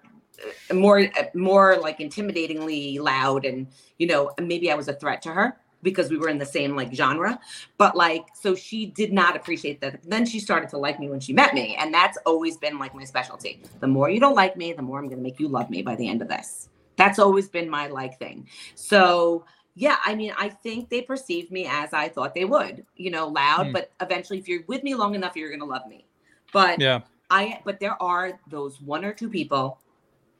more 0.73 1.07
more 1.33 1.77
like 1.77 1.99
intimidatingly 1.99 2.99
loud, 2.99 3.45
and 3.45 3.67
you 3.97 4.07
know, 4.07 4.31
maybe 4.39 4.71
I 4.71 4.75
was 4.75 4.87
a 4.87 4.93
threat 4.93 5.21
to 5.23 5.31
her 5.31 5.57
because 5.85 6.09
we 6.09 6.17
were 6.17 6.27
in 6.27 6.37
the 6.37 6.45
same 6.45 6.75
like 6.75 6.93
genre. 6.93 7.39
But 7.77 7.95
like, 7.95 8.25
so 8.33 8.55
she 8.55 8.87
did 8.87 9.13
not 9.13 9.37
appreciate 9.37 9.79
that. 9.79 10.01
Then 10.03 10.25
she 10.25 10.41
started 10.41 10.67
to 10.71 10.77
like 10.77 10.99
me 10.99 11.07
when 11.09 11.21
she 11.21 11.31
met 11.31 11.53
me. 11.53 11.77
And 11.79 11.93
that's 11.93 12.17
always 12.25 12.57
been 12.57 12.77
like 12.77 12.93
my 12.93 13.05
specialty. 13.05 13.61
The 13.79 13.87
more 13.87 14.09
you 14.09 14.19
don't 14.19 14.35
like 14.35 14.57
me, 14.57 14.73
the 14.73 14.81
more 14.81 14.99
I'm 14.99 15.05
going 15.05 15.19
to 15.19 15.23
make 15.23 15.39
you 15.39 15.47
love 15.47 15.69
me 15.69 15.81
by 15.81 15.95
the 15.95 16.09
end 16.09 16.21
of 16.21 16.27
this. 16.27 16.67
That's 16.97 17.19
always 17.19 17.47
been 17.47 17.69
my 17.69 17.87
like 17.87 18.19
thing. 18.19 18.49
So, 18.73 19.45
yeah, 19.75 19.97
I 20.03 20.15
mean, 20.15 20.33
I 20.37 20.49
think 20.49 20.89
they 20.89 21.01
perceived 21.01 21.51
me 21.51 21.67
as 21.69 21.93
I 21.93 22.09
thought 22.09 22.33
they 22.33 22.45
would, 22.45 22.85
you 22.95 23.11
know, 23.11 23.27
loud, 23.27 23.67
mm. 23.67 23.73
but 23.73 23.91
eventually 24.01 24.39
if 24.39 24.47
you're 24.47 24.63
with 24.67 24.83
me 24.83 24.95
long 24.95 25.13
enough, 25.15 25.35
you're 25.35 25.49
going 25.49 25.59
to 25.59 25.65
love 25.65 25.87
me. 25.87 26.05
But 26.51 26.79
yeah, 26.79 27.01
I, 27.29 27.59
but 27.63 27.79
there 27.79 28.01
are 28.01 28.39
those 28.49 28.81
one 28.81 29.05
or 29.05 29.13
two 29.13 29.29
people 29.29 29.79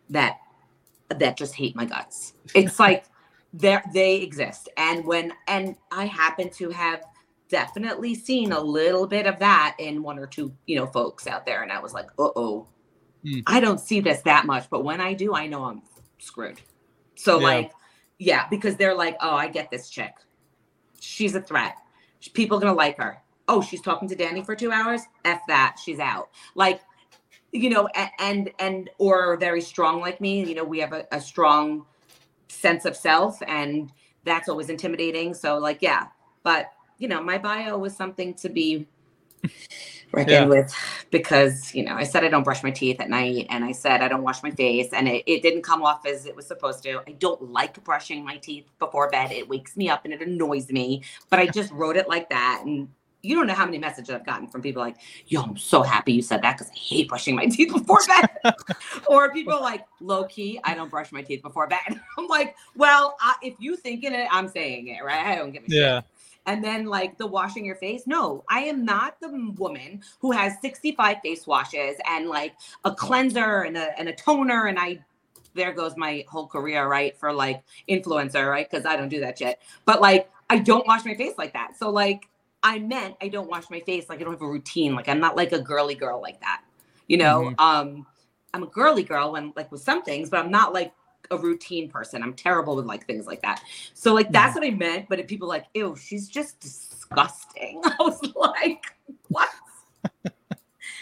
that, 0.10 0.40
that 1.10 1.38
just 1.38 1.54
hate 1.54 1.76
my 1.76 1.86
guts. 1.86 2.34
It's 2.56 2.80
like, 2.80 3.06
there 3.58 3.84
they 3.94 4.18
exist. 4.18 4.70
And 4.78 5.06
when 5.06 5.34
and 5.48 5.76
i 5.92 6.06
happen 6.06 6.50
to 6.52 6.70
have 6.70 7.04
definitely 7.48 8.16
seen 8.16 8.52
a 8.52 8.60
little 8.60 9.08
bit 9.08 9.26
of 9.28 9.40
that 9.40 9.76
in 9.80 10.02
one 10.02 10.20
or 10.20 10.28
two 10.28 10.54
you 10.66 10.76
know 10.76 10.88
folks 10.88 11.28
out 11.28 11.46
there. 11.46 11.64
And 11.64 11.72
i 11.72 11.80
was 11.80 11.94
like 11.94 12.08
uh-oh 12.20 12.68
mm. 13.24 13.44
i 13.48 13.60
don't 13.60 13.80
see 13.80 14.00
this 14.00 14.22
that 14.22 14.46
much. 14.46 14.70
But 14.70 14.84
when 14.84 15.00
i 15.00 15.14
do 15.14 15.34
i 15.34 15.48
know 15.48 15.64
i'm 15.64 15.82
screwed. 16.20 16.60
So 17.16 17.40
yeah. 17.40 17.46
like 17.46 17.72
yeah 18.18 18.48
because 18.50 18.76
they're 18.76 18.96
like 18.96 19.18
oh 19.22 19.36
i 19.36 19.48
get 19.48 19.72
this 19.72 19.90
chick. 19.90 20.14
She's 21.00 21.36
a 21.36 21.42
threat. 21.42 21.76
People 22.34 22.58
are 22.58 22.62
gonna 22.62 22.74
like 22.74 22.98
her. 22.98 23.22
Oh 23.48 23.62
she's 23.62 23.82
talking 23.82 24.10
to 24.10 24.16
danny 24.16 24.44
for 24.44 24.56
two 24.56 24.72
hours? 24.72 25.02
F 25.24 25.42
that. 25.48 25.78
She's 25.82 26.00
out. 26.00 26.30
Like 26.56 26.82
you 27.54 27.70
know 27.70 27.88
and 27.96 28.10
and, 28.20 28.52
and 28.60 28.90
or 28.98 29.38
very 29.38 29.62
strong 29.62 30.02
like 30.02 30.20
me. 30.20 30.44
You 30.44 30.56
know 30.56 30.66
we 30.66 30.80
have 30.80 30.92
a, 30.92 31.08
a 31.14 31.22
strong 31.22 31.86
sense 32.48 32.86
of 32.86 32.96
self 32.96 33.42
and 33.48 33.92
that's 34.24 34.50
always 34.50 34.70
intimidating. 34.70 35.34
So 35.34 35.58
like 35.58 35.82
yeah 35.82 36.08
but 36.46 36.72
you 36.98 37.10
know 37.10 37.22
my 37.22 37.38
bio 37.38 37.78
was 37.78 37.94
something 37.94 38.34
to 38.36 38.48
be 38.48 38.88
reckoned 40.14 40.32
yeah. 40.32 40.46
with 40.46 40.74
because 41.12 41.76
you 41.76 41.84
know 41.84 41.96
i 41.96 42.04
said 42.04 42.24
i 42.24 42.30
don't 42.30 42.44
brush 42.44 42.64
my 42.64 42.72
teeth 42.72 43.02
at 43.02 43.10
night 43.10 43.46
and 43.50 43.66
i 43.66 43.72
said 43.72 44.02
i 44.02 44.08
don't 44.08 44.24
wash 44.24 44.42
my 44.42 44.52
face 44.52 44.94
and 44.94 45.08
it, 45.10 45.24
it 45.28 45.42
didn't 45.42 45.64
come 45.64 45.84
off 45.84 46.06
as 46.06 46.26
it 46.26 46.36
was 46.36 46.48
supposed 46.48 46.82
to. 46.84 47.02
I 47.06 47.12
don't 47.14 47.52
like 47.52 47.84
brushing 47.84 48.24
my 48.24 48.38
teeth 48.38 48.66
before 48.80 49.10
bed. 49.10 49.32
It 49.32 49.50
wakes 49.50 49.76
me 49.76 49.90
up 49.90 50.06
and 50.06 50.14
it 50.14 50.22
annoys 50.22 50.72
me 50.72 51.04
but 51.30 51.40
i 51.40 51.48
just 51.48 51.72
wrote 51.74 51.98
it 51.98 52.08
like 52.08 52.30
that 52.30 52.62
and 52.64 52.88
you 53.26 53.36
don't 53.36 53.48
know 53.48 53.54
how 53.54 53.66
many 53.66 53.78
messages 53.78 54.14
I've 54.14 54.26
gotten 54.26 54.48
from 54.48 54.62
people 54.62 54.82
like, 54.82 54.98
yo, 55.28 55.42
I'm 55.42 55.58
so 55.58 55.82
happy 55.82 56.14
you 56.14 56.22
said 56.22 56.42
that 56.44 56.58
because 56.58 56.72
I 56.72 56.78
hate 56.78 57.10
brushing 57.10 57.36
my 57.36 57.46
teeth 57.52 57.74
before 57.74 58.00
bed. 58.08 58.56
or 59.08 59.34
people 59.34 59.60
like, 59.60 59.86
low 60.00 60.26
key, 60.26 60.60
I 60.64 60.76
don't 60.76 60.90
brush 60.90 61.12
my 61.12 61.22
teeth 61.22 61.42
before 61.42 61.68
bed. 61.68 61.80
I'm 62.18 62.28
like, 62.28 62.56
well, 62.76 63.16
I, 63.20 63.36
if 63.42 63.56
you 63.60 63.76
thinking 63.76 64.14
it, 64.14 64.28
I'm 64.32 64.48
saying 64.48 64.88
it, 64.88 65.04
right? 65.04 65.26
I 65.26 65.36
don't 65.36 65.52
give 65.52 65.64
a 65.64 65.66
yeah. 65.68 66.02
shit. 66.02 66.10
And 66.48 66.64
then 66.64 66.86
like 66.86 67.18
the 67.18 67.26
washing 67.26 67.66
your 67.66 67.76
face. 67.76 68.04
No, 68.06 68.44
I 68.48 68.60
am 68.62 68.86
not 68.86 69.20
the 69.20 69.54
woman 69.58 70.04
who 70.20 70.32
has 70.32 70.54
65 70.62 71.18
face 71.24 71.48
washes 71.48 71.96
and 72.08 72.30
like 72.30 72.54
a 72.84 72.94
cleanser 72.94 73.62
and 73.62 73.76
a, 73.76 73.98
and 73.98 74.08
a 74.10 74.14
toner. 74.14 74.68
And 74.68 74.78
I, 74.78 75.00
there 75.56 75.74
goes 75.74 75.98
my 75.98 76.24
whole 76.28 76.46
career, 76.46 76.88
right? 76.88 77.18
For 77.18 77.34
like 77.34 77.64
influencer, 77.90 78.48
right? 78.48 78.70
Because 78.70 78.86
I 78.86 78.96
don't 78.96 79.10
do 79.10 79.22
that 79.22 79.40
shit. 79.40 79.60
But 79.86 80.02
like, 80.02 80.30
I 80.48 80.60
don't 80.60 80.86
wash 80.86 81.04
my 81.04 81.16
face 81.16 81.34
like 81.40 81.54
that. 81.54 81.78
So 81.80 81.90
like, 81.90 82.30
I 82.66 82.80
meant 82.80 83.16
I 83.22 83.28
don't 83.28 83.48
wash 83.48 83.70
my 83.70 83.80
face. 83.82 84.10
Like 84.10 84.20
I 84.20 84.24
don't 84.24 84.34
have 84.34 84.42
a 84.42 84.48
routine. 84.48 84.96
Like 84.96 85.08
I'm 85.08 85.20
not 85.20 85.36
like 85.36 85.52
a 85.52 85.60
girly 85.60 85.94
girl 85.94 86.20
like 86.20 86.42
that. 86.42 86.64
You 87.08 87.18
know, 87.18 87.42
mm-hmm. 87.42 87.60
um, 87.60 88.08
I'm 88.56 88.64
a 88.64 88.68
girly 88.68 89.04
girl 89.04 89.34
when 89.34 89.54
like 89.56 89.72
with 89.72 89.82
some 89.82 90.02
things, 90.02 90.32
but 90.32 90.44
I'm 90.44 90.50
not 90.50 90.74
like 90.74 90.92
a 91.30 91.38
routine 91.38 91.90
person. 91.90 92.24
I'm 92.24 92.34
terrible 92.34 92.76
with 92.76 92.88
like 92.88 93.06
things 93.06 93.28
like 93.28 93.44
that. 93.44 93.62
So 93.94 94.16
like 94.16 94.32
that's 94.32 94.58
mm-hmm. 94.58 94.66
what 94.66 94.74
I 94.74 94.78
meant. 94.78 95.10
But 95.10 95.20
if 95.20 95.28
people 95.28 95.48
like, 95.48 95.68
ew, 95.76 95.96
she's 95.96 96.28
just 96.28 96.60
disgusting. 96.60 97.82
I 97.86 97.96
was 98.00 98.20
like, 98.36 98.84
what? 99.28 99.50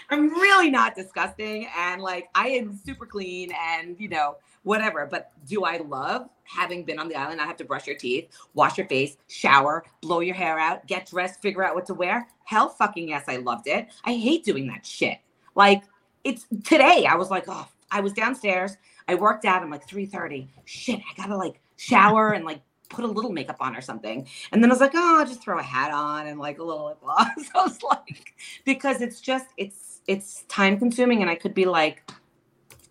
I'm 0.09 0.29
really 0.29 0.69
not 0.69 0.95
disgusting. 0.95 1.67
And 1.77 2.01
like 2.01 2.29
I 2.35 2.49
am 2.49 2.79
super 2.85 3.05
clean 3.05 3.51
and 3.59 3.95
you 3.99 4.09
know, 4.09 4.37
whatever. 4.63 5.07
But 5.09 5.31
do 5.47 5.63
I 5.63 5.77
love 5.77 6.29
having 6.43 6.83
been 6.83 6.99
on 6.99 7.07
the 7.07 7.15
island? 7.15 7.41
I 7.41 7.45
have 7.45 7.57
to 7.57 7.65
brush 7.65 7.87
your 7.87 7.95
teeth, 7.95 8.29
wash 8.53 8.77
your 8.77 8.87
face, 8.87 9.17
shower, 9.27 9.83
blow 10.01 10.19
your 10.19 10.35
hair 10.35 10.59
out, 10.59 10.85
get 10.87 11.09
dressed, 11.09 11.41
figure 11.41 11.63
out 11.63 11.75
what 11.75 11.85
to 11.87 11.93
wear. 11.93 12.27
Hell 12.45 12.69
fucking 12.69 13.09
yes, 13.09 13.25
I 13.27 13.37
loved 13.37 13.67
it. 13.67 13.87
I 14.03 14.13
hate 14.13 14.43
doing 14.43 14.67
that 14.67 14.85
shit. 14.85 15.19
Like 15.55 15.83
it's 16.23 16.45
today, 16.63 17.05
I 17.09 17.15
was 17.15 17.29
like, 17.29 17.45
oh, 17.47 17.67
I 17.91 17.99
was 17.99 18.13
downstairs. 18.13 18.77
I 19.07 19.15
worked 19.15 19.45
out. 19.45 19.61
I'm 19.61 19.69
like 19.69 19.87
3:30. 19.87 20.47
Shit, 20.65 20.99
I 20.99 21.21
gotta 21.21 21.35
like 21.35 21.59
shower 21.77 22.31
and 22.31 22.45
like 22.45 22.61
put 22.89 23.03
a 23.03 23.07
little 23.07 23.31
makeup 23.31 23.57
on 23.59 23.75
or 23.75 23.81
something. 23.81 24.27
And 24.51 24.63
then 24.63 24.69
I 24.69 24.73
was 24.73 24.81
like, 24.81 24.93
oh, 24.93 25.19
I'll 25.19 25.25
just 25.25 25.43
throw 25.43 25.59
a 25.59 25.63
hat 25.63 25.91
on 25.91 26.27
and 26.27 26.39
like 26.39 26.59
a 26.59 26.63
little 26.63 26.85
lip 26.85 27.01
gloss. 27.01 27.27
I 27.55 27.63
was 27.63 27.81
like, 27.83 28.33
because 28.65 29.01
it's 29.01 29.19
just 29.19 29.47
it's 29.57 29.92
it's 30.07 30.43
time 30.43 30.77
consuming 30.77 31.21
and 31.21 31.29
I 31.29 31.35
could 31.35 31.53
be 31.53 31.65
like 31.65 32.09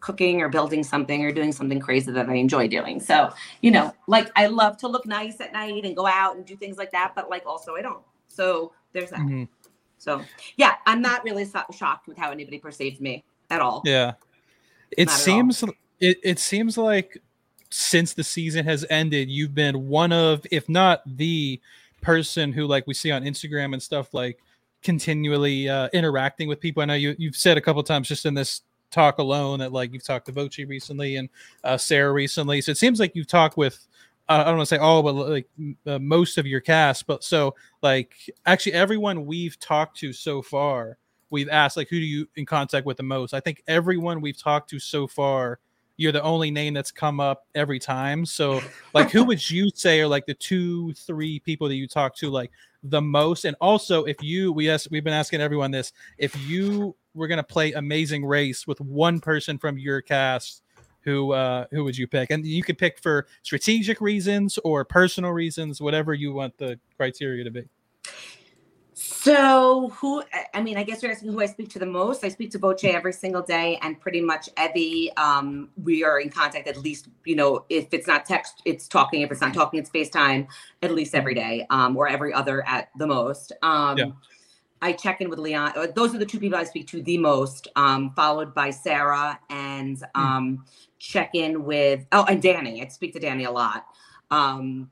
cooking 0.00 0.40
or 0.42 0.48
building 0.48 0.82
something 0.82 1.24
or 1.24 1.32
doing 1.32 1.52
something 1.52 1.78
crazy 1.78 2.10
that 2.10 2.28
I 2.28 2.34
enjoy 2.34 2.68
doing. 2.68 3.00
So, 3.00 3.32
you 3.60 3.70
know, 3.70 3.94
like 4.08 4.30
I 4.36 4.46
love 4.48 4.76
to 4.78 4.88
look 4.88 5.06
nice 5.06 5.40
at 5.40 5.52
night 5.52 5.84
and 5.84 5.96
go 5.96 6.06
out 6.06 6.36
and 6.36 6.44
do 6.44 6.56
things 6.56 6.76
like 6.76 6.90
that, 6.90 7.12
but 7.14 7.30
like 7.30 7.46
also 7.46 7.76
I 7.76 7.82
don't. 7.82 8.02
So 8.28 8.72
there's 8.92 9.10
that. 9.10 9.20
Mm-hmm. 9.20 9.44
So 9.98 10.22
yeah, 10.56 10.74
I'm 10.86 11.00
not 11.00 11.22
really 11.24 11.44
so- 11.44 11.62
shocked 11.72 12.08
with 12.08 12.18
how 12.18 12.30
anybody 12.30 12.58
perceives 12.58 13.00
me 13.00 13.24
at 13.50 13.60
all. 13.60 13.82
Yeah. 13.84 14.14
It 14.96 15.06
not 15.06 15.16
seems 15.16 15.62
it, 16.00 16.18
it 16.22 16.38
seems 16.38 16.76
like 16.76 17.18
since 17.70 18.12
the 18.12 18.24
season 18.24 18.64
has 18.64 18.84
ended, 18.90 19.30
you've 19.30 19.54
been 19.54 19.88
one 19.88 20.12
of, 20.12 20.44
if 20.50 20.68
not 20.68 21.02
the 21.06 21.60
person 22.02 22.52
who 22.52 22.66
like 22.66 22.86
we 22.86 22.94
see 22.94 23.10
on 23.12 23.22
Instagram 23.22 23.72
and 23.72 23.82
stuff 23.82 24.12
like 24.12 24.38
continually 24.82 25.68
uh, 25.68 25.88
interacting 25.92 26.48
with 26.48 26.60
people. 26.60 26.82
I 26.82 26.86
know 26.86 26.94
you 26.94 27.14
you've 27.18 27.36
said 27.36 27.56
a 27.56 27.60
couple 27.60 27.82
times 27.82 28.08
just 28.08 28.26
in 28.26 28.34
this 28.34 28.62
talk 28.90 29.18
alone. 29.18 29.60
That 29.60 29.72
like 29.72 29.92
you've 29.92 30.04
talked 30.04 30.26
to 30.26 30.32
Voce 30.32 30.58
recently 30.58 31.16
and 31.16 31.28
uh, 31.64 31.76
Sara 31.76 32.12
recently. 32.12 32.60
So 32.60 32.72
it 32.72 32.78
seems 32.78 33.00
like 33.00 33.14
you've 33.14 33.26
talked 33.26 33.56
with 33.56 33.86
uh, 34.28 34.42
I 34.42 34.44
don't 34.44 34.56
want 34.58 34.68
to 34.68 34.74
say 34.74 34.80
all, 34.80 35.02
but 35.02 35.14
like 35.14 35.48
uh, 35.86 35.98
most 35.98 36.38
of 36.38 36.46
your 36.46 36.60
cast. 36.60 37.06
But 37.06 37.24
so 37.24 37.54
like 37.82 38.14
actually 38.46 38.74
everyone 38.74 39.26
we've 39.26 39.58
talked 39.58 39.98
to 39.98 40.12
so 40.12 40.42
far, 40.42 40.98
we've 41.30 41.48
asked 41.48 41.76
like 41.76 41.88
who 41.88 41.98
do 41.98 42.06
you 42.06 42.28
in 42.36 42.46
contact 42.46 42.86
with 42.86 42.96
the 42.96 43.02
most. 43.02 43.34
I 43.34 43.40
think 43.40 43.62
everyone 43.66 44.20
we've 44.20 44.40
talked 44.40 44.70
to 44.70 44.78
so 44.78 45.06
far 45.06 45.58
you're 45.98 46.12
the 46.12 46.22
only 46.22 46.50
name 46.50 46.74
that's 46.74 46.90
come 46.90 47.20
up 47.20 47.46
every 47.54 47.78
time. 47.78 48.24
So, 48.24 48.60
like, 48.94 49.10
who 49.10 49.24
would 49.24 49.50
you 49.50 49.70
say 49.74 50.00
are 50.00 50.06
like 50.06 50.26
the 50.26 50.34
two, 50.34 50.92
three 50.94 51.38
people 51.38 51.68
that 51.68 51.76
you 51.76 51.86
talk 51.86 52.16
to 52.16 52.30
like 52.30 52.50
the 52.82 53.00
most? 53.00 53.44
And 53.44 53.56
also, 53.60 54.04
if 54.04 54.22
you 54.22 54.52
we 54.52 54.70
ask, 54.70 54.90
we've 54.90 55.04
been 55.04 55.12
asking 55.12 55.40
everyone 55.40 55.70
this, 55.70 55.92
if 56.18 56.36
you 56.46 56.96
were 57.14 57.28
gonna 57.28 57.42
play 57.42 57.72
Amazing 57.72 58.24
Race 58.24 58.66
with 58.66 58.80
one 58.80 59.20
person 59.20 59.58
from 59.58 59.78
your 59.78 60.00
cast, 60.00 60.62
who 61.02 61.32
uh 61.32 61.66
who 61.70 61.84
would 61.84 61.96
you 61.96 62.06
pick? 62.06 62.30
And 62.30 62.44
you 62.46 62.62
could 62.62 62.78
pick 62.78 62.98
for 63.00 63.26
strategic 63.42 64.00
reasons 64.00 64.58
or 64.64 64.84
personal 64.84 65.32
reasons, 65.32 65.80
whatever 65.80 66.14
you 66.14 66.32
want 66.32 66.56
the 66.58 66.78
criteria 66.96 67.44
to 67.44 67.50
be. 67.50 67.68
So 69.04 69.88
who? 69.88 70.22
I 70.54 70.62
mean, 70.62 70.78
I 70.78 70.84
guess 70.84 71.02
you're 71.02 71.10
asking 71.10 71.32
who 71.32 71.40
I 71.40 71.46
speak 71.46 71.68
to 71.70 71.80
the 71.80 71.86
most. 71.86 72.22
I 72.22 72.28
speak 72.28 72.52
to 72.52 72.58
Voce 72.58 72.84
every 72.84 73.12
single 73.12 73.42
day, 73.42 73.76
and 73.82 74.00
pretty 74.00 74.20
much 74.20 74.48
Evvie. 74.54 75.10
Um, 75.18 75.70
we 75.82 76.04
are 76.04 76.20
in 76.20 76.30
contact 76.30 76.68
at 76.68 76.76
least, 76.76 77.08
you 77.24 77.34
know, 77.34 77.64
if 77.68 77.88
it's 77.92 78.06
not 78.06 78.26
text, 78.26 78.62
it's 78.64 78.86
talking. 78.86 79.22
If 79.22 79.32
it's 79.32 79.40
not 79.40 79.54
talking, 79.54 79.80
it's 79.80 79.90
FaceTime 79.90 80.46
at 80.82 80.92
least 80.92 81.16
every 81.16 81.34
day, 81.34 81.66
um, 81.70 81.96
or 81.96 82.06
every 82.06 82.32
other 82.32 82.64
at 82.66 82.90
the 82.96 83.06
most. 83.08 83.50
Um, 83.62 83.98
yeah. 83.98 84.04
I 84.82 84.92
check 84.92 85.20
in 85.20 85.28
with 85.28 85.40
Leon. 85.40 85.72
Uh, 85.74 85.88
those 85.94 86.14
are 86.14 86.18
the 86.18 86.26
two 86.26 86.38
people 86.38 86.58
I 86.58 86.64
speak 86.64 86.86
to 86.88 87.02
the 87.02 87.18
most, 87.18 87.66
um, 87.74 88.12
followed 88.14 88.54
by 88.54 88.70
Sara 88.70 89.38
and 89.50 89.98
hmm. 90.14 90.22
um, 90.22 90.64
check 91.00 91.30
in 91.34 91.64
with 91.64 92.06
oh 92.12 92.24
and 92.28 92.40
Danny. 92.40 92.82
I 92.82 92.88
speak 92.88 93.14
to 93.14 93.20
Danny 93.20 93.44
a 93.44 93.50
lot. 93.50 93.84
Um, 94.30 94.90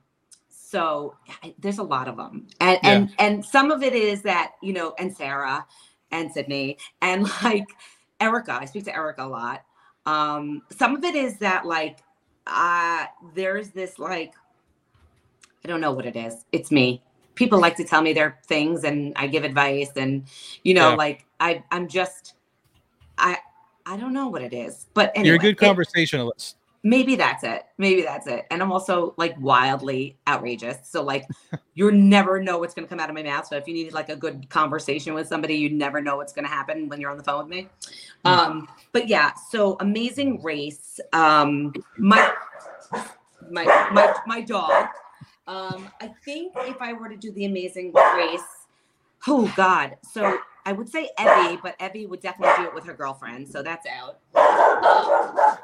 so 0.71 1.15
there's 1.59 1.79
a 1.79 1.83
lot 1.83 2.07
of 2.07 2.15
them 2.15 2.47
and 2.61 2.79
yeah. 2.81 2.89
and 2.91 3.13
and 3.19 3.45
some 3.45 3.71
of 3.71 3.83
it 3.83 3.91
is 3.91 4.21
that 4.21 4.53
you 4.61 4.71
know 4.71 4.93
and 4.97 5.15
sara 5.15 5.65
and 6.11 6.31
sydney 6.31 6.77
and 7.01 7.23
like 7.43 7.67
erika 8.21 8.53
i 8.53 8.65
speak 8.65 8.85
to 8.85 8.95
erika 8.95 9.23
a 9.23 9.27
lot. 9.27 9.63
Um 10.05 10.63
some 10.71 10.95
of 10.95 11.03
it 11.03 11.13
is 11.13 11.37
that 11.39 11.65
like 11.65 11.99
uh 12.47 13.05
there's 13.35 13.69
this 13.69 13.99
like 13.99 14.33
i 15.63 15.67
don't 15.67 15.81
know 15.81 15.91
what 15.91 16.05
it 16.05 16.15
is. 16.15 16.45
It's 16.51 16.71
me. 16.71 17.03
People 17.35 17.59
like 17.59 17.75
to 17.75 17.83
tell 17.83 18.01
me 18.01 18.13
their 18.13 18.39
things 18.47 18.83
and 18.85 19.13
i 19.17 19.27
give 19.27 19.43
advice 19.43 19.91
and 19.97 20.23
you 20.63 20.73
know 20.73 20.91
yeah. 20.91 20.95
like 20.95 21.25
i 21.39 21.63
i'm 21.71 21.87
just 21.87 22.35
i 23.17 23.37
i 23.85 23.97
don't 23.97 24.13
know 24.13 24.29
what 24.29 24.41
it 24.41 24.53
is. 24.53 24.87
But 24.93 25.11
anyway, 25.15 25.27
you're 25.27 25.35
a 25.35 25.39
good 25.39 25.57
conversationalist 25.57 26.55
maybe 26.83 27.15
that's 27.15 27.43
it. 27.43 27.63
Maybe 27.77 28.01
that's 28.01 28.27
it. 28.27 28.45
And 28.49 28.61
i'm 28.61 28.71
also 28.71 29.13
like 29.17 29.35
wildly 29.39 30.17
outrageous. 30.27 30.77
So 30.83 31.03
like 31.03 31.27
you 31.73 31.91
never 31.91 32.41
know 32.41 32.57
what's 32.59 32.73
going 32.73 32.85
to 32.85 32.89
come 32.89 32.99
out 32.99 33.09
of 33.09 33.15
my 33.15 33.23
mouth. 33.23 33.47
So 33.47 33.57
if 33.57 33.67
you 33.67 33.73
need 33.73 33.93
like 33.93 34.09
a 34.09 34.15
good 34.15 34.49
conversation 34.49 35.13
with 35.13 35.27
somebody 35.27 35.55
you 35.55 35.69
never 35.69 36.01
know 36.01 36.17
what's 36.17 36.33
going 36.33 36.45
to 36.45 36.51
happen 36.51 36.89
when 36.89 36.99
you're 36.99 37.11
on 37.11 37.17
the 37.17 37.23
phone 37.23 37.39
with 37.39 37.47
me. 37.47 37.69
Mm. 38.25 38.29
um 38.29 38.67
but 38.91 39.07
yeah 39.07 39.31
so 39.49 39.77
amazing 39.79 40.41
race. 40.43 40.99
Um 41.13 41.73
my 41.97 42.31
my 43.49 43.65
my, 43.91 44.13
my 44.27 44.41
dog. 44.41 44.87
Um 45.47 45.89
i 45.99 46.09
think 46.23 46.53
if 46.59 46.81
i 46.81 46.93
were 46.93 47.09
to 47.09 47.17
do 47.17 47.31
the 47.31 47.45
amazing 47.45 47.93
race 47.93 48.41
oh 49.27 49.51
god. 49.55 49.97
So 50.11 50.39
I 50.65 50.73
would 50.73 50.89
say 50.89 51.09
Evvie, 51.17 51.61
but 51.61 51.77
Evvie 51.79 52.07
would 52.07 52.21
definitely 52.21 52.63
do 52.63 52.69
it 52.69 52.75
with 52.75 52.85
her 52.85 52.93
girlfriend, 52.93 53.47
so 53.47 53.63
that's 53.63 53.87
out. 53.87 54.19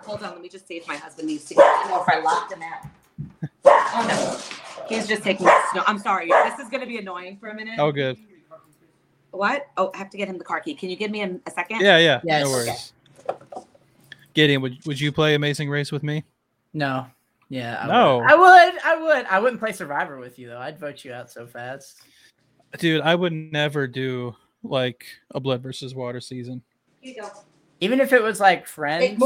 Hold 0.05 0.23
on, 0.23 0.31
let 0.33 0.41
me 0.41 0.49
just 0.49 0.67
see 0.67 0.77
if 0.77 0.87
my 0.87 0.95
husband 0.95 1.27
needs 1.27 1.45
to. 1.45 1.55
I 1.59 1.81
don't 1.81 1.91
know 1.91 2.01
if 2.01 2.09
I 2.09 2.19
locked 2.19 2.53
him 2.53 2.61
out. 2.61 2.85
Oh 3.65 4.05
no, 4.07 4.87
he's 4.87 5.07
just 5.07 5.23
taking 5.23 5.47
snow. 5.71 5.83
I'm 5.85 5.99
sorry, 5.99 6.27
this 6.27 6.59
is 6.59 6.69
going 6.69 6.81
to 6.81 6.87
be 6.87 6.97
annoying 6.97 7.37
for 7.37 7.49
a 7.49 7.55
minute. 7.55 7.79
Oh, 7.79 7.91
good. 7.91 8.17
What? 9.31 9.67
Oh, 9.77 9.91
I 9.93 9.97
have 9.97 10.09
to 10.11 10.17
get 10.17 10.27
him 10.27 10.37
the 10.37 10.43
car 10.43 10.61
key. 10.61 10.73
Can 10.73 10.89
you 10.89 10.95
give 10.95 11.11
me 11.11 11.21
a, 11.21 11.39
a 11.45 11.51
second? 11.51 11.81
Yeah, 11.81 11.97
yeah. 11.97 12.21
Yes. 12.23 12.43
No 12.43 12.49
worries. 12.49 12.93
Okay. 13.29 13.65
Gideon, 14.33 14.61
would 14.61 14.77
would 14.85 14.99
you 14.99 15.11
play 15.11 15.35
Amazing 15.35 15.69
Race 15.69 15.91
with 15.91 16.03
me? 16.03 16.23
No. 16.73 17.05
Yeah. 17.49 17.79
I 17.81 17.87
no. 17.87 18.19
Would. 18.19 18.27
I 18.27 18.35
would. 18.35 18.81
I 18.83 19.01
would. 19.01 19.25
I 19.25 19.39
wouldn't 19.39 19.59
play 19.59 19.73
Survivor 19.73 20.17
with 20.17 20.39
you 20.39 20.47
though. 20.47 20.59
I'd 20.59 20.79
vote 20.79 21.03
you 21.03 21.13
out 21.13 21.29
so 21.29 21.45
fast. 21.45 22.01
Dude, 22.77 23.01
I 23.01 23.15
would 23.15 23.33
never 23.33 23.87
do 23.87 24.35
like 24.63 25.05
a 25.33 25.39
blood 25.39 25.61
versus 25.61 25.93
water 25.93 26.21
season. 26.21 26.61
Even 27.79 27.99
if 27.99 28.11
it 28.11 28.21
was 28.23 28.39
like 28.39 28.65
friends, 28.65 29.21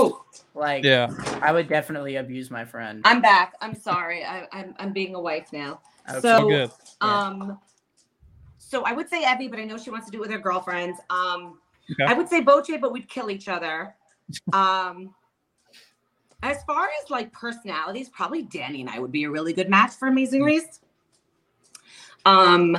like 0.53 0.83
yeah, 0.83 1.09
I 1.41 1.51
would 1.53 1.69
definitely 1.69 2.17
abuse 2.17 2.51
my 2.51 2.65
friend. 2.65 3.01
I'm 3.05 3.21
back. 3.21 3.53
I'm 3.61 3.73
sorry. 3.73 4.23
I, 4.23 4.39
am 4.39 4.47
I'm, 4.51 4.75
I'm 4.79 4.93
being 4.93 5.15
a 5.15 5.21
wife 5.21 5.53
now. 5.53 5.79
Okay. 6.09 6.19
So 6.19 6.47
good. 6.49 6.71
um, 6.99 7.59
so 8.57 8.83
I 8.83 8.91
would 8.91 9.09
say 9.09 9.23
Evvie, 9.23 9.49
but 9.49 9.59
I 9.59 9.65
know 9.65 9.77
she 9.77 9.89
wants 9.89 10.05
to 10.07 10.11
do 10.11 10.17
it 10.17 10.21
with 10.21 10.31
her 10.31 10.39
girlfriends. 10.39 10.99
Um, 11.09 11.59
okay. 11.91 12.03
I 12.05 12.13
would 12.13 12.27
say 12.27 12.41
Voce, 12.41 12.71
but 12.79 12.91
we'd 12.91 13.07
kill 13.07 13.29
each 13.29 13.47
other. 13.47 13.95
um, 14.53 15.13
as 16.43 16.63
far 16.63 16.89
as 17.03 17.09
like 17.09 17.31
personalities, 17.31 18.09
probably 18.09 18.43
Danny 18.43 18.81
and 18.81 18.89
I 18.89 18.99
would 18.99 19.11
be 19.11 19.25
a 19.25 19.29
really 19.29 19.53
good 19.53 19.69
match 19.69 19.91
for 19.91 20.07
Amazing 20.07 20.43
Race. 20.43 20.79
Um, 22.25 22.77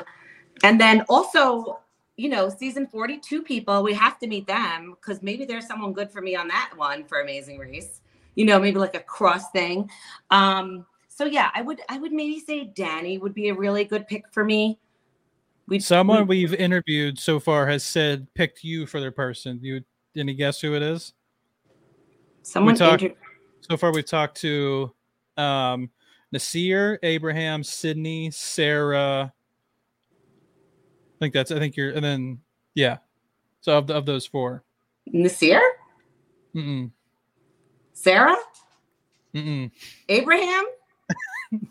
and 0.63 0.81
then 0.81 1.05
also 1.09 1.81
you 2.17 2.29
know, 2.29 2.49
season 2.49 2.87
42 2.87 3.43
people, 3.43 3.83
we 3.83 3.95
have 3.95 4.19
to 4.19 4.27
meet 4.27 4.47
them 4.47 4.95
because 5.01 5.23
maybe 5.23 5.45
there's 5.45 5.67
someone 5.67 5.93
good 5.93 6.11
for 6.11 6.21
me 6.21 6.37
on 6.37 6.49
that 6.49 6.73
one 6.77 7.05
for 7.05 7.21
Amazing 7.21 7.59
Race. 7.59 8.01
You 8.35 8.45
know, 8.45 8.59
maybe 8.59 8.79
like 8.79 8.95
a 8.95 9.01
cross 9.01 9.51
thing. 9.51 9.91
Um, 10.31 10.87
so 11.09 11.25
yeah, 11.25 11.51
I 11.55 11.63
would 11.63 11.81
I 11.89 11.99
would 11.99 12.13
maybe 12.13 12.41
say 12.41 12.65
Danny 12.65 13.19
would 13.19 13.35
be 13.35 13.49
a 13.49 13.55
really 13.55 13.85
good 13.85 14.07
pick 14.09 14.25
for 14.31 14.45
me. 14.45 14.79
We'd, 15.69 15.83
Someone 15.83 16.27
we 16.27 16.43
have 16.43 16.55
interviewed 16.55 17.19
so 17.19 17.39
far 17.39 17.67
has 17.67 17.85
said 17.85 18.27
picked 18.35 18.65
you 18.65 18.87
for 18.87 19.01
their 19.01 19.11
person. 19.11 19.59
You 19.63 19.83
any 20.17 20.35
guess 20.35 20.61
who 20.61 20.75
it 20.75 20.83
is? 20.83 21.13
Someone 22.43 22.75
talked, 22.75 23.03
inter- 23.03 23.17
so 23.61 23.77
far 23.77 23.93
we've 23.93 24.05
talked 24.07 24.41
to 24.41 24.93
um 25.37 25.91
Naseer, 26.35 26.99
Abraham, 27.03 27.63
Sydney, 27.63 28.31
Sara, 28.31 29.33
think 31.23 31.35
that's 31.35 31.53
I 31.53 31.59
think 31.59 31.77
you're 31.77 31.91
and 31.91 32.05
then 32.05 32.39
yeah. 32.75 32.99
So 33.61 33.79
of 33.79 33.87
the, 33.87 33.95
of 33.95 34.07
those 34.07 34.27
four. 34.27 34.65
Naseer? 35.13 35.61
Mm-mm. 36.55 36.91
Sara? 37.93 38.35
Mm-mm. 39.33 39.71
Abraham? 40.09 40.65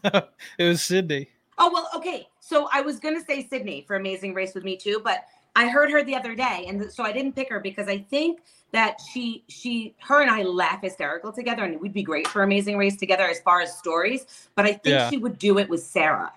no, 0.03 0.21
it 0.57 0.63
was 0.63 0.81
Sydney. 0.81 1.27
Oh 1.57 1.69
well, 1.71 1.89
okay. 1.95 2.27
So 2.39 2.69
I 2.71 2.81
was 2.81 2.99
gonna 2.99 3.23
say 3.23 3.45
Sydney 3.45 3.83
for 3.85 3.97
Amazing 3.97 4.33
Race 4.33 4.55
with 4.55 4.63
me 4.63 4.77
too, 4.77 5.01
but 5.03 5.25
I 5.53 5.67
heard 5.67 5.91
her 5.91 6.01
the 6.01 6.15
other 6.15 6.33
day, 6.33 6.65
and 6.69 6.89
so 6.91 7.03
I 7.03 7.11
didn't 7.11 7.33
pick 7.33 7.49
her 7.49 7.59
because 7.59 7.89
I 7.89 7.97
think 7.97 8.39
that 8.71 9.01
she 9.11 9.43
she 9.49 9.95
her 9.99 10.21
and 10.21 10.31
I 10.31 10.43
laugh 10.43 10.81
hysterical 10.81 11.33
together, 11.33 11.65
and 11.65 11.79
we'd 11.81 11.93
be 11.93 12.03
great 12.03 12.27
for 12.27 12.43
Amazing 12.43 12.77
Race 12.77 12.95
together 12.95 13.25
as 13.25 13.41
far 13.41 13.59
as 13.59 13.77
stories. 13.77 14.49
But 14.55 14.65
I 14.65 14.73
think 14.73 14.93
yeah. 14.93 15.09
she 15.09 15.17
would 15.17 15.37
do 15.37 15.57
it 15.59 15.67
with 15.67 15.83
Sara. 15.83 16.31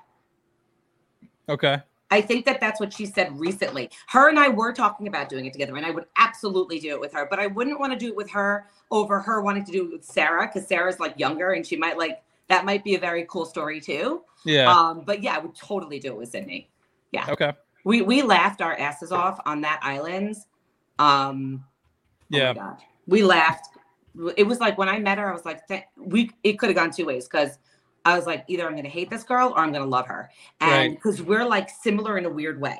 Okay. 1.48 1.80
I 2.14 2.20
think 2.20 2.44
that 2.46 2.60
that's 2.60 2.78
what 2.78 2.92
she 2.92 3.06
said 3.06 3.36
recently. 3.40 3.90
Her 4.06 4.28
and 4.28 4.38
I 4.38 4.48
were 4.48 4.72
talking 4.72 5.08
about 5.08 5.28
doing 5.28 5.46
it 5.46 5.52
together, 5.52 5.76
and 5.76 5.84
I 5.84 5.90
would 5.90 6.04
absolutely 6.16 6.78
do 6.78 6.90
it 6.90 7.00
with 7.00 7.12
her, 7.12 7.26
but 7.28 7.40
I 7.40 7.48
wouldn't 7.48 7.80
want 7.80 7.92
to 7.92 7.98
do 7.98 8.06
it 8.06 8.14
with 8.14 8.30
her 8.30 8.68
over 8.92 9.18
her 9.18 9.42
wanting 9.42 9.64
to 9.64 9.72
do 9.72 9.86
it 9.86 9.90
with 9.90 10.04
Sara 10.04 10.46
because 10.46 10.68
Sara's 10.68 11.00
like 11.00 11.18
younger 11.18 11.54
and 11.54 11.66
she 11.66 11.76
might 11.76 11.98
like 11.98 12.22
that 12.48 12.64
might 12.64 12.84
be 12.84 12.94
a 12.94 13.00
very 13.00 13.26
cool 13.28 13.44
story 13.44 13.80
too. 13.80 14.22
Yeah. 14.44 14.72
Um, 14.72 15.02
but 15.04 15.24
yeah, 15.24 15.34
I 15.34 15.38
would 15.40 15.56
totally 15.56 15.98
do 15.98 16.12
it 16.12 16.18
with 16.18 16.28
Sydney. 16.28 16.70
Yeah. 17.10 17.26
Okay. 17.30 17.52
We 17.82 18.02
we 18.02 18.22
laughed 18.22 18.62
our 18.62 18.76
asses 18.76 19.10
off 19.10 19.40
on 19.44 19.60
that 19.62 19.80
island. 19.82 20.36
Um, 21.00 21.64
oh 22.32 22.36
yeah. 22.36 22.76
we 23.08 23.24
laughed. 23.24 23.76
It 24.36 24.46
was 24.46 24.60
like 24.60 24.78
when 24.78 24.88
I 24.88 25.00
met 25.00 25.18
her, 25.18 25.28
I 25.28 25.32
was 25.32 25.44
like, 25.44 25.62
we 25.96 26.30
it 26.44 26.60
could 26.60 26.68
have 26.68 26.76
gone 26.76 26.92
two 26.92 27.06
ways 27.06 27.24
because 27.24 27.58
I 28.04 28.16
was 28.16 28.26
like, 28.26 28.44
either 28.48 28.66
I'm 28.66 28.72
going 28.72 28.84
to 28.84 28.90
hate 28.90 29.10
this 29.10 29.22
girl 29.22 29.52
or 29.56 29.60
I'm 29.60 29.72
going 29.72 29.82
to 29.82 29.88
love 29.88 30.06
her. 30.06 30.30
And 30.60 30.94
because 30.94 31.20
right. 31.20 31.28
we're 31.28 31.44
like 31.46 31.70
similar 31.70 32.18
in 32.18 32.26
a 32.26 32.30
weird 32.30 32.60
way. 32.60 32.78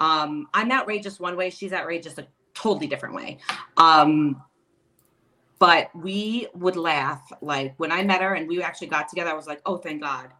Um, 0.00 0.48
I'm 0.52 0.72
outrageous 0.72 1.20
one 1.20 1.36
way, 1.36 1.50
she's 1.50 1.72
outrageous 1.72 2.18
a 2.18 2.26
totally 2.54 2.86
different 2.86 3.14
way. 3.14 3.38
Um, 3.76 4.42
but 5.58 5.94
we 5.94 6.48
would 6.54 6.74
laugh 6.74 7.22
like 7.40 7.74
when 7.76 7.92
I 7.92 8.02
met 8.02 8.20
her 8.20 8.34
and 8.34 8.48
we 8.48 8.62
actually 8.62 8.88
got 8.88 9.08
together, 9.08 9.30
I 9.30 9.34
was 9.34 9.46
like, 9.46 9.62
oh, 9.64 9.76
thank 9.76 10.02
God. 10.02 10.30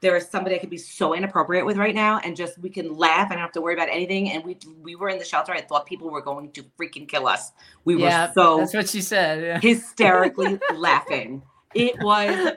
There 0.00 0.16
is 0.16 0.28
somebody 0.28 0.56
I 0.56 0.58
could 0.58 0.70
be 0.70 0.78
so 0.78 1.14
inappropriate 1.14 1.64
with 1.64 1.76
right 1.76 1.94
now, 1.94 2.18
and 2.24 2.34
just 2.34 2.58
we 2.58 2.70
can 2.70 2.96
laugh. 2.96 3.30
I 3.30 3.34
don't 3.34 3.42
have 3.42 3.52
to 3.52 3.60
worry 3.60 3.74
about 3.74 3.88
anything. 3.88 4.32
And 4.32 4.42
we 4.42 4.56
we 4.82 4.96
were 4.96 5.08
in 5.10 5.18
the 5.18 5.24
shelter. 5.24 5.52
I 5.52 5.60
thought 5.60 5.86
people 5.86 6.10
were 6.10 6.22
going 6.22 6.50
to 6.52 6.64
freaking 6.76 7.06
kill 7.06 7.28
us. 7.28 7.52
We 7.84 8.02
yeah, 8.02 8.26
were 8.26 8.32
so 8.32 8.56
that's 8.56 8.74
what 8.74 8.88
she 8.88 9.00
said. 9.00 9.42
Yeah. 9.44 9.60
hysterically 9.60 10.58
laughing. 10.74 11.44
It 11.74 12.02
was 12.02 12.54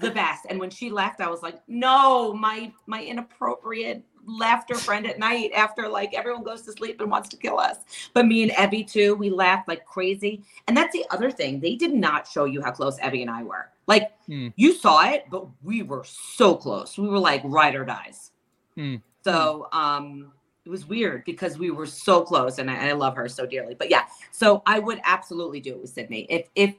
the 0.00 0.10
best. 0.10 0.46
And 0.48 0.58
when 0.58 0.70
she 0.70 0.90
left, 0.90 1.20
I 1.20 1.28
was 1.28 1.42
like, 1.42 1.60
no, 1.68 2.32
my 2.32 2.72
my 2.86 3.02
inappropriate 3.04 4.02
laughter 4.26 4.74
friend 4.74 5.06
at 5.06 5.18
night 5.18 5.50
after 5.54 5.88
like 5.88 6.12
everyone 6.14 6.42
goes 6.42 6.62
to 6.62 6.72
sleep 6.72 7.00
and 7.00 7.10
wants 7.10 7.28
to 7.30 7.36
kill 7.36 7.58
us. 7.58 7.78
But 8.12 8.26
me 8.26 8.42
and 8.42 8.52
Evvie 8.52 8.90
too, 8.90 9.14
we 9.14 9.30
laughed 9.30 9.68
like 9.68 9.84
crazy. 9.84 10.42
And 10.68 10.76
that's 10.76 10.92
the 10.92 11.04
other 11.10 11.30
thing. 11.30 11.60
They 11.60 11.74
did 11.76 11.92
not 11.92 12.26
show 12.26 12.44
you 12.44 12.62
how 12.62 12.70
close 12.70 12.98
Evvie 13.00 13.22
and 13.22 13.30
I 13.30 13.42
were. 13.42 13.70
Like 13.86 14.12
Hmm. 14.26 14.48
you 14.56 14.74
saw 14.74 15.08
it, 15.10 15.24
but 15.30 15.46
we 15.62 15.82
were 15.82 16.04
so 16.04 16.54
close. 16.54 16.96
We 16.96 17.08
were 17.08 17.18
like 17.18 17.42
ride 17.44 17.74
or 17.74 17.84
dies. 17.84 18.30
Hmm. 18.76 18.96
So 19.24 19.68
um 19.72 20.32
it 20.66 20.68
was 20.68 20.86
weird 20.86 21.24
because 21.24 21.58
we 21.58 21.70
were 21.70 21.86
so 21.86 22.22
close 22.22 22.58
and 22.58 22.70
I, 22.70 22.90
I 22.90 22.92
love 22.92 23.16
her 23.16 23.28
so 23.28 23.46
dearly. 23.46 23.74
But 23.74 23.90
yeah, 23.90 24.04
so 24.30 24.62
I 24.66 24.78
would 24.78 25.00
absolutely 25.04 25.60
do 25.60 25.70
it 25.72 25.80
with 25.80 25.90
Sydney. 25.90 26.26
If 26.28 26.48
if 26.54 26.74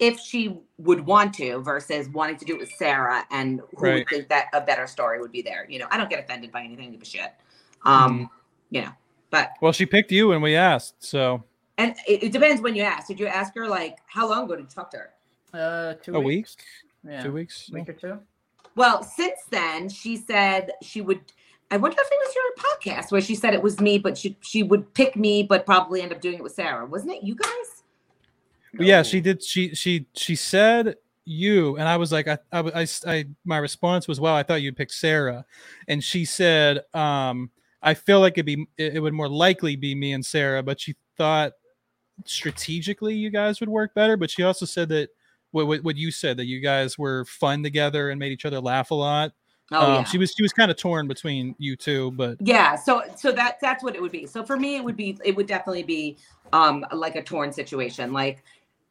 if 0.00 0.18
she 0.18 0.58
would 0.78 1.04
want 1.06 1.32
to 1.34 1.58
versus 1.60 2.08
wanting 2.08 2.36
to 2.38 2.44
do 2.44 2.54
it 2.54 2.60
with 2.60 2.72
Sara 2.72 3.24
and 3.30 3.60
who 3.76 3.84
Right. 3.84 3.94
would 3.98 4.08
think 4.08 4.28
that 4.28 4.46
a 4.52 4.60
better 4.60 4.86
story 4.86 5.20
would 5.20 5.30
be 5.30 5.42
there. 5.42 5.66
You 5.68 5.78
know, 5.78 5.86
I 5.90 5.96
don't 5.98 6.10
get 6.10 6.18
offended 6.18 6.50
by 6.50 6.62
anything, 6.64 6.90
give 6.90 7.02
a 7.02 7.04
shit. 7.04 7.32
Um, 7.84 8.12
Mm-hmm. 8.14 8.24
you 8.70 8.80
know, 8.82 8.90
but 9.30 9.52
Well, 9.60 9.72
she 9.72 9.86
picked 9.86 10.10
you 10.10 10.28
when 10.28 10.40
we 10.42 10.56
asked, 10.56 10.94
so 11.04 11.44
and 11.78 11.94
it, 12.08 12.24
it 12.24 12.32
depends 12.32 12.60
when 12.60 12.74
you 12.74 12.82
ask. 12.82 13.06
Did 13.08 13.20
you 13.20 13.26
ask 13.26 13.54
her 13.54 13.68
like 13.68 13.98
how 14.06 14.28
long 14.28 14.44
ago 14.44 14.56
did 14.56 14.62
you 14.62 14.68
talk 14.74 14.90
to 14.90 14.96
her? 14.98 15.10
Uh, 15.52 15.94
two 16.02 16.14
a 16.16 16.20
weeks. 16.20 16.56
week, 17.04 17.12
Yeah, 17.12 17.22
two 17.22 17.32
weeks. 17.32 17.70
week 17.72 17.88
or 17.88 17.92
two. 17.94 18.18
Well, 18.76 19.02
since 19.02 19.40
then, 19.50 19.88
she 19.88 20.16
said 20.16 20.72
she 20.82 21.00
would. 21.00 21.20
I 21.72 21.76
wonder 21.76 21.96
if 22.00 22.08
it 22.10 22.18
was 22.26 22.34
your 22.34 22.64
podcast 23.02 23.12
where 23.12 23.20
she 23.20 23.34
said 23.34 23.54
it 23.54 23.62
was 23.62 23.80
me, 23.80 23.98
but 23.98 24.16
she 24.18 24.36
she 24.40 24.62
would 24.62 24.92
pick 24.94 25.14
me, 25.16 25.42
but 25.42 25.64
probably 25.66 26.02
end 26.02 26.12
up 26.12 26.20
doing 26.20 26.36
it 26.36 26.42
with 26.42 26.52
Sara. 26.52 26.84
Wasn't 26.86 27.10
it 27.12 27.22
you 27.22 27.34
guys? 27.34 27.48
Yeah, 28.78 29.02
she 29.02 29.20
did. 29.20 29.42
She 29.42 29.74
she 29.74 30.06
she 30.14 30.36
said 30.36 30.96
you, 31.24 31.76
and 31.76 31.88
I 31.88 31.96
was 31.96 32.12
like, 32.12 32.28
I, 32.28 32.38
I, 32.52 32.82
I, 32.82 32.86
I- 33.06 33.24
my 33.44 33.58
response 33.58 34.08
was, 34.08 34.20
well, 34.20 34.34
I 34.34 34.42
thought 34.42 34.62
you'd 34.62 34.76
pick 34.76 34.92
Sara, 34.92 35.44
and 35.88 36.02
she 36.02 36.24
said, 36.24 36.80
um, 36.94 37.50
I 37.82 37.94
feel 37.94 38.20
like 38.20 38.34
it'd 38.34 38.46
be, 38.46 38.66
it, 38.76 38.96
it 38.96 39.00
would 39.00 39.14
more 39.14 39.28
likely 39.28 39.76
be 39.76 39.94
me 39.94 40.12
and 40.12 40.24
Sara, 40.24 40.62
but 40.62 40.80
she 40.80 40.96
thought 41.16 41.52
strategically 42.24 43.14
you 43.14 43.30
guys 43.30 43.60
would 43.60 43.68
work 43.68 43.94
better. 43.94 44.16
But 44.16 44.30
she 44.30 44.42
also 44.42 44.66
said 44.66 44.88
that 44.90 45.10
what 45.52 45.66
what, 45.66 45.82
what 45.84 45.96
you 45.96 46.10
said 46.10 46.36
that 46.36 46.46
you 46.46 46.60
guys 46.60 46.98
were 46.98 47.24
fun 47.24 47.62
together 47.62 48.10
and 48.10 48.18
made 48.18 48.32
each 48.32 48.44
other 48.44 48.60
laugh 48.60 48.90
a 48.90 48.94
lot. 48.94 49.32
Oh 49.72 49.80
um, 49.86 49.94
yeah. 49.94 50.04
She 50.04 50.18
was 50.18 50.34
she 50.36 50.42
was 50.42 50.52
kind 50.52 50.70
of 50.70 50.76
torn 50.76 51.06
between 51.06 51.54
you 51.58 51.76
two, 51.76 52.10
but 52.12 52.36
Yeah, 52.40 52.76
so 52.76 53.02
so 53.16 53.32
that 53.32 53.58
that's 53.60 53.82
what 53.84 53.94
it 53.94 54.02
would 54.02 54.12
be. 54.12 54.26
So 54.26 54.42
for 54.42 54.56
me, 54.56 54.76
it 54.76 54.84
would 54.84 54.96
be 54.96 55.18
it 55.24 55.34
would 55.36 55.46
definitely 55.46 55.84
be 55.84 56.16
um 56.52 56.84
like 56.92 57.16
a 57.16 57.22
torn 57.22 57.52
situation. 57.52 58.12
Like 58.12 58.42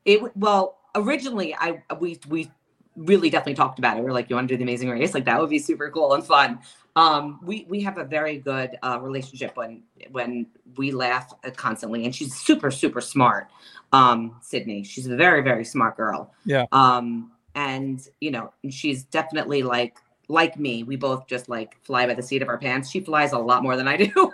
it 0.09 0.37
well 0.37 0.79
originally 0.95 1.55
I 1.55 1.81
we 1.99 2.19
we 2.27 2.51
really 2.95 3.29
definitely 3.29 3.53
talked 3.55 3.79
about 3.79 3.97
it. 3.97 4.03
We 4.03 4.09
are 4.09 4.13
like, 4.13 4.29
you 4.29 4.35
want 4.35 4.49
to 4.49 4.53
do 4.53 4.57
the 4.57 4.63
Amazing 4.63 4.89
Race? 4.89 5.13
Like 5.13 5.25
that 5.25 5.39
would 5.39 5.49
be 5.49 5.59
super 5.59 5.89
cool 5.89 6.13
and 6.13 6.23
fun. 6.23 6.59
Um, 6.95 7.39
we 7.43 7.65
we 7.69 7.81
have 7.81 7.97
a 7.97 8.03
very 8.03 8.37
good 8.37 8.77
uh, 8.83 8.99
relationship 9.01 9.55
when 9.55 9.83
when 10.11 10.47
we 10.75 10.91
laugh 10.91 11.33
uh, 11.45 11.51
constantly, 11.51 12.05
and 12.05 12.13
she's 12.13 12.35
super 12.35 12.71
super 12.71 12.99
smart. 12.99 13.47
Um, 13.93 14.37
Sydney, 14.41 14.83
she's 14.83 15.07
a 15.07 15.15
very 15.15 15.41
very 15.41 15.63
smart 15.63 15.95
girl. 15.95 16.33
Yeah. 16.45 16.65
Um, 16.71 17.31
and 17.55 18.05
you 18.19 18.31
know, 18.31 18.51
she's 18.69 19.03
definitely 19.03 19.63
like 19.63 19.97
like 20.27 20.59
me, 20.59 20.83
we 20.83 20.95
both 20.95 21.27
just 21.27 21.49
like 21.49 21.77
fly 21.83 22.05
by 22.05 22.13
the 22.13 22.23
seat 22.23 22.41
of 22.41 22.49
our 22.49 22.57
pants. 22.57 22.89
She 22.89 22.99
flies 22.99 23.31
a 23.31 23.39
lot 23.39 23.63
more 23.63 23.75
than 23.75 23.87
I 23.87 23.97
do. 23.97 24.31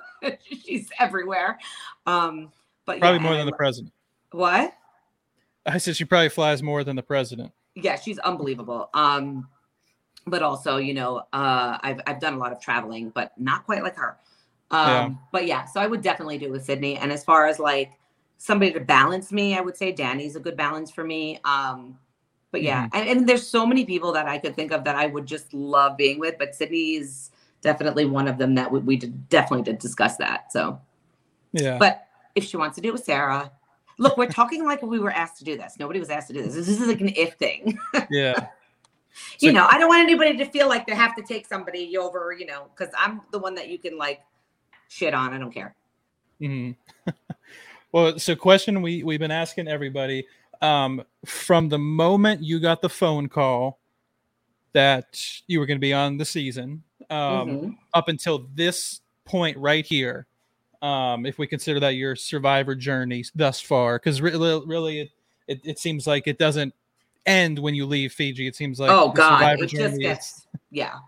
She's 0.49 0.89
everywhere. 0.99 1.59
Um, 2.05 2.51
but 2.85 2.99
probably 2.99 3.17
yeah, 3.17 3.23
more 3.23 3.33
than 3.33 3.47
I 3.47 3.51
the 3.51 3.55
president. 3.55 3.93
what? 4.31 4.73
I 5.65 5.77
said 5.77 5.95
she 5.95 6.05
probably 6.05 6.29
flies 6.29 6.61
more 6.61 6.83
than 6.83 6.95
the 6.95 7.03
president. 7.03 7.51
Yeah, 7.75 7.99
she's 7.99 8.19
unbelievable. 8.19 8.89
Um, 8.93 9.47
but 10.27 10.41
also, 10.41 10.77
you 10.77 10.93
know, 10.93 11.23
uh, 11.33 11.77
I've 11.81 12.01
I've 12.07 12.19
done 12.19 12.33
a 12.33 12.37
lot 12.37 12.51
of 12.51 12.59
traveling, 12.59 13.09
but 13.09 13.33
not 13.37 13.65
quite 13.65 13.83
like 13.83 13.95
her. 13.95 14.17
Um, 14.71 14.89
Yeah. 14.89 15.09
but 15.31 15.45
yeah, 15.45 15.65
so 15.65 15.79
I 15.79 15.87
would 15.87 16.01
definitely 16.01 16.37
do 16.37 16.45
it 16.45 16.51
with 16.51 16.65
Sydney. 16.65 16.97
And 16.97 17.11
as 17.11 17.23
far 17.23 17.47
as 17.47 17.59
like 17.59 17.91
somebody 18.37 18.71
to 18.73 18.79
balance 18.79 19.31
me, 19.31 19.57
I 19.57 19.61
would 19.61 19.77
say 19.77 19.91
Danny's 19.91 20.35
a 20.35 20.39
good 20.39 20.57
balance 20.57 20.91
for 20.91 21.03
me. 21.03 21.39
Um, 21.45 21.97
but 22.51 22.61
yeah, 22.61 22.87
and, 22.93 23.09
and 23.09 23.27
there's 23.27 23.45
so 23.45 23.65
many 23.65 23.85
people 23.85 24.13
that 24.13 24.27
I 24.27 24.37
could 24.37 24.55
think 24.55 24.71
of 24.71 24.83
that 24.85 24.95
I 24.95 25.07
would 25.07 25.25
just 25.25 25.53
love 25.53 25.97
being 25.97 26.19
with, 26.19 26.37
but 26.39 26.55
Sydney 26.55 26.95
is 26.95 27.31
definitely 27.61 28.05
one 28.05 28.27
of 28.27 28.37
them 28.37 28.55
that 28.55 28.71
we, 28.71 28.79
we 28.79 28.95
did, 28.95 29.27
definitely 29.29 29.63
did 29.63 29.79
discuss 29.79 30.17
that. 30.17 30.51
So, 30.53 30.79
Yeah. 31.51 31.77
but 31.77 32.07
if 32.33 32.45
she 32.45 32.57
wants 32.57 32.75
to 32.75 32.81
do 32.81 32.89
it 32.89 32.93
with 32.93 33.03
Sara, 33.03 33.51
look, 33.97 34.17
we're 34.17 34.27
talking 34.27 34.63
like 34.65 34.81
we 34.81 34.99
were 34.99 35.11
asked 35.11 35.37
to 35.37 35.43
do 35.43 35.57
this. 35.57 35.75
Nobody 35.79 35.99
was 35.99 36.09
asked 36.09 36.27
to 36.27 36.33
do 36.33 36.41
this. 36.43 36.53
This 36.55 36.67
is 36.67 36.79
like 36.81 37.01
an 37.01 37.09
if 37.15 37.33
thing. 37.35 37.77
yeah. 38.09 38.47
you 39.39 39.49
So- 39.49 39.55
know, 39.55 39.67
I 39.69 39.77
don't 39.77 39.87
want 39.89 40.01
anybody 40.01 40.35
to 40.37 40.45
feel 40.45 40.67
like 40.67 40.85
they 40.87 40.95
have 40.95 41.15
to 41.15 41.21
take 41.23 41.47
somebody 41.47 41.97
over, 41.97 42.35
you 42.37 42.45
know, 42.45 42.67
because 42.75 42.93
I'm 42.97 43.21
the 43.31 43.39
one 43.39 43.55
that 43.55 43.69
you 43.69 43.77
can 43.79 43.97
like 43.97 44.21
shit 44.89 45.13
on. 45.13 45.33
I 45.33 45.37
don't 45.37 45.51
care. 45.51 45.75
hmm 46.39 46.71
well, 47.91 48.19
so 48.19 48.35
question 48.35 48.81
we 48.81 49.03
we've 49.03 49.19
been 49.19 49.31
asking 49.31 49.67
everybody 49.67 50.27
um, 50.61 51.03
from 51.25 51.69
the 51.69 51.77
moment 51.79 52.41
you 52.41 52.59
got 52.59 52.81
the 52.81 52.89
phone 52.89 53.27
call 53.29 53.79
that 54.73 55.21
you 55.47 55.59
were 55.59 55.65
going 55.65 55.77
to 55.77 55.81
be 55.81 55.93
on 55.93 56.17
the 56.17 56.25
season 56.25 56.83
um, 57.09 57.17
Mhm. 57.47 57.77
up 57.93 58.07
until 58.09 58.47
this 58.55 59.01
point 59.23 59.57
right 59.57 59.85
here. 59.85 60.27
Um, 60.81 61.25
if 61.25 61.37
we 61.37 61.47
consider 61.47 61.79
that 61.79 61.95
your 61.95 62.15
survivor 62.15 62.75
journey 62.75 63.23
thus 63.33 63.59
far, 63.61 63.97
because 63.97 64.21
really, 64.21 64.65
really, 64.65 64.99
it, 64.99 65.11
it 65.47 65.61
it 65.63 65.79
seems 65.79 66.07
like 66.07 66.27
it 66.27 66.37
doesn't 66.37 66.73
end 67.25 67.59
when 67.59 67.75
you 67.75 67.85
leave 67.85 68.13
Fiji. 68.13 68.47
It 68.47 68.55
seems 68.55 68.79
like 68.79 68.91
oh 68.91 69.09
God, 69.09 69.39
survivor 69.39 69.63
it 69.63 69.67
just 69.67 69.95
journey 69.95 70.05
is- 70.05 70.47
yeah. 70.71 70.99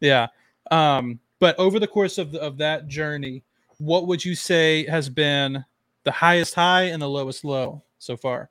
yeah. 0.00 0.28
Um, 0.70 1.18
but 1.38 1.58
over 1.58 1.78
the 1.80 1.86
course 1.86 2.18
of 2.18 2.32
the, 2.32 2.40
of 2.40 2.58
that 2.58 2.86
journey, 2.86 3.42
what 3.78 4.06
would 4.06 4.24
you 4.24 4.34
say 4.34 4.86
has 4.86 5.08
been 5.08 5.64
the 6.04 6.12
highest 6.12 6.54
high 6.54 6.84
and 6.84 7.02
the 7.02 7.08
lowest 7.08 7.44
low 7.44 7.82
so 7.98 8.16
far? 8.16 8.50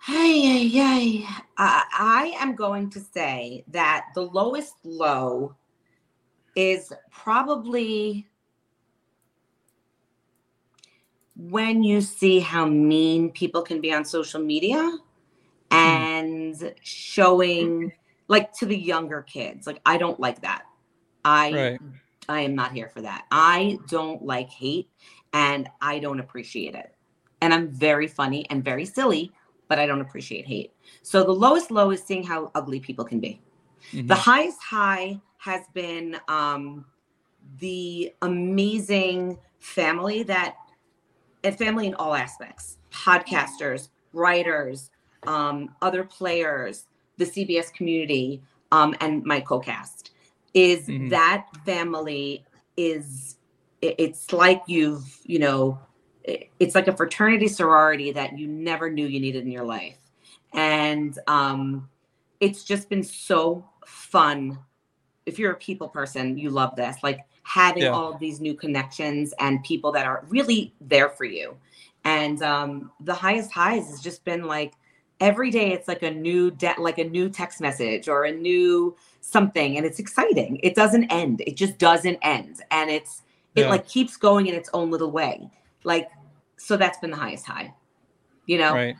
Hey, 0.00 0.40
hey, 0.40 0.68
hey. 0.68 1.26
I, 1.58 1.84
I 1.92 2.36
am 2.40 2.54
going 2.54 2.88
to 2.90 3.00
say 3.00 3.64
that 3.68 4.06
the 4.14 4.22
lowest 4.22 4.74
low 4.84 5.54
is 6.56 6.92
probably 7.10 8.26
when 11.38 11.82
you 11.82 12.00
see 12.00 12.40
how 12.40 12.66
mean 12.66 13.30
people 13.30 13.62
can 13.62 13.80
be 13.80 13.92
on 13.92 14.04
social 14.04 14.40
media 14.40 14.98
and 15.70 16.74
showing 16.82 17.92
like 18.26 18.52
to 18.52 18.66
the 18.66 18.76
younger 18.76 19.22
kids. 19.22 19.66
Like 19.66 19.80
I 19.86 19.96
don't 19.96 20.18
like 20.18 20.42
that. 20.42 20.64
I 21.24 21.50
Right. 21.52 21.80
I 22.28 22.40
am 22.40 22.54
not 22.54 22.72
here 22.72 22.88
for 22.88 23.00
that. 23.02 23.24
I 23.30 23.78
don't 23.88 24.22
like 24.22 24.50
hate 24.50 24.90
and 25.32 25.68
I 25.80 25.98
don't 25.98 26.20
appreciate 26.20 26.74
it. 26.74 26.94
And 27.40 27.54
I'm 27.54 27.70
very 27.70 28.06
funny 28.06 28.44
and 28.50 28.62
very 28.62 28.84
silly, 28.84 29.32
but 29.68 29.78
I 29.78 29.86
don't 29.86 30.02
appreciate 30.02 30.44
hate. 30.44 30.74
So 31.02 31.24
the 31.24 31.32
lowest 31.32 31.70
low 31.70 31.90
is 31.90 32.02
seeing 32.02 32.22
how 32.22 32.50
ugly 32.54 32.80
people 32.80 33.04
can 33.04 33.20
be. 33.20 33.40
Mhm. 33.92 34.08
The 34.08 34.14
highest 34.14 34.60
high 34.60 35.20
has 35.38 35.62
been 35.72 36.18
um, 36.28 36.84
the 37.58 38.12
amazing 38.22 39.38
family 39.58 40.22
that, 40.24 40.56
and 41.44 41.56
family 41.56 41.86
in 41.86 41.94
all 41.94 42.14
aspects 42.14 42.78
podcasters, 42.90 43.88
writers, 44.12 44.90
um, 45.26 45.74
other 45.82 46.04
players, 46.04 46.86
the 47.16 47.24
CBS 47.24 47.72
community, 47.72 48.42
um, 48.72 48.94
and 49.00 49.24
my 49.24 49.40
co 49.40 49.58
cast. 49.58 50.12
Is 50.54 50.86
Mhm. 50.88 51.10
that 51.10 51.46
family 51.64 52.44
is, 52.76 53.36
it- 53.82 53.94
it's 53.98 54.32
like 54.32 54.62
you've, 54.66 55.20
you 55.24 55.38
know, 55.38 55.78
it- 56.24 56.48
it's 56.58 56.74
like 56.74 56.88
a 56.88 56.96
fraternity 56.96 57.48
sorority 57.48 58.10
that 58.12 58.38
you 58.38 58.46
never 58.48 58.90
knew 58.90 59.06
you 59.06 59.20
needed 59.20 59.44
in 59.44 59.50
your 59.50 59.64
life. 59.64 59.98
And 60.52 61.18
um, 61.26 61.88
it's 62.40 62.64
just 62.64 62.88
been 62.88 63.02
so 63.02 63.64
fun. 63.86 64.58
If 65.26 65.38
you're 65.38 65.52
a 65.52 65.56
people 65.56 65.88
person, 65.88 66.38
you 66.38 66.50
love 66.50 66.74
this. 66.76 66.96
Like 67.02 67.20
having 67.48 67.84
Yeah. 67.84 67.90
all 67.90 68.12
these 68.18 68.40
new 68.40 68.52
connections 68.52 69.32
and 69.38 69.64
people 69.64 69.90
that 69.92 70.04
are 70.04 70.22
really 70.28 70.74
there 70.82 71.08
for 71.08 71.24
you. 71.24 71.56
And 72.04 72.42
um, 72.42 72.92
the 73.00 73.14
highest 73.14 73.50
highs 73.50 73.88
has 73.88 74.00
just 74.02 74.22
been 74.24 74.44
like 74.44 74.74
every 75.20 75.50
day 75.50 75.72
it's 75.72 75.88
like 75.88 76.02
a 76.02 76.10
new 76.10 76.50
de- 76.50 76.76
like 76.78 76.98
a 76.98 77.04
new 77.04 77.28
text 77.28 77.60
message 77.60 78.08
or 78.08 78.24
a 78.24 78.32
new 78.32 78.94
something 79.22 79.76
and 79.78 79.86
it's 79.86 79.98
exciting. 79.98 80.60
It 80.62 80.74
doesn't 80.74 81.04
end. 81.10 81.42
It 81.46 81.56
just 81.56 81.78
doesn't 81.78 82.18
end. 82.22 82.60
And 82.70 82.90
it's 82.90 83.22
it 83.54 83.62
Yeah. 83.62 83.70
like 83.70 83.88
keeps 83.88 84.16
going 84.16 84.46
in 84.46 84.54
its 84.54 84.68
own 84.74 84.90
little 84.90 85.10
way. 85.10 85.50
Like 85.84 86.10
so 86.58 86.76
that's 86.76 86.98
been 86.98 87.10
the 87.10 87.16
highest 87.16 87.46
high. 87.46 87.72
You 88.46 88.58
know? 88.58 88.74
Right. 88.74 88.96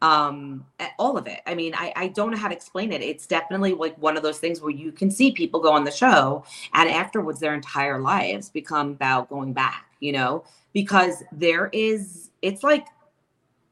Um 0.00 0.64
all 0.98 1.16
of 1.16 1.26
it. 1.26 1.40
I 1.46 1.54
mean 1.54 1.74
I, 1.74 1.92
I 1.96 2.08
don't 2.08 2.30
know 2.30 2.36
how 2.36 2.48
to 2.48 2.54
explain 2.54 2.92
it. 2.92 3.02
It's 3.02 3.26
definitely 3.26 3.74
like 3.74 3.96
one 3.98 4.16
of 4.16 4.22
those 4.22 4.38
things 4.38 4.60
where 4.60 4.70
you 4.70 4.92
can 4.92 5.10
see 5.10 5.32
people 5.32 5.60
go 5.60 5.72
on 5.72 5.84
the 5.84 5.90
show 5.90 6.44
and 6.74 6.88
afterwards 6.88 7.40
their 7.40 7.54
entire 7.54 8.00
lives 8.00 8.48
become 8.48 8.90
about 8.90 9.28
going 9.28 9.52
back 9.52 9.88
you 10.00 10.12
know? 10.12 10.44
Because 10.72 11.22
there 11.32 11.68
is 11.72 12.30
it's 12.42 12.62
like 12.62 12.86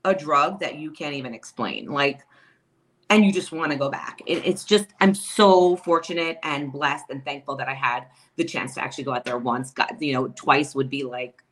a 0.05 0.15
drug 0.15 0.61
that 0.61 0.77
you 0.77 0.91
can't 0.91 1.15
even 1.15 1.35
explain 1.35 1.91
like 1.91 2.21
and 3.09 3.25
you 3.25 3.33
just 3.33 3.53
want 3.53 3.71
to 3.71 3.79
go 3.79 3.89
back. 3.89 4.21
It, 4.27 4.45
it's 4.45 4.65
just 4.65 4.87
i'm 5.01 5.15
so 5.15 5.77
fortunate 5.77 6.39
and 6.43 6.73
blessed 6.73 7.07
and 7.11 7.25
thankful 7.25 7.57
that 7.57 7.69
i 7.69 7.75
had 7.75 8.07
the 8.37 8.45
chance 8.45 8.75
to 8.75 8.83
actually 8.83 9.05
go 9.05 9.15
out 9.15 9.25
there 9.25 9.39
once. 9.39 9.71
Got 9.71 10.01
you 10.01 10.13
know, 10.13 10.29
twice 10.29 10.75
would 10.75 10.91
be 10.91 11.03
like 11.03 11.43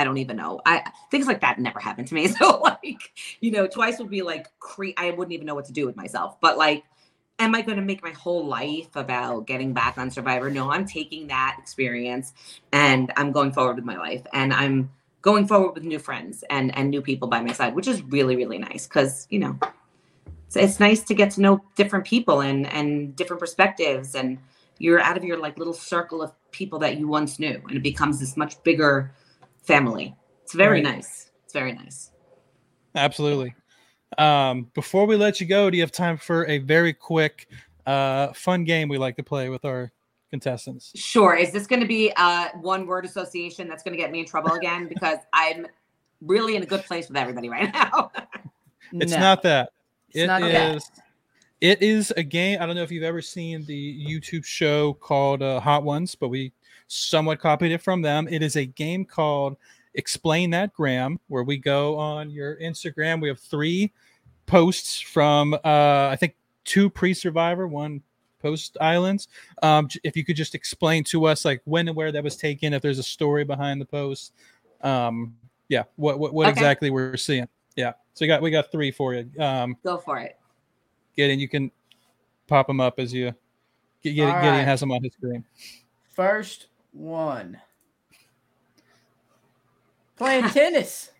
I 0.00 0.04
don't 0.04 0.16
even 0.16 0.38
know. 0.38 0.62
I 0.64 0.90
things 1.10 1.26
like 1.26 1.42
that 1.42 1.58
never 1.58 1.78
happened 1.78 2.08
to 2.08 2.14
me. 2.14 2.28
So 2.40 2.58
like, 2.60 3.12
you 3.40 3.50
know, 3.50 3.66
twice 3.66 3.98
would 3.98 4.08
be 4.08 4.22
like 4.22 4.46
cre- 4.60 4.96
I 4.96 5.10
wouldn't 5.10 5.32
even 5.32 5.46
know 5.46 5.54
what 5.54 5.66
to 5.66 5.72
do 5.72 5.84
with 5.84 5.94
myself. 5.94 6.40
But 6.40 6.56
like, 6.56 6.84
am 7.38 7.54
I 7.54 7.60
going 7.60 7.76
to 7.76 7.84
make 7.84 8.02
my 8.02 8.12
whole 8.12 8.46
life 8.46 8.96
about 8.96 9.46
getting 9.46 9.74
back 9.74 9.98
on 9.98 10.10
Survivor? 10.10 10.48
No, 10.48 10.70
I'm 10.70 10.86
taking 10.86 11.26
that 11.26 11.56
experience 11.58 12.32
and 12.72 13.12
I'm 13.16 13.30
going 13.30 13.52
forward 13.52 13.76
with 13.76 13.84
my 13.84 13.98
life, 13.98 14.26
and 14.32 14.54
I'm 14.54 14.90
going 15.20 15.46
forward 15.46 15.74
with 15.74 15.84
new 15.84 15.98
friends 15.98 16.44
and 16.48 16.74
and 16.76 16.88
new 16.88 17.02
people 17.02 17.28
by 17.28 17.42
my 17.42 17.52
side, 17.52 17.74
which 17.74 17.88
is 17.88 18.02
really 18.04 18.36
really 18.36 18.58
nice 18.58 18.86
because 18.86 19.26
you 19.30 19.38
know. 19.38 19.58
It's, 20.46 20.56
it's 20.56 20.80
nice 20.80 21.02
to 21.04 21.14
get 21.14 21.30
to 21.32 21.40
know 21.42 21.62
different 21.76 22.06
people 22.06 22.40
and 22.40 22.66
and 22.66 23.14
different 23.14 23.38
perspectives 23.38 24.16
and 24.16 24.38
you're 24.78 24.98
out 24.98 25.16
of 25.16 25.22
your 25.22 25.38
like 25.38 25.58
little 25.58 25.74
circle 25.74 26.22
of 26.22 26.32
people 26.50 26.80
that 26.80 26.98
you 26.98 27.06
once 27.06 27.38
knew 27.38 27.60
and 27.68 27.76
it 27.76 27.82
becomes 27.84 28.18
this 28.18 28.36
much 28.36 28.60
bigger 28.64 29.12
family. 29.62 30.14
It's 30.42 30.54
very 30.54 30.82
Right. 30.82 30.96
nice. 30.96 31.30
It's 31.44 31.52
very 31.52 31.72
nice. 31.72 32.10
Absolutely. 32.94 33.54
Um, 34.18 34.70
before 34.74 35.06
we 35.06 35.16
let 35.16 35.40
you 35.40 35.46
go, 35.46 35.70
do 35.70 35.76
you 35.76 35.82
have 35.82 35.92
time 35.92 36.16
for 36.16 36.46
a 36.46 36.58
very 36.58 36.92
quick, 36.92 37.48
uh, 37.86 38.32
fun 38.32 38.64
game 38.64 38.88
we 38.88 38.98
like 38.98 39.16
to 39.16 39.22
play 39.22 39.48
with 39.48 39.64
our 39.64 39.92
contestants? 40.30 40.92
Sure. 40.96 41.36
Is 41.36 41.52
this 41.52 41.66
going 41.66 41.80
to 41.80 41.86
be 41.86 42.12
uh, 42.16 42.48
one 42.60 42.86
word 42.86 43.04
association 43.04 43.68
that's 43.68 43.82
going 43.82 43.92
to 43.92 43.98
get 43.98 44.10
me 44.10 44.20
in 44.20 44.26
trouble 44.26 44.52
again? 44.52 44.88
Because 44.88 45.18
I'm 45.32 45.66
really 46.20 46.56
in 46.56 46.62
a 46.62 46.66
good 46.66 46.84
place 46.84 47.08
with 47.08 47.16
everybody 47.16 47.48
right 47.48 47.72
now. 47.72 48.10
It's 48.92 49.12
No, 49.12 49.20
not 49.20 49.42
that. 49.44 49.70
it's 50.08 50.18
It 50.18 50.26
not 50.26 50.42
is. 50.42 50.90
that. 50.96 51.02
It 51.60 51.80
is 51.82 52.10
a 52.16 52.24
game. 52.24 52.58
I 52.60 52.66
don't 52.66 52.74
know 52.74 52.82
if 52.82 52.90
you've 52.90 53.04
ever 53.04 53.22
seen 53.22 53.64
the 53.66 54.04
YouTube 54.04 54.44
show 54.44 54.94
called 54.94 55.42
uh, 55.42 55.60
Hot 55.60 55.84
Ones, 55.84 56.16
but 56.16 56.28
we 56.28 56.52
somewhat 56.90 57.38
copied 57.38 57.72
it 57.72 57.80
from 57.80 58.02
them. 58.02 58.26
It 58.28 58.42
is 58.42 58.56
a 58.56 58.64
game 58.66 59.04
called 59.04 59.56
Explain 59.94 60.50
That 60.50 60.72
Graham, 60.74 61.20
where 61.28 61.44
we 61.44 61.56
go 61.56 61.96
on 61.96 62.30
your 62.30 62.56
Instagram. 62.56 63.20
We 63.20 63.28
have 63.28 63.38
three 63.38 63.92
posts 64.46 65.00
from, 65.00 65.54
uh, 65.54 65.58
I 66.10 66.16
think, 66.18 66.34
two 66.64 66.90
pre 66.90 67.14
Survivor, 67.14 67.66
one 67.68 68.02
post 68.40 68.76
Islands. 68.80 69.28
Um, 69.62 69.88
if 70.02 70.16
you 70.16 70.24
could 70.24 70.36
just 70.36 70.54
explain 70.54 71.04
to 71.04 71.26
us, 71.26 71.44
like, 71.44 71.60
when 71.64 71.86
and 71.88 71.96
where 71.96 72.10
that 72.12 72.24
was 72.24 72.36
taken, 72.36 72.72
if 72.72 72.82
there's 72.82 72.98
a 72.98 73.04
story 73.04 73.44
behind 73.44 73.80
the 73.80 73.84
post. 73.86 74.32
Um, 74.80 75.36
yeah, 75.68 75.84
what 75.96 76.18
what, 76.18 76.34
what 76.34 76.46
Okay. 76.46 76.52
exactly 76.52 76.90
we're 76.90 77.16
seeing. 77.16 77.46
Yeah, 77.76 77.92
so 78.14 78.24
we 78.24 78.26
got 78.26 78.42
we 78.42 78.50
got 78.50 78.72
three 78.72 78.90
for 78.90 79.14
you. 79.14 79.30
Um, 79.38 79.76
Go 79.84 79.98
for 79.98 80.18
it. 80.18 80.36
Gideon, 81.16 81.38
you 81.38 81.48
can 81.48 81.70
pop 82.48 82.66
them 82.66 82.80
up 82.80 82.98
as 82.98 83.12
you 83.14 83.30
G- 84.02 84.14
Gideon, 84.14 84.28
All 84.30 84.34
Gideon 84.40 84.54
right. 84.56 84.64
has 84.64 84.80
them 84.80 84.90
on 84.90 85.04
his 85.04 85.12
screen. 85.12 85.44
First 86.12 86.66
one. 86.92 87.60
Playing 90.16 90.44
tennis. 90.50 91.10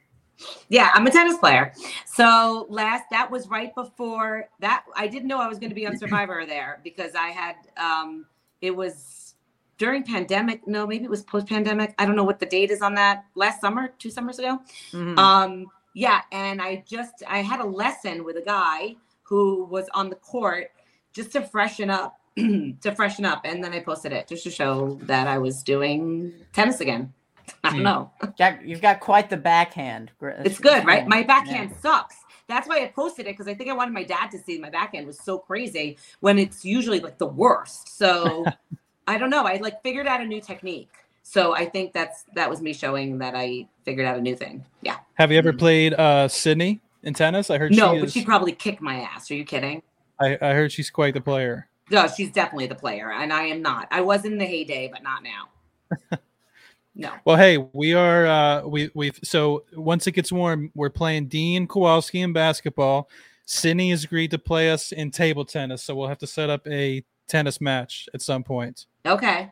Yeah, 0.68 0.90
I'm 0.94 1.06
a 1.06 1.10
tennis 1.10 1.36
player. 1.36 1.72
So 2.06 2.66
last 2.70 3.04
that 3.10 3.30
was 3.30 3.48
right 3.48 3.74
before 3.74 4.48
that 4.60 4.84
I 4.96 5.06
didn't 5.06 5.28
know 5.28 5.40
I 5.40 5.48
was 5.48 5.58
going 5.58 5.70
to 5.70 5.74
be 5.74 5.86
on 5.86 5.98
Survivor 5.98 6.44
there 6.48 6.80
because 6.82 7.14
I 7.14 7.28
had 7.28 7.56
um 7.76 8.26
it 8.60 8.74
was 8.74 9.34
during 9.78 10.02
pandemic. 10.02 10.66
No, 10.66 10.86
maybe 10.86 11.04
it 11.04 11.10
was 11.10 11.22
post 11.22 11.46
pandemic. 11.46 11.94
I 11.98 12.04
don't 12.04 12.16
know 12.16 12.24
what 12.24 12.38
the 12.38 12.46
date 12.46 12.70
is 12.70 12.82
on 12.82 12.94
that. 12.96 13.24
Last 13.34 13.60
summer, 13.60 13.92
two 13.98 14.10
summers 14.10 14.38
ago. 14.38 14.60
Mhm. 14.92 15.18
Um, 15.18 15.66
yeah, 15.94 16.20
and 16.32 16.60
I 16.60 16.84
just 16.86 17.22
I 17.26 17.38
had 17.38 17.60
a 17.60 17.64
lesson 17.64 18.24
with 18.24 18.36
a 18.36 18.42
guy 18.42 18.96
who 19.22 19.64
was 19.64 19.88
on 19.94 20.10
the 20.10 20.16
court 20.16 20.70
just 21.12 21.32
to 21.32 21.42
freshen 21.42 21.90
up, 21.90 22.20
to 22.82 22.92
freshen 22.94 23.24
up, 23.24 23.42
and 23.44 23.62
then 23.62 23.72
I 23.72 23.80
posted 23.80 24.12
it 24.12 24.28
just 24.28 24.44
to 24.44 24.50
show 24.50 24.98
that 25.04 25.26
I 25.26 25.38
was 25.38 25.62
doing 25.62 26.32
tennis 26.52 26.80
again. 26.80 27.12
I 27.64 27.70
don't 27.70 27.78
Hmm. 27.78 27.84
know. 27.84 28.10
Jack, 28.38 28.62
you've 28.64 28.80
got 28.82 29.00
quite 29.00 29.28
the 29.30 29.36
backhand. 29.36 30.10
It's 30.22 30.58
good, 30.58 30.86
right? 30.86 31.06
My 31.06 31.18
Yeah. 31.20 31.26
backhand 31.26 31.72
sucks. 31.80 32.16
That's 32.48 32.68
why 32.68 32.78
I 32.82 32.86
posted 32.88 33.26
it 33.26 33.30
because 33.36 33.48
I 33.48 33.54
think 33.54 33.70
I 33.70 33.74
wanted 33.74 33.94
my 33.94 34.02
dad 34.04 34.30
to 34.32 34.38
see 34.38 34.58
my 34.58 34.70
backhand 34.70 35.06
was 35.06 35.18
so 35.20 35.38
crazy 35.38 35.96
when 36.20 36.38
it's 36.38 36.64
usually 36.64 37.00
like 37.00 37.18
the 37.18 37.26
worst. 37.26 37.96
So 37.96 38.46
I 39.06 39.18
don't 39.18 39.30
know. 39.30 39.44
I 39.44 39.56
like 39.56 39.82
figured 39.82 40.06
out 40.06 40.20
a 40.20 40.24
new 40.26 40.40
technique. 40.40 40.90
So 41.22 41.54
I 41.54 41.66
think 41.66 41.92
that's 41.92 42.24
that 42.34 42.50
was 42.50 42.60
me 42.60 42.72
showing 42.72 43.18
that 43.18 43.34
I 43.36 43.68
figured 43.84 44.06
out 44.06 44.16
a 44.18 44.20
new 44.20 44.34
thing. 44.34 44.64
Yeah. 44.82 44.96
Have 45.14 45.30
you 45.30 45.38
ever 45.38 45.52
Mhm. 45.52 45.58
played 45.58 45.94
uh, 45.94 46.26
Sydney 46.28 46.80
in 47.04 47.14
tennis? 47.14 47.50
I 47.50 47.58
heard 47.58 47.72
No, 47.72 47.92
she 47.94 48.00
but 48.00 48.06
is. 48.08 48.12
she'd 48.14 48.26
probably 48.26 48.52
kicked 48.52 48.80
my 48.80 49.00
ass. 49.00 49.30
Are 49.30 49.34
you 49.34 49.44
kidding? 49.44 49.82
I, 50.20 50.36
I 50.40 50.54
heard 50.54 50.72
she's 50.72 50.90
quite 50.90 51.14
the 51.14 51.20
player. 51.20 51.68
No, 51.90 52.06
she's 52.06 52.30
definitely 52.30 52.66
the 52.66 52.74
player, 52.74 53.10
and 53.12 53.32
I 53.32 53.44
am 53.44 53.62
not. 53.62 53.88
I 53.90 54.00
was 54.00 54.24
in 54.24 54.38
the 54.38 54.46
heyday, 54.46 54.88
but 54.92 55.02
not 55.02 55.22
now. 55.22 56.18
no. 56.94 57.12
Well, 57.24 57.36
hey, 57.36 57.58
we 57.58 57.94
are 57.94 58.26
uh, 58.26 58.66
we 58.66 58.90
we've 58.94 59.18
so 59.24 59.64
once 59.74 60.06
it 60.06 60.12
gets 60.12 60.30
warm, 60.30 60.70
we're 60.74 60.90
playing 60.90 61.26
Dean 61.26 61.66
Kowalski 61.66 62.20
in 62.20 62.32
basketball. 62.32 63.08
Sydney 63.44 63.90
has 63.90 64.04
agreed 64.04 64.30
to 64.30 64.38
play 64.38 64.70
us 64.70 64.92
in 64.92 65.10
table 65.10 65.44
tennis, 65.44 65.82
so 65.82 65.94
we'll 65.96 66.08
have 66.08 66.18
to 66.18 66.26
set 66.26 66.50
up 66.50 66.66
a 66.68 67.04
tennis 67.26 67.60
match 67.60 68.08
at 68.14 68.22
some 68.22 68.44
point. 68.44 68.86
Okay. 69.04 69.50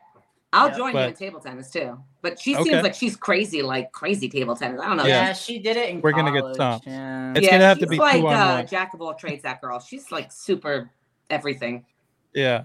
I'll 0.53 0.69
Yeah, 0.69 0.77
join 0.77 0.95
you 0.95 1.01
in 1.01 1.15
table 1.15 1.41
tennis 1.41 1.71
too. 1.71 1.99
But 2.23 2.41
she 2.41 2.57
Okay. 2.57 2.71
seems 2.71 2.83
like 2.83 2.95
she's 2.95 3.17
crazy, 3.17 3.61
like 3.61 3.93
crazy 3.93 4.29
table 4.29 4.57
tennis. 4.57 4.81
I 4.81 4.87
don't 4.87 4.97
know. 4.97 5.05
Yeah. 5.05 5.27
Yeah, 5.27 5.33
she 5.35 5.59
did 5.59 5.77
it 5.77 5.91
in 5.91 6.01
We're 6.01 6.13
gonna 6.13 6.33
get 6.33 6.41
college, 6.41 6.55
stomped. 6.55 6.87
Yeah. 6.87 7.35
It's 7.37 7.47
gonna 7.49 7.65
have 7.65 7.79
to 7.81 7.87
be 7.87 7.99
like 7.99 8.21
two 8.21 8.29
uh, 8.29 8.63
jack 8.63 8.95
of 8.95 9.03
all 9.03 9.15
trades. 9.15 9.43
That 9.43 9.61
girl, 9.61 9.79
she's 9.79 10.11
like 10.11 10.33
super 10.33 10.91
everything. 11.29 11.85
Yeah. 12.35 12.65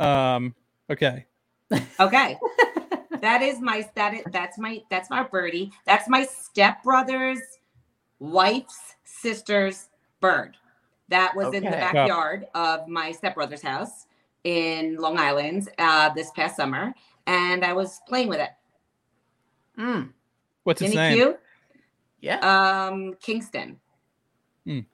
Um. 0.00 0.54
Okay. 0.90 1.26
Okay, 1.98 2.38
that 3.20 3.42
is 3.42 3.60
my 3.60 3.88
that 3.96 4.14
is 4.14 4.22
that's 4.30 4.56
my 4.58 4.82
that's 4.90 5.10
my 5.10 5.22
birdie. 5.24 5.72
That's 5.84 6.08
my 6.08 6.24
stepbrother's 6.24 7.40
wife's 8.20 8.94
sister's 9.04 9.88
bird. 10.20 10.56
That 11.08 11.34
was 11.36 11.52
in 11.54 11.64
the 11.64 11.70
Okay. 11.70 11.80
backyard 11.80 12.46
of 12.54 12.86
my 12.88 13.12
stepbrother's 13.12 13.62
house 13.62 14.06
in 14.44 14.96
Long 14.96 15.18
Island 15.18 15.68
uh, 15.78 16.10
this 16.10 16.30
past 16.32 16.56
summer, 16.56 16.94
and 17.26 17.64
I 17.64 17.72
was 17.72 18.00
playing 18.08 18.28
with 18.28 18.38
it. 18.40 18.50
Mm, 19.78 20.12
What's 20.64 20.80
its 20.82 20.90
Isn't 20.90 21.02
name? 21.02 21.18
cute? 21.18 21.40
yeah. 22.20 22.86
Um, 22.88 23.14
Kingston. 23.20 23.78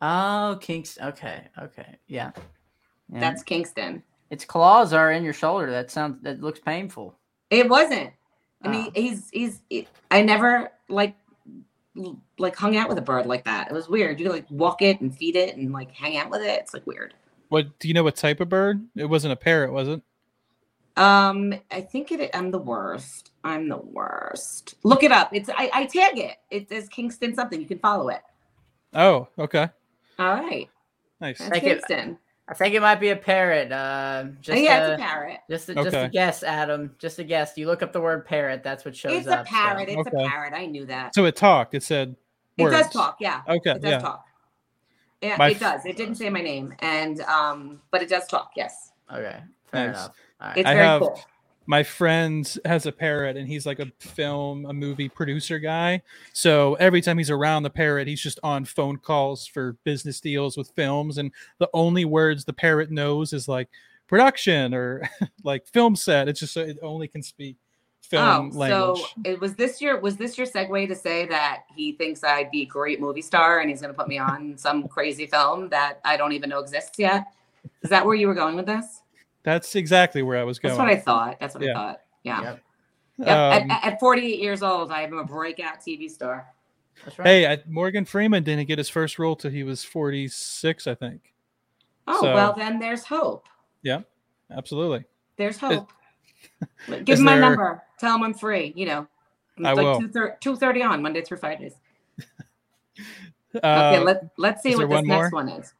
oh, 0.00 0.58
Kingston. 0.60 1.06
Okay. 1.08 1.48
Okay. 1.62 1.98
Yeah. 2.06 2.30
Yeah. 3.12 3.20
That's 3.20 3.42
Kingston. 3.42 4.02
its 4.30 4.44
claws 4.44 4.92
are 4.92 5.12
in 5.12 5.22
your 5.22 5.32
shoulder. 5.34 5.70
That 5.70 5.90
sounds. 5.90 6.22
That 6.22 6.40
looks 6.40 6.58
painful. 6.60 7.14
It 7.50 7.68
wasn't. 7.68 8.10
I 8.62 8.68
mean, 8.68 8.86
Oh. 8.88 8.92
he's 9.00 9.28
he's. 9.30 9.60
he- 9.68 9.88
I 10.10 10.22
never 10.22 10.70
like 10.88 11.14
like 12.38 12.56
hung 12.56 12.76
out 12.76 12.88
with 12.88 12.96
a 12.96 13.02
bird 13.02 13.26
like 13.26 13.44
that. 13.44 13.70
It 13.70 13.74
was 13.74 13.88
weird. 13.88 14.18
You 14.18 14.30
like 14.30 14.46
walk 14.50 14.80
it 14.82 15.00
and 15.02 15.14
feed 15.14 15.36
it 15.36 15.56
and 15.56 15.72
like 15.72 15.90
hang 15.92 16.16
out 16.16 16.30
with 16.30 16.40
it. 16.40 16.60
It's 16.60 16.72
like 16.72 16.86
weird. 16.86 17.12
What 17.50 17.78
do 17.78 17.88
you 17.88 17.94
know? 17.94 18.02
What 18.04 18.16
type 18.16 18.40
of 18.40 18.48
bird? 18.48 18.82
It 18.96 19.04
wasn't 19.04 19.32
a 19.34 19.36
parrot, 19.36 19.72
was 19.72 19.88
it? 19.88 20.00
Um, 20.96 21.54
I 21.70 21.80
think 21.82 22.12
it. 22.12 22.30
I'm 22.34 22.50
the 22.50 22.58
worst. 22.58 23.32
I'm 23.44 23.68
the 23.68 23.76
worst. 23.78 24.74
Look 24.84 25.02
it 25.02 25.12
up. 25.12 25.30
It's 25.34 25.48
I, 25.50 25.70
I 25.72 25.86
tag 25.86 26.18
it. 26.18 26.36
It 26.50 26.68
says 26.68 26.88
Kingston 26.88 27.34
something. 27.34 27.60
You 27.60 27.66
can 27.66 27.78
follow 27.78 28.08
it. 28.08 28.20
Oh, 28.94 29.28
okay. 29.38 29.68
All 30.18 30.34
right. 30.34 30.68
Nice. 31.20 31.38
That's 31.38 31.50
Thank 31.50 31.64
you. 31.64 31.70
Kingston. 31.74 32.18
I 32.48 32.54
think 32.54 32.74
it 32.74 32.80
might 32.80 32.96
be 32.96 33.10
a 33.10 33.16
parrot. 33.16 33.70
Uh, 33.72 34.24
just 34.40 34.60
yeah, 34.60 34.82
uh, 34.82 34.86
it's 34.92 35.00
a 35.00 35.04
parrot. 35.04 35.38
Just 35.48 35.68
a, 35.68 35.74
just 35.74 35.88
Okay. 35.88 36.04
a 36.04 36.08
guess, 36.08 36.42
Adam. 36.42 36.94
Just 36.98 37.18
a 37.18 37.24
guess. 37.24 37.56
You 37.56 37.66
look 37.66 37.82
up 37.82 37.92
the 37.92 38.00
word 38.00 38.26
parrot. 38.26 38.62
That's 38.62 38.84
what 38.84 38.96
shows 38.96 39.12
It's 39.12 39.26
a 39.28 39.40
up. 39.40 39.46
so- 39.48 39.54
parrot. 39.54 39.88
It's 39.88 39.98
Okay. 40.08 40.24
a 40.24 40.28
parrot. 40.28 40.52
I 40.52 40.66
knew 40.66 40.84
that. 40.86 41.14
So 41.14 41.24
it 41.24 41.36
talked. 41.36 41.74
It 41.74 41.82
said 41.82 42.16
It 42.58 42.64
does 42.68 42.90
talk. 42.90 43.16
Yeah. 43.20 43.42
Okay. 43.48 43.70
It 43.70 43.80
does 43.82 43.90
Yeah. 43.92 43.98
talk. 44.00 44.26
Yeah, 45.22 45.36
My 45.36 45.50
it 45.50 45.54
f- 45.54 45.60
does. 45.60 45.86
It 45.86 45.96
didn't 45.96 46.16
say 46.16 46.28
my 46.30 46.42
name, 46.42 46.74
and 46.80 47.20
um, 47.22 47.80
but 47.92 48.02
it 48.02 48.08
does 48.08 48.26
talk. 48.26 48.50
Yes, 48.56 48.90
Okay. 49.10 49.40
Fair 49.70 49.86
Nice. 49.86 49.96
enough. 49.96 50.10
All 50.40 50.48
right. 50.48 50.56
it's 50.58 50.68
I 50.68 50.74
very 50.74 50.86
have- 50.86 51.00
cool. 51.00 51.20
My 51.66 51.82
friend 51.82 52.58
has 52.64 52.86
a 52.86 52.92
parrot 52.92 53.36
and 53.36 53.48
he's 53.48 53.66
like 53.66 53.78
a 53.78 53.90
film 53.98 54.66
a 54.66 54.72
movie 54.72 55.08
producer 55.08 55.58
guy 55.58 56.02
so 56.32 56.74
every 56.74 57.00
time 57.00 57.18
he's 57.18 57.30
around 57.30 57.62
the 57.62 57.70
parrot 57.70 58.08
he's 58.08 58.20
just 58.20 58.38
on 58.42 58.64
phone 58.64 58.96
calls 58.96 59.46
for 59.46 59.76
business 59.84 60.20
deals 60.20 60.56
with 60.56 60.72
films 60.74 61.18
and 61.18 61.30
the 61.58 61.68
only 61.72 62.04
words 62.04 62.44
the 62.44 62.52
parrot 62.52 62.90
knows 62.90 63.32
is 63.32 63.48
like 63.48 63.68
production 64.06 64.74
or 64.74 65.08
like 65.44 65.66
film 65.66 65.94
set 65.96 66.28
it's 66.28 66.40
just 66.40 66.54
so 66.54 66.60
it 66.60 66.78
only 66.82 67.08
can 67.08 67.22
speak 67.22 67.56
film 68.02 68.50
oh, 68.52 68.58
language 68.58 68.98
so 68.98 69.06
it 69.24 69.40
was 69.40 69.54
this 69.54 69.80
your 69.80 69.98
was 70.00 70.16
this 70.16 70.36
your 70.36 70.46
segue 70.46 70.88
to 70.88 70.94
say 70.94 71.24
that 71.24 71.62
he 71.74 71.92
thinks 71.92 72.22
I'd 72.22 72.50
be 72.50 72.62
a 72.62 72.66
great 72.66 73.00
movie 73.00 73.22
star 73.22 73.60
and 73.60 73.70
he's 73.70 73.80
going 73.80 73.92
to 73.92 73.98
put 73.98 74.08
me 74.08 74.18
on 74.18 74.58
some 74.58 74.86
crazy 74.88 75.26
film 75.26 75.68
that 75.70 76.00
I 76.04 76.16
don't 76.16 76.32
even 76.32 76.50
know 76.50 76.58
exists 76.58 76.98
yet? 76.98 77.32
Is 77.82 77.90
that 77.90 78.04
where 78.04 78.14
you 78.14 78.26
were 78.26 78.34
going 78.34 78.56
with 78.56 78.66
this? 78.66 79.01
That's 79.42 79.74
exactly 79.74 80.22
where 80.22 80.38
i 80.38 80.44
was 80.44 80.58
going 80.58 80.70
That's 80.76 80.78
what 80.78 80.88
I 80.88 80.96
thought. 81.00 81.38
That's 81.40 81.54
what 81.54 81.64
Yeah. 81.64 81.70
I 81.70 81.74
thought. 81.74 82.00
Yeah. 82.22 82.42
Yep. 82.42 82.60
Yep. 83.18 83.28
Um, 83.28 83.70
at, 83.70 83.84
at 83.92 84.00
48 84.00 84.38
years 84.40 84.62
old, 84.62 84.90
I 84.90 85.02
am 85.02 85.18
a 85.18 85.24
breakout 85.24 85.80
TV 85.80 86.10
star. 86.10 86.46
That's 87.04 87.18
right. 87.18 87.26
hey 87.28 87.46
I, 87.52 87.58
morgan 87.68 88.04
freeman 88.04 88.42
didn't 88.44 88.66
get 88.68 88.78
his 88.78 88.88
first 88.88 89.18
role 89.18 89.34
till 89.34 89.50
he 89.50 89.64
was 89.64 89.82
46 89.84 90.86
i 90.86 90.94
think 90.94 91.32
Oh 92.06 92.20
So- 92.20 92.34
well, 92.34 92.52
then 92.56 92.78
there's 92.80 93.04
hope. 93.04 93.48
Yeah, 93.82 94.00
absolutely 94.50 95.04
There's 95.36 95.56
hope. 95.58 95.90
Give 96.88 97.08
Is 97.08 97.18
him 97.20 97.24
my 97.26 97.32
there- 97.32 97.40
number. 97.40 97.82
Tell 98.00 98.16
him 98.16 98.22
I'm 98.24 98.34
free. 98.34 98.72
You 98.76 98.86
know, 98.86 99.06
it's 99.56 99.66
I 99.66 99.72
like 99.72 99.84
will. 99.84 100.00
two 100.00 100.08
thirty 100.08 100.34
two 100.40 100.56
thirty 100.56 100.82
on 100.82 101.00
Monday 101.02 101.22
through 101.22 101.38
Fridays. 101.38 101.74
Uh, 103.62 103.92
Okay, 103.94 103.98
let 104.04 104.22
let's 104.38 104.62
see 104.62 104.70
what 104.70 104.78
there 104.78 104.88
this 104.88 104.94
one 104.94 105.06
next 105.06 105.30
more? 105.32 105.42
one 105.44 105.48
is. 105.50 105.74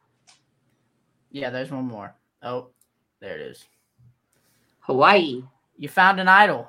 Yeah, 1.30 1.48
there's 1.50 1.70
one 1.70 1.86
more. 1.86 2.14
Oh, 2.42 2.68
there 3.22 3.36
it 3.38 3.40
is. 3.40 3.64
Hawaii. 4.80 5.42
You 5.78 5.88
found 5.88 6.20
an 6.20 6.28
idol. 6.28 6.68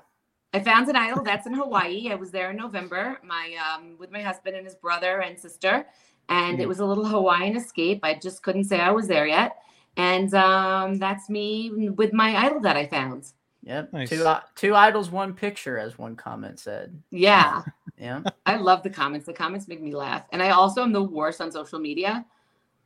I 0.54 0.60
found 0.60 0.88
an 0.88 0.96
idol 0.96 1.24
that's 1.24 1.48
in 1.48 1.54
Hawaii. 1.54 2.10
I 2.12 2.16
was 2.16 2.32
there 2.32 2.52
in 2.52 2.58
November, 2.58 3.18
my 3.24 3.56
um, 3.68 3.96
with 4.00 4.12
my 4.12 4.22
husband 4.22 4.56
and 4.56 4.66
his 4.66 4.76
brother 4.76 5.22
and 5.22 5.38
sister, 5.38 5.86
and 6.30 6.60
it 6.60 6.64
Hmm. 6.64 6.70
was 6.70 6.80
a 6.80 6.86
little 6.86 7.06
Hawaiian 7.06 7.58
escape. 7.58 8.00
I 8.04 8.14
just 8.14 8.44
couldn't 8.44 8.66
say 8.66 8.80
I 8.80 8.92
was 8.92 9.08
there 9.08 9.26
yet, 9.28 9.58
and 9.98 10.34
um, 10.36 11.00
that's 11.00 11.28
me 11.30 11.90
with 11.90 12.14
my 12.14 12.36
idol 12.46 12.60
that 12.62 12.78
I 12.78 12.86
found. 12.88 13.32
Yep. 13.64 13.94
Nice. 13.94 14.10
Two 14.10 14.24
uh, 14.26 14.42
two 14.56 14.76
idols, 14.76 15.10
one 15.10 15.34
picture, 15.34 15.80
as 15.80 15.98
one 15.98 16.16
comment 16.16 16.60
said. 16.60 17.02
Yeah, 17.10 17.64
Yeah. 17.98 18.22
I 18.46 18.58
love 18.58 18.84
the 18.84 18.90
comments. 18.92 19.26
The 19.26 19.34
comments 19.34 19.68
make 19.68 19.82
me 19.82 19.96
laugh, 19.96 20.26
and 20.32 20.42
I 20.44 20.52
also 20.52 20.84
am 20.84 20.92
the 20.94 21.04
worst 21.04 21.42
on 21.42 21.52
social 21.52 21.80
media. 21.80 22.26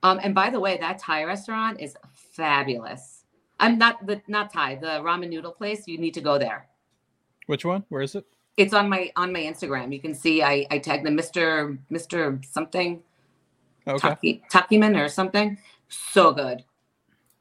Um, 0.03 0.19
and 0.23 0.33
by 0.33 0.49
the 0.51 0.59
way, 0.59 0.77
that 0.77 0.99
Thai 0.99 1.23
restaurant 1.25 1.81
is 1.81 1.97
fabulous. 2.13 3.16
I'm 3.59 3.77
not 3.77 4.05
the 4.05 4.21
not 4.27 4.53
Thai, 4.53 4.75
the 4.75 5.01
ramen 5.01 5.29
noodle 5.29 5.51
place. 5.51 5.87
You 5.87 5.97
need 5.97 6.13
to 6.13 6.21
go 6.21 6.37
there. 6.37 6.67
which 7.47 7.65
one? 7.65 7.83
Where 7.89 8.01
is 8.01 8.15
it? 8.15 8.25
It's 8.57 8.73
on 8.73 8.89
my 8.89 9.11
on 9.15 9.31
my 9.31 9.39
Instagram. 9.41 9.93
You 9.93 9.99
can 9.99 10.13
see 10.13 10.43
I 10.43 10.65
I 10.71 10.79
tagged 10.79 11.05
the 11.05 11.09
Mr. 11.11 11.77
Mr. 11.91 12.43
something 12.45 13.01
Okay. 13.87 14.09
Taki, 14.09 14.43
Takiman 14.51 15.01
or 15.01 15.07
something. 15.07 15.57
So 15.87 16.33
good. 16.33 16.63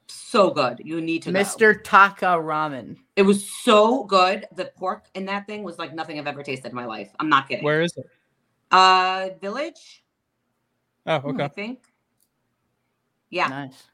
So 0.06 0.50
good. 0.50 0.80
You 0.84 1.00
need 1.00 1.22
to 1.24 1.32
go. 1.32 1.40
Mr. 1.40 1.82
Taka 1.82 2.26
Ramen. 2.36 2.96
It 3.16 3.22
was 3.22 3.48
so 3.50 4.04
good. 4.04 4.46
The 4.54 4.66
pork 4.76 5.06
in 5.14 5.24
that 5.26 5.46
thing 5.46 5.64
was 5.64 5.78
like 5.78 5.92
nothing 5.92 6.18
I've 6.18 6.26
ever 6.28 6.44
tasted 6.44 6.68
in 6.68 6.74
my 6.76 6.84
life. 6.86 7.10
I'm 7.18 7.28
not 7.28 7.48
kidding. 7.48 7.64
Where 7.64 7.82
is 7.82 7.96
it? 7.96 8.06
Uh 8.70 9.30
Village, 9.40 10.04
Oh, 11.06 11.12
I 11.14 11.16
okay. 11.18 11.48
think. 11.48 11.80
Yeah. 13.30 13.48
Nice. 13.48 13.84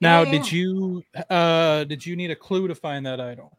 Now, 0.00 0.22
Yeah, 0.22 0.30
did 0.30 0.52
you 0.52 1.02
uh 1.30 1.84
did 1.84 2.04
you 2.06 2.16
need 2.16 2.30
a 2.30 2.36
clue 2.36 2.68
to 2.68 2.74
find 2.74 3.04
that 3.06 3.20
idol? 3.20 3.58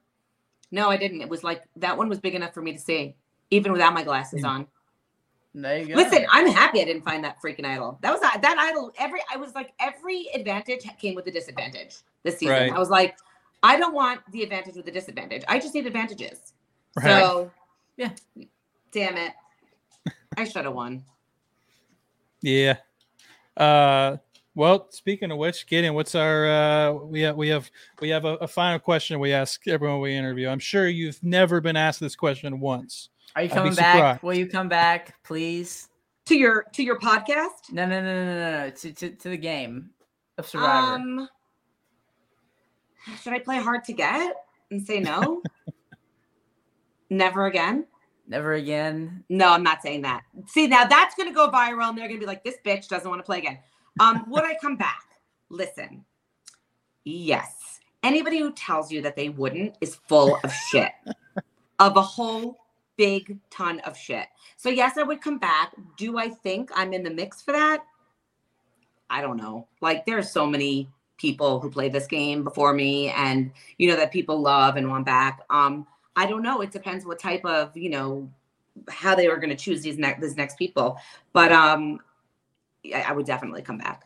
No, 0.72 0.90
I 0.90 0.98
didn't. 0.98 1.22
It 1.22 1.30
was 1.30 1.44
like 1.44 1.64
that 1.78 1.98
one 1.98 2.10
was 2.10 2.20
big 2.20 2.36
enough 2.36 2.54
for 2.54 2.62
me 2.62 2.74
to 2.74 2.80
see, 2.80 3.16
even 3.50 3.72
without 3.72 3.94
my 3.94 4.04
glasses 4.04 4.44
Mm. 4.44 4.50
on. 4.50 4.68
There 5.56 5.80
you 5.80 5.88
go. 5.88 5.96
Listen, 5.96 6.26
I'm 6.30 6.48
happy 6.48 6.80
I 6.80 6.86
didn't 6.86 7.02
find 7.02 7.24
that 7.24 7.42
freaking 7.42 7.66
idol. 7.66 7.98
That 8.02 8.12
was 8.12 8.22
that 8.22 8.58
idol. 8.58 8.92
Every 9.00 9.20
I 9.34 9.38
was 9.38 9.56
like 9.56 9.74
every 9.80 10.28
advantage 10.34 10.88
came 11.00 11.16
with 11.16 11.26
a 11.28 11.32
disadvantage 11.32 11.98
this 12.24 12.38
season. 12.38 12.56
Right. 12.56 12.72
I 12.72 12.78
was 12.78 12.90
like, 12.90 13.18
I 13.64 13.78
don't 13.78 13.94
want 13.94 14.22
the 14.32 14.44
advantage 14.44 14.76
with 14.76 14.86
the 14.86 14.92
disadvantage. 14.92 15.44
I 15.48 15.60
just 15.60 15.74
need 15.74 15.88
advantages. 15.88 16.54
Right. 16.96 17.20
So 17.20 17.52
Yeah. 17.98 18.12
damn 18.92 19.18
it, 19.18 19.34
I 20.38 20.44
should 20.46 20.66
have 20.66 20.74
won. 20.76 21.04
Yeah. 22.42 22.78
Uh 23.58 24.18
well, 24.60 24.88
speaking 24.90 25.32
of 25.32 25.38
which, 25.38 25.66
Gideon, 25.68 25.94
what's 25.94 26.16
our 26.16 26.46
uh 26.46 26.92
we 26.92 27.22
have 27.22 27.38
we 27.38 27.48
have 27.48 27.72
we 28.02 28.10
have 28.10 28.26
a, 28.26 28.36
a 28.36 28.48
final 28.48 28.78
question 28.78 29.18
we 29.18 29.32
ask 29.32 29.66
everyone 29.70 30.02
we 30.02 30.14
interview. 30.14 30.50
I'm 30.50 30.60
sure 30.60 30.90
you've 30.90 31.24
never 31.24 31.62
been 31.62 31.78
asked 31.78 32.02
this 32.02 32.14
question 32.14 32.60
once. 32.60 33.08
Are 33.38 33.44
you 33.44 33.50
coming 33.50 33.74
back? 33.74 33.96
surprised. 33.96 34.24
Will 34.24 34.34
you 34.34 34.48
come 34.48 34.68
back, 34.68 35.16
please? 35.24 35.88
To 36.26 36.36
your 36.36 36.66
to 36.74 36.84
your 36.84 37.00
podcast. 37.00 37.72
No, 37.72 37.86
no, 37.86 38.02
no, 38.02 38.14
no, 38.14 38.26
no, 38.26 38.66
no. 38.66 38.70
To, 38.70 38.92
to, 38.92 39.10
to 39.12 39.30
the 39.30 39.38
game 39.38 39.92
of 40.38 40.46
Survivor. 40.46 40.96
Um, 40.96 41.30
should 43.24 43.32
I 43.32 43.40
play 43.40 43.60
hard 43.60 43.86
to 43.86 43.94
get 43.94 44.36
and 44.72 44.86
say 44.86 45.00
no? 45.00 45.42
Never 47.10 47.46
again. 47.46 47.86
Never 48.28 48.56
again. 48.56 49.24
No, 49.30 49.54
I'm 49.54 49.64
not 49.64 49.82
saying 49.82 50.02
that. 50.02 50.24
See, 50.48 50.68
now 50.68 50.84
that's 50.86 51.16
going 51.16 51.30
to 51.30 51.34
go 51.34 51.50
viral 51.50 51.88
and 51.88 51.98
they're 51.98 52.10
going 52.10 52.20
to 52.20 52.26
be 52.26 52.28
like, 52.28 52.44
this 52.44 52.58
bitch 52.66 52.90
doesn't 52.90 53.10
want 53.10 53.20
to 53.20 53.26
play 53.26 53.40
again. 53.40 53.60
Um, 54.00 54.26
would 54.30 54.44
I 54.44 54.56
come 54.62 54.78
back? 54.78 55.04
Listen, 55.50 56.06
yes. 57.04 57.80
Anybody 58.02 58.40
who 58.40 58.52
tells 58.54 58.92
you 58.92 59.02
that 59.02 59.16
they 59.16 59.30
wouldn't 59.30 59.76
is 59.82 59.96
full 60.08 60.40
of 60.44 60.54
shit, 60.54 60.92
of 61.80 61.98
a 61.98 62.02
whole 62.02 62.60
big 62.96 63.38
ton 63.50 63.80
of 63.82 63.98
shit. 63.98 64.28
So, 64.58 64.70
yes, 64.70 64.98
I 64.98 65.04
would 65.04 65.22
come 65.22 65.38
back. 65.38 65.74
Do 65.98 66.18
I 66.18 66.30
think 66.30 66.72
I'm 66.74 66.94
in 66.94 67.04
the 67.04 67.10
mix 67.10 67.42
for 67.42 67.52
that? 67.52 67.84
I 69.10 69.22
don't 69.22 69.38
know. 69.38 69.68
Like, 69.82 70.06
there 70.06 70.18
are 70.18 70.24
so 70.24 70.46
many 70.46 70.90
people 71.18 71.60
who 71.60 71.70
play 71.70 71.90
this 71.90 72.08
game 72.08 72.44
before 72.44 72.74
me 72.74 73.10
and, 73.10 73.52
you 73.78 73.90
know, 73.90 73.98
that 73.98 74.12
people 74.12 74.40
love 74.40 74.78
and 74.78 74.90
want 74.90 75.06
back. 75.06 75.42
Um, 75.50 75.86
I 76.16 76.26
don't 76.26 76.44
know. 76.44 76.62
It 76.62 76.72
depends 76.72 77.06
what 77.06 77.20
type 77.20 77.44
of, 77.44 77.76
you 77.76 77.90
know, 77.90 78.30
how 78.88 79.16
they 79.16 79.28
were 79.28 79.38
going 79.38 79.50
to 79.50 79.56
choose 79.56 79.82
these 79.82 79.98
next 79.98 80.22
these 80.22 80.38
next 80.38 80.58
people. 80.58 80.98
But 81.34 81.52
um, 81.52 82.00
I, 82.86 83.02
I 83.08 83.12
would 83.12 83.26
definitely 83.26 83.62
come 83.62 83.78
back. 83.78 84.04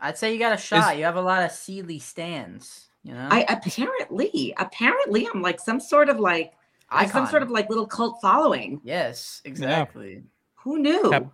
I'd 0.00 0.18
say 0.18 0.32
you 0.32 0.38
got 0.38 0.52
a 0.52 0.56
shot. 0.56 0.98
you 0.98 1.04
have 1.04 1.16
a 1.16 1.22
lot 1.22 1.42
of 1.44 1.52
Seely 1.52 1.98
stands. 1.98 2.88
You 3.04 3.14
know, 3.14 3.28
I 3.30 3.44
apparently, 3.48 4.54
apparently, 4.58 5.26
I'm 5.32 5.42
like 5.42 5.58
some 5.60 5.80
sort 5.80 6.08
of 6.08 6.20
like 6.20 6.52
I 6.88 7.02
have 7.02 7.10
some 7.10 7.26
sort 7.26 7.42
of 7.42 7.50
like 7.50 7.68
little 7.68 7.86
cult 7.86 8.18
following. 8.20 8.80
yes, 8.84 9.40
exactly. 9.44 10.22
Who 10.56 10.78
knew? 10.78 11.30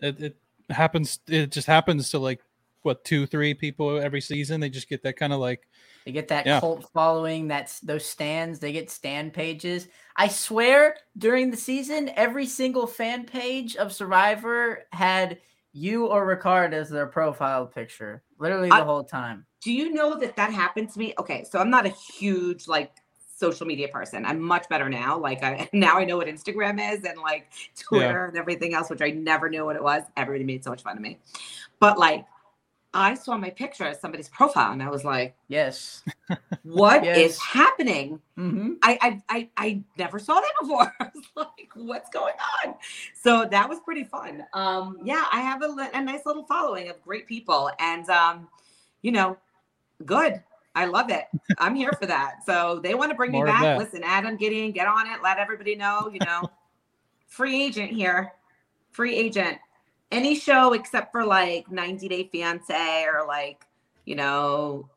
It, 0.00 0.20
it 0.20 0.36
happens 0.68 1.20
it 1.26 1.52
just 1.52 1.66
happens 1.66 2.10
to 2.10 2.18
like 2.18 2.40
what 2.82 3.04
two, 3.04 3.26
three 3.26 3.54
people 3.54 3.98
every 3.98 4.20
season. 4.20 4.60
They 4.60 4.68
just 4.68 4.88
get 4.88 5.02
that 5.04 5.16
kind 5.16 5.32
of 5.32 5.40
like 5.40 5.66
They 6.04 6.12
get 6.12 6.28
that 6.28 6.44
Yeah. 6.46 6.60
cult 6.60 6.90
following. 6.92 7.48
That's 7.48 7.80
those 7.80 8.04
stands. 8.04 8.58
They 8.58 8.72
get 8.72 8.90
stand 8.90 9.32
pages. 9.32 9.88
I 10.16 10.28
swear, 10.28 10.96
during 11.16 11.50
the 11.50 11.56
season, 11.56 12.10
every 12.14 12.46
single 12.46 12.86
fan 12.86 13.24
page 13.24 13.76
of 13.76 13.92
Survivor 13.92 14.84
had 14.92 15.38
you 15.76 16.06
or 16.06 16.26
Ricard 16.26 16.72
as 16.72 16.88
their 16.88 17.06
profile 17.06 17.66
picture, 17.66 18.22
literally 18.38 18.70
the 18.70 18.76
I- 18.76 18.84
whole 18.84 19.04
time. 19.04 19.44
Do 19.60 19.72
you 19.72 19.92
know 19.92 20.16
that 20.18 20.36
that 20.36 20.52
happened 20.52 20.90
to 20.90 20.98
me? 20.98 21.12
Okay, 21.18 21.44
so 21.44 21.58
I'm 21.58 21.70
not 21.70 21.86
a 21.86 21.90
huge 21.90 22.68
like 22.68 22.92
social 23.36 23.66
media 23.66 23.88
person. 23.88 24.24
I'm 24.24 24.40
much 24.40 24.68
better 24.68 24.88
now. 24.88 25.18
Like 25.18 25.42
I 25.42 25.68
now 25.72 25.98
I 25.98 26.04
know 26.04 26.16
what 26.16 26.28
Instagram 26.28 26.80
is 26.94 27.04
and 27.04 27.18
like 27.20 27.50
Twitter 27.78 28.26
and 28.26 28.36
everything 28.38 28.74
else, 28.74 28.88
which 28.88 29.02
I 29.02 29.10
never 29.10 29.50
knew 29.50 29.64
what 29.64 29.76
it 29.76 29.82
was. 29.82 30.02
Everybody 30.16 30.44
made 30.44 30.64
so 30.64 30.70
much 30.70 30.82
fun 30.82 30.96
of 30.96 31.02
me. 31.02 31.18
But 31.78 31.98
like 31.98 32.24
I 32.96 33.14
saw 33.14 33.36
my 33.36 33.50
picture 33.50 33.84
as 33.84 34.00
somebody's 34.00 34.28
profile 34.28 34.72
and 34.72 34.82
I 34.82 34.88
was 34.90 35.04
like, 35.04 35.36
Yes. 35.48 36.02
what 36.62 37.04
is 37.04 37.14
Yes. 37.16 37.38
happening? 37.38 38.20
Mm-hmm. 38.38 38.72
I, 38.82 38.98
I 39.00 39.22
I 39.28 39.48
I 39.56 39.82
never 39.98 40.18
saw 40.18 40.34
that 40.34 40.52
before. 40.60 40.92
I 41.00 41.10
was 41.14 41.24
like, 41.36 41.70
what's 41.74 42.10
going 42.10 42.34
on? 42.64 42.74
So 43.14 43.46
that 43.50 43.68
was 43.68 43.80
pretty 43.80 44.04
fun. 44.04 44.44
Um, 44.52 44.98
yeah, 45.04 45.24
I 45.32 45.40
have 45.40 45.62
a, 45.62 45.90
a 45.94 46.00
nice 46.02 46.26
little 46.26 46.44
following 46.44 46.88
of 46.88 47.00
great 47.02 47.26
people, 47.26 47.70
and 47.78 48.08
um, 48.08 48.48
you 49.02 49.12
know, 49.12 49.36
good. 50.04 50.42
I 50.74 50.84
love 50.84 51.10
it. 51.10 51.24
I'm 51.58 51.74
here 51.74 51.92
for 51.92 52.04
that. 52.06 52.44
So 52.44 52.80
they 52.82 52.94
want 52.94 53.10
to 53.10 53.16
bring 53.16 53.32
More 53.32 53.46
me 53.46 53.50
back. 53.50 53.78
Listen, 53.78 54.02
Adam 54.04 54.36
Gideon, 54.36 54.72
get 54.72 54.86
on 54.86 55.06
it. 55.06 55.22
Let 55.22 55.38
everybody 55.38 55.74
know. 55.74 56.10
You 56.12 56.20
know, 56.20 56.50
free 57.28 57.62
agent 57.64 57.92
here. 57.92 58.32
Free 58.90 59.14
agent. 59.14 59.58
Any 60.12 60.34
show 60.36 60.72
except 60.72 61.12
for 61.12 61.24
like 61.24 61.70
90 61.70 62.08
Day 62.08 62.28
Fiance 62.30 63.04
or 63.06 63.26
like, 63.26 63.64
you 64.04 64.14
know, 64.14 64.88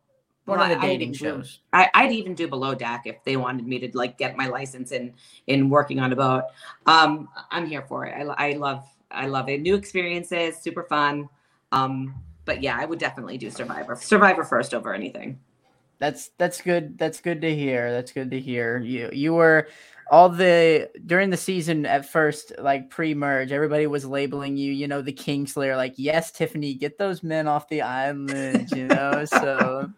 One 0.45 0.59
of 0.61 0.69
the 0.69 0.75
well, 0.75 0.83
I'd 0.83 0.87
dating 0.87 1.01
even 1.01 1.11
do- 1.11 1.17
shows. 1.17 1.59
I, 1.73 1.89
I'd 1.93 2.11
even 2.11 2.35
do 2.35 2.47
below 2.47 2.75
deck 2.75 3.03
if 3.05 3.23
they 3.23 3.35
wanted 3.37 3.65
me 3.67 3.79
to 3.79 3.97
like 3.97 4.17
get 4.17 4.37
my 4.37 4.47
license 4.47 4.91
in 4.91 5.13
in 5.47 5.69
working 5.69 5.99
on 5.99 6.11
a 6.13 6.15
boat. 6.15 6.43
Um, 6.85 7.27
I'm 7.51 7.65
here 7.65 7.81
for 7.81 8.05
it. 8.05 8.13
I, 8.15 8.49
I 8.49 8.53
love 8.53 8.85
I 9.11 9.25
love 9.25 9.49
it. 9.49 9.61
New 9.61 9.75
experiences, 9.75 10.57
super 10.57 10.83
fun. 10.83 11.27
Um, 11.71 12.13
but 12.45 12.61
yeah, 12.61 12.77
I 12.79 12.85
would 12.85 12.99
definitely 12.99 13.37
do 13.37 13.49
Survivor. 13.49 13.95
Survivor 13.95 14.43
first 14.43 14.73
over 14.73 14.93
anything. 14.93 15.39
That's 15.99 16.29
that's 16.37 16.61
good. 16.61 16.97
That's 16.97 17.19
good 17.19 17.41
to 17.41 17.53
hear. 17.53 17.91
That's 17.91 18.11
good 18.11 18.31
to 18.31 18.39
hear. 18.39 18.77
You 18.77 19.09
you 19.11 19.33
were 19.33 19.67
all 20.11 20.29
the 20.29 20.89
during 21.05 21.29
the 21.29 21.37
season 21.37 21.85
at 21.85 22.05
first, 22.05 22.51
like 22.59 22.89
pre-merge, 22.89 23.51
everybody 23.51 23.87
was 23.87 24.05
labeling 24.05 24.57
you, 24.57 24.71
you 24.71 24.87
know, 24.87 25.01
the 25.01 25.13
Kingslayer. 25.13 25.75
Like, 25.75 25.93
yes, 25.97 26.31
Tiffany, 26.31 26.73
get 26.73 26.97
those 26.97 27.23
men 27.23 27.47
off 27.47 27.69
the 27.69 27.81
island. 27.81 28.71
You 28.71 28.87
know, 28.87 29.25
so 29.25 29.91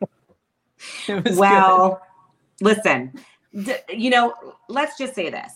was 1.08 1.24
good. 1.24 1.38
Well, 1.38 2.02
listen, 2.62 3.14
d- 3.54 3.76
you 3.90 4.10
know, 4.10 4.34
let's 4.70 4.98
just 4.98 5.16
say 5.16 5.30
this. 5.30 5.54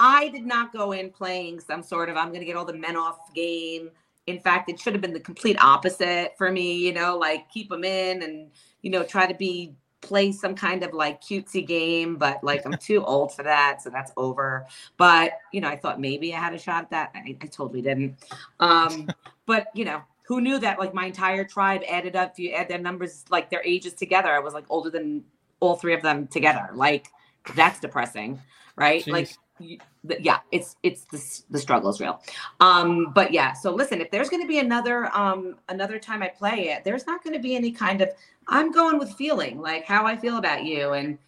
I 0.00 0.28
did 0.28 0.46
not 0.46 0.72
go 0.72 0.92
in 0.92 1.10
playing 1.10 1.60
some 1.60 1.82
sort 1.82 2.08
of 2.08 2.16
I'm 2.16 2.28
going 2.28 2.40
to 2.40 2.46
get 2.46 2.56
all 2.56 2.64
the 2.64 2.72
men 2.72 2.96
off 2.96 3.32
game. 3.34 3.90
In 4.26 4.38
fact, 4.38 4.70
it 4.70 4.78
should 4.78 4.92
have 4.92 5.00
been 5.00 5.14
the 5.14 5.20
complete 5.20 5.56
opposite 5.60 6.34
for 6.36 6.52
me, 6.52 6.76
you 6.76 6.92
know, 6.92 7.16
like 7.16 7.50
keep 7.50 7.68
them 7.70 7.82
in 7.82 8.22
and, 8.22 8.50
you 8.82 8.90
know, 8.90 9.02
try 9.02 9.26
to 9.26 9.34
be 9.34 9.74
play 10.00 10.32
some 10.32 10.54
kind 10.54 10.82
of 10.82 10.92
like 10.92 11.20
cutesy 11.20 11.66
game, 11.66 12.16
but 12.16 12.42
like 12.42 12.64
I'm 12.64 12.74
too 12.74 13.04
old 13.04 13.34
for 13.34 13.42
that. 13.42 13.82
So 13.82 13.90
that's 13.90 14.12
over. 14.16 14.66
But, 14.96 15.32
you 15.52 15.60
know, 15.60 15.68
I 15.68 15.76
thought 15.76 16.00
maybe 16.00 16.34
I 16.34 16.38
had 16.38 16.54
a 16.54 16.58
shot 16.58 16.84
at 16.84 16.90
that. 16.90 17.10
I, 17.14 17.36
I 17.40 17.46
totally 17.46 17.82
didn't. 17.82 18.16
Um, 18.60 19.08
but, 19.46 19.68
you 19.74 19.84
know, 19.84 20.02
who 20.22 20.40
knew 20.40 20.58
that 20.58 20.78
like 20.78 20.92
my 20.92 21.06
entire 21.06 21.44
tribe 21.44 21.82
added 21.88 22.14
up 22.14 22.32
if 22.32 22.38
you 22.38 22.52
add 22.52 22.68
their 22.68 22.78
numbers 22.78 23.24
like 23.30 23.48
their 23.48 23.62
ages 23.64 23.94
together 23.94 24.28
i 24.28 24.38
was 24.38 24.52
like 24.52 24.66
older 24.68 24.90
than 24.90 25.24
all 25.60 25.76
three 25.76 25.94
of 25.94 26.02
them 26.02 26.26
together. 26.26 26.70
Like 26.74 27.08
that's 27.54 27.80
depressing, 27.80 28.40
right? 28.76 29.04
Jeez. 29.04 29.12
Like 29.12 29.30
yeah, 29.60 30.38
it's 30.52 30.76
it's 30.82 31.04
the 31.04 31.42
the 31.50 31.58
struggle 31.58 31.90
is 31.90 32.00
real. 32.00 32.22
Um, 32.60 33.12
but 33.14 33.32
yeah, 33.32 33.52
so 33.52 33.72
listen, 33.74 34.00
if 34.00 34.10
there's 34.10 34.28
going 34.28 34.42
to 34.42 34.48
be 34.48 34.58
another 34.58 35.14
um 35.16 35.56
another 35.68 35.98
time 35.98 36.22
I 36.22 36.28
play 36.28 36.68
it, 36.70 36.84
there's 36.84 37.06
not 37.06 37.22
going 37.24 37.34
to 37.34 37.40
be 37.40 37.54
any 37.56 37.70
kind 37.72 38.00
of 38.00 38.10
I'm 38.48 38.70
going 38.72 38.98
with 38.98 39.12
feeling 39.14 39.60
like 39.60 39.84
how 39.84 40.06
I 40.06 40.16
feel 40.16 40.36
about 40.38 40.64
you 40.64 40.92
and. 40.92 41.18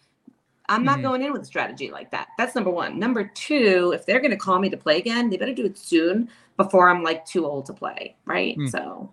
I'm 0.69 0.85
not 0.85 0.99
Mhm. 0.99 1.03
going 1.03 1.21
in 1.23 1.33
with 1.33 1.41
a 1.41 1.45
strategy 1.45 1.91
like 1.91 2.11
that. 2.11 2.29
That's 2.37 2.55
number 2.55 2.69
one. 2.69 2.97
Number 2.97 3.25
two, 3.25 3.91
if 3.93 4.05
they're 4.05 4.21
going 4.21 4.31
to 4.31 4.37
call 4.37 4.57
me 4.57 4.69
to 4.69 4.77
play 4.77 4.99
again, 4.99 5.29
they 5.29 5.35
better 5.35 5.53
do 5.53 5.65
it 5.65 5.77
soon 5.77 6.29
before 6.55 6.87
I'm 6.89 7.03
like 7.03 7.25
too 7.25 7.45
old 7.45 7.65
to 7.65 7.73
play, 7.73 8.15
right? 8.23 8.55
Hmm. 8.55 8.67
So 8.67 9.11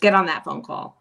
get 0.00 0.14
on 0.14 0.26
that 0.26 0.44
phone 0.44 0.62
call. 0.62 0.96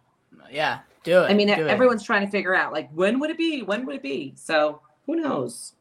Yeah, 0.51 0.79
do 1.03 1.23
it. 1.23 1.29
I 1.29 1.35
mean, 1.35 1.47
do 1.47 1.53
it. 1.53 1.69
everyone's 1.69 2.01
trying 2.01 2.25
to 2.25 2.31
figure 2.31 2.55
out 2.55 2.73
like 2.73 2.89
when 2.91 3.19
would 3.19 3.29
it 3.29 3.37
be? 3.37 3.61
When 3.61 3.85
would 3.85 3.97
it 3.97 4.01
be? 4.01 4.33
So 4.35 4.81
who 5.05 5.15
knows? 5.17 5.73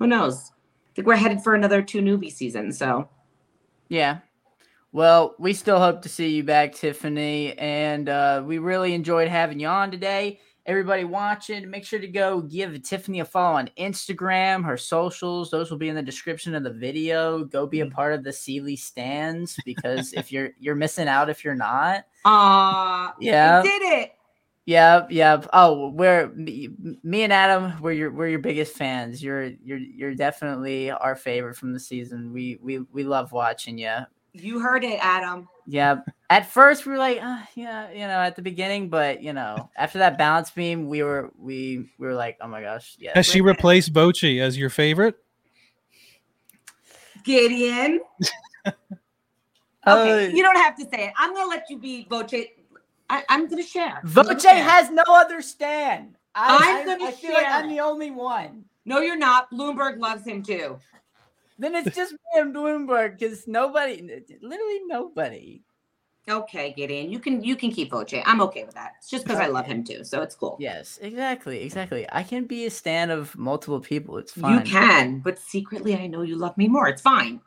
Who 0.00 0.06
knows? 0.08 0.50
I 0.50 0.90
think 0.96 1.06
we're 1.06 1.14
headed 1.14 1.42
for 1.42 1.54
another 1.54 1.82
two 1.82 2.00
newbie 2.00 2.32
seasons. 2.32 2.76
So 2.76 3.08
Yeah. 3.88 4.18
Well, 4.92 5.36
we 5.38 5.52
still 5.52 5.78
hope 5.78 6.02
to 6.02 6.08
see 6.08 6.30
you 6.30 6.42
back, 6.42 6.74
Tiffany. 6.74 7.56
And 7.58 8.08
uh, 8.08 8.42
we 8.44 8.58
really 8.58 8.92
enjoyed 8.92 9.28
having 9.28 9.60
you 9.60 9.68
on 9.68 9.92
today. 9.92 10.40
Everybody 10.66 11.04
watching, 11.04 11.68
make 11.70 11.84
sure 11.84 12.00
to 12.00 12.06
go 12.08 12.40
give 12.42 12.82
Tiffany 12.82 13.20
a 13.20 13.24
follow 13.24 13.56
on 13.56 13.70
Instagram, 13.78 14.64
her 14.64 14.76
socials. 14.76 15.50
Those 15.50 15.70
will 15.70 15.78
be 15.78 15.88
in 15.88 15.94
the 15.94 16.02
description 16.02 16.54
of 16.54 16.64
the 16.64 16.72
video. 16.72 17.44
Go 17.44 17.66
be 17.66 17.80
a 17.80 17.86
part 17.86 18.12
of 18.14 18.24
the 18.24 18.32
Seely 18.32 18.76
stands 18.76 19.56
because 19.64 20.12
if 20.12 20.30
you're 20.30 20.50
you're 20.58 20.74
missing 20.74 21.08
out 21.08 21.30
if 21.30 21.44
you're 21.44 21.54
not. 21.54 22.04
uh 22.24 23.10
Yeah. 23.20 23.60
I 23.60 23.62
did 23.62 23.82
it. 23.82 24.12
Yep, 24.70 25.10
yep. 25.10 25.48
Oh, 25.52 25.88
we're 25.88 26.28
me, 26.28 26.68
me 27.02 27.24
and 27.24 27.32
Adam. 27.32 27.72
We're 27.80 27.90
your 27.90 28.12
we're 28.12 28.28
your 28.28 28.38
biggest 28.38 28.76
fans. 28.76 29.20
You're 29.20 29.46
you're 29.64 29.78
you're 29.78 30.14
definitely 30.14 30.92
our 30.92 31.16
favorite 31.16 31.56
from 31.56 31.72
the 31.72 31.80
season. 31.80 32.32
We 32.32 32.56
we 32.62 32.78
we 32.92 33.02
love 33.02 33.32
watching 33.32 33.78
you. 33.78 33.96
You 34.32 34.60
heard 34.60 34.84
it, 34.84 35.00
Adam. 35.02 35.48
Yeah. 35.66 36.02
At 36.30 36.46
first, 36.46 36.86
we 36.86 36.92
were 36.92 36.98
like, 36.98 37.20
uh, 37.20 37.40
yeah, 37.56 37.90
you 37.90 38.06
know, 38.06 38.20
at 38.20 38.36
the 38.36 38.42
beginning, 38.42 38.90
but 38.90 39.20
you 39.20 39.32
know, 39.32 39.68
after 39.76 39.98
that 39.98 40.16
balance 40.16 40.52
beam, 40.52 40.86
we 40.86 41.02
were 41.02 41.32
we 41.36 41.90
we 41.98 42.06
were 42.06 42.14
like, 42.14 42.38
oh 42.40 42.46
my 42.46 42.62
gosh, 42.62 42.94
yeah. 43.00 43.10
Has 43.16 43.26
she 43.26 43.40
replaced 43.40 43.92
Bochi 43.92 44.40
as 44.40 44.56
your 44.56 44.70
favorite? 44.70 45.16
Gideon. 47.24 48.00
Uh, 49.86 49.96
Okay, 49.96 50.36
you 50.36 50.42
don't 50.42 50.56
have 50.56 50.76
to 50.76 50.82
say 50.82 51.06
it. 51.06 51.12
I'm 51.16 51.32
gonna 51.32 51.48
let 51.48 51.64
you 51.70 51.78
be 51.78 52.06
Voce. 52.10 52.34
I, 53.10 53.24
I'm 53.28 53.48
gonna 53.48 53.62
share. 53.62 54.00
I'm 54.02 54.08
Voce 54.08 54.44
has 54.44 54.90
no 54.90 55.02
other 55.08 55.42
stand. 55.42 56.16
I, 56.34 56.78
I'm 56.80 56.86
gonna 56.86 57.10
I 57.10 57.12
feel 57.12 57.32
like 57.32 57.46
I'm 57.46 57.68
the 57.68 57.80
only 57.80 58.12
one. 58.12 58.64
No, 58.84 59.00
you're 59.00 59.18
not. 59.18 59.50
Bloomberg 59.50 59.98
loves 59.98 60.24
him 60.24 60.42
too. 60.42 60.78
Then 61.58 61.74
it's 61.74 61.94
just 61.94 62.12
me 62.12 62.18
and 62.40 62.54
Bloomberg 62.54 63.18
because 63.18 63.46
nobody, 63.46 64.00
literally 64.40 64.80
nobody. 64.86 65.62
Okay, 66.28 66.72
Gideon, 66.72 67.10
you 67.10 67.18
can 67.18 67.42
you 67.42 67.56
can 67.56 67.72
keep 67.72 67.90
Voce. 67.90 68.14
I'm 68.24 68.40
okay 68.42 68.62
with 68.62 68.74
that. 68.76 68.92
It's 68.98 69.10
just 69.10 69.24
because 69.24 69.40
I 69.40 69.48
love 69.48 69.66
him 69.66 69.82
too, 69.82 70.04
so 70.04 70.22
it's 70.22 70.36
cool. 70.36 70.56
Yes, 70.60 71.00
exactly, 71.02 71.62
exactly. 71.62 72.06
I 72.12 72.22
can 72.22 72.44
be 72.44 72.66
a 72.66 72.70
stand 72.70 73.10
of 73.10 73.36
multiple 73.36 73.80
people. 73.80 74.18
It's 74.18 74.32
fine. 74.32 74.58
You 74.58 74.60
can, 74.64 75.18
but 75.18 75.38
secretly, 75.40 75.96
I 75.96 76.06
know 76.06 76.22
you 76.22 76.36
love 76.36 76.56
me 76.56 76.68
more. 76.68 76.86
It's 76.86 77.02
fine. 77.02 77.40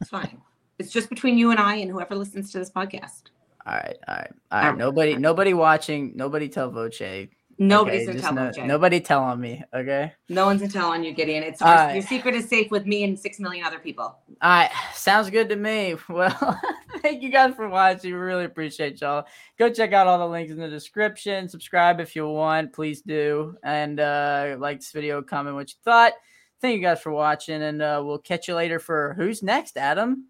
It's 0.00 0.10
fine. 0.10 0.42
it's 0.80 0.90
just 0.90 1.08
between 1.08 1.38
you 1.38 1.52
and 1.52 1.60
I 1.60 1.76
and 1.76 1.90
whoever 1.90 2.16
listens 2.16 2.50
to 2.52 2.58
this 2.58 2.70
podcast. 2.70 3.30
All 3.68 3.74
right, 3.74 3.96
all 4.08 4.14
right, 4.14 4.32
all 4.50 4.62
right. 4.62 4.76
Nobody, 4.78 5.16
nobody 5.16 5.52
watching. 5.52 6.12
Nobody 6.16 6.48
tell 6.48 6.70
Voce. 6.70 7.28
Nobody's 7.58 8.08
okay? 8.08 8.18
gonna 8.20 8.52
tell 8.52 8.62
no- 8.62 8.66
Nobody 8.66 9.00
tell 9.00 9.22
on 9.22 9.40
me. 9.40 9.62
Okay. 9.74 10.12
No 10.28 10.46
one's 10.46 10.60
gonna 10.60 10.72
tell 10.72 10.90
on 10.90 11.02
you, 11.02 11.12
Gideon. 11.12 11.42
It's 11.42 11.60
your, 11.60 11.68
right. 11.68 11.92
your 11.92 12.02
secret 12.02 12.34
is 12.36 12.48
safe 12.48 12.70
with 12.70 12.86
me 12.86 13.02
and 13.02 13.18
six 13.18 13.40
million 13.40 13.66
other 13.66 13.80
people. 13.80 14.04
All 14.04 14.36
right, 14.40 14.70
sounds 14.94 15.28
good 15.28 15.48
to 15.50 15.56
me. 15.56 15.96
Well, 16.08 16.60
thank 17.02 17.22
you 17.22 17.30
guys 17.30 17.54
for 17.54 17.68
watching. 17.68 18.12
We 18.12 18.18
really 18.18 18.44
appreciate 18.44 19.00
y'all. 19.00 19.26
Go 19.58 19.70
check 19.70 19.92
out 19.92 20.06
all 20.06 20.18
the 20.18 20.26
links 20.26 20.52
in 20.52 20.58
the 20.58 20.68
description. 20.68 21.48
Subscribe 21.48 22.00
if 22.00 22.16
you 22.16 22.26
want, 22.28 22.72
please 22.72 23.02
do, 23.02 23.56
and 23.62 24.00
uh, 24.00 24.56
like 24.58 24.78
this 24.78 24.92
video, 24.92 25.20
comment 25.20 25.56
what 25.56 25.68
you 25.68 25.76
thought. 25.84 26.12
Thank 26.60 26.76
you 26.76 26.82
guys 26.82 27.00
for 27.00 27.12
watching, 27.12 27.62
and 27.62 27.82
uh, 27.82 28.02
we'll 28.04 28.18
catch 28.18 28.48
you 28.48 28.54
later 28.54 28.78
for 28.78 29.14
who's 29.16 29.42
next, 29.42 29.76
Adam. 29.76 30.26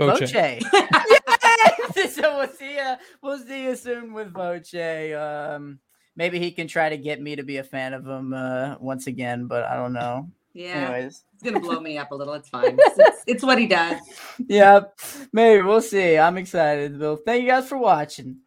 Boche. 0.00 0.20
Voce. 0.20 0.32
Yay! 1.96 2.08
so 2.08 2.38
we'll 2.38 2.48
see 2.48 2.74
you. 2.74 2.94
We'll 3.22 3.38
see 3.38 3.64
you 3.64 3.76
soon 3.76 4.12
with 4.12 4.32
Voce. 4.32 4.74
Um, 4.74 5.78
maybe 6.16 6.38
he 6.38 6.50
can 6.50 6.66
try 6.66 6.88
to 6.88 6.96
get 6.96 7.20
me 7.20 7.36
to 7.36 7.42
be 7.42 7.58
a 7.58 7.64
fan 7.64 7.92
of 7.94 8.06
him 8.06 8.32
uh, 8.32 8.76
once 8.80 9.06
again, 9.06 9.46
but 9.46 9.64
I 9.64 9.76
don't 9.76 9.92
know. 9.92 10.28
Yeah, 10.52 10.90
Anyways, 10.90 11.24
it's 11.34 11.42
gonna 11.44 11.60
blow 11.60 11.78
me 11.80 11.96
up 11.96 12.10
a 12.10 12.14
little. 12.14 12.34
It's 12.34 12.48
fine. 12.56 12.76
It's, 12.78 12.98
it's, 12.98 13.24
it's 13.26 13.44
what 13.44 13.58
he 13.58 13.66
does. 13.66 13.98
yep. 14.48 14.98
Maybe 15.32 15.62
we'll 15.62 15.80
see. 15.80 16.18
I'm 16.18 16.38
excited. 16.38 16.98
Well, 16.98 17.16
thank 17.24 17.42
you 17.42 17.48
guys 17.48 17.68
for 17.68 17.78
watching. 17.78 18.38